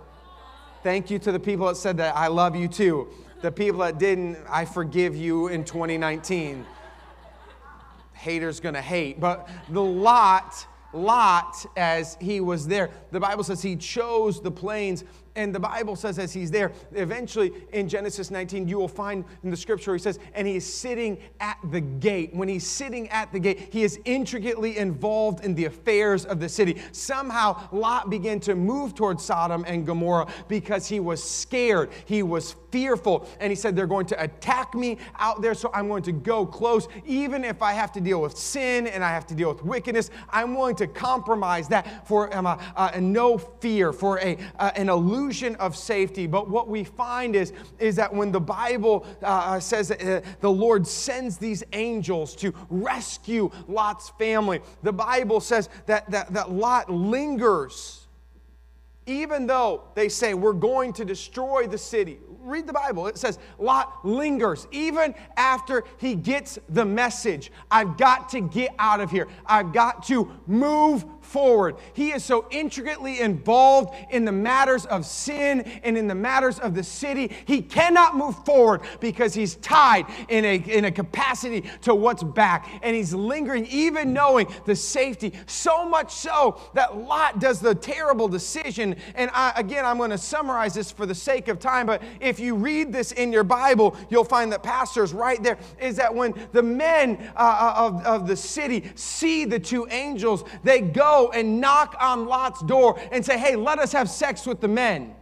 Thank 0.82 1.10
you 1.10 1.20
to 1.20 1.30
the 1.30 1.38
people 1.38 1.68
that 1.68 1.76
said 1.76 1.96
that. 1.98 2.16
I 2.16 2.26
love 2.26 2.56
you 2.56 2.66
too. 2.66 3.08
The 3.40 3.52
people 3.52 3.80
that 3.80 3.98
didn't, 3.98 4.38
I 4.50 4.64
forgive 4.64 5.14
you 5.14 5.46
in 5.46 5.64
2019. 5.64 6.66
Haters 8.14 8.58
gonna 8.58 8.82
hate. 8.82 9.20
But 9.20 9.48
the 9.68 9.82
Lot, 9.82 10.66
Lot, 10.92 11.66
as 11.76 12.16
he 12.20 12.40
was 12.40 12.66
there, 12.66 12.90
the 13.12 13.20
Bible 13.20 13.44
says 13.44 13.62
he 13.62 13.76
chose 13.76 14.40
the 14.40 14.50
plains 14.50 15.04
and 15.34 15.54
the 15.54 15.60
Bible 15.60 15.96
says, 15.96 16.18
as 16.18 16.32
he's 16.32 16.50
there, 16.50 16.72
eventually 16.92 17.52
in 17.72 17.88
Genesis 17.88 18.30
19, 18.30 18.68
you 18.68 18.78
will 18.78 18.88
find 18.88 19.24
in 19.42 19.50
the 19.50 19.56
scripture, 19.56 19.92
he 19.94 19.98
says, 19.98 20.18
and 20.34 20.46
he 20.46 20.56
is 20.56 20.70
sitting 20.70 21.18
at 21.40 21.58
the 21.70 21.80
gate. 21.80 22.34
When 22.34 22.48
he's 22.48 22.66
sitting 22.66 23.08
at 23.08 23.32
the 23.32 23.38
gate, 23.38 23.68
he 23.72 23.82
is 23.82 23.98
intricately 24.04 24.76
involved 24.76 25.44
in 25.44 25.54
the 25.54 25.64
affairs 25.64 26.24
of 26.24 26.40
the 26.40 26.48
city. 26.48 26.82
Somehow, 26.92 27.68
Lot 27.72 28.10
began 28.10 28.40
to 28.40 28.54
move 28.54 28.94
towards 28.94 29.24
Sodom 29.24 29.64
and 29.66 29.86
Gomorrah 29.86 30.26
because 30.48 30.86
he 30.86 31.00
was 31.00 31.22
scared. 31.22 31.90
He 32.04 32.22
was 32.22 32.56
fearful. 32.72 33.28
And 33.38 33.50
he 33.50 33.56
said, 33.56 33.76
They're 33.76 33.86
going 33.86 34.06
to 34.06 34.20
attack 34.20 34.74
me 34.74 34.98
out 35.18 35.42
there, 35.42 35.54
so 35.54 35.70
I'm 35.72 35.86
going 35.86 36.02
to 36.04 36.12
go 36.12 36.44
close. 36.44 36.88
Even 37.06 37.44
if 37.44 37.62
I 37.62 37.74
have 37.74 37.92
to 37.92 38.00
deal 38.00 38.20
with 38.20 38.36
sin 38.36 38.88
and 38.88 39.04
I 39.04 39.10
have 39.10 39.26
to 39.28 39.34
deal 39.34 39.52
with 39.52 39.64
wickedness, 39.64 40.10
I'm 40.30 40.54
willing 40.56 40.76
to 40.76 40.88
compromise 40.88 41.68
that 41.68 42.08
for 42.08 42.34
um, 42.34 42.46
a, 42.46 42.58
a 42.76 43.00
no 43.00 43.38
fear, 43.38 43.92
for 43.92 44.18
a, 44.18 44.36
an 44.58 44.88
illusion 44.88 45.12
illusion 45.12 45.54
of 45.56 45.76
safety. 45.76 46.26
But 46.26 46.48
what 46.48 46.68
we 46.68 46.84
find 46.84 47.36
is, 47.36 47.52
is 47.78 47.96
that 47.96 48.12
when 48.12 48.32
the 48.32 48.40
Bible 48.40 49.06
uh, 49.22 49.26
uh, 49.26 49.60
says 49.60 49.88
that 49.88 50.02
uh, 50.02 50.20
the 50.40 50.50
Lord 50.50 50.86
sends 50.86 51.38
these 51.38 51.62
angels 51.72 52.34
to 52.36 52.52
rescue 52.70 53.50
Lot's 53.68 54.10
family, 54.18 54.60
the 54.82 54.92
Bible 54.92 55.40
says 55.40 55.68
that, 55.86 56.10
that, 56.10 56.32
that 56.32 56.50
Lot 56.50 56.90
lingers. 56.90 58.06
Even 59.06 59.46
though 59.46 59.84
they 59.94 60.08
say, 60.08 60.34
We're 60.34 60.52
going 60.52 60.92
to 60.94 61.04
destroy 61.04 61.66
the 61.66 61.78
city, 61.78 62.18
read 62.44 62.66
the 62.66 62.72
Bible. 62.72 63.06
It 63.06 63.18
says 63.18 63.38
Lot 63.58 64.04
lingers 64.04 64.66
even 64.70 65.14
after 65.36 65.84
he 65.98 66.14
gets 66.14 66.58
the 66.68 66.84
message. 66.84 67.50
I've 67.70 67.96
got 67.96 68.28
to 68.30 68.40
get 68.40 68.74
out 68.78 69.00
of 69.00 69.10
here. 69.10 69.28
I've 69.46 69.72
got 69.72 70.04
to 70.06 70.30
move 70.46 71.04
forward. 71.32 71.76
He 71.94 72.10
is 72.10 72.22
so 72.22 72.46
intricately 72.50 73.20
involved 73.20 73.94
in 74.10 74.24
the 74.24 74.32
matters 74.32 74.84
of 74.86 75.06
sin 75.06 75.62
and 75.82 75.96
in 75.96 76.06
the 76.06 76.14
matters 76.14 76.58
of 76.58 76.74
the 76.74 76.84
city. 76.84 77.34
He 77.46 77.62
cannot 77.62 78.16
move 78.16 78.44
forward 78.44 78.82
because 79.00 79.32
he's 79.32 79.56
tied 79.56 80.04
in 80.28 80.44
a, 80.44 80.56
in 80.56 80.84
a 80.84 80.92
capacity 80.92 81.64
to 81.82 81.94
what's 81.94 82.22
back. 82.22 82.68
And 82.82 82.94
he's 82.94 83.14
lingering, 83.14 83.66
even 83.66 84.12
knowing 84.12 84.46
the 84.66 84.76
safety, 84.76 85.32
so 85.46 85.88
much 85.88 86.12
so 86.12 86.60
that 86.74 86.96
Lot 86.96 87.40
does 87.40 87.60
the 87.60 87.74
terrible 87.74 88.28
decision. 88.28 88.96
And 89.14 89.30
I, 89.32 89.54
again, 89.56 89.86
I'm 89.86 89.96
going 89.96 90.10
to 90.10 90.18
summarize 90.18 90.74
this 90.74 90.92
for 90.92 91.06
the 91.06 91.14
sake 91.14 91.48
of 91.48 91.58
time, 91.58 91.86
but 91.86 92.02
if 92.20 92.38
you 92.38 92.54
read 92.54 92.92
this 92.92 93.12
in 93.12 93.32
your 93.32 93.44
Bible, 93.44 93.96
you'll 94.10 94.24
find 94.24 94.52
that 94.52 94.62
pastors 94.62 95.14
right 95.14 95.42
there 95.42 95.58
is 95.80 95.96
that 95.96 96.14
when 96.14 96.34
the 96.52 96.62
men 96.62 97.32
uh, 97.36 97.38
uh 97.38 97.74
of, 97.76 98.04
of 98.04 98.28
the 98.28 98.36
city 98.36 98.84
see 98.94 99.44
the 99.44 99.58
two 99.58 99.86
angels, 99.90 100.44
they 100.62 100.80
go 100.80 101.21
and 101.30 101.60
knock 101.60 101.96
on 102.00 102.26
Lot's 102.26 102.62
door 102.62 103.00
and 103.10 103.24
say, 103.24 103.38
hey, 103.38 103.56
let 103.56 103.78
us 103.78 103.92
have 103.92 104.10
sex 104.10 104.46
with 104.46 104.60
the 104.60 104.68
men. 104.68 105.14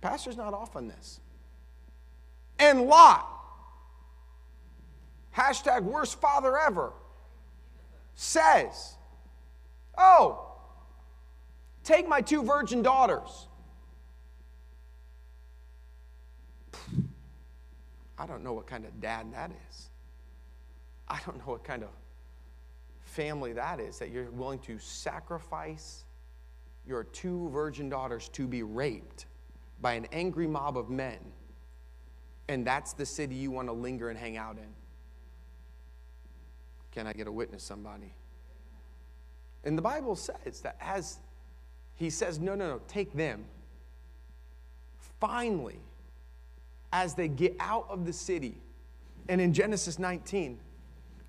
Pastor's 0.00 0.36
not 0.36 0.54
off 0.54 0.74
on 0.74 0.88
this. 0.88 1.20
And 2.58 2.82
Lot, 2.82 3.28
hashtag 5.36 5.82
worst 5.82 6.20
father 6.20 6.58
ever, 6.58 6.92
says, 8.14 8.96
oh, 9.96 10.46
take 11.84 12.08
my 12.08 12.20
two 12.20 12.42
virgin 12.42 12.82
daughters. 12.82 13.48
I 18.18 18.26
don't 18.26 18.44
know 18.44 18.52
what 18.52 18.66
kind 18.66 18.84
of 18.84 19.00
dad 19.00 19.32
that 19.34 19.50
is. 19.70 19.88
I 21.08 21.18
don't 21.26 21.38
know 21.38 21.52
what 21.52 21.64
kind 21.64 21.82
of 21.82 21.88
family 23.12 23.52
that 23.52 23.78
is 23.78 23.98
that 23.98 24.10
you're 24.10 24.30
willing 24.30 24.58
to 24.60 24.78
sacrifice 24.78 26.04
your 26.86 27.04
two 27.04 27.48
virgin 27.50 27.88
daughters 27.88 28.28
to 28.30 28.46
be 28.48 28.62
raped 28.62 29.26
by 29.80 29.92
an 29.92 30.06
angry 30.12 30.46
mob 30.46 30.76
of 30.78 30.90
men, 30.90 31.18
and 32.48 32.66
that's 32.66 32.92
the 32.92 33.06
city 33.06 33.34
you 33.34 33.50
want 33.50 33.68
to 33.68 33.72
linger 33.72 34.10
and 34.10 34.18
hang 34.18 34.36
out 34.36 34.56
in. 34.56 34.74
Can 36.92 37.06
I 37.06 37.12
get 37.12 37.26
a 37.26 37.32
witness, 37.32 37.62
somebody? 37.62 38.14
And 39.64 39.78
the 39.78 39.82
Bible 39.82 40.16
says 40.16 40.60
that 40.62 40.76
as 40.80 41.18
he 41.94 42.10
says, 42.10 42.40
no, 42.40 42.54
no, 42.54 42.68
no, 42.68 42.80
take 42.88 43.12
them. 43.12 43.44
Finally, 45.20 45.78
as 46.92 47.14
they 47.14 47.28
get 47.28 47.54
out 47.60 47.86
of 47.88 48.06
the 48.06 48.12
city, 48.12 48.56
and 49.28 49.40
in 49.40 49.52
Genesis 49.52 49.98
19, 49.98 50.58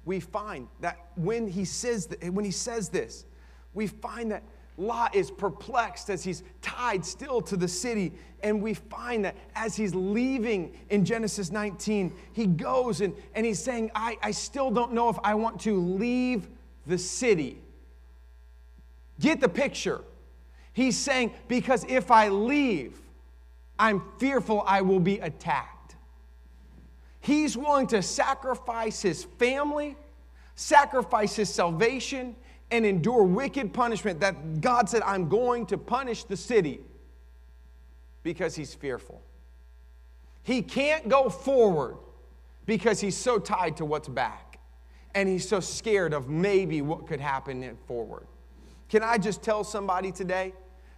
we 0.06 0.20
find 0.20 0.68
that 0.82 0.98
when 1.16 1.48
he 1.48 1.66
says, 1.66 2.10
when 2.32 2.44
he 2.46 2.52
says 2.52 2.90
this, 2.90 3.26
we 3.74 3.88
find 3.88 4.32
that 4.32 4.44
Lot 4.78 5.16
is 5.16 5.30
perplexed 5.30 6.10
as 6.10 6.24
he's 6.24 6.44
tied 6.62 7.06
still 7.06 7.42
to 7.42 7.56
the 7.56 7.68
city. 7.68 8.12
And 8.42 8.62
we 8.62 8.74
find 8.74 9.24
that 9.26 9.36
as 9.56 9.76
he's 9.76 9.94
leaving 9.94 10.76
in 10.90 11.06
Genesis 11.06 11.52
19, 11.52 12.14
he 12.34 12.48
goes 12.48 13.02
and, 13.02 13.14
and 13.36 13.46
he's 13.46 13.64
saying, 13.64 13.92
I, 13.94 14.18
I 14.22 14.32
still 14.32 14.72
don't 14.72 14.94
know 14.94 15.10
if 15.10 15.18
I 15.24 15.36
want 15.36 15.62
to 15.62 15.80
leave 15.80 16.50
the 16.88 16.98
city. 16.98 17.62
Get 19.20 19.40
the 19.40 19.50
picture. 19.50 20.02
He's 20.74 20.98
saying, 20.98 21.34
Because 21.48 21.86
if 21.88 22.10
I 22.10 22.30
leave, 22.30 23.00
I'm 23.78 24.02
fearful 24.18 24.64
I 24.66 24.82
will 24.82 25.00
be 25.00 25.20
attacked. 25.20 25.73
He's 27.24 27.56
willing 27.56 27.88
to 27.88 28.02
sacrifice 28.02 29.02
his 29.02 29.24
family, 29.24 29.96
sacrifice 30.56 31.38
his 31.38 31.48
salvation, 31.48 32.36
and 32.70 32.86
endure 32.86 33.24
wicked 33.24 33.72
punishment 33.72 34.20
that 34.20 34.60
God 34.60 34.90
said, 34.90 35.04
I'm 35.04 35.30
going 35.30 35.66
to 35.68 35.78
punish 35.78 36.26
the 36.26 36.36
city 36.36 36.82
because 38.24 38.56
he's 38.56 38.74
fearful. 38.74 39.22
He 40.44 40.62
can't 40.62 41.08
go 41.08 41.30
forward 41.30 41.96
because 42.66 43.00
he's 43.00 43.16
so 43.16 43.40
tied 43.40 43.78
to 43.78 43.86
what's 43.86 44.10
back. 44.10 44.60
And 45.16 45.30
he's 45.30 45.48
so 45.48 45.62
scared 45.62 46.14
of 46.14 46.28
maybe 46.28 46.82
what 46.82 47.08
could 47.08 47.22
happen 47.22 47.78
forward. 47.88 48.28
Can 48.90 49.02
I 49.02 49.18
just 49.18 49.42
tell 49.42 49.64
somebody 49.64 50.12
today 50.12 50.52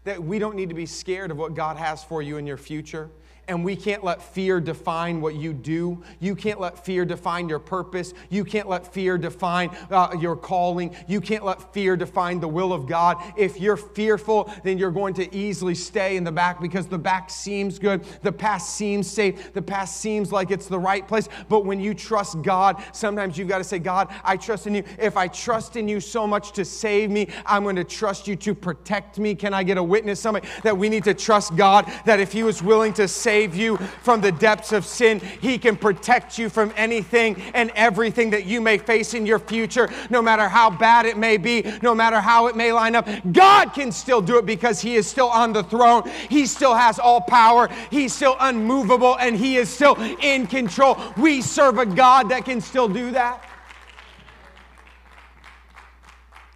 that 0.06 0.24
we 0.24 0.40
don't 0.40 0.56
need 0.56 0.70
to 0.70 0.76
be 0.76 0.88
scared 0.88 1.30
of 1.30 1.38
what 1.38 1.54
God 1.54 1.78
has 1.78 2.04
for 2.04 2.24
you 2.24 2.38
in 2.38 2.48
your 2.48 2.58
future? 2.58 3.12
And 3.48 3.64
we 3.64 3.76
can't 3.76 4.04
let 4.04 4.22
fear 4.22 4.60
define 4.60 5.22
what 5.22 5.36
you 5.36 5.54
do. 5.54 6.02
You 6.20 6.36
can't 6.36 6.60
let 6.60 6.84
fear 6.84 7.06
define 7.06 7.48
your 7.48 7.60
purpose. 7.60 8.14
You 8.30 8.44
can't 8.44 8.68
let 8.68 8.92
fear 8.92 9.18
define 9.18 9.76
uh, 9.92 10.16
your 10.20 10.36
calling. 10.36 10.96
You 11.08 11.22
can't 11.22 11.46
let 11.46 11.74
fear 11.74 11.96
define 11.96 12.40
the 12.40 12.48
will 12.48 12.74
of 12.74 12.88
God. 12.88 13.18
If 13.38 13.60
you're 13.60 13.78
fearful, 13.78 14.52
then 14.64 14.78
you're 14.78 14.92
going 14.92 15.14
to 15.16 15.36
easily 15.36 15.76
stay 15.76 16.18
in 16.18 16.24
the 16.24 16.32
back 16.32 16.60
because 16.60 16.88
the 16.88 16.98
back 16.98 17.30
seems 17.30 17.78
good. 17.78 18.04
The 18.24 18.32
past 18.32 18.76
seems 18.76 19.10
safe. 19.10 19.54
The 19.54 19.62
past 19.62 19.98
seems 19.98 20.32
like 20.32 20.50
it's 20.50 20.68
the 20.68 20.80
right 20.80 21.08
place. 21.08 21.30
But 21.48 21.66
when 21.66 21.80
you 21.80 21.94
trust 21.94 22.42
God, 22.42 22.84
sometimes 22.94 23.38
you've 23.38 23.48
got 23.48 23.60
to 23.60 23.64
say, 23.64 23.78
God, 23.78 24.12
I 24.24 24.38
trust 24.38 24.66
in 24.66 24.76
you. 24.76 24.84
If 24.98 25.18
I 25.18 25.28
trust 25.28 25.76
in 25.76 25.88
you 25.88 26.00
so 26.00 26.26
much 26.26 26.52
to 26.54 26.66
save 26.66 27.12
me, 27.12 27.28
I'm 27.46 27.64
going 27.64 27.76
to 27.76 27.84
trust 27.84 28.28
you 28.28 28.36
to 28.38 28.56
protect 28.56 29.20
me. 29.20 29.36
Can 29.36 29.54
I 29.54 29.62
get 29.62 29.78
a 29.78 29.84
witness? 29.84 30.20
Somebody 30.20 30.48
that 30.64 30.76
we 30.76 30.90
need 30.90 31.04
to 31.04 31.14
trust 31.14 31.56
God 31.56 31.92
that 32.06 32.20
if 32.20 32.32
He 32.32 32.42
was 32.42 32.64
willing 32.64 32.94
to 32.94 33.08
save 33.08 33.35
save 33.36 33.54
you 33.54 33.76
from 34.02 34.22
the 34.22 34.32
depths 34.32 34.72
of 34.72 34.86
sin. 34.86 35.20
He 35.20 35.58
can 35.58 35.76
protect 35.76 36.38
you 36.38 36.48
from 36.48 36.72
anything 36.78 37.36
and 37.54 37.70
everything 37.76 38.30
that 38.30 38.46
you 38.46 38.62
may 38.62 38.78
face 38.78 39.14
in 39.14 39.26
your 39.26 39.40
future, 39.40 39.90
no 40.10 40.22
matter 40.22 40.48
how 40.48 40.70
bad 40.70 41.06
it 41.06 41.18
may 41.18 41.36
be, 41.36 41.62
no 41.82 41.94
matter 41.94 42.22
how 42.22 42.48
it 42.48 42.56
may 42.56 42.72
line 42.72 42.96
up. 42.96 43.06
God 43.34 43.74
can 43.74 43.92
still 43.92 44.22
do 44.22 44.38
it 44.38 44.46
because 44.46 44.80
He 44.80 44.96
is 44.96 45.06
still 45.06 45.28
on 45.28 45.52
the 45.52 45.64
throne. 45.64 46.10
He 46.30 46.46
still 46.46 46.74
has 46.76 46.98
all 46.98 47.20
power. 47.20 47.68
He's 47.92 48.14
still 48.14 48.38
unmovable 48.40 49.18
and 49.18 49.36
He 49.36 49.58
is 49.58 49.68
still 49.68 49.96
in 50.22 50.48
control. 50.48 50.98
We 51.18 51.42
serve 51.42 51.78
a 51.78 51.86
God 51.86 52.30
that 52.30 52.46
can 52.46 52.62
still 52.62 52.88
do 52.88 53.12
that. 53.12 53.44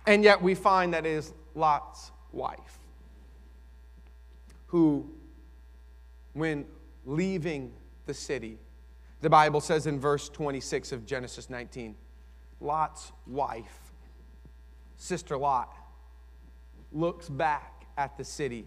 And 0.07 0.23
yet 0.23 0.41
we 0.41 0.55
find 0.55 0.93
that 0.93 1.05
is 1.05 1.33
Lot's 1.55 2.13
wife 2.31 2.79
who, 4.67 5.09
when 6.33 6.65
leaving 7.05 7.71
the 8.05 8.13
city, 8.13 8.57
the 9.21 9.29
Bible 9.29 9.61
says 9.61 9.87
in 9.87 9.99
verse 9.99 10.29
26 10.29 10.91
of 10.91 11.05
Genesis 11.05 11.49
19, 11.49 11.95
Lot's 12.61 13.11
wife, 13.27 13.91
Sister 14.95 15.37
Lot, 15.37 15.73
looks 16.91 17.29
back 17.29 17.85
at 17.97 18.17
the 18.17 18.23
city 18.23 18.65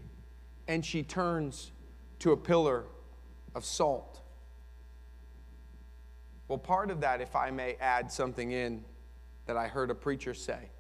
and 0.69 0.85
she 0.85 1.03
turns 1.03 1.73
to 2.21 2.33
a 2.33 2.37
pillar 2.37 2.85
of 3.55 3.65
salt. 3.65 4.21
Well, 6.49 6.59
part 6.59 6.91
of 6.91 7.01
that, 7.01 7.21
if 7.21 7.35
I 7.35 7.51
may 7.51 7.77
add 7.81 8.13
something 8.13 8.53
in 8.53 8.85
that 9.47 9.57
I 9.57 9.69
heard 9.69 9.91
a 9.91 9.95
preacher 9.95 10.35
say, 10.35 10.71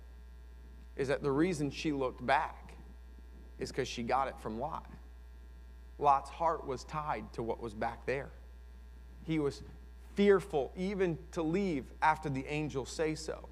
is 0.96 1.08
that 1.08 1.22
the 1.22 1.30
reason 1.30 1.70
she 1.70 1.92
looked 1.92 2.24
back 2.24 2.74
is 3.58 3.70
because 3.70 3.88
she 3.88 4.02
got 4.02 4.28
it 4.28 4.38
from 4.38 4.60
Lot. 4.60 4.86
Lot's 6.02 6.28
heart 6.28 6.66
was 6.66 6.84
tied 6.84 7.32
to 7.34 7.42
what 7.42 7.62
was 7.62 7.72
back 7.72 8.04
there. 8.04 8.30
He 9.24 9.38
was 9.38 9.62
fearful 10.14 10.72
even 10.76 11.16
to 11.30 11.42
leave 11.42 11.84
after 12.02 12.28
the 12.28 12.44
angels 12.46 12.90
say 12.90 13.14
so. 13.14 13.48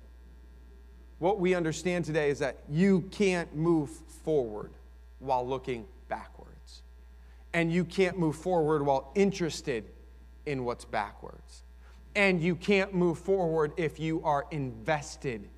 What 1.19 1.39
we 1.39 1.55
understand 1.55 2.05
today 2.05 2.31
is 2.31 2.41
that 2.41 2.59
you 2.69 3.03
can't 3.13 3.55
move 3.55 3.91
forward 4.25 4.73
while 5.21 5.47
looking 5.47 5.87
backwards. 6.09 6.83
And 7.53 7.73
you 7.73 7.85
can't 7.85 8.19
move 8.19 8.37
forward 8.37 8.85
while 8.85 9.13
interested 9.15 9.85
in 10.47 10.65
what's 10.65 10.85
backwards. 10.85 11.63
And 12.15 12.41
you 12.41 12.57
can't 12.57 12.93
move 12.95 13.19
forward 13.19 13.73
if 13.77 14.01
you 14.01 14.23
are 14.25 14.47
invested 14.51 15.49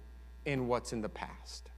in 0.45 0.67
what's 0.69 0.93
in 0.93 1.01
the 1.01 1.09
past 1.09 1.72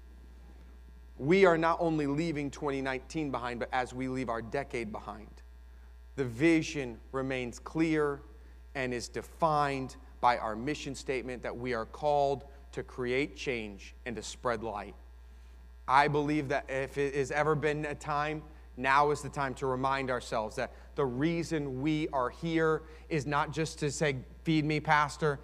we 1.18 1.44
are 1.44 1.56
not 1.56 1.78
only 1.80 2.06
leaving 2.06 2.50
2019 2.50 3.30
behind, 3.30 3.60
but 3.60 3.68
as 3.72 3.94
we 3.94 4.08
leave 4.08 4.28
our 4.28 4.42
decade 4.42 4.90
behind, 4.90 5.42
the 6.16 6.24
vision 6.24 6.98
remains 7.12 7.58
clear 7.58 8.20
and 8.74 8.92
is 8.92 9.08
defined 9.08 9.96
by 10.20 10.38
our 10.38 10.56
mission 10.56 10.94
statement 10.94 11.42
that 11.42 11.56
we 11.56 11.74
are 11.74 11.86
called 11.86 12.44
to 12.72 12.82
create 12.82 13.36
change 13.36 13.94
and 14.06 14.16
to 14.16 14.22
spread 14.22 14.64
light. 14.64 14.94
I 15.86 16.08
believe 16.08 16.48
that 16.48 16.64
if 16.68 16.98
it 16.98 17.14
has 17.14 17.30
ever 17.30 17.54
been 17.54 17.84
a 17.84 17.94
time, 17.94 18.42
now 18.76 19.10
is 19.10 19.20
the 19.20 19.28
time 19.28 19.54
to 19.54 19.66
remind 19.66 20.10
ourselves 20.10 20.56
that 20.56 20.72
the 20.96 21.04
reason 21.04 21.80
we 21.82 22.08
are 22.08 22.30
here 22.30 22.82
is 23.08 23.26
not 23.26 23.52
just 23.52 23.78
to 23.80 23.90
say, 23.90 24.16
Feed 24.42 24.64
me, 24.64 24.80
Pastor, 24.80 25.38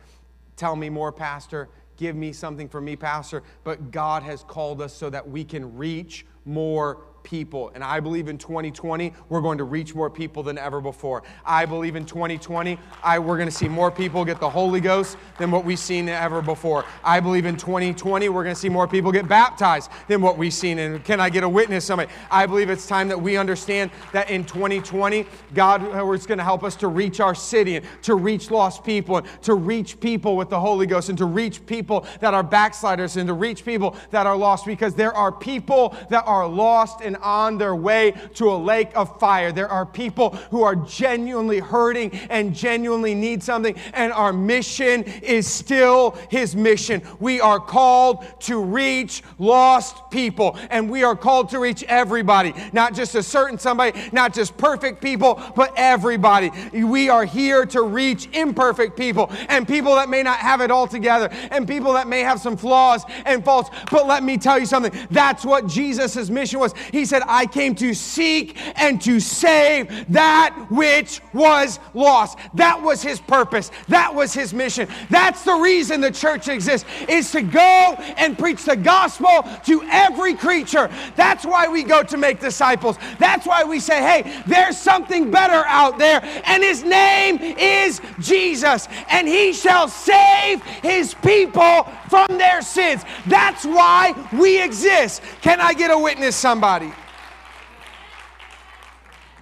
tell 0.57 0.75
me 0.75 0.91
more, 0.91 1.13
Pastor 1.13 1.69
give 2.01 2.17
me 2.17 2.33
something 2.33 2.67
for 2.67 2.81
me, 2.81 2.97
Pastor, 2.97 3.43
but 3.63 3.91
God 3.91 4.23
has 4.23 4.43
called 4.45 4.81
us 4.81 4.95
so 4.95 5.11
that 5.11 5.29
we 5.29 5.45
can 5.45 5.77
reach 5.77 6.25
more 6.47 7.05
people. 7.23 7.71
And 7.75 7.85
I 7.85 8.01
believe 8.01 8.29
in 8.29 8.39
2020, 8.39 9.13
we're 9.29 9.41
going 9.41 9.59
to 9.59 9.65
reach 9.65 9.95
more 9.95 10.11
people 10.11 10.43
than 10.43 10.59
ever 10.59 10.81
before. 10.81 11.23
I 11.45 11.67
believe 11.67 11.97
in 11.97 12.05
2020, 12.05 12.79
I, 13.03 13.19
we're 13.19 13.37
going 13.37 13.49
to 13.49 13.55
see 13.55 13.69
more 13.69 13.91
people 13.91 14.25
get 14.25 14.41
the 14.41 14.51
Holy 14.51 14.81
Ghost 14.81 15.17
than 15.39 15.51
what 15.51 15.65
we've 15.65 15.79
seen 15.79 16.09
ever 16.09 16.43
before. 16.43 16.85
I 17.05 17.21
believe 17.21 17.47
in 17.47 17.57
2020, 17.57 18.29
we're 18.29 18.43
going 18.43 18.55
to 18.55 18.61
see 18.61 18.69
more 18.69 18.89
people 18.89 19.13
get 19.13 19.29
baptized 19.29 19.91
than 20.09 20.21
what 20.21 20.39
we've 20.39 20.53
seen. 20.53 20.79
And 20.79 21.05
can 21.05 21.21
I 21.21 21.31
get 21.31 21.45
a 21.45 21.49
witness? 21.49 21.85
Somebody? 21.85 22.11
I 22.31 22.47
believe 22.47 22.71
it's 22.71 22.87
time 22.87 23.09
that 23.09 23.21
we 23.21 23.37
understand 23.37 23.91
that 24.13 24.31
in 24.31 24.45
2020, 24.45 25.27
God 25.55 25.83
is 26.15 26.27
going 26.27 26.39
to 26.39 26.45
help 26.45 26.65
us 26.65 26.77
to 26.77 26.89
reach 26.89 27.21
our 27.21 27.35
city 27.35 27.77
and 27.77 27.87
to 28.03 28.15
reach 28.15 28.51
lost 28.51 28.85
people 28.85 29.19
and 29.19 29.43
to 29.43 29.55
reach 29.55 30.01
people 30.01 30.37
with 30.37 30.51
the 30.51 30.61
Holy 30.61 30.87
Ghost 30.87 31.09
and 31.09 31.19
to 31.19 31.25
reach 31.25 31.65
people 31.67 32.07
that 32.21 32.35
are 32.35 32.43
backsliders 32.43 33.17
and 33.17 33.27
to 33.27 33.35
reach 33.35 33.65
people 33.65 33.97
that 34.11 34.27
are 34.27 34.37
lost 34.37 34.67
because 34.67 34.95
there 34.95 35.15
are 35.15 35.33
people 35.33 35.95
that 36.09 36.25
are 36.27 36.47
lost 36.47 37.01
and 37.11 37.17
on 37.25 37.59
their 37.59 37.75
way 37.75 38.15
to 38.35 38.49
a 38.53 38.55
lake 38.55 38.93
of 38.95 39.19
fire. 39.19 39.51
There 39.51 39.69
are 39.69 39.85
people 39.85 40.31
who 40.53 40.63
are 40.63 40.77
genuinely 40.77 41.59
hurting 41.59 42.13
and 42.31 42.55
genuinely 42.55 43.17
need 43.17 43.43
something, 43.43 43.75
and 43.95 44.13
our 44.13 44.33
mission 44.33 45.03
is 45.03 45.49
still 45.49 46.13
His 46.31 46.55
mission. 46.55 47.03
We 47.19 47.41
are 47.41 47.59
called 47.59 48.25
to 48.43 48.63
reach 48.63 49.25
lost 49.39 50.09
people, 50.13 50.57
and 50.71 50.89
we 50.89 51.03
are 51.03 51.17
called 51.17 51.49
to 51.51 51.59
reach 51.59 51.83
everybody, 51.85 52.55
not 52.73 52.95
just 52.95 53.17
a 53.17 53.25
certain 53.25 53.59
somebody, 53.59 54.01
not 54.13 54.33
just 54.33 54.57
perfect 54.57 55.03
people, 55.03 55.43
but 55.57 55.73
everybody. 55.77 56.53
We 56.73 57.09
are 57.09 57.25
here 57.25 57.67
to 57.67 57.83
reach 57.83 58.29
imperfect 58.33 58.97
people 58.97 59.33
and 59.49 59.67
people 59.67 59.97
that 59.97 60.09
may 60.09 60.23
not 60.23 60.39
have 60.39 60.61
it 60.61 60.71
all 60.71 60.87
together 60.87 61.29
and 61.51 61.67
people 61.67 61.93
that 61.95 62.07
may 62.07 62.21
have 62.21 62.39
some 62.39 62.57
flaws 62.57 63.03
and 63.25 63.45
faults. 63.45 63.71
But 63.91 64.07
let 64.07 64.23
me 64.23 64.39
tell 64.39 64.61
you 64.61 64.67
something 64.67 64.93
that's 65.11 65.45
what 65.45 65.67
Jesus' 65.67 66.31
mission 66.31 66.61
was. 66.61 66.73
He 66.93 67.00
he 67.01 67.07
said, 67.07 67.23
I 67.27 67.47
came 67.47 67.75
to 67.77 67.95
seek 67.95 68.57
and 68.79 69.01
to 69.03 69.21
save 69.21 70.13
that 70.13 70.67
which 70.71 71.23
was 71.33 71.79
lost. 71.95 72.39
That 72.55 72.83
was 72.83 73.03
his 73.03 73.21
purpose. 73.21 73.71
That 73.89 74.15
was 74.15 74.35
his 74.35 74.53
mission. 74.53 74.87
That's 75.09 75.43
the 75.43 75.55
reason 75.55 76.03
the 76.03 76.11
church 76.11 76.49
exists, 76.49 76.87
is 77.09 77.33
to 77.33 77.41
go 77.41 77.95
and 78.19 78.39
preach 78.39 78.65
the 78.65 78.77
gospel 78.77 79.45
to 79.65 79.83
every 79.91 80.35
creature. 80.35 80.91
That's 81.17 81.47
why 81.47 81.69
we 81.69 81.83
go 81.85 82.03
to 82.03 82.17
make 82.19 82.39
disciples. 82.39 82.99
That's 83.19 83.47
why 83.47 83.65
we 83.65 83.81
say, 83.81 84.03
hey, 84.03 84.43
there's 84.47 84.77
something 84.77 85.31
better 85.31 85.65
out 85.67 85.99
there, 85.99 86.21
and 86.45 86.63
his 86.63 86.85
name 86.85 87.39
is 87.41 88.03
Jesus, 88.21 88.89
and 89.09 89.27
he 89.27 89.55
shall 89.55 89.89
save 89.89 90.63
his 90.83 91.15
people 91.15 91.89
from 92.11 92.27
their 92.37 92.61
sins. 92.61 93.05
That's 93.27 93.65
why 93.65 94.15
we 94.39 94.63
exist. 94.63 95.23
Can 95.41 95.61
I 95.61 95.73
get 95.73 95.91
a 95.91 95.99
witness, 95.99 96.37
somebody? 96.37 96.90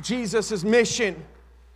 Jesus' 0.09 0.64
mission 0.64 1.22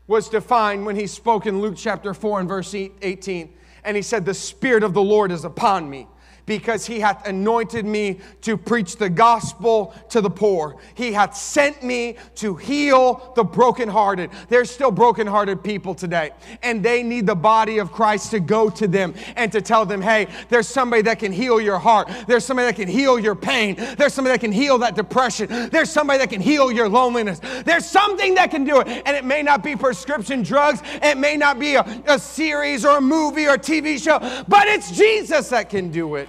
was 0.06 0.30
defined 0.30 0.86
when 0.86 0.96
he 0.96 1.06
spoke 1.06 1.44
in 1.44 1.60
Luke 1.60 1.74
chapter 1.76 2.14
4 2.14 2.40
and 2.40 2.48
verse 2.48 2.74
18. 2.74 3.52
And 3.84 3.94
he 3.94 4.02
said, 4.02 4.24
The 4.24 4.32
Spirit 4.32 4.82
of 4.82 4.94
the 4.94 5.02
Lord 5.02 5.30
is 5.30 5.44
upon 5.44 5.90
me 5.90 6.06
because 6.46 6.86
he 6.86 7.00
hath 7.00 7.26
anointed 7.26 7.84
me 7.84 8.20
to 8.42 8.56
preach 8.56 8.96
the 8.96 9.08
gospel 9.08 9.94
to 10.10 10.20
the 10.20 10.30
poor. 10.30 10.76
He 10.94 11.12
hath 11.12 11.36
sent 11.36 11.82
me 11.82 12.16
to 12.36 12.56
heal 12.56 13.32
the 13.36 13.44
brokenhearted. 13.44 14.30
There's 14.48 14.70
still 14.70 14.90
brokenhearted 14.90 15.62
people 15.62 15.94
today, 15.94 16.30
and 16.62 16.82
they 16.82 17.02
need 17.02 17.26
the 17.26 17.34
body 17.34 17.78
of 17.78 17.92
Christ 17.92 18.30
to 18.32 18.40
go 18.40 18.70
to 18.70 18.88
them 18.88 19.14
and 19.36 19.52
to 19.52 19.60
tell 19.60 19.86
them, 19.86 20.00
hey, 20.00 20.26
there's 20.48 20.68
somebody 20.68 21.02
that 21.02 21.18
can 21.18 21.32
heal 21.32 21.60
your 21.60 21.78
heart. 21.78 22.10
There's 22.26 22.44
somebody 22.44 22.66
that 22.66 22.76
can 22.76 22.88
heal 22.88 23.18
your 23.18 23.34
pain. 23.34 23.76
There's 23.96 24.14
somebody 24.14 24.34
that 24.34 24.40
can 24.40 24.52
heal 24.52 24.78
that 24.78 24.94
depression. 24.94 25.48
There's 25.70 25.90
somebody 25.90 26.18
that 26.18 26.30
can 26.30 26.40
heal 26.40 26.72
your 26.72 26.88
loneliness. 26.88 27.40
There's 27.64 27.86
something 27.86 28.34
that 28.34 28.50
can 28.50 28.64
do 28.64 28.80
it, 28.80 28.88
and 28.88 29.16
it 29.16 29.24
may 29.24 29.42
not 29.42 29.62
be 29.62 29.76
prescription 29.76 30.42
drugs, 30.42 30.82
it 31.02 31.18
may 31.18 31.36
not 31.36 31.58
be 31.58 31.74
a, 31.74 32.02
a 32.06 32.18
series 32.18 32.84
or 32.84 32.98
a 32.98 33.00
movie 33.00 33.46
or 33.46 33.54
a 33.54 33.58
TV 33.58 34.02
show, 34.02 34.18
but 34.48 34.68
it's 34.68 34.90
Jesus 34.90 35.48
that 35.50 35.70
can 35.70 35.90
do 35.90 36.16
it. 36.16 36.28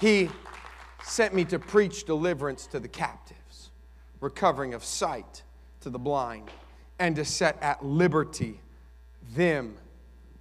He 0.00 0.30
sent 1.02 1.34
me 1.34 1.44
to 1.46 1.58
preach 1.58 2.04
deliverance 2.04 2.66
to 2.68 2.80
the 2.80 2.88
captives, 2.88 3.70
recovering 4.20 4.74
of 4.74 4.84
sight 4.84 5.42
to 5.80 5.90
the 5.90 5.98
blind, 5.98 6.50
and 6.98 7.16
to 7.16 7.24
set 7.24 7.62
at 7.62 7.84
liberty 7.84 8.60
them 9.34 9.76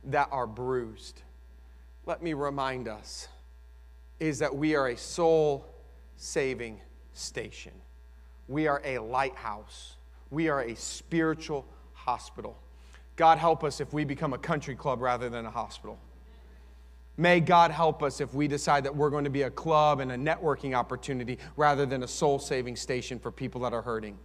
that 0.06 0.28
are 0.32 0.48
bruised. 0.48 1.22
Let 2.06 2.22
me 2.22 2.34
remind 2.34 2.88
us 2.88 3.28
is 4.20 4.40
that 4.40 4.56
we 4.56 4.76
are 4.76 4.88
a 4.88 4.98
soul 4.98 5.66
saving 6.18 6.80
station. 7.14 7.74
We 8.48 8.68
are 8.68 8.82
a 8.84 9.00
lighthouse. 9.00 9.96
We 10.32 10.50
are 10.50 10.62
a 10.62 10.76
spiritual 10.76 11.66
hospital. 11.94 12.58
God 13.16 13.38
help 13.38 13.64
us 13.64 13.80
if 13.80 13.94
we 13.94 14.04
become 14.06 14.34
a 14.34 14.38
country 14.38 14.76
club 14.76 15.02
rather 15.02 15.30
than 15.30 15.46
a 15.46 15.52
hospital. 15.52 16.00
May 17.16 17.40
God 17.40 17.70
help 17.70 18.02
us 18.02 18.22
if 18.22 18.34
we 18.34 18.48
decide 18.48 18.84
that 18.86 18.96
we're 18.96 19.12
going 19.12 19.24
to 19.24 19.30
be 19.30 19.44
a 19.44 19.52
club 19.52 20.00
and 20.00 20.12
a 20.12 20.18
networking 20.18 20.76
opportunity 20.76 21.38
rather 21.56 21.86
than 21.86 22.04
a 22.04 22.08
soul 22.08 22.40
saving 22.40 22.76
station 22.76 23.20
for 23.20 23.32
people 23.32 23.62
that 23.62 23.74
are 23.74 23.84
hurting. 23.84 24.18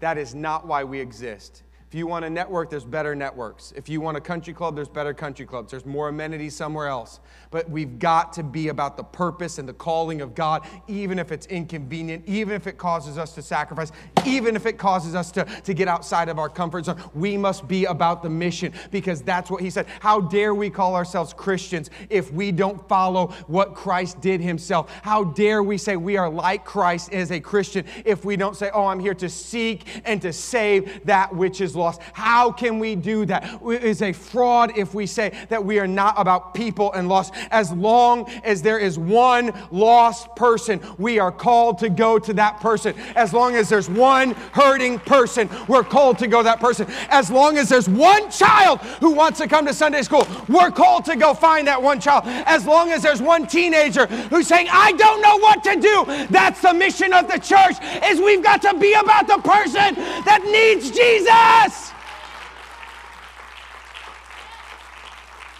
That 0.00 0.18
is 0.18 0.34
not 0.34 0.66
why 0.66 0.84
we 0.84 1.00
exist. 1.00 1.62
If 1.88 1.94
you 1.94 2.06
want 2.06 2.26
a 2.26 2.30
network, 2.30 2.68
there's 2.68 2.84
better 2.84 3.14
networks. 3.14 3.72
If 3.74 3.88
you 3.88 4.02
want 4.02 4.18
a 4.18 4.20
country 4.20 4.52
club, 4.52 4.76
there's 4.76 4.90
better 4.90 5.14
country 5.14 5.46
clubs. 5.46 5.70
There's 5.70 5.86
more 5.86 6.10
amenities 6.10 6.54
somewhere 6.54 6.86
else. 6.86 7.18
But 7.50 7.70
we've 7.70 7.98
got 7.98 8.34
to 8.34 8.42
be 8.42 8.68
about 8.68 8.98
the 8.98 9.04
purpose 9.04 9.56
and 9.56 9.66
the 9.66 9.72
calling 9.72 10.20
of 10.20 10.34
God, 10.34 10.66
even 10.86 11.18
if 11.18 11.32
it's 11.32 11.46
inconvenient, 11.46 12.24
even 12.26 12.54
if 12.54 12.66
it 12.66 12.76
causes 12.76 13.16
us 13.16 13.34
to 13.36 13.42
sacrifice, 13.42 13.90
even 14.26 14.54
if 14.54 14.66
it 14.66 14.76
causes 14.76 15.14
us 15.14 15.32
to, 15.32 15.46
to 15.46 15.72
get 15.72 15.88
outside 15.88 16.28
of 16.28 16.38
our 16.38 16.50
comfort 16.50 16.84
zone. 16.84 17.02
We 17.14 17.38
must 17.38 17.66
be 17.66 17.86
about 17.86 18.22
the 18.22 18.28
mission 18.28 18.74
because 18.90 19.22
that's 19.22 19.50
what 19.50 19.62
he 19.62 19.70
said. 19.70 19.86
How 20.00 20.20
dare 20.20 20.54
we 20.54 20.68
call 20.68 20.94
ourselves 20.94 21.32
Christians 21.32 21.88
if 22.10 22.30
we 22.30 22.52
don't 22.52 22.86
follow 22.86 23.28
what 23.46 23.74
Christ 23.74 24.20
did 24.20 24.42
himself? 24.42 24.92
How 25.02 25.24
dare 25.24 25.62
we 25.62 25.78
say 25.78 25.96
we 25.96 26.18
are 26.18 26.28
like 26.28 26.66
Christ 26.66 27.14
as 27.14 27.32
a 27.32 27.40
Christian 27.40 27.86
if 28.04 28.26
we 28.26 28.36
don't 28.36 28.56
say, 28.56 28.70
oh, 28.74 28.84
I'm 28.84 29.00
here 29.00 29.14
to 29.14 29.30
seek 29.30 29.86
and 30.04 30.20
to 30.20 30.34
save 30.34 31.06
that 31.06 31.34
which 31.34 31.62
is 31.62 31.77
lost. 31.78 32.00
How 32.12 32.52
can 32.52 32.78
we 32.78 32.94
do 32.94 33.24
that? 33.26 33.60
It 33.64 33.84
is 33.84 34.02
a 34.02 34.12
fraud 34.12 34.76
if 34.76 34.94
we 34.94 35.06
say 35.06 35.32
that 35.48 35.64
we 35.64 35.78
are 35.78 35.86
not 35.86 36.14
about 36.16 36.54
people 36.54 36.92
and 36.92 37.08
lost. 37.08 37.32
As 37.50 37.72
long 37.72 38.28
as 38.44 38.62
there 38.62 38.78
is 38.78 38.98
one 38.98 39.52
lost 39.70 40.34
person, 40.36 40.80
we 40.98 41.18
are 41.18 41.32
called 41.32 41.78
to 41.78 41.88
go 41.88 42.18
to 42.18 42.32
that 42.34 42.60
person. 42.60 42.94
As 43.14 43.32
long 43.32 43.54
as 43.54 43.68
there's 43.68 43.88
one 43.88 44.32
hurting 44.52 44.98
person, 45.00 45.48
we're 45.68 45.84
called 45.84 46.18
to 46.18 46.26
go 46.26 46.38
to 46.38 46.44
that 46.44 46.60
person. 46.60 46.86
As 47.08 47.30
long 47.30 47.56
as 47.56 47.68
there's 47.68 47.88
one 47.88 48.30
child 48.30 48.80
who 49.00 49.12
wants 49.12 49.38
to 49.38 49.48
come 49.48 49.66
to 49.66 49.74
Sunday 49.74 50.02
school, 50.02 50.26
we're 50.48 50.70
called 50.70 51.04
to 51.06 51.16
go 51.16 51.34
find 51.34 51.66
that 51.66 51.82
one 51.82 52.00
child. 52.00 52.24
As 52.26 52.66
long 52.66 52.90
as 52.90 53.02
there's 53.02 53.22
one 53.22 53.46
teenager 53.46 54.06
who's 54.06 54.46
saying, 54.46 54.68
I 54.70 54.92
don't 54.92 55.22
know 55.22 55.38
what 55.38 55.62
to 55.64 55.76
do, 55.80 56.04
that's 56.30 56.60
the 56.60 56.74
mission 56.74 57.12
of 57.12 57.28
the 57.28 57.38
church, 57.38 57.76
is 58.04 58.20
we've 58.20 58.42
got 58.42 58.62
to 58.62 58.74
be 58.78 58.92
about 58.94 59.26
the 59.26 59.38
person 59.38 59.94
that 60.24 60.42
needs 60.44 60.90
Jesus. 60.90 61.67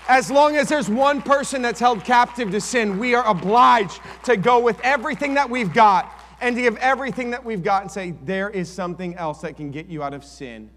As 0.08 0.30
long 0.30 0.56
as 0.56 0.68
there's 0.70 0.88
one 0.88 1.20
person 1.20 1.60
that's 1.60 1.78
held 1.78 2.02
captive 2.02 2.50
to 2.52 2.60
sin, 2.62 2.98
we 2.98 3.14
are 3.14 3.26
obliged 3.26 4.00
to 4.24 4.38
go 4.38 4.58
with 4.58 4.80
everything 4.80 5.34
that 5.34 5.48
we've 5.48 5.72
got 5.72 6.10
and 6.40 6.56
to 6.56 6.62
give 6.62 6.76
everything 6.78 7.30
that 7.30 7.44
we've 7.44 7.62
got 7.62 7.82
and 7.82 7.90
say, 7.90 8.14
there 8.24 8.48
is 8.48 8.70
something 8.70 9.14
else 9.16 9.42
that 9.42 9.56
can 9.56 9.70
get 9.70 9.86
you 9.86 10.02
out 10.02 10.14
of 10.14 10.24
sin. 10.24 10.70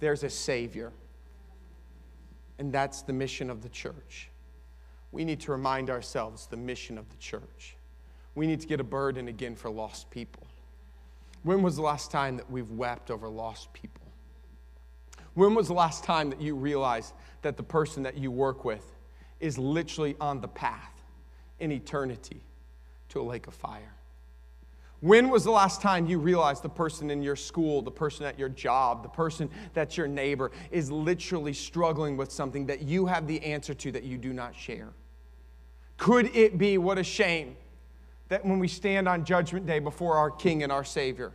There's 0.00 0.22
a 0.22 0.30
Savior. 0.30 0.92
And 2.58 2.72
that's 2.72 3.02
the 3.02 3.12
mission 3.12 3.50
of 3.50 3.62
the 3.62 3.68
church. 3.68 4.30
We 5.12 5.24
need 5.24 5.40
to 5.40 5.52
remind 5.52 5.90
ourselves 5.90 6.46
the 6.46 6.56
mission 6.56 6.96
of 6.96 7.08
the 7.10 7.16
church. 7.16 7.76
We 8.34 8.46
need 8.46 8.60
to 8.60 8.66
get 8.66 8.80
a 8.80 8.84
burden 8.84 9.28
again 9.28 9.54
for 9.54 9.70
lost 9.70 10.10
people. 10.10 10.46
When 11.42 11.62
was 11.62 11.76
the 11.76 11.82
last 11.82 12.10
time 12.10 12.36
that 12.36 12.50
we've 12.50 12.70
wept 12.70 13.10
over 13.10 13.28
lost 13.28 13.72
people? 13.72 14.06
When 15.34 15.54
was 15.54 15.68
the 15.68 15.74
last 15.74 16.04
time 16.04 16.30
that 16.30 16.40
you 16.40 16.56
realized 16.56 17.14
that 17.42 17.56
the 17.56 17.62
person 17.62 18.02
that 18.02 18.16
you 18.16 18.30
work 18.30 18.64
with 18.64 18.84
is 19.40 19.58
literally 19.58 20.16
on 20.20 20.40
the 20.40 20.48
path 20.48 21.02
in 21.60 21.72
eternity 21.72 22.40
to 23.08 23.20
a 23.20 23.22
lake 23.22 23.46
of 23.46 23.54
fire? 23.54 23.94
When 25.00 25.30
was 25.30 25.44
the 25.44 25.52
last 25.52 25.80
time 25.80 26.06
you 26.06 26.18
realized 26.18 26.64
the 26.64 26.68
person 26.68 27.08
in 27.10 27.22
your 27.22 27.36
school, 27.36 27.82
the 27.82 27.90
person 27.90 28.26
at 28.26 28.36
your 28.36 28.48
job, 28.48 29.04
the 29.04 29.08
person 29.08 29.48
that's 29.72 29.96
your 29.96 30.08
neighbor 30.08 30.50
is 30.72 30.90
literally 30.90 31.52
struggling 31.52 32.16
with 32.16 32.32
something 32.32 32.66
that 32.66 32.82
you 32.82 33.06
have 33.06 33.28
the 33.28 33.40
answer 33.44 33.74
to 33.74 33.92
that 33.92 34.02
you 34.02 34.18
do 34.18 34.32
not 34.32 34.56
share? 34.56 34.88
Could 35.98 36.34
it 36.34 36.58
be, 36.58 36.78
what 36.78 36.98
a 36.98 37.04
shame, 37.04 37.56
that 38.28 38.44
when 38.44 38.58
we 38.58 38.66
stand 38.66 39.08
on 39.08 39.24
Judgment 39.24 39.66
Day 39.66 39.78
before 39.78 40.16
our 40.16 40.32
King 40.32 40.64
and 40.64 40.72
our 40.72 40.84
Savior, 40.84 41.32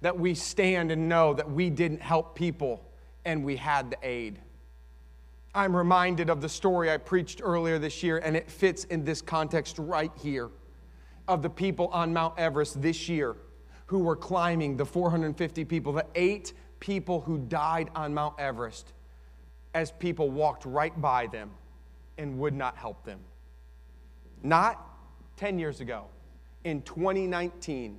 that 0.00 0.18
we 0.18 0.34
stand 0.34 0.90
and 0.90 1.08
know 1.08 1.32
that 1.34 1.48
we 1.48 1.70
didn't 1.70 2.00
help 2.00 2.34
people 2.34 2.84
and 3.24 3.44
we 3.44 3.54
had 3.54 3.90
the 3.90 3.98
aid? 4.02 4.40
I'm 5.54 5.76
reminded 5.76 6.30
of 6.30 6.40
the 6.40 6.48
story 6.48 6.92
I 6.92 6.96
preached 6.96 7.40
earlier 7.42 7.78
this 7.78 8.02
year, 8.04 8.18
and 8.18 8.36
it 8.36 8.48
fits 8.48 8.84
in 8.84 9.04
this 9.04 9.20
context 9.20 9.78
right 9.78 10.12
here 10.22 10.50
of 11.26 11.42
the 11.42 11.50
people 11.50 11.88
on 11.88 12.12
Mount 12.12 12.38
Everest 12.38 12.80
this 12.80 13.08
year 13.08 13.36
who 13.86 13.98
were 13.98 14.14
climbing, 14.14 14.76
the 14.76 14.86
450 14.86 15.64
people, 15.64 15.92
the 15.92 16.06
eight 16.14 16.52
people 16.78 17.20
who 17.20 17.38
died 17.38 17.90
on 17.96 18.14
Mount 18.14 18.38
Everest, 18.38 18.92
as 19.74 19.90
people 19.90 20.30
walked 20.30 20.64
right 20.64 20.98
by 21.00 21.26
them 21.26 21.50
and 22.16 22.38
would 22.38 22.54
not 22.54 22.76
help 22.76 23.04
them. 23.04 23.18
Not 24.44 24.86
10 25.36 25.58
years 25.58 25.80
ago, 25.80 26.06
in 26.62 26.82
2019, 26.82 27.98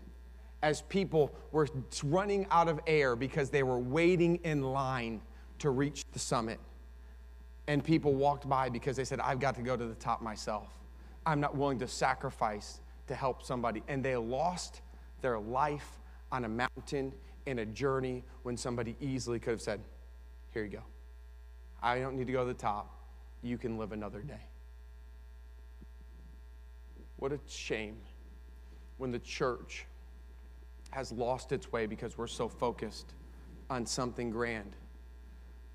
as 0.63 0.83
people 0.83 1.33
were 1.51 1.67
running 2.05 2.47
out 2.51 2.69
of 2.69 2.79
air 2.87 3.17
because 3.17 3.49
they 3.49 3.63
were 3.63 3.79
waiting 3.79 4.37
in 4.43 4.61
line 4.61 5.21
to 5.59 5.71
reach 5.71 6.05
the 6.13 6.19
summit. 6.19 6.59
And 7.67 7.83
people 7.83 8.13
walked 8.15 8.47
by 8.49 8.69
because 8.69 8.95
they 8.97 9.05
said, 9.05 9.19
I've 9.19 9.39
got 9.39 9.55
to 9.55 9.61
go 9.61 9.77
to 9.77 9.85
the 9.85 9.95
top 9.95 10.21
myself. 10.21 10.67
I'm 11.25 11.39
not 11.39 11.55
willing 11.55 11.79
to 11.79 11.87
sacrifice 11.87 12.81
to 13.07 13.15
help 13.15 13.43
somebody. 13.43 13.83
And 13.87 14.03
they 14.03 14.15
lost 14.15 14.81
their 15.21 15.39
life 15.39 15.99
on 16.31 16.45
a 16.45 16.49
mountain 16.49 17.13
in 17.45 17.59
a 17.59 17.65
journey 17.65 18.23
when 18.43 18.57
somebody 18.57 18.95
easily 18.99 19.39
could 19.39 19.51
have 19.51 19.61
said, 19.61 19.79
Here 20.51 20.63
you 20.63 20.69
go. 20.69 20.83
I 21.81 21.99
don't 21.99 22.15
need 22.15 22.27
to 22.27 22.33
go 22.33 22.45
to 22.45 22.53
the 22.53 22.59
top. 22.59 22.95
You 23.41 23.57
can 23.57 23.77
live 23.77 23.91
another 23.91 24.21
day. 24.21 24.45
What 27.17 27.31
a 27.31 27.39
shame 27.47 27.97
when 28.97 29.11
the 29.11 29.19
church 29.19 29.85
has 30.91 31.11
lost 31.11 31.51
its 31.51 31.71
way 31.71 31.85
because 31.85 32.17
we're 32.17 32.27
so 32.27 32.47
focused 32.47 33.13
on 33.69 33.85
something 33.85 34.29
grand 34.29 34.75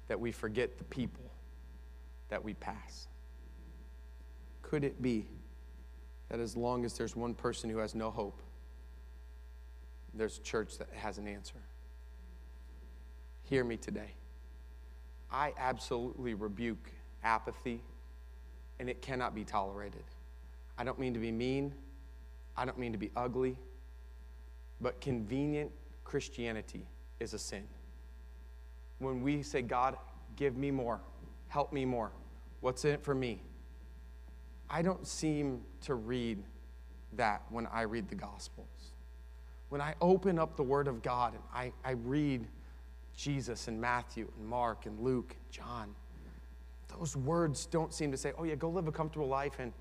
that 0.09 0.19
we 0.19 0.31
forget 0.31 0.79
the 0.79 0.85
people 0.85 1.25
that 2.29 2.43
we 2.43 2.55
pass. 2.55 3.09
Could 4.63 4.85
it 4.85 5.01
be 5.01 5.27
that 6.29 6.41
as 6.41 6.57
long 6.57 6.85
as 6.85 6.95
there's 6.95 7.15
one 7.15 7.35
person 7.35 7.71
who 7.71 7.79
has 7.79 7.95
no 7.95 8.11
hope, 8.11 8.43
there's 10.15 10.39
a 10.39 10.43
church 10.43 10.79
that 10.79 10.89
has 10.93 11.19
an 11.19 11.29
answer? 11.29 11.61
Hear 13.45 13.63
me 13.63 13.77
today. 13.77 14.15
I 15.31 15.53
absolutely 15.59 16.35
rebuke 16.35 16.91
apathy, 17.23 17.81
and 18.81 18.89
it 18.89 19.03
cannot 19.03 19.35
be 19.35 19.45
tolerated. 19.45 20.05
I 20.79 20.85
don't 20.85 20.99
mean 20.99 21.15
to 21.15 21.21
be 21.21 21.33
mean, 21.33 21.73
I 22.57 22.65
don't 22.65 22.79
mean 22.79 22.93
to 22.93 22.99
be 22.99 23.11
ugly, 23.17 23.57
but 24.81 25.01
convenient 25.01 25.71
Christianity 26.05 26.87
is 27.21 27.35
a 27.35 27.39
sin. 27.39 27.65
When 28.99 29.23
we 29.23 29.43
say, 29.43 29.63
God, 29.63 29.97
give 30.37 30.57
me 30.57 30.71
more, 30.71 31.01
help 31.57 31.73
me 31.73 31.87
more, 31.87 32.13
what's 32.61 32.85
in 32.85 32.91
it 32.91 33.03
for 33.03 33.15
me? 33.15 33.41
I 34.69 34.83
don't 34.83 35.07
seem 35.07 35.63
to 35.87 35.95
read 35.95 36.43
that 37.15 37.45
when 37.49 37.67
I 37.69 37.81
read 37.83 38.11
the 38.11 38.15
Gospels. 38.15 38.93
When 39.71 39.81
I 39.81 39.95
open 40.03 40.39
up 40.39 40.59
the 40.59 40.63
Word 40.63 40.87
of 40.87 41.01
God 41.01 41.33
and 41.33 41.43
I, 41.55 41.73
I 41.83 41.93
read 41.93 42.47
Jesus 43.17 43.69
and 43.69 43.81
Matthew 43.81 44.31
and 44.37 44.47
Mark 44.47 44.85
and 44.85 45.01
Luke 45.01 45.35
and 45.35 45.51
John, 45.51 45.95
those 46.99 47.17
words 47.17 47.65
don't 47.65 47.95
seem 47.95 48.11
to 48.11 48.19
say, 48.19 48.33
oh, 48.37 48.45
yeah, 48.45 48.57
go 48.57 48.69
live 48.69 48.87
a 48.87 48.93
comfortable 48.93 49.27
life 49.27 49.55
and, 49.59 49.73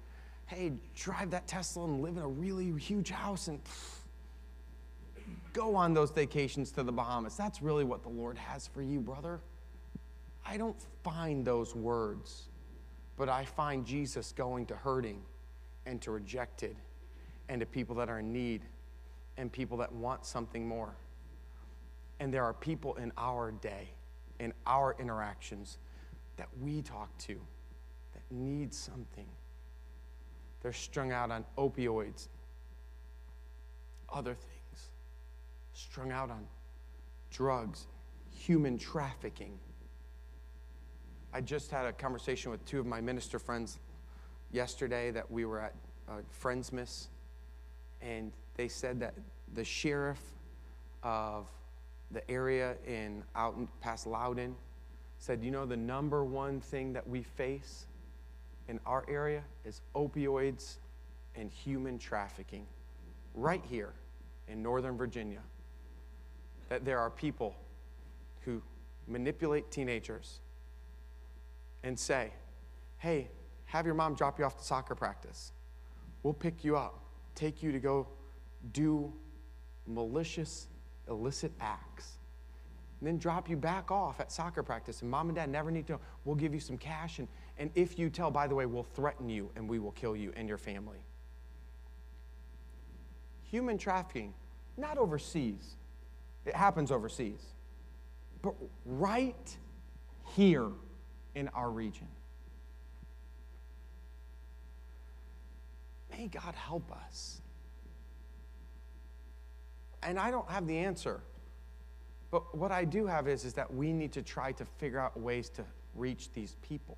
hey, 0.46 0.72
drive 0.96 1.30
that 1.32 1.46
Tesla 1.46 1.84
and 1.84 2.02
live 2.02 2.16
in 2.16 2.24
a 2.24 2.28
really 2.30 2.72
huge 2.80 3.10
house 3.10 3.50
and 3.50 3.62
pff, 3.66 3.98
go 5.52 5.76
on 5.76 5.94
those 5.94 6.12
vacations 6.12 6.72
to 6.72 6.84
the 6.84 6.92
Bahamas. 6.94 7.36
That's 7.36 7.62
really 7.62 7.84
what 7.84 8.02
the 8.02 8.10
Lord 8.10 8.38
has 8.38 8.66
for 8.66 8.82
you, 8.82 9.02
brother. 9.02 9.42
I 10.46 10.58
don't 10.58 10.78
find 11.04 11.46
those 11.46 11.76
words 11.76 12.50
but 13.18 13.30
I 13.30 13.46
find 13.46 13.86
Jesus 13.86 14.34
going 14.34 14.66
to 14.68 14.76
hurting 14.76 15.22
and 15.86 16.02
to 16.02 16.12
rejected 16.12 16.76
and 17.48 17.60
to 17.60 17.66
people 17.66 17.96
that 17.96 18.10
are 18.10 18.20
in 18.20 18.34
need 18.34 18.64
and 19.38 19.52
people 19.52 19.78
that 19.78 19.92
want 19.92 20.26
something 20.26 20.68
more. 20.68 20.96
And 22.20 22.34
there 22.34 22.44
are 22.44 22.54
people 22.54 22.96
in 22.96 23.12
our 23.18 23.52
day, 23.52 23.90
in 24.40 24.54
our 24.66 24.96
interactions, 25.00 25.78
that 26.38 26.48
we 26.62 26.82
talk 26.82 27.16
to 27.20 27.40
that 28.14 28.24
need 28.32 28.74
something. 28.74 29.28
They're 30.62 30.74
strung 30.74 31.12
out 31.12 31.32
on 31.32 31.46
opioids, 31.58 32.28
other 34.12 34.34
things, 34.34 34.90
strung 35.74 36.12
out 36.12 36.32
on 36.32 36.46
drugs, 37.30 37.88
human 38.34 38.78
trafficking 38.78 39.60
I 41.36 41.42
just 41.42 41.70
had 41.70 41.86
a 41.86 41.92
conversation 41.92 42.50
with 42.50 42.64
two 42.64 42.80
of 42.80 42.86
my 42.86 43.02
minister 43.02 43.40
friends 43.40 43.78
yesterday 44.54 45.12
that 45.12 45.30
we 45.30 45.44
were 45.44 45.60
at 45.60 45.74
uh, 46.08 46.14
Friendsmas, 46.42 47.08
and 48.02 48.32
they 48.56 48.70
said 48.70 49.02
that 49.02 49.14
the 49.54 49.66
sheriff 49.66 50.22
of 51.04 51.48
the 52.12 52.32
area 52.32 52.78
in 52.88 53.22
out 53.36 53.58
past 53.82 54.08
Loudoun 54.08 54.56
said, 55.20 55.44
you 55.44 55.52
know, 55.52 55.66
the 55.66 55.76
number 55.76 56.24
one 56.24 56.62
thing 56.62 56.94
that 56.94 57.06
we 57.06 57.24
face 57.24 57.88
in 58.70 58.80
our 58.86 59.04
area 59.10 59.44
is 59.66 59.82
opioids 59.94 60.78
and 61.36 61.52
human 61.52 62.00
trafficking 62.00 62.66
right 63.34 63.64
here 63.70 63.92
in 64.48 64.64
Northern 64.64 64.96
Virginia. 64.96 65.42
That 66.70 66.86
there 66.86 67.00
are 67.00 67.10
people 67.10 67.58
who 68.46 68.62
manipulate 69.10 69.70
teenagers 69.70 70.40
and 71.86 71.98
say, 71.98 72.32
hey, 72.98 73.30
have 73.66 73.86
your 73.86 73.96
mom 73.96 74.16
drop 74.16 74.40
you 74.40 74.46
off 74.46 74.58
to 74.58 74.64
soccer 74.64 74.96
practice. 74.96 75.54
We'll 76.24 76.34
pick 76.34 76.66
you 76.66 76.76
up, 76.76 77.00
take 77.36 77.62
you 77.62 77.72
to 77.72 77.80
go 77.80 78.08
do 78.74 79.14
malicious, 79.86 80.68
illicit 81.08 81.52
acts, 81.62 82.18
and 83.00 83.08
then 83.08 83.20
drop 83.20 83.48
you 83.48 83.56
back 83.56 83.92
off 83.92 84.20
at 84.20 84.32
soccer 84.32 84.64
practice. 84.64 85.04
And 85.04 85.12
mom 85.12 85.30
and 85.30 85.36
dad 85.36 85.50
never 85.50 85.70
need 85.70 85.86
to 85.88 85.94
know. 85.94 86.00
We'll 86.24 86.36
give 86.36 86.54
you 86.54 86.60
some 86.60 86.78
cash. 86.78 87.20
And, 87.20 87.28
and 87.60 87.70
if 87.76 88.00
you 88.00 88.10
tell, 88.10 88.32
by 88.32 88.48
the 88.48 88.56
way, 88.56 88.66
we'll 88.66 88.84
threaten 88.84 89.30
you 89.30 89.52
and 89.56 89.70
we 89.70 89.78
will 89.78 89.92
kill 89.92 90.16
you 90.16 90.34
and 90.36 90.50
your 90.50 90.58
family. 90.58 90.98
Human 93.44 93.78
trafficking, 93.78 94.34
not 94.76 94.98
overseas, 94.98 95.76
it 96.46 96.56
happens 96.56 96.92
overseas, 96.92 97.54
but 98.42 98.56
right 98.86 99.58
here 100.36 100.72
in 101.36 101.50
our 101.50 101.70
region. 101.70 102.08
May 106.12 106.28
God 106.28 106.56
help 106.56 106.92
us. 106.92 107.42
And 110.02 110.18
I 110.18 110.32
don't 110.32 110.50
have 110.50 110.66
the 110.66 110.78
answer. 110.78 111.22
But 112.32 112.56
what 112.56 112.72
I 112.72 112.86
do 112.86 113.06
have 113.06 113.28
is, 113.28 113.46
is 113.46 113.54
that 113.54 113.74
we 113.74 113.92
need 113.92 114.12
to 114.14 114.22
try 114.22 114.52
to 114.54 114.66
figure 114.66 115.00
out 115.00 115.20
ways 115.20 115.50
to 115.52 115.64
reach 115.94 116.32
these 116.32 116.56
people. 116.62 116.98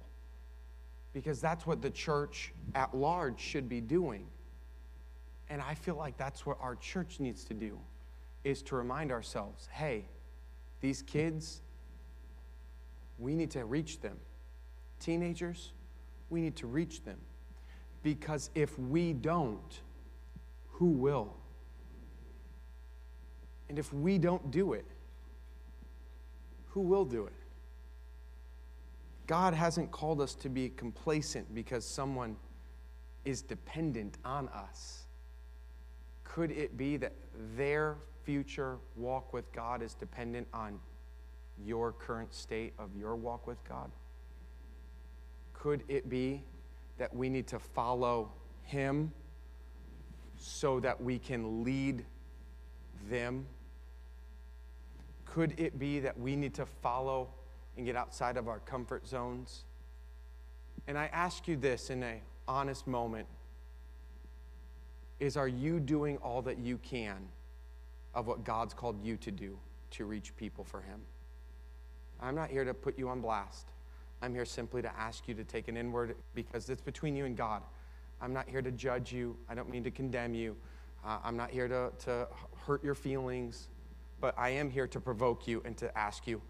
Because 1.14 1.42
that's 1.42 1.66
what 1.66 1.82
the 1.82 1.90
church 1.90 2.54
at 2.76 2.96
large 2.96 3.40
should 3.40 3.68
be 3.68 3.82
doing. 3.82 4.28
And 5.50 5.62
I 5.62 5.74
feel 5.74 5.96
like 5.96 6.18
that's 6.18 6.46
what 6.46 6.58
our 6.62 6.76
church 6.76 7.20
needs 7.20 7.44
to 7.46 7.54
do 7.54 7.80
is 8.44 8.62
to 8.64 8.76
remind 8.76 9.12
ourselves, 9.12 9.68
hey, 9.72 10.06
these 10.82 11.02
kids, 11.02 11.62
we 13.18 13.36
need 13.36 13.52
to 13.52 13.66
reach 13.66 14.02
them. 14.02 14.18
Teenagers, 15.00 15.72
we 16.30 16.42
need 16.42 16.56
to 16.58 16.68
reach 16.68 17.04
them. 17.04 17.18
Because 18.04 18.50
if 18.56 18.78
we 18.78 19.14
don't, 19.14 19.82
who 20.70 20.88
will? 20.88 21.34
And 23.70 23.78
if 23.78 23.94
we 23.94 24.18
don't 24.18 24.52
do 24.52 24.74
it, 24.74 24.86
who 26.68 26.82
will 26.82 27.06
do 27.06 27.26
it? 27.26 27.34
God 29.26 29.54
hasn't 29.54 29.92
called 29.92 30.22
us 30.22 30.36
to 30.36 30.50
be 30.50 30.70
complacent 30.70 31.54
because 31.54 31.86
someone 31.86 32.38
is 33.26 33.42
dependent 33.42 34.18
on 34.24 34.48
us. 34.50 35.06
Could 36.24 36.52
it 36.52 36.78
be 36.78 36.96
that 36.98 37.14
their 37.58 37.98
future 38.24 38.78
walk 38.96 39.34
with 39.34 39.52
God 39.52 39.82
is 39.82 39.94
dependent 39.94 40.48
on 40.54 40.80
your 41.66 41.92
current 41.92 42.34
state 42.34 42.74
of 42.78 42.90
your 42.96 43.16
walk 43.16 43.48
with 43.48 43.64
God? 43.68 43.92
Could 45.54 45.84
it 45.88 46.10
be 46.10 46.44
that 46.98 47.16
we 47.16 47.30
need 47.30 47.48
to 47.48 47.60
follow 47.60 48.32
Him 48.64 49.12
so 50.38 50.80
that 50.80 51.02
we 51.02 51.20
can 51.20 51.64
lead 51.64 52.06
them? 53.10 53.46
Could 55.26 55.60
it 55.60 55.78
be 55.78 56.00
that 56.00 56.20
we 56.20 56.36
need 56.36 56.54
to 56.56 56.66
follow 56.66 57.30
and 57.76 57.86
get 57.86 57.96
outside 57.96 58.38
of 58.38 58.48
our 58.48 58.60
comfort 58.60 59.08
zones? 59.08 59.66
And 60.88 60.98
I 60.98 61.08
ask 61.08 61.48
you 61.48 61.56
this 61.56 61.90
in 61.90 62.04
an 62.04 62.22
honest 62.48 62.88
moment 62.88 63.28
is 65.20 65.36
are 65.36 65.48
you 65.48 65.80
doing 65.80 66.18
all 66.18 66.42
that 66.44 66.60
you 66.60 66.78
can 66.78 67.28
of 68.14 68.28
what 68.28 68.44
God's 68.44 68.74
called 68.74 69.04
you 69.04 69.18
to 69.18 69.32
do 69.32 69.58
to 69.92 70.06
reach 70.06 70.36
people 70.38 70.64
for 70.64 70.82
Him? 70.82 71.02
I'm 72.20 72.36
not 72.36 72.50
here 72.50 72.66
to 72.66 72.74
put 72.74 72.98
you 72.98 73.10
on 73.10 73.22
blast. 73.22 73.68
I'm 74.22 74.34
here 74.34 74.46
simply 74.46 74.82
to 74.82 74.92
ask 74.98 75.28
you 75.28 75.34
to 75.36 75.44
take 75.44 75.68
an 75.68 75.78
inward 75.78 76.16
because 76.34 76.70
it's 76.70 76.82
between 76.82 77.16
you 77.16 77.26
and 77.26 77.38
God. 77.38 77.62
I'm 78.20 78.34
not 78.34 78.50
here 78.50 78.62
to 78.62 78.72
judge 78.72 79.12
you. 79.12 79.38
I 79.48 79.56
don't 79.56 79.70
mean 79.70 79.84
to 79.84 79.92
condemn 79.92 80.34
you. 80.34 80.56
Uh, 81.06 81.20
I'm 81.24 81.38
not 81.38 81.52
here 81.52 81.68
to, 81.68 81.92
to 82.06 82.28
hurt 82.66 82.84
your 82.84 82.96
feelings, 82.96 83.68
but 84.20 84.34
I 84.38 84.50
am 84.50 84.72
here 84.72 84.88
to 84.88 85.00
provoke 85.00 85.48
you 85.48 85.62
and 85.66 85.78
to 85.78 85.96
ask 85.98 86.28
you 86.28 86.42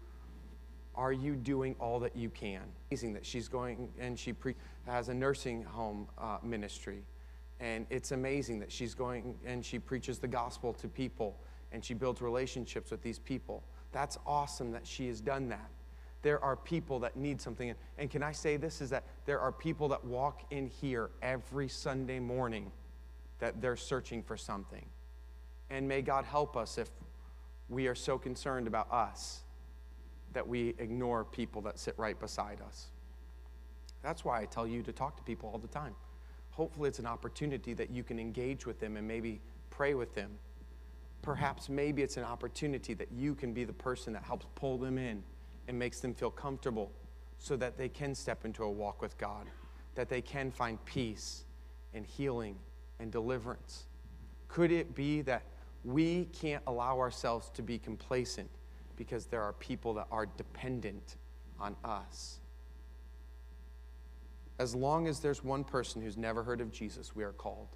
are 0.98 1.12
you 1.12 1.36
doing 1.36 1.76
all 1.78 2.00
that 2.00 2.16
you 2.16 2.28
can? 2.28 2.62
Amazing 2.90 3.12
that 3.12 3.24
she's 3.24 3.46
going 3.46 3.88
and 4.00 4.18
she 4.18 4.32
pre- 4.32 4.56
has 4.84 5.08
a 5.08 5.14
nursing 5.14 5.62
home 5.62 6.08
uh, 6.18 6.38
ministry. 6.42 7.04
And 7.60 7.86
it's 7.88 8.10
amazing 8.10 8.58
that 8.60 8.72
she's 8.72 8.94
going 8.94 9.36
and 9.46 9.64
she 9.64 9.78
preaches 9.78 10.18
the 10.18 10.26
gospel 10.26 10.72
to 10.74 10.88
people 10.88 11.38
and 11.70 11.84
she 11.84 11.94
builds 11.94 12.20
relationships 12.20 12.90
with 12.90 13.00
these 13.00 13.20
people. 13.20 13.62
That's 13.92 14.18
awesome 14.26 14.72
that 14.72 14.86
she 14.86 15.08
has 15.08 15.20
done 15.20 15.48
that 15.48 15.70
there 16.22 16.42
are 16.42 16.56
people 16.56 16.98
that 17.00 17.16
need 17.16 17.40
something. 17.40 17.74
And 17.96 18.10
can 18.10 18.22
I 18.22 18.32
say 18.32 18.56
this 18.56 18.80
is 18.80 18.90
that 18.90 19.04
there 19.24 19.40
are 19.40 19.52
people 19.52 19.88
that 19.88 20.04
walk 20.04 20.42
in 20.50 20.66
here 20.66 21.10
every 21.22 21.68
Sunday 21.68 22.18
morning 22.18 22.72
that 23.38 23.60
they're 23.60 23.76
searching 23.76 24.22
for 24.22 24.36
something. 24.36 24.84
And 25.70 25.86
may 25.86 26.02
God 26.02 26.24
help 26.24 26.56
us 26.56 26.78
if 26.78 26.88
we 27.68 27.86
are 27.86 27.94
so 27.94 28.18
concerned 28.18 28.66
about 28.66 28.90
us 28.90 29.40
that 30.32 30.46
we 30.46 30.74
ignore 30.78 31.24
people 31.24 31.62
that 31.62 31.78
sit 31.78 31.94
right 31.96 32.18
beside 32.18 32.60
us. 32.66 32.88
That's 34.02 34.24
why 34.24 34.40
I 34.40 34.46
tell 34.46 34.66
you 34.66 34.82
to 34.82 34.92
talk 34.92 35.16
to 35.16 35.22
people 35.22 35.50
all 35.50 35.58
the 35.58 35.68
time. 35.68 35.94
Hopefully, 36.50 36.88
it's 36.88 36.98
an 36.98 37.06
opportunity 37.06 37.74
that 37.74 37.90
you 37.90 38.02
can 38.02 38.18
engage 38.18 38.66
with 38.66 38.80
them 38.80 38.96
and 38.96 39.06
maybe 39.06 39.40
pray 39.70 39.94
with 39.94 40.14
them. 40.14 40.30
Perhaps, 41.22 41.68
maybe 41.68 42.02
it's 42.02 42.16
an 42.16 42.24
opportunity 42.24 42.94
that 42.94 43.10
you 43.12 43.34
can 43.34 43.52
be 43.52 43.64
the 43.64 43.72
person 43.72 44.12
that 44.12 44.22
helps 44.22 44.46
pull 44.54 44.78
them 44.78 44.98
in 44.98 45.22
and 45.66 45.78
makes 45.78 46.00
them 46.00 46.14
feel 46.14 46.30
comfortable 46.30 46.90
so 47.38 47.56
that 47.56 47.76
they 47.76 47.88
can 47.88 48.14
step 48.14 48.44
into 48.44 48.64
a 48.64 48.70
walk 48.70 49.02
with 49.02 49.16
God, 49.18 49.46
that 49.94 50.08
they 50.08 50.20
can 50.20 50.50
find 50.50 50.82
peace 50.84 51.44
and 51.94 52.06
healing 52.06 52.56
and 53.00 53.10
deliverance? 53.10 53.86
Could 54.48 54.72
it 54.72 54.94
be 54.94 55.22
that 55.22 55.42
we 55.84 56.26
can't 56.26 56.62
allow 56.66 56.98
ourselves 56.98 57.50
to 57.54 57.62
be 57.62 57.78
complacent 57.78 58.48
because 58.96 59.26
there 59.26 59.42
are 59.42 59.52
people 59.54 59.94
that 59.94 60.06
are 60.10 60.26
dependent 60.26 61.16
on 61.60 61.76
us? 61.84 62.40
As 64.58 64.74
long 64.74 65.06
as 65.06 65.20
there's 65.20 65.44
one 65.44 65.62
person 65.62 66.02
who's 66.02 66.16
never 66.16 66.42
heard 66.42 66.60
of 66.60 66.72
Jesus, 66.72 67.14
we 67.14 67.22
are 67.22 67.32
called. 67.32 67.68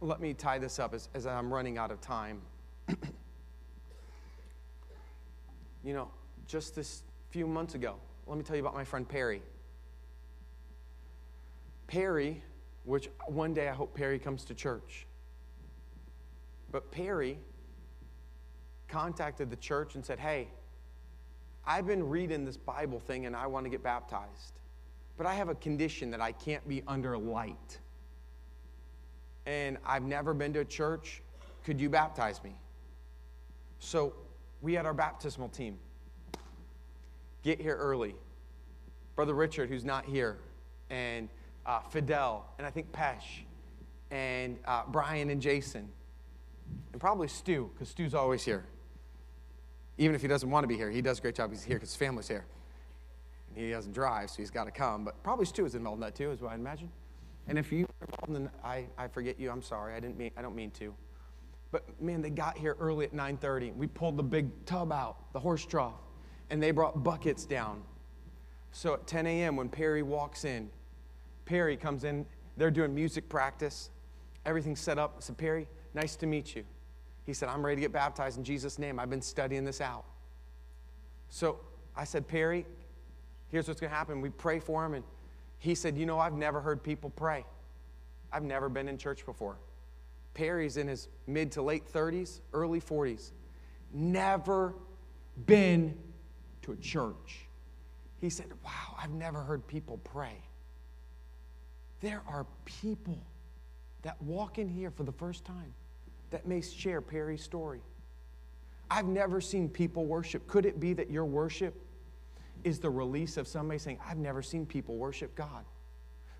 Let 0.00 0.20
me 0.20 0.34
tie 0.34 0.58
this 0.58 0.78
up 0.78 0.94
as, 0.94 1.08
as 1.14 1.26
I'm 1.26 1.52
running 1.52 1.78
out 1.78 1.90
of 1.90 2.00
time. 2.00 2.42
you 5.84 5.94
know, 5.94 6.10
just 6.46 6.74
this 6.74 7.02
few 7.30 7.46
months 7.46 7.74
ago. 7.74 7.96
Let 8.26 8.36
me 8.38 8.44
tell 8.44 8.56
you 8.56 8.62
about 8.62 8.74
my 8.74 8.84
friend 8.84 9.08
Perry. 9.08 9.42
Perry, 11.86 12.42
which 12.84 13.08
one 13.26 13.54
day 13.54 13.68
I 13.68 13.72
hope 13.72 13.94
Perry 13.94 14.18
comes 14.18 14.44
to 14.46 14.54
church. 14.54 15.06
But 16.72 16.90
Perry 16.90 17.38
contacted 18.88 19.50
the 19.50 19.56
church 19.56 19.94
and 19.94 20.04
said, 20.04 20.18
Hey, 20.18 20.48
I've 21.64 21.86
been 21.86 22.08
reading 22.08 22.44
this 22.44 22.56
Bible 22.56 23.00
thing 23.00 23.26
and 23.26 23.34
I 23.34 23.46
want 23.46 23.64
to 23.64 23.70
get 23.70 23.82
baptized. 23.82 24.60
But 25.16 25.26
I 25.26 25.34
have 25.34 25.48
a 25.48 25.54
condition 25.54 26.10
that 26.10 26.20
I 26.20 26.32
can't 26.32 26.66
be 26.68 26.82
under 26.86 27.16
light. 27.16 27.78
And 29.46 29.78
I've 29.86 30.02
never 30.02 30.34
been 30.34 30.52
to 30.54 30.60
a 30.60 30.64
church. 30.64 31.22
Could 31.64 31.80
you 31.80 31.88
baptize 31.88 32.42
me? 32.42 32.54
So 33.78 34.14
we 34.60 34.74
had 34.74 34.86
our 34.86 34.94
baptismal 34.94 35.48
team 35.48 35.78
get 37.42 37.60
here 37.60 37.76
early. 37.76 38.16
Brother 39.14 39.34
Richard, 39.34 39.68
who's 39.68 39.84
not 39.84 40.04
here, 40.04 40.38
and 40.90 41.28
uh, 41.64 41.80
Fidel, 41.80 42.44
and 42.58 42.66
I 42.66 42.70
think 42.70 42.90
Pesh, 42.92 43.44
and 44.10 44.58
uh, 44.66 44.82
Brian 44.88 45.30
and 45.30 45.40
Jason, 45.40 45.88
and 46.92 47.00
probably 47.00 47.28
Stu, 47.28 47.70
because 47.72 47.88
Stu's 47.88 48.14
always 48.14 48.42
here. 48.42 48.66
Even 49.98 50.14
if 50.14 50.20
he 50.22 50.28
doesn't 50.28 50.50
want 50.50 50.64
to 50.64 50.68
be 50.68 50.76
here, 50.76 50.90
he 50.90 51.00
does 51.00 51.18
a 51.18 51.22
great 51.22 51.34
job. 51.34 51.50
He's 51.50 51.64
here 51.64 51.76
because 51.76 51.90
his 51.90 51.96
family's 51.96 52.28
here. 52.28 52.44
And 53.54 53.64
he 53.64 53.70
doesn't 53.70 53.92
drive, 53.92 54.28
so 54.28 54.36
he's 54.38 54.50
got 54.50 54.64
to 54.64 54.70
come. 54.70 55.04
But 55.04 55.22
probably 55.22 55.46
Stu 55.46 55.64
is 55.64 55.74
involved 55.74 55.96
in 55.96 56.00
that 56.02 56.14
too, 56.14 56.30
is 56.30 56.40
what 56.40 56.52
I 56.52 56.56
imagine. 56.56 56.90
And 57.48 57.58
if 57.58 57.72
you 57.72 57.84
are 57.84 58.06
involved 58.06 58.42
in 58.42 58.50
I, 58.64 58.86
I 58.98 59.08
forget 59.08 59.38
you. 59.38 59.50
I'm 59.50 59.62
sorry. 59.62 59.94
I 59.94 60.00
didn't 60.00 60.18
mean. 60.18 60.30
I 60.36 60.42
don't 60.42 60.56
mean 60.56 60.70
to. 60.72 60.94
But 61.70 62.00
man, 62.00 62.22
they 62.22 62.30
got 62.30 62.56
here 62.58 62.76
early 62.80 63.06
at 63.06 63.14
9:30. 63.14 63.74
We 63.76 63.86
pulled 63.86 64.16
the 64.16 64.22
big 64.22 64.64
tub 64.66 64.92
out, 64.92 65.32
the 65.32 65.40
horse 65.40 65.64
trough 65.64 66.00
and 66.50 66.62
they 66.62 66.70
brought 66.70 67.02
buckets 67.02 67.44
down. 67.44 67.82
So 68.72 68.94
at 68.94 69.06
10 69.06 69.26
a.m., 69.26 69.56
when 69.56 69.68
Perry 69.68 70.02
walks 70.02 70.44
in, 70.44 70.70
Perry 71.44 71.76
comes 71.76 72.04
in, 72.04 72.26
they're 72.56 72.70
doing 72.70 72.94
music 72.94 73.28
practice, 73.28 73.90
everything's 74.44 74.80
set 74.80 74.98
up. 74.98 75.14
I 75.16 75.20
said, 75.20 75.36
Perry, 75.36 75.66
nice 75.94 76.16
to 76.16 76.26
meet 76.26 76.54
you. 76.54 76.64
He 77.24 77.32
said, 77.32 77.48
I'm 77.48 77.64
ready 77.64 77.76
to 77.76 77.80
get 77.80 77.92
baptized 77.92 78.38
in 78.38 78.44
Jesus' 78.44 78.78
name. 78.78 78.98
I've 78.98 79.10
been 79.10 79.22
studying 79.22 79.64
this 79.64 79.80
out. 79.80 80.04
So 81.28 81.60
I 81.96 82.04
said, 82.04 82.28
Perry, 82.28 82.66
here's 83.48 83.66
what's 83.66 83.80
going 83.80 83.90
to 83.90 83.96
happen. 83.96 84.20
We 84.20 84.30
pray 84.30 84.60
for 84.60 84.84
him, 84.84 84.94
and 84.94 85.04
he 85.58 85.74
said, 85.74 85.96
You 85.96 86.06
know, 86.06 86.18
I've 86.18 86.34
never 86.34 86.60
heard 86.60 86.82
people 86.82 87.10
pray. 87.10 87.44
I've 88.32 88.42
never 88.42 88.68
been 88.68 88.88
in 88.88 88.98
church 88.98 89.24
before. 89.24 89.56
Perry's 90.34 90.76
in 90.76 90.88
his 90.88 91.08
mid 91.26 91.52
to 91.52 91.62
late 91.62 91.90
30s, 91.90 92.40
early 92.52 92.80
40s. 92.80 93.32
Never 93.92 94.74
been 95.46 95.96
to 96.62 96.72
a 96.72 96.76
church. 96.76 97.46
He 98.20 98.30
said, 98.30 98.46
Wow, 98.64 98.96
I've 99.00 99.12
never 99.12 99.40
heard 99.40 99.66
people 99.66 99.98
pray. 100.04 100.42
There 102.00 102.22
are 102.28 102.46
people 102.64 103.18
that 104.02 104.20
walk 104.22 104.58
in 104.58 104.68
here 104.68 104.90
for 104.90 105.04
the 105.04 105.12
first 105.12 105.44
time 105.44 105.72
that 106.30 106.46
may 106.46 106.60
share 106.60 107.00
Perry's 107.00 107.42
story. 107.42 107.80
I've 108.90 109.06
never 109.06 109.40
seen 109.40 109.68
people 109.68 110.04
worship. 110.04 110.46
Could 110.46 110.66
it 110.66 110.78
be 110.78 110.92
that 110.92 111.10
your 111.10 111.24
worship 111.24 111.74
is 112.66 112.80
the 112.80 112.90
release 112.90 113.36
of 113.36 113.46
somebody 113.46 113.78
saying, 113.78 114.00
I've 114.04 114.18
never 114.18 114.42
seen 114.42 114.66
people 114.66 114.96
worship 114.96 115.36
God? 115.36 115.64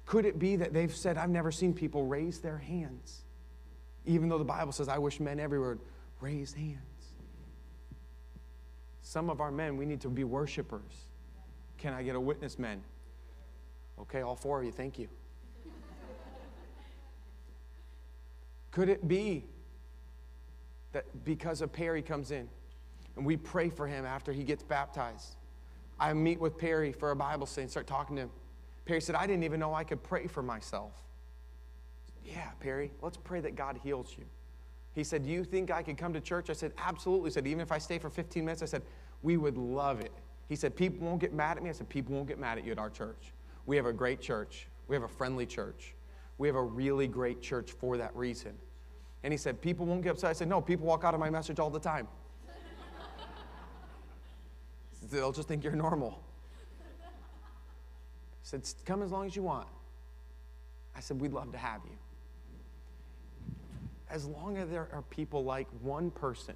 Could 0.07 0.27
it 0.27 0.41
be 0.41 0.57
that 0.57 0.73
they've 0.73 0.95
said, 0.95 1.17
I've 1.17 1.31
never 1.31 1.53
seen 1.53 1.73
people 1.73 2.05
raise 2.05 2.41
their 2.41 2.59
hands? 2.59 3.23
Even 4.07 4.29
though 4.29 4.39
the 4.39 4.45
Bible 4.45 4.73
says, 4.73 4.89
I 4.89 4.99
wish 4.99 5.21
men 5.21 5.39
everywhere 5.39 5.79
raise 6.21 6.53
hands. 6.53 6.81
Some 9.03 9.31
of 9.31 9.41
our 9.41 9.53
men, 9.53 9.77
we 9.77 9.87
need 9.87 10.01
to 10.01 10.09
be 10.09 10.25
worshipers. 10.25 11.05
Can 11.79 11.95
I 11.95 12.03
get 12.03 12.17
a 12.17 12.21
witness, 12.21 12.59
men? 12.59 12.83
Okay, 14.01 14.23
all 14.23 14.35
four 14.35 14.59
of 14.59 14.65
you, 14.65 14.73
thank 14.73 14.99
you. 14.99 15.09
Could 18.73 18.89
it 18.89 19.07
be 19.07 19.45
that 20.91 21.05
because 21.25 21.63
a 21.63 21.69
Perry 21.69 22.03
comes 22.03 22.33
in 22.33 22.49
and 23.15 23.25
we 23.25 23.37
pray 23.37 23.71
for 23.71 23.87
him 23.87 24.05
after 24.05 24.33
he 24.33 24.43
gets 24.43 24.65
baptized? 24.65 25.37
I 25.99 26.13
meet 26.13 26.41
with 26.41 26.59
Perry 26.59 26.93
for 26.93 27.11
a 27.11 27.17
Bible 27.17 27.47
study 27.47 27.63
and 27.63 27.71
start 27.71 27.87
talking 27.87 28.17
to 28.17 28.23
him. 28.23 28.31
Perry 28.85 29.01
said, 29.01 29.17
I 29.17 29.27
didn't 29.27 29.45
even 29.45 29.61
know 29.61 29.75
I 29.75 29.85
could 29.85 30.03
pray 30.03 30.27
for 30.27 30.43
myself. 30.43 30.93
Yeah, 32.25 32.51
Perry, 32.61 32.93
let's 33.03 33.17
pray 33.17 33.41
that 33.41 33.57
God 33.57 33.79
heals 33.83 34.15
you. 34.19 34.25
He 34.93 35.05
said, 35.05 35.25
Do 35.25 35.31
you 35.31 35.45
think 35.45 35.71
I 35.71 35.83
could 35.83 35.99
come 35.99 36.13
to 36.15 36.21
church? 36.21 36.51
I 36.51 36.55
said, 36.55 36.73
Absolutely. 36.79 37.31
He 37.31 37.35
said, 37.35 37.47
Even 37.47 37.61
if 37.61 37.71
I 37.71 37.79
stay 37.79 37.99
for 37.99 38.11
15 38.11 38.45
minutes, 38.45 38.63
I 38.63 38.67
said, 38.67 38.83
We 39.23 39.37
would 39.37 39.57
love 39.57 40.01
it. 40.01 40.13
He 40.49 40.57
said, 40.57 40.75
People 40.75 41.07
won't 41.07 41.21
get 41.21 41.33
mad 41.33 41.57
at 41.57 41.63
me. 41.63 41.71
I 41.71 41.73
said, 41.73 41.89
People 41.89 42.15
won't 42.15 42.27
get 42.29 42.39
mad 42.39 42.59
at 42.59 42.65
you 42.65 42.73
at 42.73 42.79
our 42.79 42.91
church. 42.91 43.33
We 43.67 43.77
have 43.77 43.87
a 43.87 43.93
great 43.93 44.21
church, 44.21 44.69
we 44.89 44.97
have 44.97 45.03
a 45.03 45.09
friendly 45.09 45.45
church, 45.47 45.95
we 46.39 46.49
have 46.49 46.57
a 46.57 46.63
really 46.63 47.07
great 47.07 47.43
church 47.43 47.73
for 47.73 47.97
that 47.97 48.15
reason. 48.17 48.53
And 49.23 49.33
he 49.33 49.37
said, 49.37 49.61
People 49.61 49.87
won't 49.87 50.03
get 50.03 50.13
upset. 50.13 50.31
I 50.31 50.33
said, 50.33 50.49
No, 50.49 50.61
people 50.61 50.87
walk 50.87 51.05
out 51.05 51.15
of 51.15 51.21
my 51.21 51.31
message 51.31 51.59
all 51.59 51.71
the 51.71 51.81
time. 51.81 52.09
They'll 55.11 55.33
just 55.33 55.49
think 55.49 55.65
you're 55.65 55.75
normal. 55.75 56.23
He 58.43 58.43
said, 58.43 58.63
Come 58.85 59.03
as 59.03 59.11
long 59.11 59.27
as 59.27 59.37
you 59.37 59.43
want. 59.43 59.69
I 60.95 61.01
said, 61.01 61.21
We'd 61.21 61.33
love 61.33 61.53
to 61.53 61.59
have 61.59 61.81
you. 61.85 61.97
As 64.09 64.25
long 64.27 64.57
as 64.57 64.69
there 64.71 64.89
are 64.93 65.03
people 65.11 65.45
like 65.45 65.67
one 65.83 66.11
person, 66.11 66.55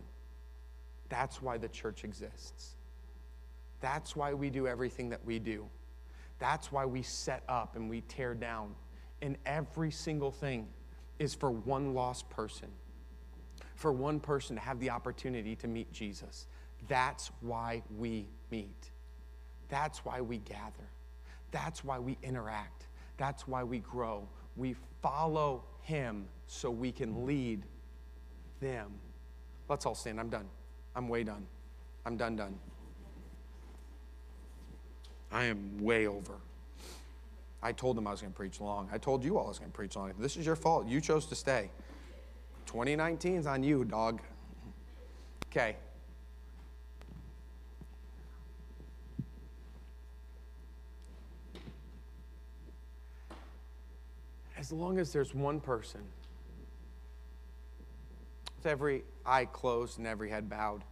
that's 1.08 1.42
why 1.42 1.58
the 1.58 1.68
church 1.68 2.04
exists. 2.04 2.76
That's 3.80 4.14
why 4.14 4.34
we 4.34 4.50
do 4.50 4.68
everything 4.68 5.08
that 5.10 5.24
we 5.24 5.38
do. 5.38 5.66
That's 6.38 6.70
why 6.70 6.86
we 6.86 7.02
set 7.02 7.42
up 7.48 7.76
and 7.76 7.90
we 7.90 8.02
tear 8.02 8.34
down. 8.34 8.74
And 9.20 9.36
every 9.44 9.90
single 9.90 10.30
thing 10.30 10.68
is 11.18 11.34
for 11.34 11.50
one 11.50 11.92
lost 11.92 12.28
person, 12.30 12.68
for 13.74 13.92
one 13.92 14.20
person 14.20 14.56
to 14.56 14.62
have 14.62 14.78
the 14.80 14.90
opportunity 14.90 15.56
to 15.56 15.68
meet 15.68 15.92
Jesus. 15.92 16.46
That's 16.88 17.30
why 17.40 17.82
we 17.96 18.26
meet. 18.50 18.90
That's 19.68 20.04
why 20.04 20.20
we 20.20 20.38
gather. 20.38 20.88
That's 21.50 21.84
why 21.84 21.98
we 21.98 22.18
interact. 22.22 22.86
That's 23.16 23.46
why 23.46 23.64
we 23.64 23.78
grow. 23.80 24.28
We 24.56 24.74
follow 25.02 25.64
Him 25.82 26.26
so 26.46 26.70
we 26.70 26.92
can 26.92 27.26
lead 27.26 27.62
them. 28.60 28.90
Let's 29.68 29.86
all 29.86 29.94
stand. 29.94 30.18
I'm 30.18 30.28
done. 30.28 30.48
I'm 30.96 31.08
way 31.08 31.22
done. 31.22 31.46
I'm 32.04 32.16
done, 32.16 32.36
done. 32.36 32.58
I 35.30 35.44
am 35.44 35.78
way 35.78 36.06
over. 36.06 36.34
I 37.62 37.72
told 37.72 37.96
them 37.96 38.06
I 38.06 38.10
was 38.10 38.20
going 38.20 38.32
to 38.32 38.36
preach 38.36 38.60
long. 38.60 38.88
I 38.92 38.98
told 38.98 39.22
you 39.22 39.38
all 39.38 39.46
I 39.46 39.48
was 39.48 39.58
going 39.58 39.70
to 39.70 39.76
preach 39.76 39.94
long. 39.94 40.12
This 40.18 40.36
is 40.36 40.46
your 40.46 40.56
fault. 40.56 40.86
You 40.86 41.00
chose 41.00 41.26
to 41.26 41.34
stay. 41.34 41.70
2019 42.66 43.36
is 43.36 43.46
on 43.46 43.62
you, 43.62 43.84
dog. 43.84 44.20
Okay. 45.48 45.76
As 54.70 54.72
long 54.72 55.00
as 55.00 55.12
there's 55.12 55.34
one 55.34 55.58
person, 55.58 56.00
with 58.56 58.66
every 58.66 59.02
eye 59.26 59.44
closed 59.46 59.98
and 59.98 60.06
every 60.06 60.30
head 60.30 60.48
bowed, 60.48 60.84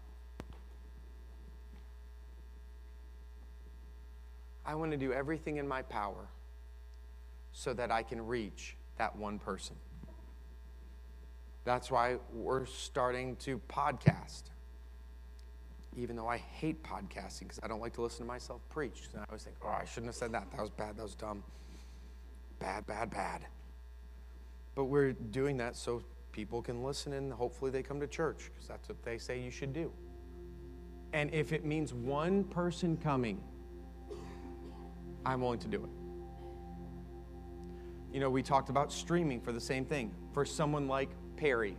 I 4.67 4.75
want 4.75 4.91
to 4.91 4.97
do 4.97 5.13
everything 5.13 5.59
in 5.59 5.69
my 5.69 5.83
power 5.83 6.27
so 7.53 7.73
that 7.73 7.93
I 7.93 8.03
can 8.03 8.27
reach 8.27 8.75
that 8.97 9.15
one 9.15 9.39
person. 9.39 9.77
That's 11.65 11.89
why 11.89 12.17
we're 12.33 12.67
starting 12.67 13.37
to 13.37 13.61
podcast. 13.69 14.51
Even 15.97 16.17
though 16.17 16.27
I 16.27 16.39
hate 16.39 16.83
podcasting 16.83 17.43
because 17.43 17.61
I 17.63 17.69
don't 17.69 17.81
like 17.81 17.93
to 17.93 18.03
listen 18.03 18.23
to 18.23 18.27
myself 18.27 18.61
preach. 18.71 19.09
And 19.13 19.23
I 19.23 19.25
always 19.29 19.45
think, 19.45 19.55
oh, 19.65 19.69
I 19.69 19.85
shouldn't 19.85 20.07
have 20.07 20.17
said 20.17 20.33
that. 20.33 20.51
That 20.51 20.63
was 20.63 20.71
bad. 20.71 20.97
That 20.97 21.05
was 21.05 21.15
dumb. 21.15 21.45
Bad, 22.59 22.85
bad, 22.85 23.11
bad. 23.11 23.43
But 24.79 24.85
we're 24.85 25.13
doing 25.13 25.57
that 25.57 25.75
so 25.75 26.05
people 26.31 26.63
can 26.63 26.85
listen 26.85 27.15
and 27.15 27.33
hopefully 27.33 27.73
they 27.73 27.83
come 27.83 27.99
to 27.99 28.07
church 28.07 28.49
because 28.55 28.69
that's 28.69 28.89
what 28.89 29.03
they 29.03 29.19
say 29.19 29.41
you 29.41 29.51
should 29.51 29.73
do. 29.73 29.91
And 31.13 31.35
if 31.35 31.53
it 31.53 31.65
means 31.65 31.93
one 31.93 32.45
person 32.45 32.97
coming, 32.97 33.43
I'm 35.27 35.41
willing 35.41 35.59
to 35.59 35.67
do 35.67 35.83
it. 35.83 35.91
You 38.15 38.21
know, 38.21 38.31
we 38.31 38.41
talked 38.41 38.69
about 38.69 38.93
streaming 38.93 39.41
for 39.41 39.51
the 39.51 39.61
same 39.61 39.85
thing. 39.85 40.15
For 40.33 40.45
someone 40.45 40.87
like 40.87 41.11
Perry, 41.37 41.77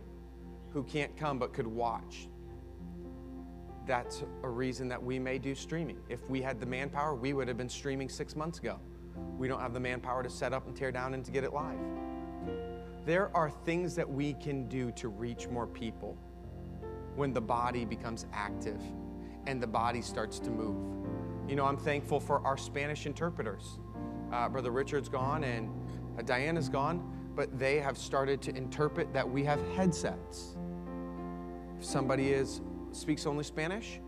who 0.74 0.82
can't 0.82 1.16
come 1.16 1.38
but 1.38 1.54
could 1.54 1.66
watch, 1.66 2.28
that's 3.86 4.24
a 4.42 4.48
reason 4.50 4.88
that 4.88 5.02
we 5.02 5.18
may 5.18 5.38
do 5.38 5.54
streaming. 5.54 5.96
If 6.10 6.28
we 6.28 6.42
had 6.42 6.60
the 6.60 6.66
manpower, 6.66 7.14
we 7.14 7.32
would 7.32 7.48
have 7.48 7.56
been 7.56 7.70
streaming 7.70 8.10
six 8.10 8.36
months 8.36 8.58
ago. 8.58 8.78
We 9.38 9.48
don't 9.48 9.60
have 9.60 9.72
the 9.72 9.80
manpower 9.80 10.22
to 10.22 10.28
set 10.28 10.52
up 10.52 10.66
and 10.66 10.76
tear 10.76 10.92
down 10.92 11.14
and 11.14 11.24
to 11.24 11.30
get 11.30 11.44
it 11.44 11.54
live. 11.54 11.78
There 13.06 13.34
are 13.34 13.48
things 13.48 13.94
that 13.94 14.08
we 14.08 14.34
can 14.34 14.68
do 14.68 14.90
to 14.92 15.08
reach 15.08 15.48
more 15.48 15.66
people 15.66 16.18
when 17.16 17.32
the 17.32 17.40
body 17.40 17.84
becomes 17.84 18.26
active 18.32 18.80
and 19.46 19.62
the 19.62 19.66
body 19.66 20.02
starts 20.02 20.38
to 20.40 20.50
move. 20.50 20.76
You 21.48 21.56
know, 21.56 21.64
I'm 21.64 21.78
thankful 21.78 22.20
for 22.20 22.44
our 22.46 22.58
Spanish 22.58 23.06
interpreters. 23.06 23.78
Uh, 24.30 24.48
Brother 24.48 24.70
Richard's 24.70 25.08
gone 25.08 25.44
and 25.44 25.70
uh, 26.18 26.22
Diana's 26.22 26.68
gone, 26.68 27.02
but 27.34 27.58
they 27.58 27.80
have 27.80 27.96
started 27.96 28.42
to 28.42 28.54
interpret 28.54 29.12
that 29.14 29.28
we 29.28 29.44
have 29.44 29.60
headsets. 29.74 30.56
If 31.78 31.84
somebody 31.84 32.28
is 32.28 32.60
speaks 32.92 33.24
only 33.24 33.44
Spanish, 33.44 34.00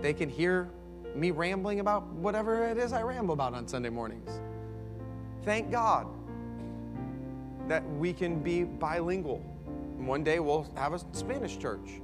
they 0.00 0.12
can 0.12 0.28
hear 0.28 0.70
me 1.14 1.32
rambling 1.32 1.80
about 1.80 2.06
whatever 2.06 2.66
it 2.66 2.78
is 2.78 2.92
I 2.92 3.02
ramble 3.02 3.34
about 3.34 3.54
on 3.54 3.66
Sunday 3.66 3.90
mornings. 3.90 4.40
Thank 5.42 5.70
God 5.70 6.06
that 7.68 7.88
we 7.96 8.12
can 8.12 8.40
be 8.40 8.64
bilingual. 8.64 9.38
One 9.98 10.22
day 10.22 10.38
we'll 10.38 10.66
have 10.76 10.92
a 10.92 10.98
Spanish 11.12 11.58
church. 11.58 12.00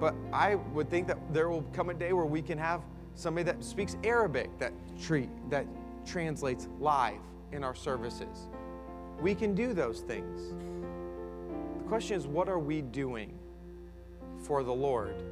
But 0.00 0.14
I 0.32 0.54
would 0.54 0.88
think 0.88 1.06
that 1.08 1.18
there 1.32 1.50
will 1.50 1.62
come 1.74 1.90
a 1.90 1.94
day 1.94 2.12
where 2.12 2.24
we 2.24 2.40
can 2.40 2.58
have 2.58 2.82
somebody 3.14 3.44
that 3.44 3.62
speaks 3.62 3.96
Arabic 4.02 4.50
that 4.58 4.72
treat 5.00 5.28
that 5.50 5.66
translates 6.06 6.68
live 6.80 7.20
in 7.52 7.62
our 7.62 7.74
services. 7.74 8.48
We 9.20 9.34
can 9.34 9.54
do 9.54 9.74
those 9.74 10.00
things. 10.00 10.54
The 11.78 11.84
question 11.84 12.16
is, 12.16 12.26
what 12.26 12.48
are 12.48 12.58
we 12.58 12.80
doing 12.80 13.38
for 14.38 14.62
the 14.62 14.72
Lord? 14.72 15.22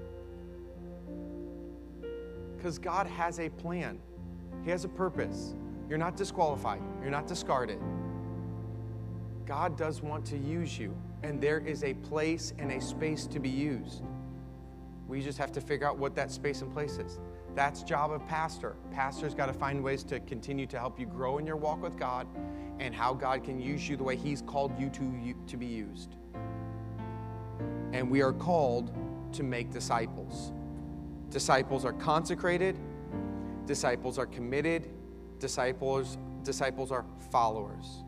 Because 2.57 2.79
God 2.79 3.07
has 3.07 3.41
a 3.41 3.49
plan, 3.49 3.99
He 4.65 4.71
has 4.71 4.85
a 4.85 4.89
purpose. 4.89 5.55
You're 5.89 5.99
not 5.99 6.17
disqualified, 6.17 6.83
you're 7.01 7.11
not 7.11 7.27
discarded. 7.27 7.79
God 9.49 9.79
does 9.79 10.03
want 10.03 10.27
to 10.27 10.37
use 10.37 10.79
you, 10.79 10.95
and 11.23 11.41
there 11.41 11.59
is 11.59 11.83
a 11.83 11.95
place 11.95 12.53
and 12.59 12.71
a 12.71 12.79
space 12.83 13.27
to 13.29 13.41
be 13.41 13.49
used. 13.49 14.03
We 15.09 15.23
just 15.23 15.39
have 15.39 15.53
to 15.53 15.61
figure 15.63 15.87
out 15.87 15.97
what 15.97 16.15
that 16.17 16.31
space 16.31 16.61
and 16.61 16.71
place 16.71 16.99
is. 16.99 17.19
That's 17.55 17.83
job 17.83 18.13
of 18.13 18.27
pastor. 18.29 18.77
Pastor's 18.93 19.33
got 19.33 19.47
to 19.47 19.55
find 19.55 19.83
ways 19.83 20.05
to 20.05 20.21
continue 20.21 20.67
to 20.67 20.79
help 20.79 21.01
you 21.01 21.07
grow 21.07 21.39
in 21.39 21.47
your 21.47 21.57
walk 21.57 21.83
with 21.83 21.97
God 21.97 22.27
and 22.79 22.95
how 22.95 23.15
God 23.15 23.43
can 23.43 23.59
use 23.59 23.89
you 23.89 23.97
the 23.97 24.05
way 24.05 24.17
He's 24.17 24.43
called 24.43 24.79
you 24.79 24.91
to, 24.91 25.35
to 25.47 25.57
be 25.57 25.65
used. 25.65 26.17
And 27.95 28.11
we 28.11 28.21
are 28.21 28.35
called 28.35 28.93
to 29.33 29.43
make 29.43 29.71
disciples. 29.71 30.53
Disciples 31.31 31.87
are 31.87 31.95
consecrated, 31.95 32.79
disciples 33.65 34.19
are 34.19 34.27
committed, 34.27 34.91
disciples, 35.39 36.19
disciples 36.43 36.93
are 36.93 37.07
followers. 37.31 38.05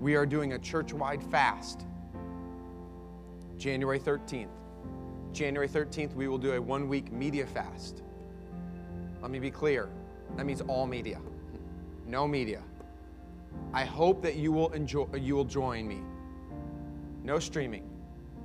We 0.00 0.14
are 0.14 0.26
doing 0.26 0.52
a 0.52 0.58
church 0.58 0.92
wide 0.92 1.22
fast 1.22 1.84
January 3.56 3.98
13th. 3.98 4.48
January 5.32 5.68
13th, 5.68 6.14
we 6.14 6.28
will 6.28 6.38
do 6.38 6.52
a 6.52 6.62
one 6.62 6.88
week 6.88 7.12
media 7.12 7.46
fast. 7.46 8.02
Let 9.20 9.30
me 9.30 9.40
be 9.40 9.50
clear. 9.50 9.88
That 10.36 10.46
means 10.46 10.60
all 10.62 10.86
media. 10.86 11.20
No 12.06 12.28
media. 12.28 12.62
I 13.72 13.84
hope 13.84 14.22
that 14.22 14.36
you 14.36 14.52
will 14.52 14.70
enjoy 14.70 15.06
you 15.16 15.34
will 15.34 15.44
join 15.44 15.88
me. 15.88 15.98
No 17.24 17.38
streaming, 17.40 17.88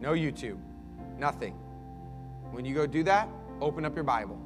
no 0.02 0.14
YouTube, 0.14 0.58
nothing. 1.20 1.54
When 2.52 2.66
you 2.66 2.74
go 2.74 2.88
do 2.88 3.04
that, 3.04 3.30
open 3.62 3.86
up 3.86 3.96
your 3.96 4.04
Bible. 4.04 4.40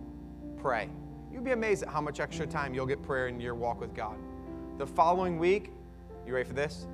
Pray. 0.57 0.89
You'll 1.31 1.43
be 1.43 1.51
amazed 1.51 1.83
at 1.83 1.89
how 1.89 2.01
much 2.01 2.19
extra 2.19 2.45
time 2.45 2.73
you'll 2.73 2.85
get 2.85 3.01
prayer 3.01 3.27
in 3.27 3.39
your 3.39 3.55
walk 3.55 3.79
with 3.79 3.93
God. 3.93 4.17
The 4.77 4.85
following 4.85 5.39
week, 5.39 5.71
you 6.25 6.33
ready 6.33 6.47
for 6.47 6.53
this? 6.53 6.87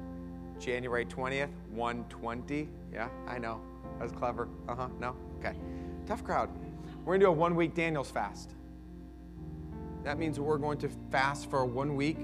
January 0.63 1.05
20th, 1.05 1.49
120. 1.71 2.69
Yeah, 2.93 3.09
I 3.27 3.37
know. 3.37 3.59
That 3.97 4.03
was 4.03 4.11
clever. 4.13 4.47
Uh 4.67 4.75
huh. 4.75 4.87
No? 4.99 5.15
Okay. 5.39 5.57
Tough 6.05 6.23
crowd. 6.23 6.49
We're 6.99 7.13
going 7.13 7.19
to 7.19 7.25
do 7.25 7.29
a 7.29 7.33
one 7.33 7.55
week 7.55 7.75
Daniel's 7.75 8.09
fast. 8.09 8.51
That 10.03 10.17
means 10.17 10.39
we're 10.39 10.57
going 10.57 10.77
to 10.79 10.89
fast 11.11 11.49
for 11.49 11.65
one 11.65 11.95
week 11.95 12.17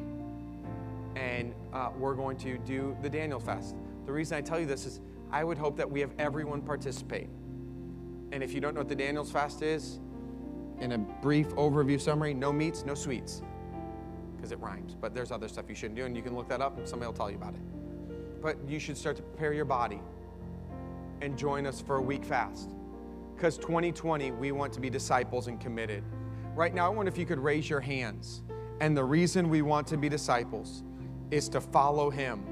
and 1.16 1.54
uh, 1.74 1.90
we're 1.98 2.14
going 2.14 2.38
to 2.38 2.58
do 2.60 2.96
the 3.02 3.10
Daniel 3.10 3.40
fast. 3.40 3.76
The 4.06 4.12
reason 4.12 4.38
I 4.38 4.42
tell 4.42 4.60
you 4.60 4.66
this 4.66 4.86
is 4.86 5.02
I 5.32 5.44
would 5.44 5.58
hope 5.58 5.76
that 5.78 5.90
we 5.90 6.00
have 6.00 6.12
everyone 6.18 6.62
participate. 6.62 7.30
And 8.32 8.44
if 8.44 8.54
you 8.54 8.62
don't 8.62 8.74
know 8.74 8.82
what 8.82 8.90
the 8.90 8.96
Daniel's 8.96 9.32
fast 9.32 9.62
is, 9.62 10.00
in 10.80 10.94
a 10.94 10.98
brief 10.98 11.50
overview 11.50 12.00
summary, 12.00 12.34
no 12.34 12.54
meats, 12.54 12.86
no 12.86 12.96
sweets, 12.96 13.42
because 14.36 14.52
it 14.52 14.60
rhymes. 14.60 14.96
But 15.00 15.14
there's 15.14 15.32
other 15.32 15.50
stuff 15.50 15.66
you 15.68 15.76
shouldn't 15.76 15.98
do, 15.98 16.06
and 16.06 16.16
you 16.16 16.24
can 16.24 16.36
look 16.36 16.48
that 16.50 16.62
up 16.62 16.78
and 16.78 16.88
somebody 16.88 17.08
will 17.08 17.18
tell 17.18 17.30
you 17.30 17.36
about 17.36 17.54
it. 17.54 17.79
But 18.42 18.58
you 18.68 18.80
should 18.80 18.98
start 18.98 19.18
to 19.18 19.24
prepare 19.24 19.54
your 19.54 19.66
body 19.66 20.02
and 21.22 21.38
join 21.38 21.66
us 21.66 21.82
for 21.82 21.98
a 21.98 22.02
week 22.02 22.24
fast. 22.24 22.70
Because 23.36 23.58
2020, 23.58 24.32
we 24.32 24.52
want 24.52 24.74
to 24.74 24.80
be 24.80 24.90
disciples 24.90 25.48
and 25.48 25.60
committed. 25.60 26.04
Right 26.56 26.74
now, 26.74 26.86
I 26.86 26.90
wonder 26.90 27.12
if 27.12 27.18
you 27.18 27.26
could 27.26 27.40
raise 27.40 27.70
your 27.70 27.80
hands. 27.80 28.42
And 28.82 28.96
the 28.96 29.04
reason 29.04 29.50
we 29.50 29.62
want 29.62 29.88
to 29.88 29.98
be 29.98 30.10
disciples 30.10 30.84
is 31.32 31.50
to 31.50 31.62
follow 31.62 32.10
Him 32.10 32.44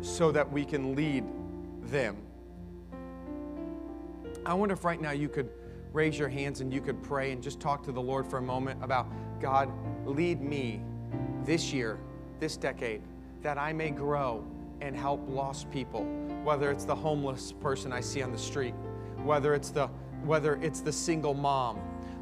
so 0.00 0.32
that 0.32 0.50
we 0.50 0.64
can 0.64 0.94
lead 0.94 1.24
them. 1.82 2.16
I 4.46 4.54
wonder 4.54 4.72
if 4.72 4.84
right 4.84 5.00
now 5.00 5.10
you 5.10 5.28
could 5.28 5.50
raise 5.92 6.18
your 6.18 6.28
hands 6.28 6.60
and 6.60 6.72
you 6.72 6.80
could 6.80 7.02
pray 7.02 7.32
and 7.32 7.42
just 7.42 7.60
talk 7.60 7.82
to 7.84 7.92
the 7.92 8.00
Lord 8.00 8.26
for 8.26 8.38
a 8.38 8.42
moment 8.42 8.82
about 8.82 9.08
God, 9.40 9.70
lead 10.06 10.40
me 10.40 10.80
this 11.44 11.72
year, 11.72 11.98
this 12.38 12.56
decade, 12.56 13.02
that 13.42 13.58
I 13.58 13.72
may 13.72 13.90
grow 13.90 14.44
and 14.80 14.96
help 14.96 15.20
lost 15.28 15.70
people, 15.70 16.04
whether 16.44 16.70
it's 16.70 16.84
the 16.84 16.94
homeless 16.94 17.52
person 17.52 17.92
I 17.92 18.00
see 18.00 18.22
on 18.22 18.32
the 18.32 18.38
street, 18.38 18.74
whether 19.22 19.54
it's 19.54 19.70
the 19.70 19.88
whether 20.24 20.56
it's 20.56 20.80
the 20.80 20.92
single 20.92 21.32
mom, 21.34 21.76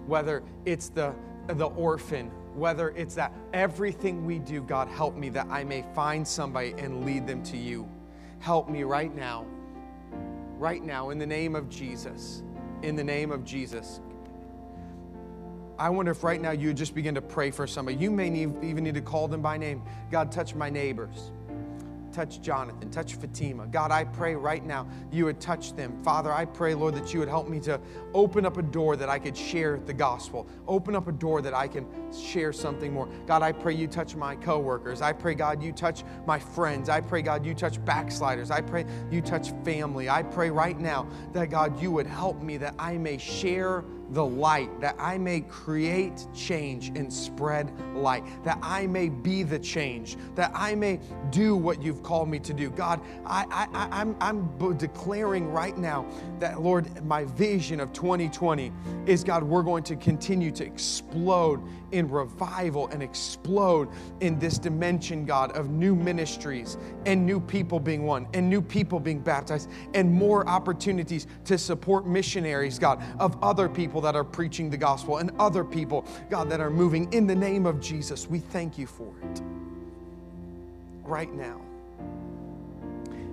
whether 0.07 0.43
it's 0.65 0.89
the 0.89 1.15
the 1.49 1.67
orphan, 1.67 2.31
whether 2.55 2.91
it's 2.91 3.15
that 3.15 3.33
everything 3.53 4.25
we 4.25 4.39
do, 4.39 4.63
God 4.63 4.89
help 4.89 5.17
me 5.17 5.29
that 5.31 5.47
I 5.51 5.65
may 5.65 5.85
find 5.95 6.27
somebody 6.27 6.75
and 6.79 7.05
lead 7.05 7.27
them 7.27 7.43
to 7.45 7.57
you. 7.57 7.89
Help 8.41 8.69
me 8.69 8.85
right 8.85 9.15
now. 9.15 9.47
Right 10.59 10.83
now 10.83 11.11
in 11.11 11.19
the 11.19 11.27
name 11.27 11.55
of 11.55 11.69
Jesus 11.69 12.43
in 12.83 12.97
the 12.97 13.05
name 13.05 13.31
of 13.31 13.45
Jesus. 13.45 14.01
I 15.79 15.91
wonder 15.91 16.11
if 16.11 16.25
right 16.25 16.41
now 16.41 16.51
you 16.51 16.75
just 16.75 16.95
begin 16.95 17.15
to 17.15 17.23
pray 17.23 17.53
for 17.53 17.67
somebody. 17.67 17.97
You 17.99 18.11
may 18.11 18.31
need, 18.31 18.65
even 18.65 18.83
need 18.83 18.95
to 18.95 19.01
call 19.01 19.29
them 19.29 19.41
by 19.41 19.57
name. 19.57 19.83
God, 20.11 20.33
touch 20.33 20.55
my 20.55 20.69
neighbors. 20.69 21.31
Touch 22.11 22.41
Jonathan, 22.41 22.91
touch 22.91 23.15
Fatima. 23.15 23.67
God, 23.69 23.93
I 23.93 24.03
pray 24.03 24.35
right 24.35 24.65
now 24.65 24.89
you 25.13 25.27
would 25.27 25.41
touch 25.41 25.77
them. 25.77 26.03
Father, 26.03 26.33
I 26.33 26.47
pray, 26.47 26.75
Lord, 26.75 26.95
that 26.95 27.13
you 27.13 27.21
would 27.21 27.29
help 27.29 27.49
me 27.49 27.61
to 27.61 27.79
open 28.13 28.45
up 28.45 28.57
a 28.57 28.63
door 28.63 28.97
that 28.97 29.09
I 29.09 29.21
could 29.21 29.37
share 29.37 29.79
the 29.79 29.93
gospel. 29.93 30.49
Open 30.67 30.97
up 30.97 31.07
a 31.07 31.13
door 31.13 31.43
that 31.43 31.55
I 31.55 31.69
can 31.69 31.87
share 32.13 32.53
something 32.53 32.93
more. 32.93 33.09
God, 33.27 33.43
I 33.43 33.53
pray 33.53 33.75
you 33.75 33.87
touch 33.87 34.17
my 34.17 34.35
coworkers. 34.35 35.01
I 35.01 35.13
pray, 35.13 35.35
God, 35.35 35.63
you 35.63 35.71
touch 35.71 36.03
my 36.27 36.41
friends. 36.41 36.89
I 36.89 37.03
pray, 37.03 37.23
God, 37.23 37.47
you 37.47 37.55
touch 37.55 37.85
backsliders. 37.85 38.51
I 38.51 38.63
pray 38.63 38.85
you 39.13 39.21
touch 39.21 39.53
family. 39.63 40.09
I 40.09 40.25
pray 40.25 40.51
right 40.51 40.81
now 40.81 41.07
that, 41.35 41.51
God, 41.51 41.81
you 41.81 41.93
would 41.93 42.07
help 42.07 42.43
me 42.43 42.57
that 42.57 42.75
I 42.81 42.97
may 42.97 43.19
share 43.19 43.85
the 44.11 44.25
light, 44.25 44.81
that 44.81 44.97
I 44.99 45.19
may 45.19 45.41
create 45.43 46.27
change 46.35 46.89
and 46.89 47.13
spread 47.13 47.73
light, 47.95 48.25
that 48.45 48.59
I 48.63 48.87
may 48.87 49.09
be 49.09 49.43
the 49.43 49.59
change, 49.59 50.17
that 50.35 50.51
I 50.55 50.75
may 50.75 51.01
do 51.31 51.57
what 51.57 51.83
you've 51.83 52.03
called 52.03 52.29
me 52.29 52.39
to 52.41 52.55
do. 52.55 52.71
God, 52.71 53.01
I, 53.27 53.45
I, 53.51 54.01
I'm, 54.01 54.17
I'm 54.21 54.77
declaring 54.79 55.51
right 55.53 55.77
now 55.77 56.07
that, 56.39 56.61
Lord, 56.61 57.05
my 57.05 57.25
vision 57.25 57.81
of 57.81 57.93
2020 57.93 58.73
is, 59.07 59.25
God, 59.25 59.43
we're 59.43 59.63
going 59.63 59.85
to 59.85 59.97
continue 59.97 60.51
to 60.53 60.65
explode 60.65 61.63
in 61.93 62.09
revival 62.09 62.89
and 62.89 63.03
explode 63.03 63.89
in 64.21 64.39
this 64.39 64.59
dimension, 64.59 65.25
God, 65.25 65.57
of 65.57 65.71
new 65.71 65.95
ministries 65.95 66.77
and 67.07 67.25
new 67.25 67.41
people 67.41 67.81
being 67.81 68.05
won 68.05 68.27
and 68.35 68.49
new 68.49 68.63
people 68.63 69.01
being 69.01 69.21
baptized 69.21 69.71
and 69.95 70.13
more 70.13 70.47
opportunities 70.49 71.27
to 71.45 71.59
support 71.59 72.07
missionaries, 72.07 72.79
God, 72.79 73.03
of 73.19 73.43
other 73.43 73.69
people 73.69 74.01
that 74.03 74.15
are 74.15 74.25
preaching 74.25 74.71
the 74.71 74.77
gospel 74.77 75.19
and 75.19 75.31
other 75.39 75.65
people, 75.65 76.07
God, 76.31 76.51
that 76.51 76.61
are 76.61 76.71
moving 76.71 77.13
in 77.13 77.27
the 77.27 77.35
name 77.35 77.67
of 77.67 77.81
Jesus. 77.81 78.29
We 78.29 78.41
thank 78.41 78.79
you 78.79 78.87
for 78.87 79.13
it 79.23 79.43
right 81.05 81.33
now. 81.33 81.61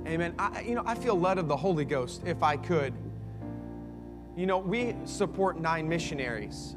Amen. 0.08 0.36
I, 0.38 0.62
you 0.62 0.76
know, 0.76 0.84
I 0.86 0.96
feel 0.96 1.20
led 1.20 1.38
of 1.38 1.48
the 1.48 1.58
Holy 1.58 1.86
Ghost 1.86 2.22
if 2.26 2.44
I 2.44 2.58
could. 2.58 2.94
You 4.38 4.46
know, 4.46 4.58
we 4.60 4.96
support 5.06 5.60
nine 5.60 5.88
missionaries 5.88 6.76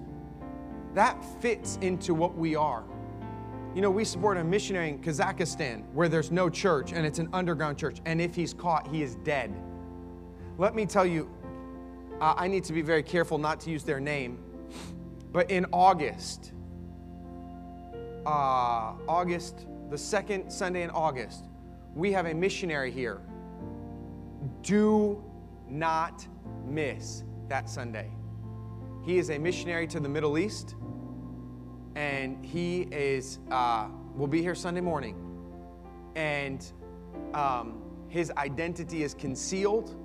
that 0.95 1.23
fits 1.41 1.79
into 1.83 2.15
what 2.15 2.37
we 2.37 2.57
are. 2.57 2.85
You 3.75 3.83
know, 3.83 3.91
we 3.91 4.05
support 4.05 4.39
a 4.39 4.45
missionary 4.45 4.89
in 4.89 4.99
Kazakhstan 4.99 5.85
where 5.93 6.09
there's 6.09 6.31
no 6.31 6.49
church 6.49 6.93
and 6.93 7.07
it's 7.07 7.19
an 7.19 7.29
underground 7.33 7.79
church, 7.79 7.99
and 8.07 8.21
if 8.21 8.35
he's 8.35 8.55
caught, 8.55 8.89
he 8.89 9.03
is 9.03 9.17
dead. 9.17 9.55
Let 10.57 10.75
me 10.75 10.87
tell 10.87 11.07
you, 11.07 11.31
uh, 12.21 12.35
I 12.37 12.49
need 12.49 12.65
to 12.65 12.73
be 12.73 12.83
very 12.83 13.03
careful 13.03 13.39
not 13.39 13.61
to 13.61 13.71
use 13.71 13.85
their 13.85 14.01
name, 14.01 14.39
but 15.31 15.51
in 15.51 15.67
August, 15.73 16.53
uh, 18.27 18.95
August, 19.07 19.67
the 19.91 19.99
second 19.99 20.51
Sunday 20.51 20.83
in 20.83 20.91
August, 20.91 21.45
we 21.95 22.11
have 22.13 22.27
a 22.27 22.35
missionary 22.35 22.91
here. 22.91 23.21
Do 24.63 25.23
not 25.69 26.27
miss 26.67 27.23
that 27.49 27.69
Sunday. 27.71 28.11
He 29.09 29.17
is 29.17 29.31
a 29.31 29.39
missionary 29.39 29.87
to 29.87 30.01
the 30.01 30.09
Middle 30.11 30.37
East 30.37 30.75
and 31.97 32.45
he 32.45 32.83
is 32.93 33.39
uh, 33.51 33.89
will 34.15 34.27
be 34.27 34.43
here 34.43 34.55
Sunday 34.55 34.83
morning, 34.83 35.17
and 36.15 36.71
um, 37.33 37.81
his 38.09 38.31
identity 38.33 39.05
is 39.05 39.15
concealed 39.15 39.97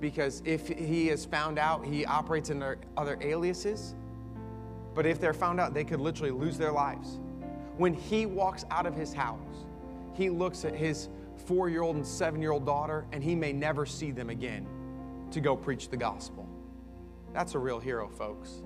because 0.00 0.42
if 0.44 0.66
he 0.66 1.08
is 1.08 1.24
found 1.24 1.56
out, 1.56 1.86
he 1.86 2.04
operates 2.04 2.50
under 2.50 2.80
other 2.96 3.16
aliases. 3.20 3.94
But 4.92 5.06
if 5.06 5.20
they're 5.20 5.32
found 5.32 5.60
out, 5.60 5.72
they 5.72 5.84
could 5.84 6.00
literally 6.00 6.32
lose 6.32 6.58
their 6.58 6.72
lives. 6.72 7.20
When 7.76 7.94
he 7.94 8.26
walks 8.26 8.64
out 8.72 8.86
of 8.86 8.96
his 8.96 9.14
house, 9.14 9.66
he 10.14 10.30
looks 10.30 10.64
at 10.64 10.74
his 10.74 11.10
four 11.46 11.68
year 11.68 11.82
old 11.82 11.94
and 11.94 12.04
seven 12.04 12.42
year 12.42 12.50
old 12.50 12.66
daughter, 12.66 13.06
and 13.12 13.22
he 13.22 13.36
may 13.36 13.52
never 13.52 13.86
see 13.86 14.10
them 14.10 14.30
again 14.30 14.66
to 15.30 15.40
go 15.40 15.54
preach 15.54 15.90
the 15.90 15.96
gospel. 15.96 16.48
That's 17.32 17.54
a 17.54 17.58
real 17.58 17.80
hero, 17.80 18.08
folks. 18.08 18.62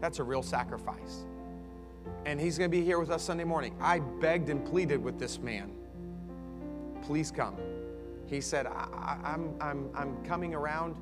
That's 0.00 0.18
a 0.18 0.24
real 0.24 0.42
sacrifice 0.42 1.24
and 2.26 2.40
he's 2.40 2.58
going 2.58 2.70
to 2.70 2.76
be 2.76 2.84
here 2.84 2.98
with 2.98 3.10
us 3.10 3.22
Sunday 3.22 3.44
morning. 3.44 3.74
I 3.80 4.00
begged 4.00 4.48
and 4.50 4.64
pleaded 4.64 5.02
with 5.02 5.18
this 5.18 5.38
man, 5.38 5.72
please 7.02 7.30
come. 7.30 7.56
He 8.26 8.40
said, 8.40 8.66
I, 8.66 9.18
am 9.24 9.54
I'm, 9.60 9.62
I'm, 9.62 9.90
I'm 9.94 10.24
coming 10.24 10.54
around 10.54 10.96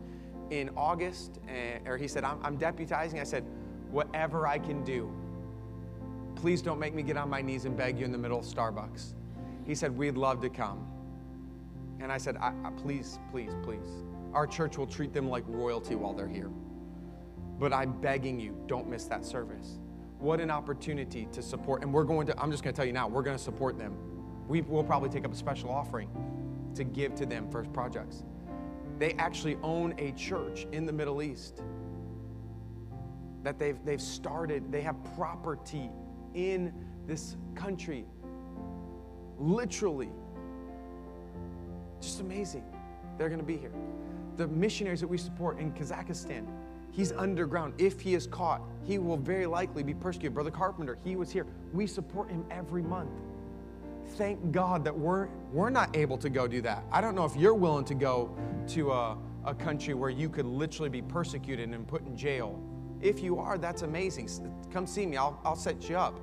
in 0.51 0.70
August, 0.76 1.40
and, 1.48 1.86
or 1.89 1.97
he 1.97 2.06
said, 2.06 2.22
I'm, 2.22 2.39
I'm 2.44 2.56
deputizing. 2.56 3.20
I 3.20 3.24
said, 3.24 3.44
whatever 3.90 4.47
I 4.47 4.59
can 4.59 4.85
do, 4.85 5.10
please 6.36 6.62
don't 6.62 6.78
make 6.78 6.94
me 6.94 7.02
get 7.02 7.16
on 7.16 7.28
my 7.28 7.43
knees 7.43 7.64
and 7.64 7.76
beg 7.76 7.98
you 7.98 8.05
in 8.05 8.12
the 8.12 8.18
middle 8.18 8.39
of 8.39 8.44
Starbucks. 8.44 9.14
He 9.64 9.74
said, 9.74 9.97
we'd 9.97 10.16
love 10.16 10.40
to 10.43 10.48
come. 10.48 10.86
And 11.98 12.12
I 12.12 12.18
said, 12.18 12.36
I, 12.36 12.52
I, 12.64 12.70
please, 12.76 13.18
please, 13.32 13.51
please. 13.64 14.05
Our 14.32 14.47
church 14.47 14.78
will 14.78 14.86
treat 14.86 15.12
them 15.12 15.28
like 15.28 15.43
royalty 15.48 15.97
while 15.97 16.12
they're 16.12 16.28
here. 16.28 16.51
But 17.59 17.73
I'm 17.73 17.93
begging 18.01 18.39
you, 18.39 18.57
don't 18.66 18.89
miss 18.89 19.05
that 19.05 19.24
service. 19.24 19.78
What 20.19 20.41
an 20.41 20.51
opportunity 20.51 21.28
to 21.33 21.43
support. 21.43 21.83
And 21.83 21.93
we're 21.93 22.05
going 22.05 22.27
to, 22.27 22.41
I'm 22.41 22.51
just 22.51 22.62
going 22.62 22.74
to 22.74 22.77
tell 22.77 22.87
you 22.87 22.93
now, 22.93 23.09
we're 23.09 23.23
going 23.23 23.37
to 23.37 23.43
support 23.43 23.78
them. 23.78 23.97
We 24.49 24.61
will 24.62 24.85
probably 24.85 25.11
take 25.11 25.24
up 25.24 25.33
a 25.33 25.37
special 25.37 25.70
offering 25.70 26.09
to 26.74 26.85
give 26.85 27.15
to 27.16 27.27
them 27.27 27.51
for 27.51 27.65
projects. 27.65 28.24
They 28.99 29.12
actually 29.15 29.57
own 29.62 29.95
a 29.99 30.12
church 30.12 30.66
in 30.73 30.87
the 30.87 30.93
Middle 30.93 31.23
East 31.23 31.62
that 33.43 33.59
they've, 33.59 33.78
they've 33.85 34.01
started, 34.01 34.73
they 34.73 34.81
have 34.81 34.97
property 35.16 35.91
in 36.35 36.73
this 37.07 37.37
country. 37.55 38.07
Literally. 39.39 40.11
Just 42.01 42.20
amazing. 42.20 42.65
They're 43.19 43.28
going 43.28 43.41
to 43.41 43.47
be 43.47 43.57
here. 43.57 43.73
The 44.37 44.49
missionaries 44.49 45.01
that 45.01 45.07
we 45.07 45.16
support 45.16 45.59
in 45.59 45.73
Kazakhstan, 45.73 46.47
He's 46.97 47.12
underground. 47.12 47.74
If 47.77 48.01
he 48.01 48.14
is 48.14 48.27
caught, 48.27 48.62
he 48.82 48.97
will 48.97 49.18
very 49.18 49.44
likely 49.44 49.82
be 49.82 49.93
persecuted. 49.93 50.32
Brother 50.32 50.51
Carpenter, 50.51 50.97
he 51.05 51.14
was 51.14 51.31
here. 51.31 51.47
We 51.74 51.86
support 51.86 52.31
him 52.31 52.43
every 52.51 52.81
month. 52.81 53.10
Thank 54.16 54.51
God 54.51 54.82
that 54.85 54.97
we're, 54.97 55.28
we're 55.52 55.68
not 55.68 55.94
able 55.94 56.16
to 56.16 56.31
go 56.31 56.48
do 56.48 56.62
that. 56.62 56.85
I 56.90 57.02
don't 57.02 57.14
know 57.14 57.27
if 57.27 57.36
you're 57.36 57.52
willing 57.52 57.85
to 57.85 57.94
go 57.94 58.35
to 58.68 58.93
a, 58.93 59.18
a 59.44 59.55
country 59.55 59.93
where 59.93 60.09
you 60.09 60.31
could 60.31 60.47
literally 60.47 60.89
be 60.89 61.02
persecuted 61.02 61.68
and 61.68 61.86
put 61.86 62.01
in 62.06 62.16
jail. 62.16 62.59
If 63.02 63.20
you 63.20 63.39
are, 63.39 63.59
that's 63.59 63.82
amazing. 63.82 64.31
Come 64.73 64.86
see 64.86 65.05
me, 65.05 65.18
I'll, 65.18 65.39
I'll 65.44 65.55
set 65.55 65.90
you 65.90 65.98
up. 65.98 66.18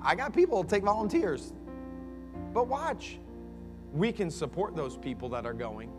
I 0.00 0.14
got 0.14 0.32
people 0.32 0.64
take 0.64 0.82
volunteers. 0.82 1.52
But 2.54 2.68
watch, 2.68 3.18
we 3.92 4.12
can 4.12 4.30
support 4.30 4.74
those 4.74 4.96
people 4.96 5.28
that 5.28 5.44
are 5.44 5.52
going. 5.52 5.92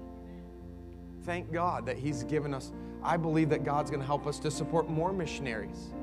Thank 1.22 1.54
God 1.54 1.86
that 1.86 2.00
He's 2.00 2.24
given 2.24 2.56
us. 2.56 2.72
I 3.04 3.18
believe 3.18 3.50
that 3.50 3.64
God's 3.64 3.90
going 3.90 4.02
to 4.02 4.06
help 4.06 4.28
us 4.28 4.40
to 4.40 4.52
support 4.52 4.90
more 4.90 5.14
missionaries. 5.14 5.94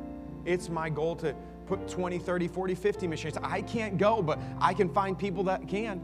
It's 0.44 0.68
my 0.68 0.88
goal 0.88 1.16
to 1.16 1.34
put 1.66 1.88
20, 1.88 2.18
30, 2.18 2.48
40, 2.48 2.74
50 2.74 3.06
missionaries. 3.06 3.38
I 3.42 3.62
can't 3.62 3.98
go, 3.98 4.22
but 4.22 4.38
I 4.60 4.74
can 4.74 4.88
find 4.88 5.18
people 5.18 5.42
that 5.44 5.66
can. 5.68 6.00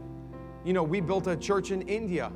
You 0.63 0.73
know, 0.73 0.83
we 0.83 1.01
built 1.01 1.27
a 1.27 1.35
church 1.35 1.71
in 1.71 1.81
India. 1.83 2.31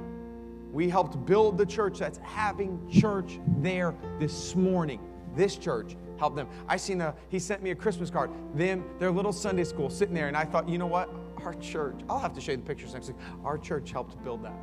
We 0.71 0.89
helped 0.89 1.25
build 1.25 1.57
the 1.57 1.65
church 1.65 1.99
that's 1.99 2.17
having 2.19 2.89
church 2.89 3.39
there 3.59 3.95
this 4.19 4.55
morning. 4.55 4.99
This 5.35 5.57
church 5.57 5.95
helped 6.17 6.35
them. 6.35 6.47
I 6.67 6.77
seen 6.77 7.01
a, 7.01 7.15
he 7.29 7.39
sent 7.39 7.61
me 7.61 7.71
a 7.71 7.75
Christmas 7.75 8.09
card. 8.09 8.31
Them, 8.53 8.85
their 8.99 9.11
little 9.11 9.33
Sunday 9.33 9.63
school 9.63 9.89
sitting 9.89 10.13
there, 10.13 10.27
and 10.27 10.37
I 10.37 10.45
thought, 10.45 10.67
you 10.67 10.77
know 10.77 10.87
what? 10.87 11.09
Our 11.43 11.53
church, 11.55 11.95
I'll 12.09 12.19
have 12.19 12.33
to 12.33 12.41
show 12.41 12.51
you 12.51 12.57
the 12.57 12.63
pictures 12.63 12.93
next 12.93 13.07
week. 13.07 13.17
Our 13.43 13.57
church 13.57 13.91
helped 13.91 14.21
build 14.23 14.43
that. 14.43 14.57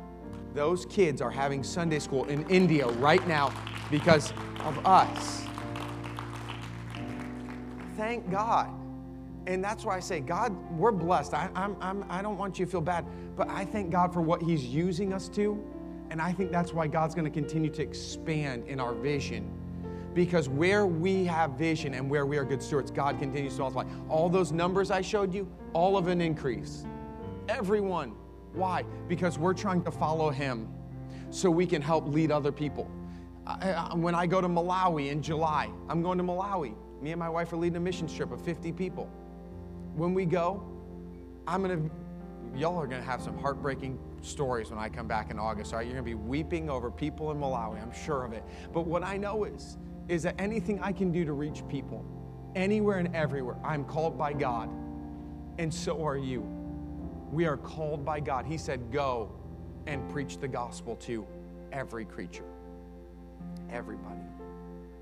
Those 0.53 0.85
kids 0.85 1.21
are 1.21 1.31
having 1.31 1.63
Sunday 1.63 1.99
school 1.99 2.25
in 2.25 2.47
India 2.49 2.87
right 2.87 3.25
now 3.27 3.53
because 3.89 4.31
of 4.59 4.85
us. 4.85 5.45
Thank 7.97 8.29
God. 8.29 8.69
And 9.45 9.63
that's 9.63 9.83
why 9.83 9.97
I 9.97 9.99
say, 9.99 10.19
God, 10.19 10.55
we're 10.77 10.91
blessed. 10.91 11.33
I, 11.33 11.49
I'm, 11.55 11.75
I'm, 11.81 12.05
I 12.09 12.21
don't 12.21 12.37
want 12.37 12.59
you 12.59 12.65
to 12.65 12.71
feel 12.71 12.81
bad, 12.81 13.05
but 13.35 13.49
I 13.49 13.65
thank 13.65 13.91
God 13.91 14.13
for 14.13 14.21
what 14.21 14.41
He's 14.41 14.63
using 14.63 15.11
us 15.11 15.27
to. 15.29 15.61
And 16.09 16.21
I 16.21 16.31
think 16.31 16.51
that's 16.51 16.73
why 16.73 16.87
God's 16.87 17.15
going 17.15 17.25
to 17.25 17.31
continue 17.31 17.69
to 17.71 17.81
expand 17.81 18.65
in 18.67 18.79
our 18.79 18.93
vision. 18.93 19.51
Because 20.13 20.47
where 20.47 20.85
we 20.85 21.25
have 21.25 21.51
vision 21.51 21.95
and 21.95 22.09
where 22.09 22.25
we 22.25 22.37
are 22.37 22.45
good 22.45 22.61
stewards, 22.61 22.91
God 22.91 23.19
continues 23.19 23.55
to 23.55 23.61
multiply. 23.61 23.85
All 24.07 24.29
those 24.29 24.51
numbers 24.51 24.91
I 24.91 25.01
showed 25.01 25.33
you, 25.33 25.47
all 25.73 25.97
of 25.97 26.07
an 26.07 26.21
increase. 26.21 26.85
Everyone. 27.49 28.13
Why? 28.53 28.83
Because 29.07 29.37
we're 29.37 29.53
trying 29.53 29.83
to 29.83 29.91
follow 29.91 30.29
Him 30.29 30.67
so 31.29 31.49
we 31.49 31.65
can 31.65 31.81
help 31.81 32.07
lead 32.07 32.31
other 32.31 32.51
people. 32.51 32.89
I, 33.45 33.93
when 33.95 34.15
I 34.15 34.25
go 34.25 34.39
to 34.39 34.47
Malawi 34.47 35.09
in 35.09 35.21
July, 35.21 35.69
I'm 35.89 36.01
going 36.01 36.17
to 36.17 36.23
Malawi. 36.23 36.75
Me 37.01 37.11
and 37.11 37.19
my 37.19 37.29
wife 37.29 37.51
are 37.51 37.57
leading 37.57 37.75
a 37.75 37.79
mission 37.79 38.07
trip 38.07 38.31
of 38.31 38.41
50 38.41 38.71
people. 38.71 39.09
When 39.95 40.13
we 40.13 40.25
go, 40.25 40.63
I'm 41.45 41.63
going 41.63 41.89
to, 41.89 42.57
y'all 42.57 42.79
are 42.79 42.87
going 42.87 43.01
to 43.01 43.07
have 43.07 43.21
some 43.21 43.37
heartbreaking 43.37 43.99
stories 44.21 44.69
when 44.69 44.79
I 44.79 44.87
come 44.87 45.07
back 45.07 45.29
in 45.29 45.37
August, 45.37 45.73
all 45.73 45.79
right? 45.79 45.85
You're 45.85 45.95
going 45.95 46.05
to 46.05 46.09
be 46.09 46.15
weeping 46.15 46.69
over 46.69 46.89
people 46.89 47.31
in 47.31 47.37
Malawi, 47.37 47.81
I'm 47.81 47.91
sure 47.91 48.23
of 48.23 48.31
it. 48.31 48.43
But 48.71 48.87
what 48.87 49.03
I 49.03 49.17
know 49.17 49.43
is, 49.43 49.77
is 50.07 50.23
that 50.23 50.35
anything 50.39 50.79
I 50.81 50.91
can 50.93 51.11
do 51.11 51.25
to 51.25 51.33
reach 51.33 51.67
people, 51.67 52.05
anywhere 52.55 52.99
and 52.99 53.13
everywhere, 53.13 53.57
I'm 53.63 53.83
called 53.83 54.17
by 54.17 54.31
God, 54.31 54.69
and 55.57 55.73
so 55.73 56.05
are 56.05 56.17
you. 56.17 56.62
We 57.33 57.47
are 57.47 57.57
called 57.57 58.05
by 58.05 58.19
God. 58.19 58.45
He 58.45 58.59
said, 58.59 58.91
Go 58.91 59.31
and 59.87 60.07
preach 60.11 60.37
the 60.37 60.47
gospel 60.47 60.95
to 60.97 61.25
every 61.71 62.05
creature, 62.05 62.45
everybody. 63.71 64.21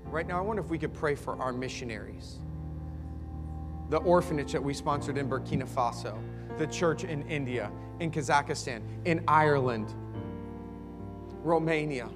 Right 0.06 0.26
now, 0.26 0.38
I 0.38 0.40
wonder 0.40 0.62
if 0.62 0.70
we 0.70 0.78
could 0.78 0.94
pray 0.94 1.14
for 1.14 1.36
our 1.36 1.52
missionaries. 1.52 2.38
The 3.90 3.98
orphanage 3.98 4.50
that 4.52 4.64
we 4.64 4.72
sponsored 4.72 5.18
in 5.18 5.28
Burkina 5.28 5.68
Faso, 5.68 6.18
the 6.56 6.66
church 6.66 7.04
in 7.04 7.22
India, 7.28 7.70
in 8.00 8.10
Kazakhstan, 8.10 8.80
in 9.04 9.22
Ireland, 9.28 9.94
Romania. 11.42 12.08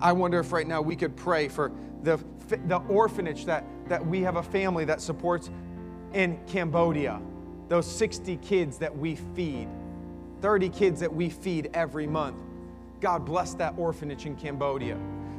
I 0.00 0.12
wonder 0.12 0.40
if 0.40 0.50
right 0.50 0.66
now 0.66 0.82
we 0.82 0.96
could 0.96 1.14
pray 1.14 1.46
for 1.46 1.70
the, 2.02 2.18
the 2.66 2.78
orphanage 2.88 3.44
that, 3.44 3.64
that 3.86 4.04
we 4.04 4.22
have 4.22 4.34
a 4.34 4.42
family 4.42 4.84
that 4.86 5.00
supports 5.00 5.48
in 6.12 6.40
Cambodia 6.48 7.20
those 7.70 7.86
60 7.86 8.36
kids 8.38 8.78
that 8.78 8.94
we 8.94 9.14
feed, 9.14 9.68
30 10.42 10.68
kids 10.70 11.00
that 11.00 11.14
we 11.14 11.30
feed 11.30 11.70
every 11.72 12.06
month. 12.06 12.36
God 13.00 13.24
bless 13.24 13.54
that 13.54 13.74
orphanage 13.78 14.26
in 14.26 14.34
Cambodia. 14.34 14.98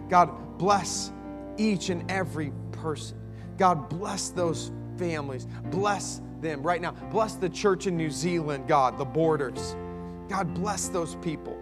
God 0.10 0.58
bless 0.58 1.12
each 1.58 1.90
and 1.90 2.10
every 2.10 2.54
person. 2.72 3.20
God 3.58 3.90
bless 3.90 4.30
those 4.30 4.72
families. 4.98 5.46
Bless 5.66 6.22
them 6.40 6.64
right 6.64 6.82
now. 6.82 6.92
Bless 7.12 7.36
the 7.36 7.50
church 7.50 7.86
in 7.86 7.98
New 7.98 8.10
Zealand, 8.10 8.66
God, 8.66 8.98
the 8.98 9.06
borders. 9.06 9.76
God 10.30 10.54
bless 10.54 10.88
those 10.88 11.16
people. 11.16 11.61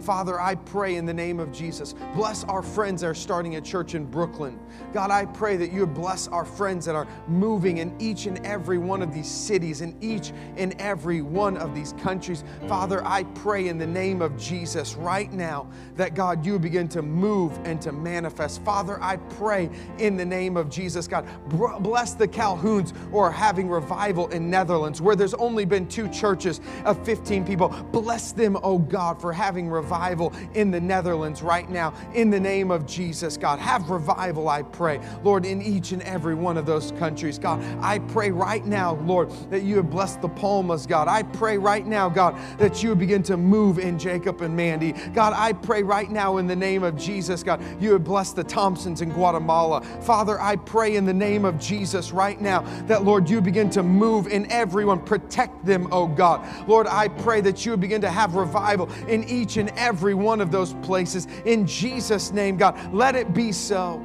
Father, 0.00 0.40
I 0.40 0.54
pray 0.54 0.96
in 0.96 1.04
the 1.04 1.14
name 1.14 1.38
of 1.38 1.52
Jesus. 1.52 1.94
Bless 2.14 2.44
our 2.44 2.62
friends 2.62 3.02
that 3.02 3.08
are 3.08 3.14
starting 3.14 3.56
a 3.56 3.60
church 3.60 3.94
in 3.94 4.06
Brooklyn. 4.06 4.58
God, 4.94 5.10
I 5.10 5.26
pray 5.26 5.56
that 5.58 5.72
you 5.72 5.86
bless 5.86 6.26
our 6.28 6.44
friends 6.44 6.86
that 6.86 6.94
are 6.94 7.06
moving 7.28 7.78
in 7.78 7.94
each 8.00 8.26
and 8.26 8.44
every 8.46 8.78
one 8.78 9.02
of 9.02 9.12
these 9.12 9.28
cities, 9.28 9.82
in 9.82 9.94
each 10.00 10.32
and 10.56 10.74
every 10.80 11.20
one 11.20 11.56
of 11.56 11.74
these 11.74 11.92
countries. 12.02 12.44
Father, 12.66 13.04
I 13.04 13.24
pray 13.24 13.68
in 13.68 13.76
the 13.76 13.86
name 13.86 14.22
of 14.22 14.36
Jesus 14.38 14.94
right 14.94 15.30
now 15.32 15.68
that 15.96 16.14
God, 16.14 16.46
you 16.46 16.58
begin 16.58 16.88
to 16.88 17.02
move 17.02 17.58
and 17.64 17.80
to 17.82 17.92
manifest. 17.92 18.62
Father, 18.62 18.98
I 19.02 19.16
pray 19.16 19.68
in 19.98 20.16
the 20.16 20.24
name 20.24 20.56
of 20.56 20.70
Jesus, 20.70 21.06
God, 21.06 21.26
bless 21.48 22.14
the 22.14 22.26
Calhouns 22.26 22.96
who 23.10 23.18
are 23.18 23.30
having 23.30 23.68
revival 23.68 24.28
in 24.28 24.48
Netherlands 24.48 25.02
where 25.02 25.14
there's 25.14 25.34
only 25.34 25.64
been 25.64 25.86
two 25.86 26.08
churches 26.08 26.60
of 26.84 27.04
15 27.04 27.44
people. 27.44 27.68
Bless 27.92 28.32
them, 28.32 28.56
oh 28.62 28.78
God, 28.78 29.20
for 29.20 29.32
having 29.32 29.68
revival 29.68 29.89
revival 29.90 30.32
in 30.54 30.70
the 30.70 30.80
Netherlands 30.80 31.42
right 31.42 31.68
now. 31.68 31.92
In 32.14 32.30
the 32.30 32.38
name 32.38 32.70
of 32.70 32.86
Jesus, 32.86 33.36
God, 33.36 33.58
have 33.58 33.90
revival, 33.90 34.48
I 34.48 34.62
pray. 34.62 35.00
Lord, 35.24 35.44
in 35.44 35.60
each 35.60 35.90
and 35.90 36.00
every 36.02 36.36
one 36.36 36.56
of 36.56 36.64
those 36.64 36.92
countries, 36.92 37.40
God, 37.40 37.60
I 37.82 37.98
pray 37.98 38.30
right 38.30 38.64
now, 38.64 38.94
Lord, 39.04 39.30
that 39.50 39.64
you 39.64 39.76
would 39.76 39.90
bless 39.90 40.14
the 40.14 40.28
Palmas, 40.28 40.86
God. 40.86 41.08
I 41.08 41.24
pray 41.24 41.58
right 41.58 41.84
now, 41.84 42.08
God, 42.08 42.36
that 42.58 42.84
you 42.84 42.90
would 42.90 43.00
begin 43.00 43.24
to 43.24 43.36
move 43.36 43.80
in 43.80 43.98
Jacob 43.98 44.42
and 44.42 44.54
Mandy. 44.54 44.92
God, 45.12 45.32
I 45.34 45.54
pray 45.54 45.82
right 45.82 46.08
now 46.08 46.36
in 46.36 46.46
the 46.46 46.54
name 46.54 46.84
of 46.84 46.96
Jesus, 46.96 47.42
God, 47.42 47.60
you 47.80 47.90
would 47.90 48.04
bless 48.04 48.32
the 48.32 48.44
Thompsons 48.44 49.00
in 49.00 49.10
Guatemala. 49.10 49.82
Father, 50.02 50.40
I 50.40 50.54
pray 50.54 50.94
in 50.94 51.04
the 51.04 51.12
name 51.12 51.44
of 51.44 51.58
Jesus 51.58 52.12
right 52.12 52.40
now 52.40 52.60
that, 52.86 53.04
Lord, 53.04 53.28
you 53.28 53.40
begin 53.40 53.70
to 53.70 53.82
move 53.82 54.28
in 54.28 54.50
everyone. 54.52 55.00
Protect 55.00 55.64
them, 55.66 55.88
oh 55.90 56.06
God. 56.06 56.46
Lord, 56.68 56.86
I 56.86 57.08
pray 57.08 57.40
that 57.40 57.66
you 57.66 57.72
would 57.72 57.80
begin 57.80 58.00
to 58.02 58.10
have 58.10 58.36
revival 58.36 58.88
in 59.08 59.24
each 59.24 59.56
and 59.56 59.70
every 59.80 60.14
one 60.14 60.40
of 60.40 60.52
those 60.52 60.74
places. 60.82 61.26
In 61.46 61.66
Jesus' 61.66 62.30
name, 62.30 62.56
God, 62.56 62.78
let 62.92 63.16
it 63.16 63.32
be 63.32 63.50
so. 63.50 63.96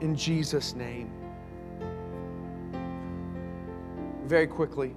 In 0.00 0.16
Jesus' 0.16 0.74
name. 0.74 1.12
Very 4.24 4.46
quickly, 4.46 4.96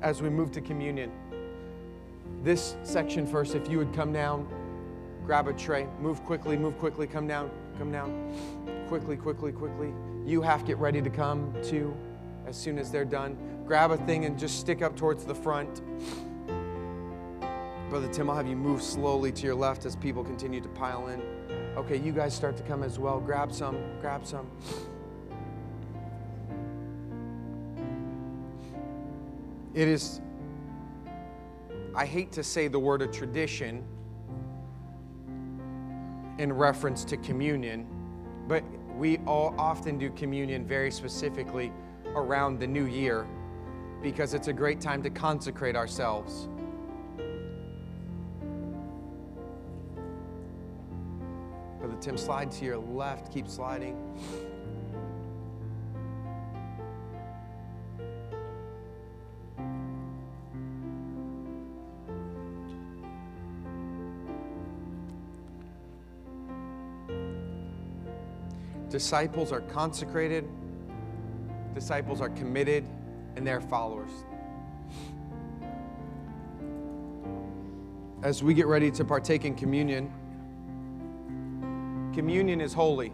as 0.00 0.22
we 0.22 0.30
move 0.30 0.50
to 0.52 0.60
communion, 0.60 1.12
this 2.42 2.76
section 2.82 3.26
first, 3.26 3.54
if 3.54 3.68
you 3.68 3.78
would 3.78 3.92
come 3.92 4.12
down, 4.12 4.48
grab 5.26 5.48
a 5.48 5.52
tray, 5.52 5.86
move 6.00 6.24
quickly, 6.24 6.56
move 6.56 6.78
quickly, 6.78 7.06
come 7.06 7.26
down, 7.26 7.50
come 7.78 7.92
down. 7.92 8.10
Quickly, 8.88 9.16
quickly, 9.16 9.52
quickly. 9.52 9.92
You 10.24 10.40
have 10.40 10.60
to 10.60 10.66
get 10.66 10.78
ready 10.78 11.02
to 11.02 11.10
come 11.10 11.54
too 11.62 11.94
as 12.46 12.56
soon 12.56 12.78
as 12.78 12.90
they're 12.90 13.04
done. 13.04 13.36
Grab 13.66 13.90
a 13.90 13.96
thing 13.98 14.24
and 14.24 14.38
just 14.38 14.60
stick 14.60 14.82
up 14.82 14.96
towards 14.96 15.24
the 15.24 15.34
front. 15.34 15.82
Brother 17.94 18.08
Tim, 18.08 18.28
I'll 18.28 18.34
have 18.34 18.48
you 18.48 18.56
move 18.56 18.82
slowly 18.82 19.30
to 19.30 19.46
your 19.46 19.54
left 19.54 19.86
as 19.86 19.94
people 19.94 20.24
continue 20.24 20.60
to 20.60 20.68
pile 20.70 21.06
in. 21.06 21.22
Okay, 21.76 21.96
you 21.96 22.10
guys 22.10 22.34
start 22.34 22.56
to 22.56 22.64
come 22.64 22.82
as 22.82 22.98
well. 22.98 23.20
Grab 23.20 23.52
some, 23.52 23.78
grab 24.00 24.26
some. 24.26 24.50
It 29.74 29.86
is, 29.86 30.20
I 31.94 32.04
hate 32.04 32.32
to 32.32 32.42
say 32.42 32.66
the 32.66 32.80
word 32.80 33.00
a 33.00 33.06
tradition 33.06 33.84
in 36.38 36.52
reference 36.52 37.04
to 37.04 37.16
communion, 37.18 37.86
but 38.48 38.64
we 38.96 39.18
all 39.18 39.54
often 39.56 39.98
do 39.98 40.10
communion 40.10 40.66
very 40.66 40.90
specifically 40.90 41.72
around 42.16 42.58
the 42.58 42.66
new 42.66 42.86
year 42.86 43.24
because 44.02 44.34
it's 44.34 44.48
a 44.48 44.52
great 44.52 44.80
time 44.80 45.00
to 45.00 45.10
consecrate 45.10 45.76
ourselves 45.76 46.48
Tim, 52.04 52.18
slide 52.18 52.50
to 52.50 52.66
your 52.66 52.76
left. 52.76 53.32
Keep 53.32 53.48
sliding. 53.48 53.96
Disciples 68.90 69.50
are 69.50 69.62
consecrated, 69.62 70.46
disciples 71.72 72.20
are 72.20 72.28
committed, 72.28 72.84
and 73.34 73.46
they're 73.46 73.62
followers. 73.62 74.10
As 78.22 78.42
we 78.42 78.52
get 78.52 78.66
ready 78.66 78.90
to 78.90 79.06
partake 79.06 79.46
in 79.46 79.54
communion, 79.54 80.12
communion 82.14 82.60
is 82.60 82.72
holy, 82.72 83.12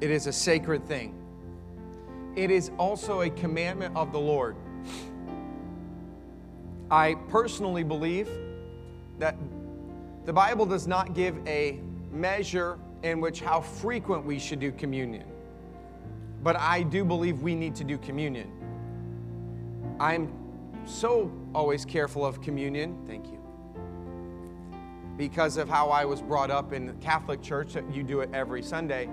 it 0.00 0.10
is 0.10 0.26
a 0.26 0.32
sacred 0.32 0.86
thing. 0.86 1.14
It 2.36 2.50
is 2.50 2.70
also 2.78 3.22
a 3.22 3.30
commandment 3.30 3.96
of 3.96 4.12
the 4.12 4.18
Lord. 4.18 4.56
I 6.90 7.14
personally 7.28 7.84
believe 7.84 8.28
that 9.18 9.36
the 10.24 10.32
Bible 10.32 10.66
does 10.66 10.86
not 10.86 11.14
give 11.14 11.36
a 11.46 11.80
measure 12.10 12.78
in 13.02 13.20
which 13.20 13.40
how 13.40 13.60
frequent 13.60 14.24
we 14.24 14.38
should 14.38 14.60
do 14.60 14.72
communion. 14.72 15.26
But 16.42 16.56
I 16.56 16.82
do 16.82 17.04
believe 17.04 17.42
we 17.42 17.54
need 17.54 17.74
to 17.76 17.84
do 17.84 17.98
communion. 17.98 18.50
I'm 20.00 20.32
so 20.84 21.32
always 21.54 21.84
careful 21.84 22.24
of 22.24 22.40
communion. 22.40 22.96
Thank 23.06 23.26
you. 23.26 23.33
Because 25.16 25.56
of 25.56 25.68
how 25.68 25.90
I 25.90 26.04
was 26.04 26.20
brought 26.20 26.50
up 26.50 26.72
in 26.72 26.86
the 26.86 26.92
Catholic 26.94 27.40
Church, 27.40 27.74
that 27.74 27.84
you 27.94 28.02
do 28.02 28.20
it 28.20 28.30
every 28.32 28.62
Sunday, 28.62 29.08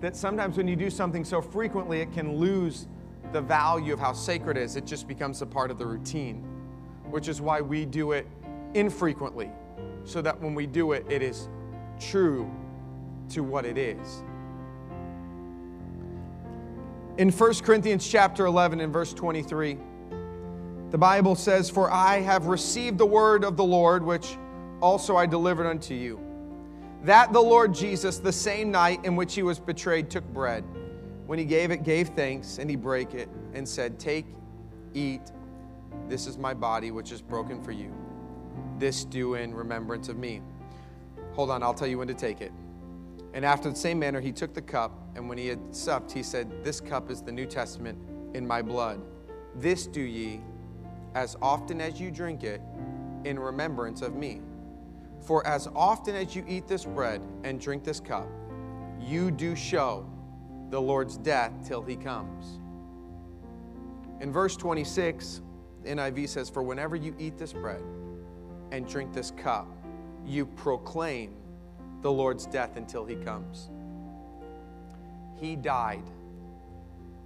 that 0.00 0.16
sometimes 0.16 0.56
when 0.56 0.68
you 0.68 0.76
do 0.76 0.90
something 0.90 1.24
so 1.24 1.42
frequently, 1.42 2.00
it 2.00 2.12
can 2.12 2.36
lose 2.36 2.88
the 3.32 3.40
value 3.40 3.92
of 3.92 3.98
how 3.98 4.12
sacred 4.12 4.56
it 4.56 4.62
is. 4.62 4.76
It 4.76 4.86
just 4.86 5.08
becomes 5.08 5.42
a 5.42 5.46
part 5.46 5.70
of 5.70 5.78
the 5.78 5.86
routine, 5.86 6.42
which 7.10 7.28
is 7.28 7.40
why 7.40 7.60
we 7.60 7.84
do 7.84 8.12
it 8.12 8.26
infrequently, 8.74 9.50
so 10.04 10.22
that 10.22 10.40
when 10.40 10.54
we 10.54 10.66
do 10.66 10.92
it, 10.92 11.04
it 11.10 11.22
is 11.22 11.48
true 11.98 12.50
to 13.30 13.42
what 13.42 13.64
it 13.64 13.78
is. 13.78 14.22
In 17.16 17.30
1 17.30 17.54
Corinthians 17.56 18.08
chapter 18.08 18.46
11 18.46 18.80
and 18.80 18.92
verse 18.92 19.14
23, 19.14 19.78
the 20.90 20.98
Bible 20.98 21.34
says, 21.34 21.70
For 21.70 21.90
I 21.90 22.20
have 22.20 22.46
received 22.46 22.98
the 22.98 23.06
word 23.06 23.44
of 23.44 23.56
the 23.56 23.64
Lord, 23.64 24.04
which 24.04 24.36
also 24.84 25.16
I 25.16 25.24
delivered 25.24 25.66
unto 25.66 25.94
you. 25.94 26.20
That 27.04 27.32
the 27.32 27.40
Lord 27.40 27.72
Jesus, 27.72 28.18
the 28.18 28.32
same 28.32 28.70
night 28.70 29.02
in 29.06 29.16
which 29.16 29.34
he 29.34 29.42
was 29.42 29.58
betrayed, 29.58 30.10
took 30.10 30.24
bread. 30.24 30.62
When 31.26 31.38
he 31.38 31.46
gave 31.46 31.70
it, 31.70 31.84
gave 31.84 32.08
thanks, 32.08 32.58
and 32.58 32.68
he 32.68 32.76
brake 32.76 33.14
it, 33.14 33.30
and 33.54 33.66
said, 33.66 33.98
Take, 33.98 34.26
eat, 34.92 35.22
this 36.06 36.26
is 36.26 36.36
my 36.36 36.52
body, 36.52 36.90
which 36.90 37.12
is 37.12 37.22
broken 37.22 37.64
for 37.64 37.72
you. 37.72 37.90
This 38.78 39.06
do 39.06 39.34
in 39.34 39.54
remembrance 39.54 40.10
of 40.10 40.18
me. 40.18 40.42
Hold 41.32 41.50
on, 41.50 41.62
I'll 41.62 41.72
tell 41.72 41.88
you 41.88 41.96
when 41.96 42.08
to 42.08 42.14
take 42.14 42.42
it. 42.42 42.52
And 43.32 43.42
after 43.42 43.70
the 43.70 43.76
same 43.76 43.98
manner, 43.98 44.20
he 44.20 44.32
took 44.32 44.52
the 44.52 44.62
cup, 44.62 44.92
and 45.16 45.30
when 45.30 45.38
he 45.38 45.48
had 45.48 45.74
supped, 45.74 46.12
he 46.12 46.22
said, 46.22 46.62
This 46.62 46.82
cup 46.82 47.10
is 47.10 47.22
the 47.22 47.32
New 47.32 47.46
Testament 47.46 47.98
in 48.34 48.46
my 48.46 48.60
blood. 48.60 49.00
This 49.56 49.86
do 49.86 50.02
ye 50.02 50.42
as 51.14 51.36
often 51.40 51.80
as 51.80 51.98
you 51.98 52.10
drink 52.10 52.44
it 52.44 52.60
in 53.24 53.38
remembrance 53.38 54.02
of 54.02 54.14
me. 54.14 54.42
For 55.24 55.46
as 55.46 55.68
often 55.74 56.14
as 56.14 56.36
you 56.36 56.44
eat 56.46 56.68
this 56.68 56.84
bread 56.84 57.22
and 57.44 57.58
drink 57.58 57.82
this 57.82 57.98
cup, 57.98 58.28
you 59.00 59.30
do 59.30 59.56
show 59.56 60.06
the 60.70 60.80
Lord's 60.80 61.16
death 61.16 61.52
till 61.66 61.82
he 61.82 61.96
comes. 61.96 62.60
In 64.20 64.30
verse 64.30 64.56
26, 64.56 65.40
the 65.82 65.90
NIV 65.90 66.28
says, 66.28 66.50
For 66.50 66.62
whenever 66.62 66.94
you 66.94 67.14
eat 67.18 67.38
this 67.38 67.52
bread 67.52 67.82
and 68.70 68.86
drink 68.86 69.12
this 69.12 69.30
cup, 69.30 69.66
you 70.26 70.46
proclaim 70.46 71.34
the 72.02 72.12
Lord's 72.12 72.46
death 72.46 72.76
until 72.76 73.04
he 73.04 73.16
comes. 73.16 73.70
He 75.36 75.56
died 75.56 76.04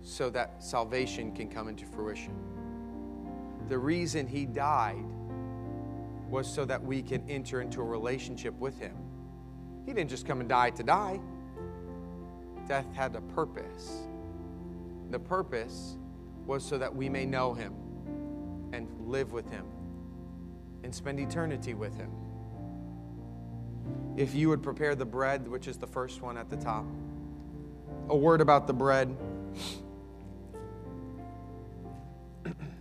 so 0.02 0.30
that 0.30 0.62
salvation 0.62 1.32
can 1.32 1.48
come 1.48 1.68
into 1.68 1.84
fruition. 1.84 2.34
The 3.68 3.78
reason 3.78 4.26
he 4.26 4.46
died 4.46 5.04
was 6.28 6.52
so 6.52 6.64
that 6.64 6.82
we 6.82 7.02
can 7.02 7.28
enter 7.28 7.60
into 7.60 7.80
a 7.80 7.84
relationship 7.84 8.54
with 8.58 8.78
him. 8.78 8.94
He 9.86 9.92
didn't 9.92 10.10
just 10.10 10.26
come 10.26 10.40
and 10.40 10.48
die 10.48 10.70
to 10.70 10.82
die, 10.82 11.20
death 12.66 12.86
had 12.94 13.16
a 13.16 13.20
purpose. 13.20 14.06
The 15.10 15.18
purpose 15.18 15.96
was 16.46 16.64
so 16.64 16.76
that 16.78 16.94
we 16.94 17.08
may 17.08 17.24
know 17.24 17.54
him 17.54 17.74
and 18.72 18.88
live 19.00 19.32
with 19.32 19.50
him 19.50 19.64
and 20.84 20.94
spend 20.94 21.18
eternity 21.18 21.74
with 21.74 21.96
him 21.96 22.10
if 24.16 24.34
you 24.34 24.48
would 24.48 24.62
prepare 24.62 24.94
the 24.94 25.04
bread, 25.04 25.48
which 25.48 25.68
is 25.68 25.78
the 25.78 25.86
first 25.86 26.20
one 26.20 26.36
at 26.36 26.50
the 26.50 26.56
top. 26.56 26.84
A 28.08 28.16
word 28.16 28.40
about 28.40 28.66
the 28.66 28.72
bread. 28.74 29.16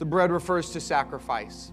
the 0.00 0.06
bread 0.06 0.32
refers 0.32 0.70
to 0.70 0.80
sacrifice. 0.80 1.72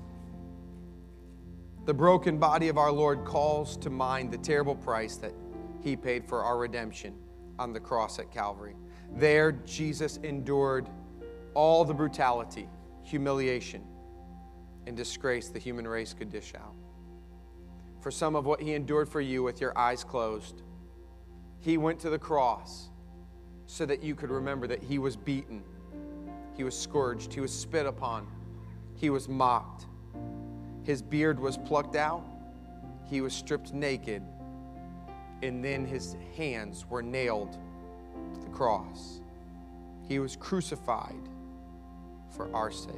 The 1.85 1.93
broken 1.93 2.37
body 2.37 2.67
of 2.67 2.77
our 2.77 2.91
Lord 2.91 3.23
calls 3.23 3.77
to 3.77 3.89
mind 3.89 4.31
the 4.31 4.37
terrible 4.37 4.75
price 4.75 5.15
that 5.15 5.33
he 5.81 5.95
paid 5.95 6.27
for 6.27 6.43
our 6.43 6.57
redemption 6.57 7.15
on 7.57 7.71
the 7.71 7.79
cross 7.79 8.19
at 8.19 8.29
Calvary. 8.29 8.75
There, 9.15 9.53
Jesus 9.53 10.17
endured 10.17 10.89
all 11.53 11.85
the 11.85 11.93
brutality, 11.93 12.67
humiliation, 13.01 13.81
and 14.85 14.95
disgrace 14.95 15.47
the 15.47 15.59
human 15.59 15.87
race 15.87 16.13
could 16.13 16.29
dish 16.29 16.53
out 16.53 16.75
for 18.01 18.11
some 18.11 18.35
of 18.35 18.45
what 18.45 18.61
he 18.61 18.73
endured 18.73 19.09
for 19.09 19.21
you 19.21 19.43
with 19.43 19.59
your 19.59 19.77
eyes 19.77 20.03
closed. 20.03 20.61
He 21.59 21.77
went 21.77 21.99
to 22.01 22.09
the 22.09 22.19
cross 22.19 22.89
so 23.65 23.85
that 23.85 24.03
you 24.03 24.15
could 24.15 24.29
remember 24.29 24.67
that 24.67 24.83
he 24.83 24.99
was 24.99 25.15
beaten, 25.15 25.63
he 26.57 26.63
was 26.63 26.77
scourged, 26.77 27.31
he 27.31 27.39
was 27.39 27.53
spit 27.53 27.85
upon, 27.85 28.27
he 28.95 29.11
was 29.11 29.29
mocked. 29.29 29.85
His 30.83 31.03
beard 31.03 31.39
was 31.39 31.55
plucked 31.55 31.95
out, 31.95 32.25
he 33.07 33.21
was 33.21 33.31
stripped 33.31 33.73
naked, 33.73 34.23
and 35.43 35.63
then 35.63 35.85
his 35.85 36.17
hands 36.35 36.85
were 36.89 37.03
nailed 37.03 37.59
to 38.33 38.39
the 38.41 38.49
cross. 38.49 39.21
He 40.07 40.17
was 40.17 40.35
crucified 40.35 41.29
for 42.35 42.53
our 42.55 42.71
sake. 42.71 42.93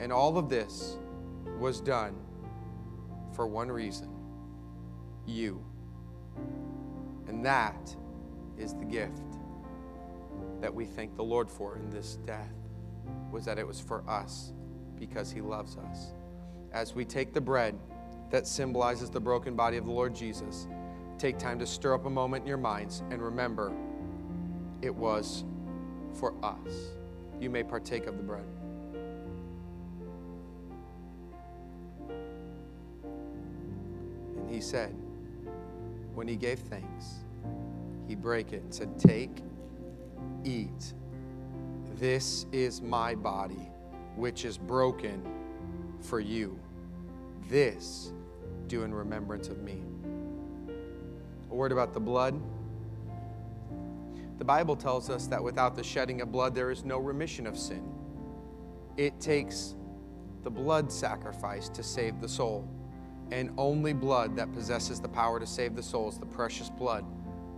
And 0.00 0.12
all 0.12 0.38
of 0.38 0.48
this 0.48 0.96
was 1.58 1.80
done 1.80 2.16
for 3.34 3.46
one 3.46 3.70
reason 3.70 4.08
you. 5.26 5.62
And 7.28 7.44
that 7.44 7.94
is 8.58 8.74
the 8.74 8.84
gift 8.84 9.33
that 10.64 10.74
we 10.74 10.86
thank 10.86 11.14
the 11.14 11.22
Lord 11.22 11.50
for 11.50 11.76
in 11.76 11.90
this 11.90 12.16
death 12.24 12.54
was 13.30 13.44
that 13.44 13.58
it 13.58 13.66
was 13.66 13.78
for 13.78 14.02
us 14.08 14.54
because 14.98 15.30
he 15.30 15.42
loves 15.42 15.76
us. 15.76 16.14
As 16.72 16.94
we 16.94 17.04
take 17.04 17.34
the 17.34 17.40
bread 17.40 17.78
that 18.30 18.46
symbolizes 18.46 19.10
the 19.10 19.20
broken 19.20 19.54
body 19.54 19.76
of 19.76 19.84
the 19.84 19.90
Lord 19.90 20.14
Jesus, 20.14 20.66
take 21.18 21.38
time 21.38 21.58
to 21.58 21.66
stir 21.66 21.92
up 21.92 22.06
a 22.06 22.10
moment 22.10 22.44
in 22.44 22.48
your 22.48 22.56
minds 22.56 23.02
and 23.10 23.20
remember 23.20 23.74
it 24.80 24.94
was 24.94 25.44
for 26.14 26.32
us. 26.42 26.94
You 27.38 27.50
may 27.50 27.62
partake 27.62 28.06
of 28.06 28.16
the 28.16 28.22
bread. 28.22 28.46
And 34.38 34.48
he 34.48 34.62
said, 34.62 34.94
when 36.14 36.26
he 36.26 36.36
gave 36.36 36.58
thanks, 36.58 37.16
he 38.08 38.14
brake 38.14 38.54
it 38.54 38.62
and 38.62 38.72
said, 38.72 38.98
Take, 38.98 39.42
eat. 40.44 40.94
This 41.96 42.46
is 42.52 42.80
my 42.82 43.14
body, 43.14 43.68
which 44.16 44.44
is 44.44 44.58
broken 44.58 45.22
for 46.00 46.20
you. 46.20 46.58
This 47.48 48.12
do 48.66 48.82
in 48.82 48.94
remembrance 48.94 49.48
of 49.48 49.58
me. 49.62 49.82
A 51.50 51.54
word 51.54 51.72
about 51.72 51.92
the 51.92 52.00
blood. 52.00 52.40
The 54.38 54.44
Bible 54.44 54.76
tells 54.76 55.10
us 55.10 55.26
that 55.28 55.42
without 55.42 55.76
the 55.76 55.84
shedding 55.84 56.20
of 56.20 56.32
blood, 56.32 56.54
there 56.54 56.70
is 56.70 56.84
no 56.84 56.98
remission 56.98 57.46
of 57.46 57.58
sin. 57.58 57.92
It 58.96 59.20
takes 59.20 59.76
the 60.42 60.50
blood 60.50 60.90
sacrifice 60.90 61.68
to 61.70 61.82
save 61.82 62.20
the 62.20 62.28
soul 62.28 62.68
and 63.30 63.50
only 63.56 63.92
blood 63.92 64.36
that 64.36 64.52
possesses 64.52 65.00
the 65.00 65.08
power 65.08 65.40
to 65.40 65.46
save 65.46 65.74
the 65.74 65.82
soul 65.82 66.08
is 66.08 66.18
the 66.18 66.26
precious 66.26 66.68
blood 66.70 67.04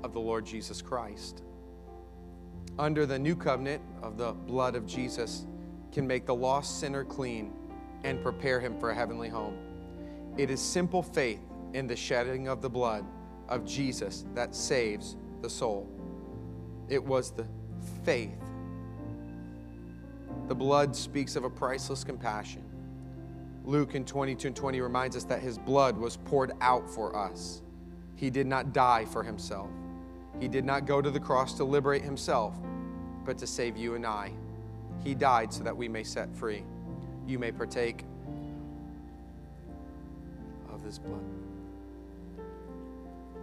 of 0.02 0.12
the 0.12 0.20
Lord 0.20 0.46
Jesus 0.46 0.80
Christ. 0.80 1.42
Under 2.78 3.06
the 3.06 3.18
new 3.18 3.34
covenant 3.34 3.82
of 4.02 4.16
the 4.16 4.32
blood 4.32 4.74
of 4.74 4.86
Jesus 4.86 5.46
can 5.92 6.06
make 6.06 6.26
the 6.26 6.34
lost 6.34 6.80
sinner 6.80 7.04
clean 7.04 7.52
and 8.04 8.22
prepare 8.22 8.60
him 8.60 8.78
for 8.78 8.90
a 8.90 8.94
heavenly 8.94 9.28
home. 9.28 9.56
It 10.36 10.50
is 10.50 10.60
simple 10.60 11.02
faith 11.02 11.40
in 11.72 11.86
the 11.86 11.96
shedding 11.96 12.48
of 12.48 12.60
the 12.60 12.68
blood 12.70 13.04
of 13.48 13.64
Jesus 13.64 14.24
that 14.34 14.54
saves 14.54 15.16
the 15.40 15.48
soul. 15.48 15.88
It 16.88 17.02
was 17.02 17.30
the 17.30 17.46
faith. 18.04 18.38
The 20.48 20.54
blood 20.54 20.94
speaks 20.94 21.34
of 21.34 21.44
a 21.44 21.50
priceless 21.50 22.04
compassion 22.04 22.62
Luke 23.66 23.96
in 23.96 24.04
22 24.04 24.46
and 24.46 24.56
20 24.56 24.80
reminds 24.80 25.16
us 25.16 25.24
that 25.24 25.42
his 25.42 25.58
blood 25.58 25.96
was 25.98 26.16
poured 26.16 26.52
out 26.60 26.88
for 26.88 27.16
us. 27.16 27.62
He 28.14 28.30
did 28.30 28.46
not 28.46 28.72
die 28.72 29.04
for 29.04 29.24
himself. 29.24 29.68
He 30.40 30.48
did 30.48 30.64
not 30.64 30.86
go 30.86 31.00
to 31.00 31.10
the 31.10 31.20
cross 31.20 31.54
to 31.54 31.64
liberate 31.64 32.02
himself, 32.02 32.54
but 33.24 33.38
to 33.38 33.46
save 33.46 33.76
you 33.76 33.94
and 33.94 34.06
I. 34.06 34.32
He 35.02 35.14
died 35.14 35.52
so 35.52 35.64
that 35.64 35.76
we 35.76 35.88
may 35.88 36.02
set 36.02 36.34
free. 36.34 36.64
You 37.26 37.38
may 37.38 37.52
partake 37.52 38.04
of 40.72 40.82
his 40.82 40.98
blood. 40.98 41.24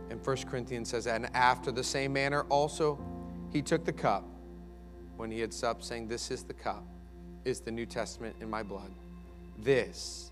And 0.09 0.23
1 0.23 0.37
Corinthians 0.43 0.89
says, 0.89 1.07
And 1.07 1.27
after 1.35 1.71
the 1.71 1.83
same 1.83 2.13
manner 2.13 2.41
also 2.43 2.99
he 3.51 3.61
took 3.61 3.85
the 3.85 3.93
cup 3.93 4.25
when 5.17 5.31
he 5.31 5.39
had 5.39 5.53
supped, 5.53 5.83
saying, 5.83 6.07
This 6.07 6.31
is 6.31 6.43
the 6.43 6.53
cup, 6.53 6.85
is 7.45 7.61
the 7.61 7.71
New 7.71 7.85
Testament 7.85 8.35
in 8.41 8.49
my 8.49 8.61
blood. 8.61 8.91
This 9.57 10.31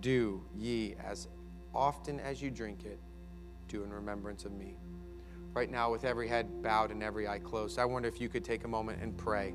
do 0.00 0.42
ye 0.56 0.94
as 1.04 1.28
often 1.74 2.20
as 2.20 2.42
you 2.42 2.50
drink 2.50 2.84
it, 2.84 2.98
do 3.68 3.82
in 3.82 3.90
remembrance 3.90 4.44
of 4.44 4.52
me. 4.52 4.76
Right 5.56 5.70
now, 5.70 5.90
with 5.90 6.04
every 6.04 6.28
head 6.28 6.62
bowed 6.62 6.90
and 6.90 7.02
every 7.02 7.26
eye 7.26 7.38
closed, 7.38 7.78
I 7.78 7.86
wonder 7.86 8.10
if 8.10 8.20
you 8.20 8.28
could 8.28 8.44
take 8.44 8.64
a 8.64 8.68
moment 8.68 9.00
and 9.02 9.16
pray 9.16 9.54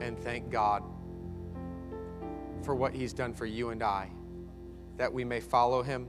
and 0.00 0.18
thank 0.18 0.50
God 0.50 0.82
for 2.64 2.74
what 2.74 2.92
He's 2.92 3.12
done 3.12 3.32
for 3.32 3.46
you 3.46 3.68
and 3.68 3.84
I, 3.84 4.10
that 4.96 5.12
we 5.12 5.24
may 5.24 5.38
follow 5.38 5.80
Him, 5.80 6.08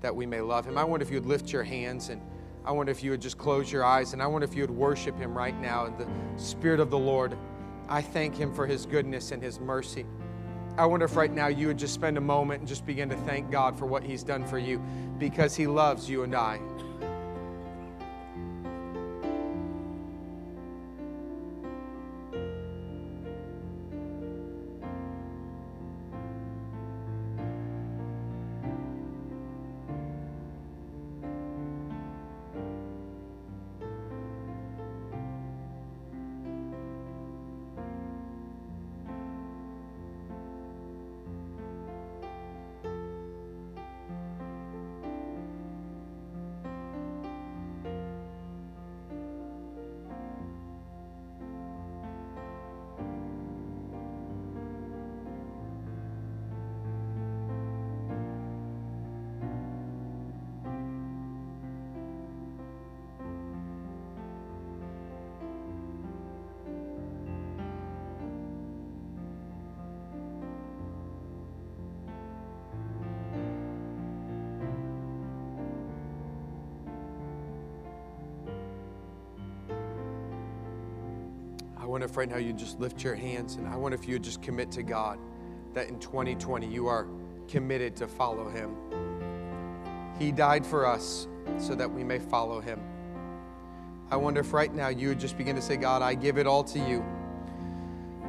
that 0.00 0.16
we 0.16 0.26
may 0.26 0.40
love 0.40 0.66
Him. 0.66 0.76
I 0.76 0.82
wonder 0.82 1.06
if 1.06 1.12
you 1.12 1.20
would 1.20 1.28
lift 1.28 1.52
your 1.52 1.62
hands 1.62 2.08
and 2.08 2.20
I 2.64 2.72
wonder 2.72 2.90
if 2.90 3.04
you 3.04 3.12
would 3.12 3.22
just 3.22 3.38
close 3.38 3.70
your 3.70 3.84
eyes 3.84 4.14
and 4.14 4.20
I 4.20 4.26
wonder 4.26 4.46
if 4.46 4.56
you 4.56 4.62
would 4.62 4.70
worship 4.72 5.16
Him 5.16 5.38
right 5.38 5.56
now 5.60 5.86
in 5.86 5.96
the 5.96 6.08
Spirit 6.36 6.80
of 6.80 6.90
the 6.90 6.98
Lord. 6.98 7.38
I 7.88 8.02
thank 8.02 8.34
Him 8.34 8.52
for 8.52 8.66
His 8.66 8.84
goodness 8.84 9.30
and 9.30 9.40
His 9.40 9.60
mercy. 9.60 10.06
I 10.76 10.86
wonder 10.86 11.06
if 11.06 11.14
right 11.14 11.32
now 11.32 11.46
you 11.46 11.68
would 11.68 11.78
just 11.78 11.94
spend 11.94 12.18
a 12.18 12.20
moment 12.20 12.58
and 12.58 12.68
just 12.68 12.84
begin 12.84 13.08
to 13.10 13.16
thank 13.18 13.52
God 13.52 13.78
for 13.78 13.86
what 13.86 14.02
He's 14.02 14.24
done 14.24 14.44
for 14.44 14.58
you 14.58 14.82
because 15.18 15.54
He 15.54 15.68
loves 15.68 16.10
you 16.10 16.24
and 16.24 16.34
I. 16.34 16.58
wonder 81.94 82.06
if 82.06 82.16
right 82.16 82.28
now 82.28 82.38
you 82.38 82.52
just 82.52 82.80
lift 82.80 83.04
your 83.04 83.14
hands 83.14 83.54
and 83.54 83.68
I 83.68 83.76
wonder 83.76 83.94
if 83.94 84.08
you 84.08 84.16
would 84.16 84.24
just 84.24 84.42
commit 84.42 84.68
to 84.72 84.82
God 84.82 85.16
that 85.74 85.86
in 85.86 86.00
2020 86.00 86.66
you 86.66 86.88
are 86.88 87.06
committed 87.46 87.94
to 87.98 88.08
follow 88.08 88.48
Him. 88.48 88.74
He 90.18 90.32
died 90.32 90.66
for 90.66 90.86
us 90.86 91.28
so 91.56 91.76
that 91.76 91.88
we 91.88 92.02
may 92.02 92.18
follow 92.18 92.60
Him. 92.60 92.80
I 94.10 94.16
wonder 94.16 94.40
if 94.40 94.52
right 94.52 94.74
now 94.74 94.88
you 94.88 95.06
would 95.06 95.20
just 95.20 95.38
begin 95.38 95.54
to 95.54 95.62
say, 95.62 95.76
God, 95.76 96.02
I 96.02 96.14
give 96.14 96.36
it 96.36 96.48
all 96.48 96.64
to 96.64 96.80
you. 96.80 97.04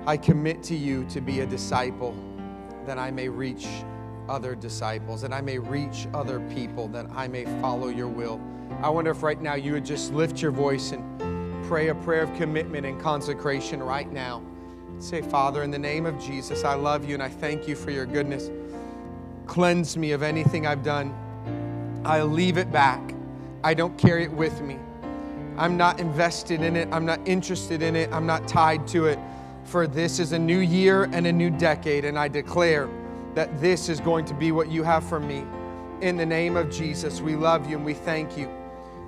I 0.05 0.15
commit 0.15 0.61
to 0.65 0.75
you 0.75 1.03
to 1.05 1.19
be 1.19 1.39
a 1.39 1.45
disciple 1.47 2.15
that 2.85 2.99
I 2.99 3.09
may 3.09 3.29
reach 3.29 3.65
other 4.29 4.53
disciples, 4.53 5.23
that 5.23 5.33
I 5.33 5.41
may 5.41 5.57
reach 5.57 6.07
other 6.13 6.39
people, 6.53 6.87
that 6.89 7.07
I 7.15 7.27
may 7.27 7.45
follow 7.61 7.87
your 7.87 8.09
will. 8.09 8.39
I 8.83 8.91
wonder 8.91 9.09
if 9.09 9.23
right 9.23 9.41
now 9.41 9.55
you 9.55 9.71
would 9.71 9.85
just 9.85 10.13
lift 10.13 10.39
your 10.39 10.51
voice 10.51 10.91
and 10.91 11.19
pray 11.67 11.87
a 11.87 11.95
prayer 11.95 12.21
of 12.21 12.33
commitment 12.35 12.85
and 12.85 13.01
consecration 13.01 13.81
right 13.81 14.11
now. 14.11 14.41
Say, 14.99 15.21
Father, 15.21 15.63
in 15.63 15.71
the 15.71 15.79
name 15.79 16.05
of 16.05 16.19
Jesus, 16.19 16.63
I 16.63 16.75
love 16.75 17.05
you 17.05 17.15
and 17.15 17.23
I 17.23 17.29
thank 17.29 17.67
you 17.67 17.75
for 17.75 17.91
your 17.91 18.05
goodness. 18.05 18.49
Cleanse 19.47 19.97
me 19.97 20.11
of 20.11 20.23
anything 20.23 20.67
I've 20.67 20.83
done. 20.83 21.13
I 22.05 22.21
leave 22.21 22.57
it 22.57 22.71
back. 22.71 23.13
I 23.63 23.73
don't 23.73 23.97
carry 23.97 24.23
it 24.23 24.31
with 24.31 24.61
me. 24.61 24.77
I'm 25.57 25.75
not 25.75 25.99
invested 25.99 26.61
in 26.61 26.75
it. 26.75 26.87
I'm 26.91 27.05
not 27.05 27.19
interested 27.27 27.81
in 27.81 27.95
it. 27.95 28.11
I'm 28.11 28.27
not 28.27 28.47
tied 28.47 28.87
to 28.89 29.07
it. 29.07 29.17
For 29.63 29.87
this 29.87 30.19
is 30.19 30.33
a 30.33 30.39
new 30.39 30.59
year 30.59 31.05
and 31.05 31.25
a 31.25 31.33
new 31.33 31.49
decade, 31.49 32.05
and 32.05 32.19
I 32.19 32.27
declare 32.27 32.87
that 33.33 33.59
this 33.59 33.89
is 33.89 33.99
going 33.99 34.25
to 34.25 34.33
be 34.35 34.51
what 34.51 34.69
you 34.69 34.83
have 34.83 35.03
for 35.03 35.19
me. 35.19 35.43
In 36.01 36.15
the 36.15 36.25
name 36.25 36.57
of 36.57 36.69
Jesus, 36.69 37.21
we 37.21 37.35
love 37.35 37.67
you 37.69 37.77
and 37.77 37.85
we 37.85 37.95
thank 37.95 38.37
you. 38.37 38.54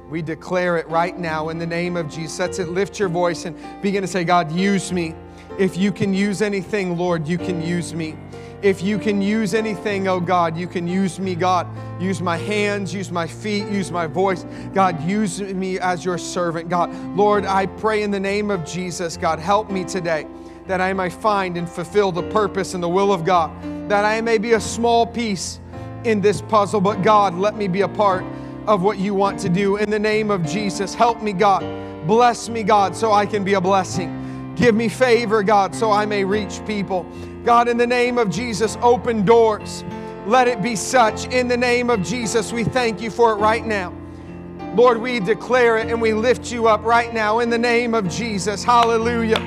We 0.09 0.21
declare 0.21 0.77
it 0.77 0.87
right 0.87 1.17
now 1.17 1.49
in 1.49 1.57
the 1.57 1.67
name 1.67 1.97
of 1.97 2.09
Jesus. 2.09 2.37
That's 2.37 2.59
it. 2.59 2.69
Lift 2.69 2.99
your 2.99 3.09
voice 3.09 3.45
and 3.45 3.57
begin 3.81 4.01
to 4.01 4.07
say, 4.07 4.23
God, 4.23 4.51
use 4.51 4.93
me. 4.93 5.13
If 5.59 5.75
you 5.75 5.91
can 5.91 6.13
use 6.13 6.41
anything, 6.41 6.97
Lord, 6.97 7.27
you 7.27 7.37
can 7.37 7.61
use 7.61 7.93
me. 7.93 8.15
If 8.61 8.81
you 8.81 8.97
can 8.97 9.21
use 9.21 9.53
anything, 9.53 10.07
oh 10.07 10.19
God, 10.19 10.57
you 10.57 10.67
can 10.67 10.87
use 10.87 11.19
me, 11.19 11.35
God. 11.35 11.67
Use 12.01 12.21
my 12.21 12.37
hands, 12.37 12.93
use 12.93 13.11
my 13.11 13.27
feet, 13.27 13.67
use 13.67 13.91
my 13.91 14.07
voice. 14.07 14.45
God, 14.73 15.01
use 15.07 15.41
me 15.41 15.79
as 15.79 16.03
your 16.03 16.17
servant, 16.17 16.69
God. 16.69 16.93
Lord, 17.15 17.45
I 17.45 17.65
pray 17.65 18.01
in 18.01 18.09
the 18.09 18.19
name 18.19 18.49
of 18.49 18.65
Jesus, 18.65 19.17
God, 19.17 19.39
help 19.39 19.69
me 19.69 19.83
today 19.83 20.25
that 20.67 20.81
I 20.81 20.91
may 20.93 21.09
find 21.09 21.57
and 21.57 21.69
fulfill 21.69 22.11
the 22.11 22.23
purpose 22.23 22.73
and 22.73 22.83
the 22.83 22.89
will 22.89 23.13
of 23.13 23.23
God, 23.23 23.51
that 23.89 24.05
I 24.05 24.21
may 24.21 24.37
be 24.37 24.53
a 24.53 24.59
small 24.59 25.05
piece 25.05 25.59
in 26.03 26.21
this 26.21 26.41
puzzle, 26.41 26.81
but 26.81 27.01
God, 27.03 27.35
let 27.35 27.55
me 27.55 27.67
be 27.67 27.81
a 27.81 27.87
part 27.87 28.25
of 28.67 28.83
what 28.83 28.97
you 28.97 29.13
want 29.13 29.39
to 29.39 29.49
do. 29.49 29.77
In 29.77 29.89
the 29.89 29.99
name 29.99 30.29
of 30.29 30.45
Jesus, 30.45 30.93
help 30.93 31.21
me, 31.21 31.33
God. 31.33 31.63
Bless 32.05 32.49
me, 32.49 32.63
God, 32.63 32.95
so 32.95 33.11
I 33.11 33.25
can 33.25 33.43
be 33.43 33.53
a 33.53 33.61
blessing. 33.61 34.53
Give 34.55 34.75
me 34.75 34.89
favor, 34.89 35.43
God, 35.43 35.73
so 35.73 35.91
I 35.91 36.05
may 36.05 36.23
reach 36.23 36.65
people. 36.65 37.05
God, 37.43 37.67
in 37.67 37.77
the 37.77 37.87
name 37.87 38.17
of 38.17 38.29
Jesus, 38.29 38.77
open 38.81 39.23
doors. 39.25 39.83
Let 40.25 40.47
it 40.47 40.61
be 40.61 40.75
such. 40.75 41.27
In 41.27 41.47
the 41.47 41.55
name 41.55 41.89
of 41.89 42.03
Jesus, 42.03 42.51
we 42.51 42.63
thank 42.65 43.01
you 43.01 43.09
for 43.09 43.31
it 43.31 43.35
right 43.35 43.65
now. 43.65 43.93
Lord, 44.75 44.97
we 44.97 45.19
declare 45.19 45.77
it 45.77 45.87
and 45.87 46.01
we 46.01 46.13
lift 46.13 46.51
you 46.51 46.67
up 46.67 46.83
right 46.83 47.13
now 47.13 47.39
in 47.39 47.49
the 47.49 47.57
name 47.57 47.93
of 47.93 48.09
Jesus. 48.09 48.63
Hallelujah. 48.63 49.39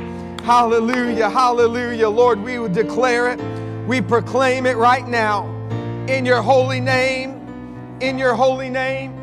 Hallelujah. 0.42 1.28
Hallelujah. 1.28 2.09
Lord, 2.09 2.40
we 2.40 2.59
would 2.59 2.72
declare 2.72 3.30
it. 3.30 3.40
We 3.86 4.01
proclaim 4.01 4.66
it 4.66 4.76
right 4.76 5.06
now 5.06 5.44
in 6.09 6.24
your 6.24 6.42
holy 6.42 6.80
name 6.80 7.40
in 8.01 8.18
your 8.18 8.35
holy 8.35 8.70
name. 8.70 9.19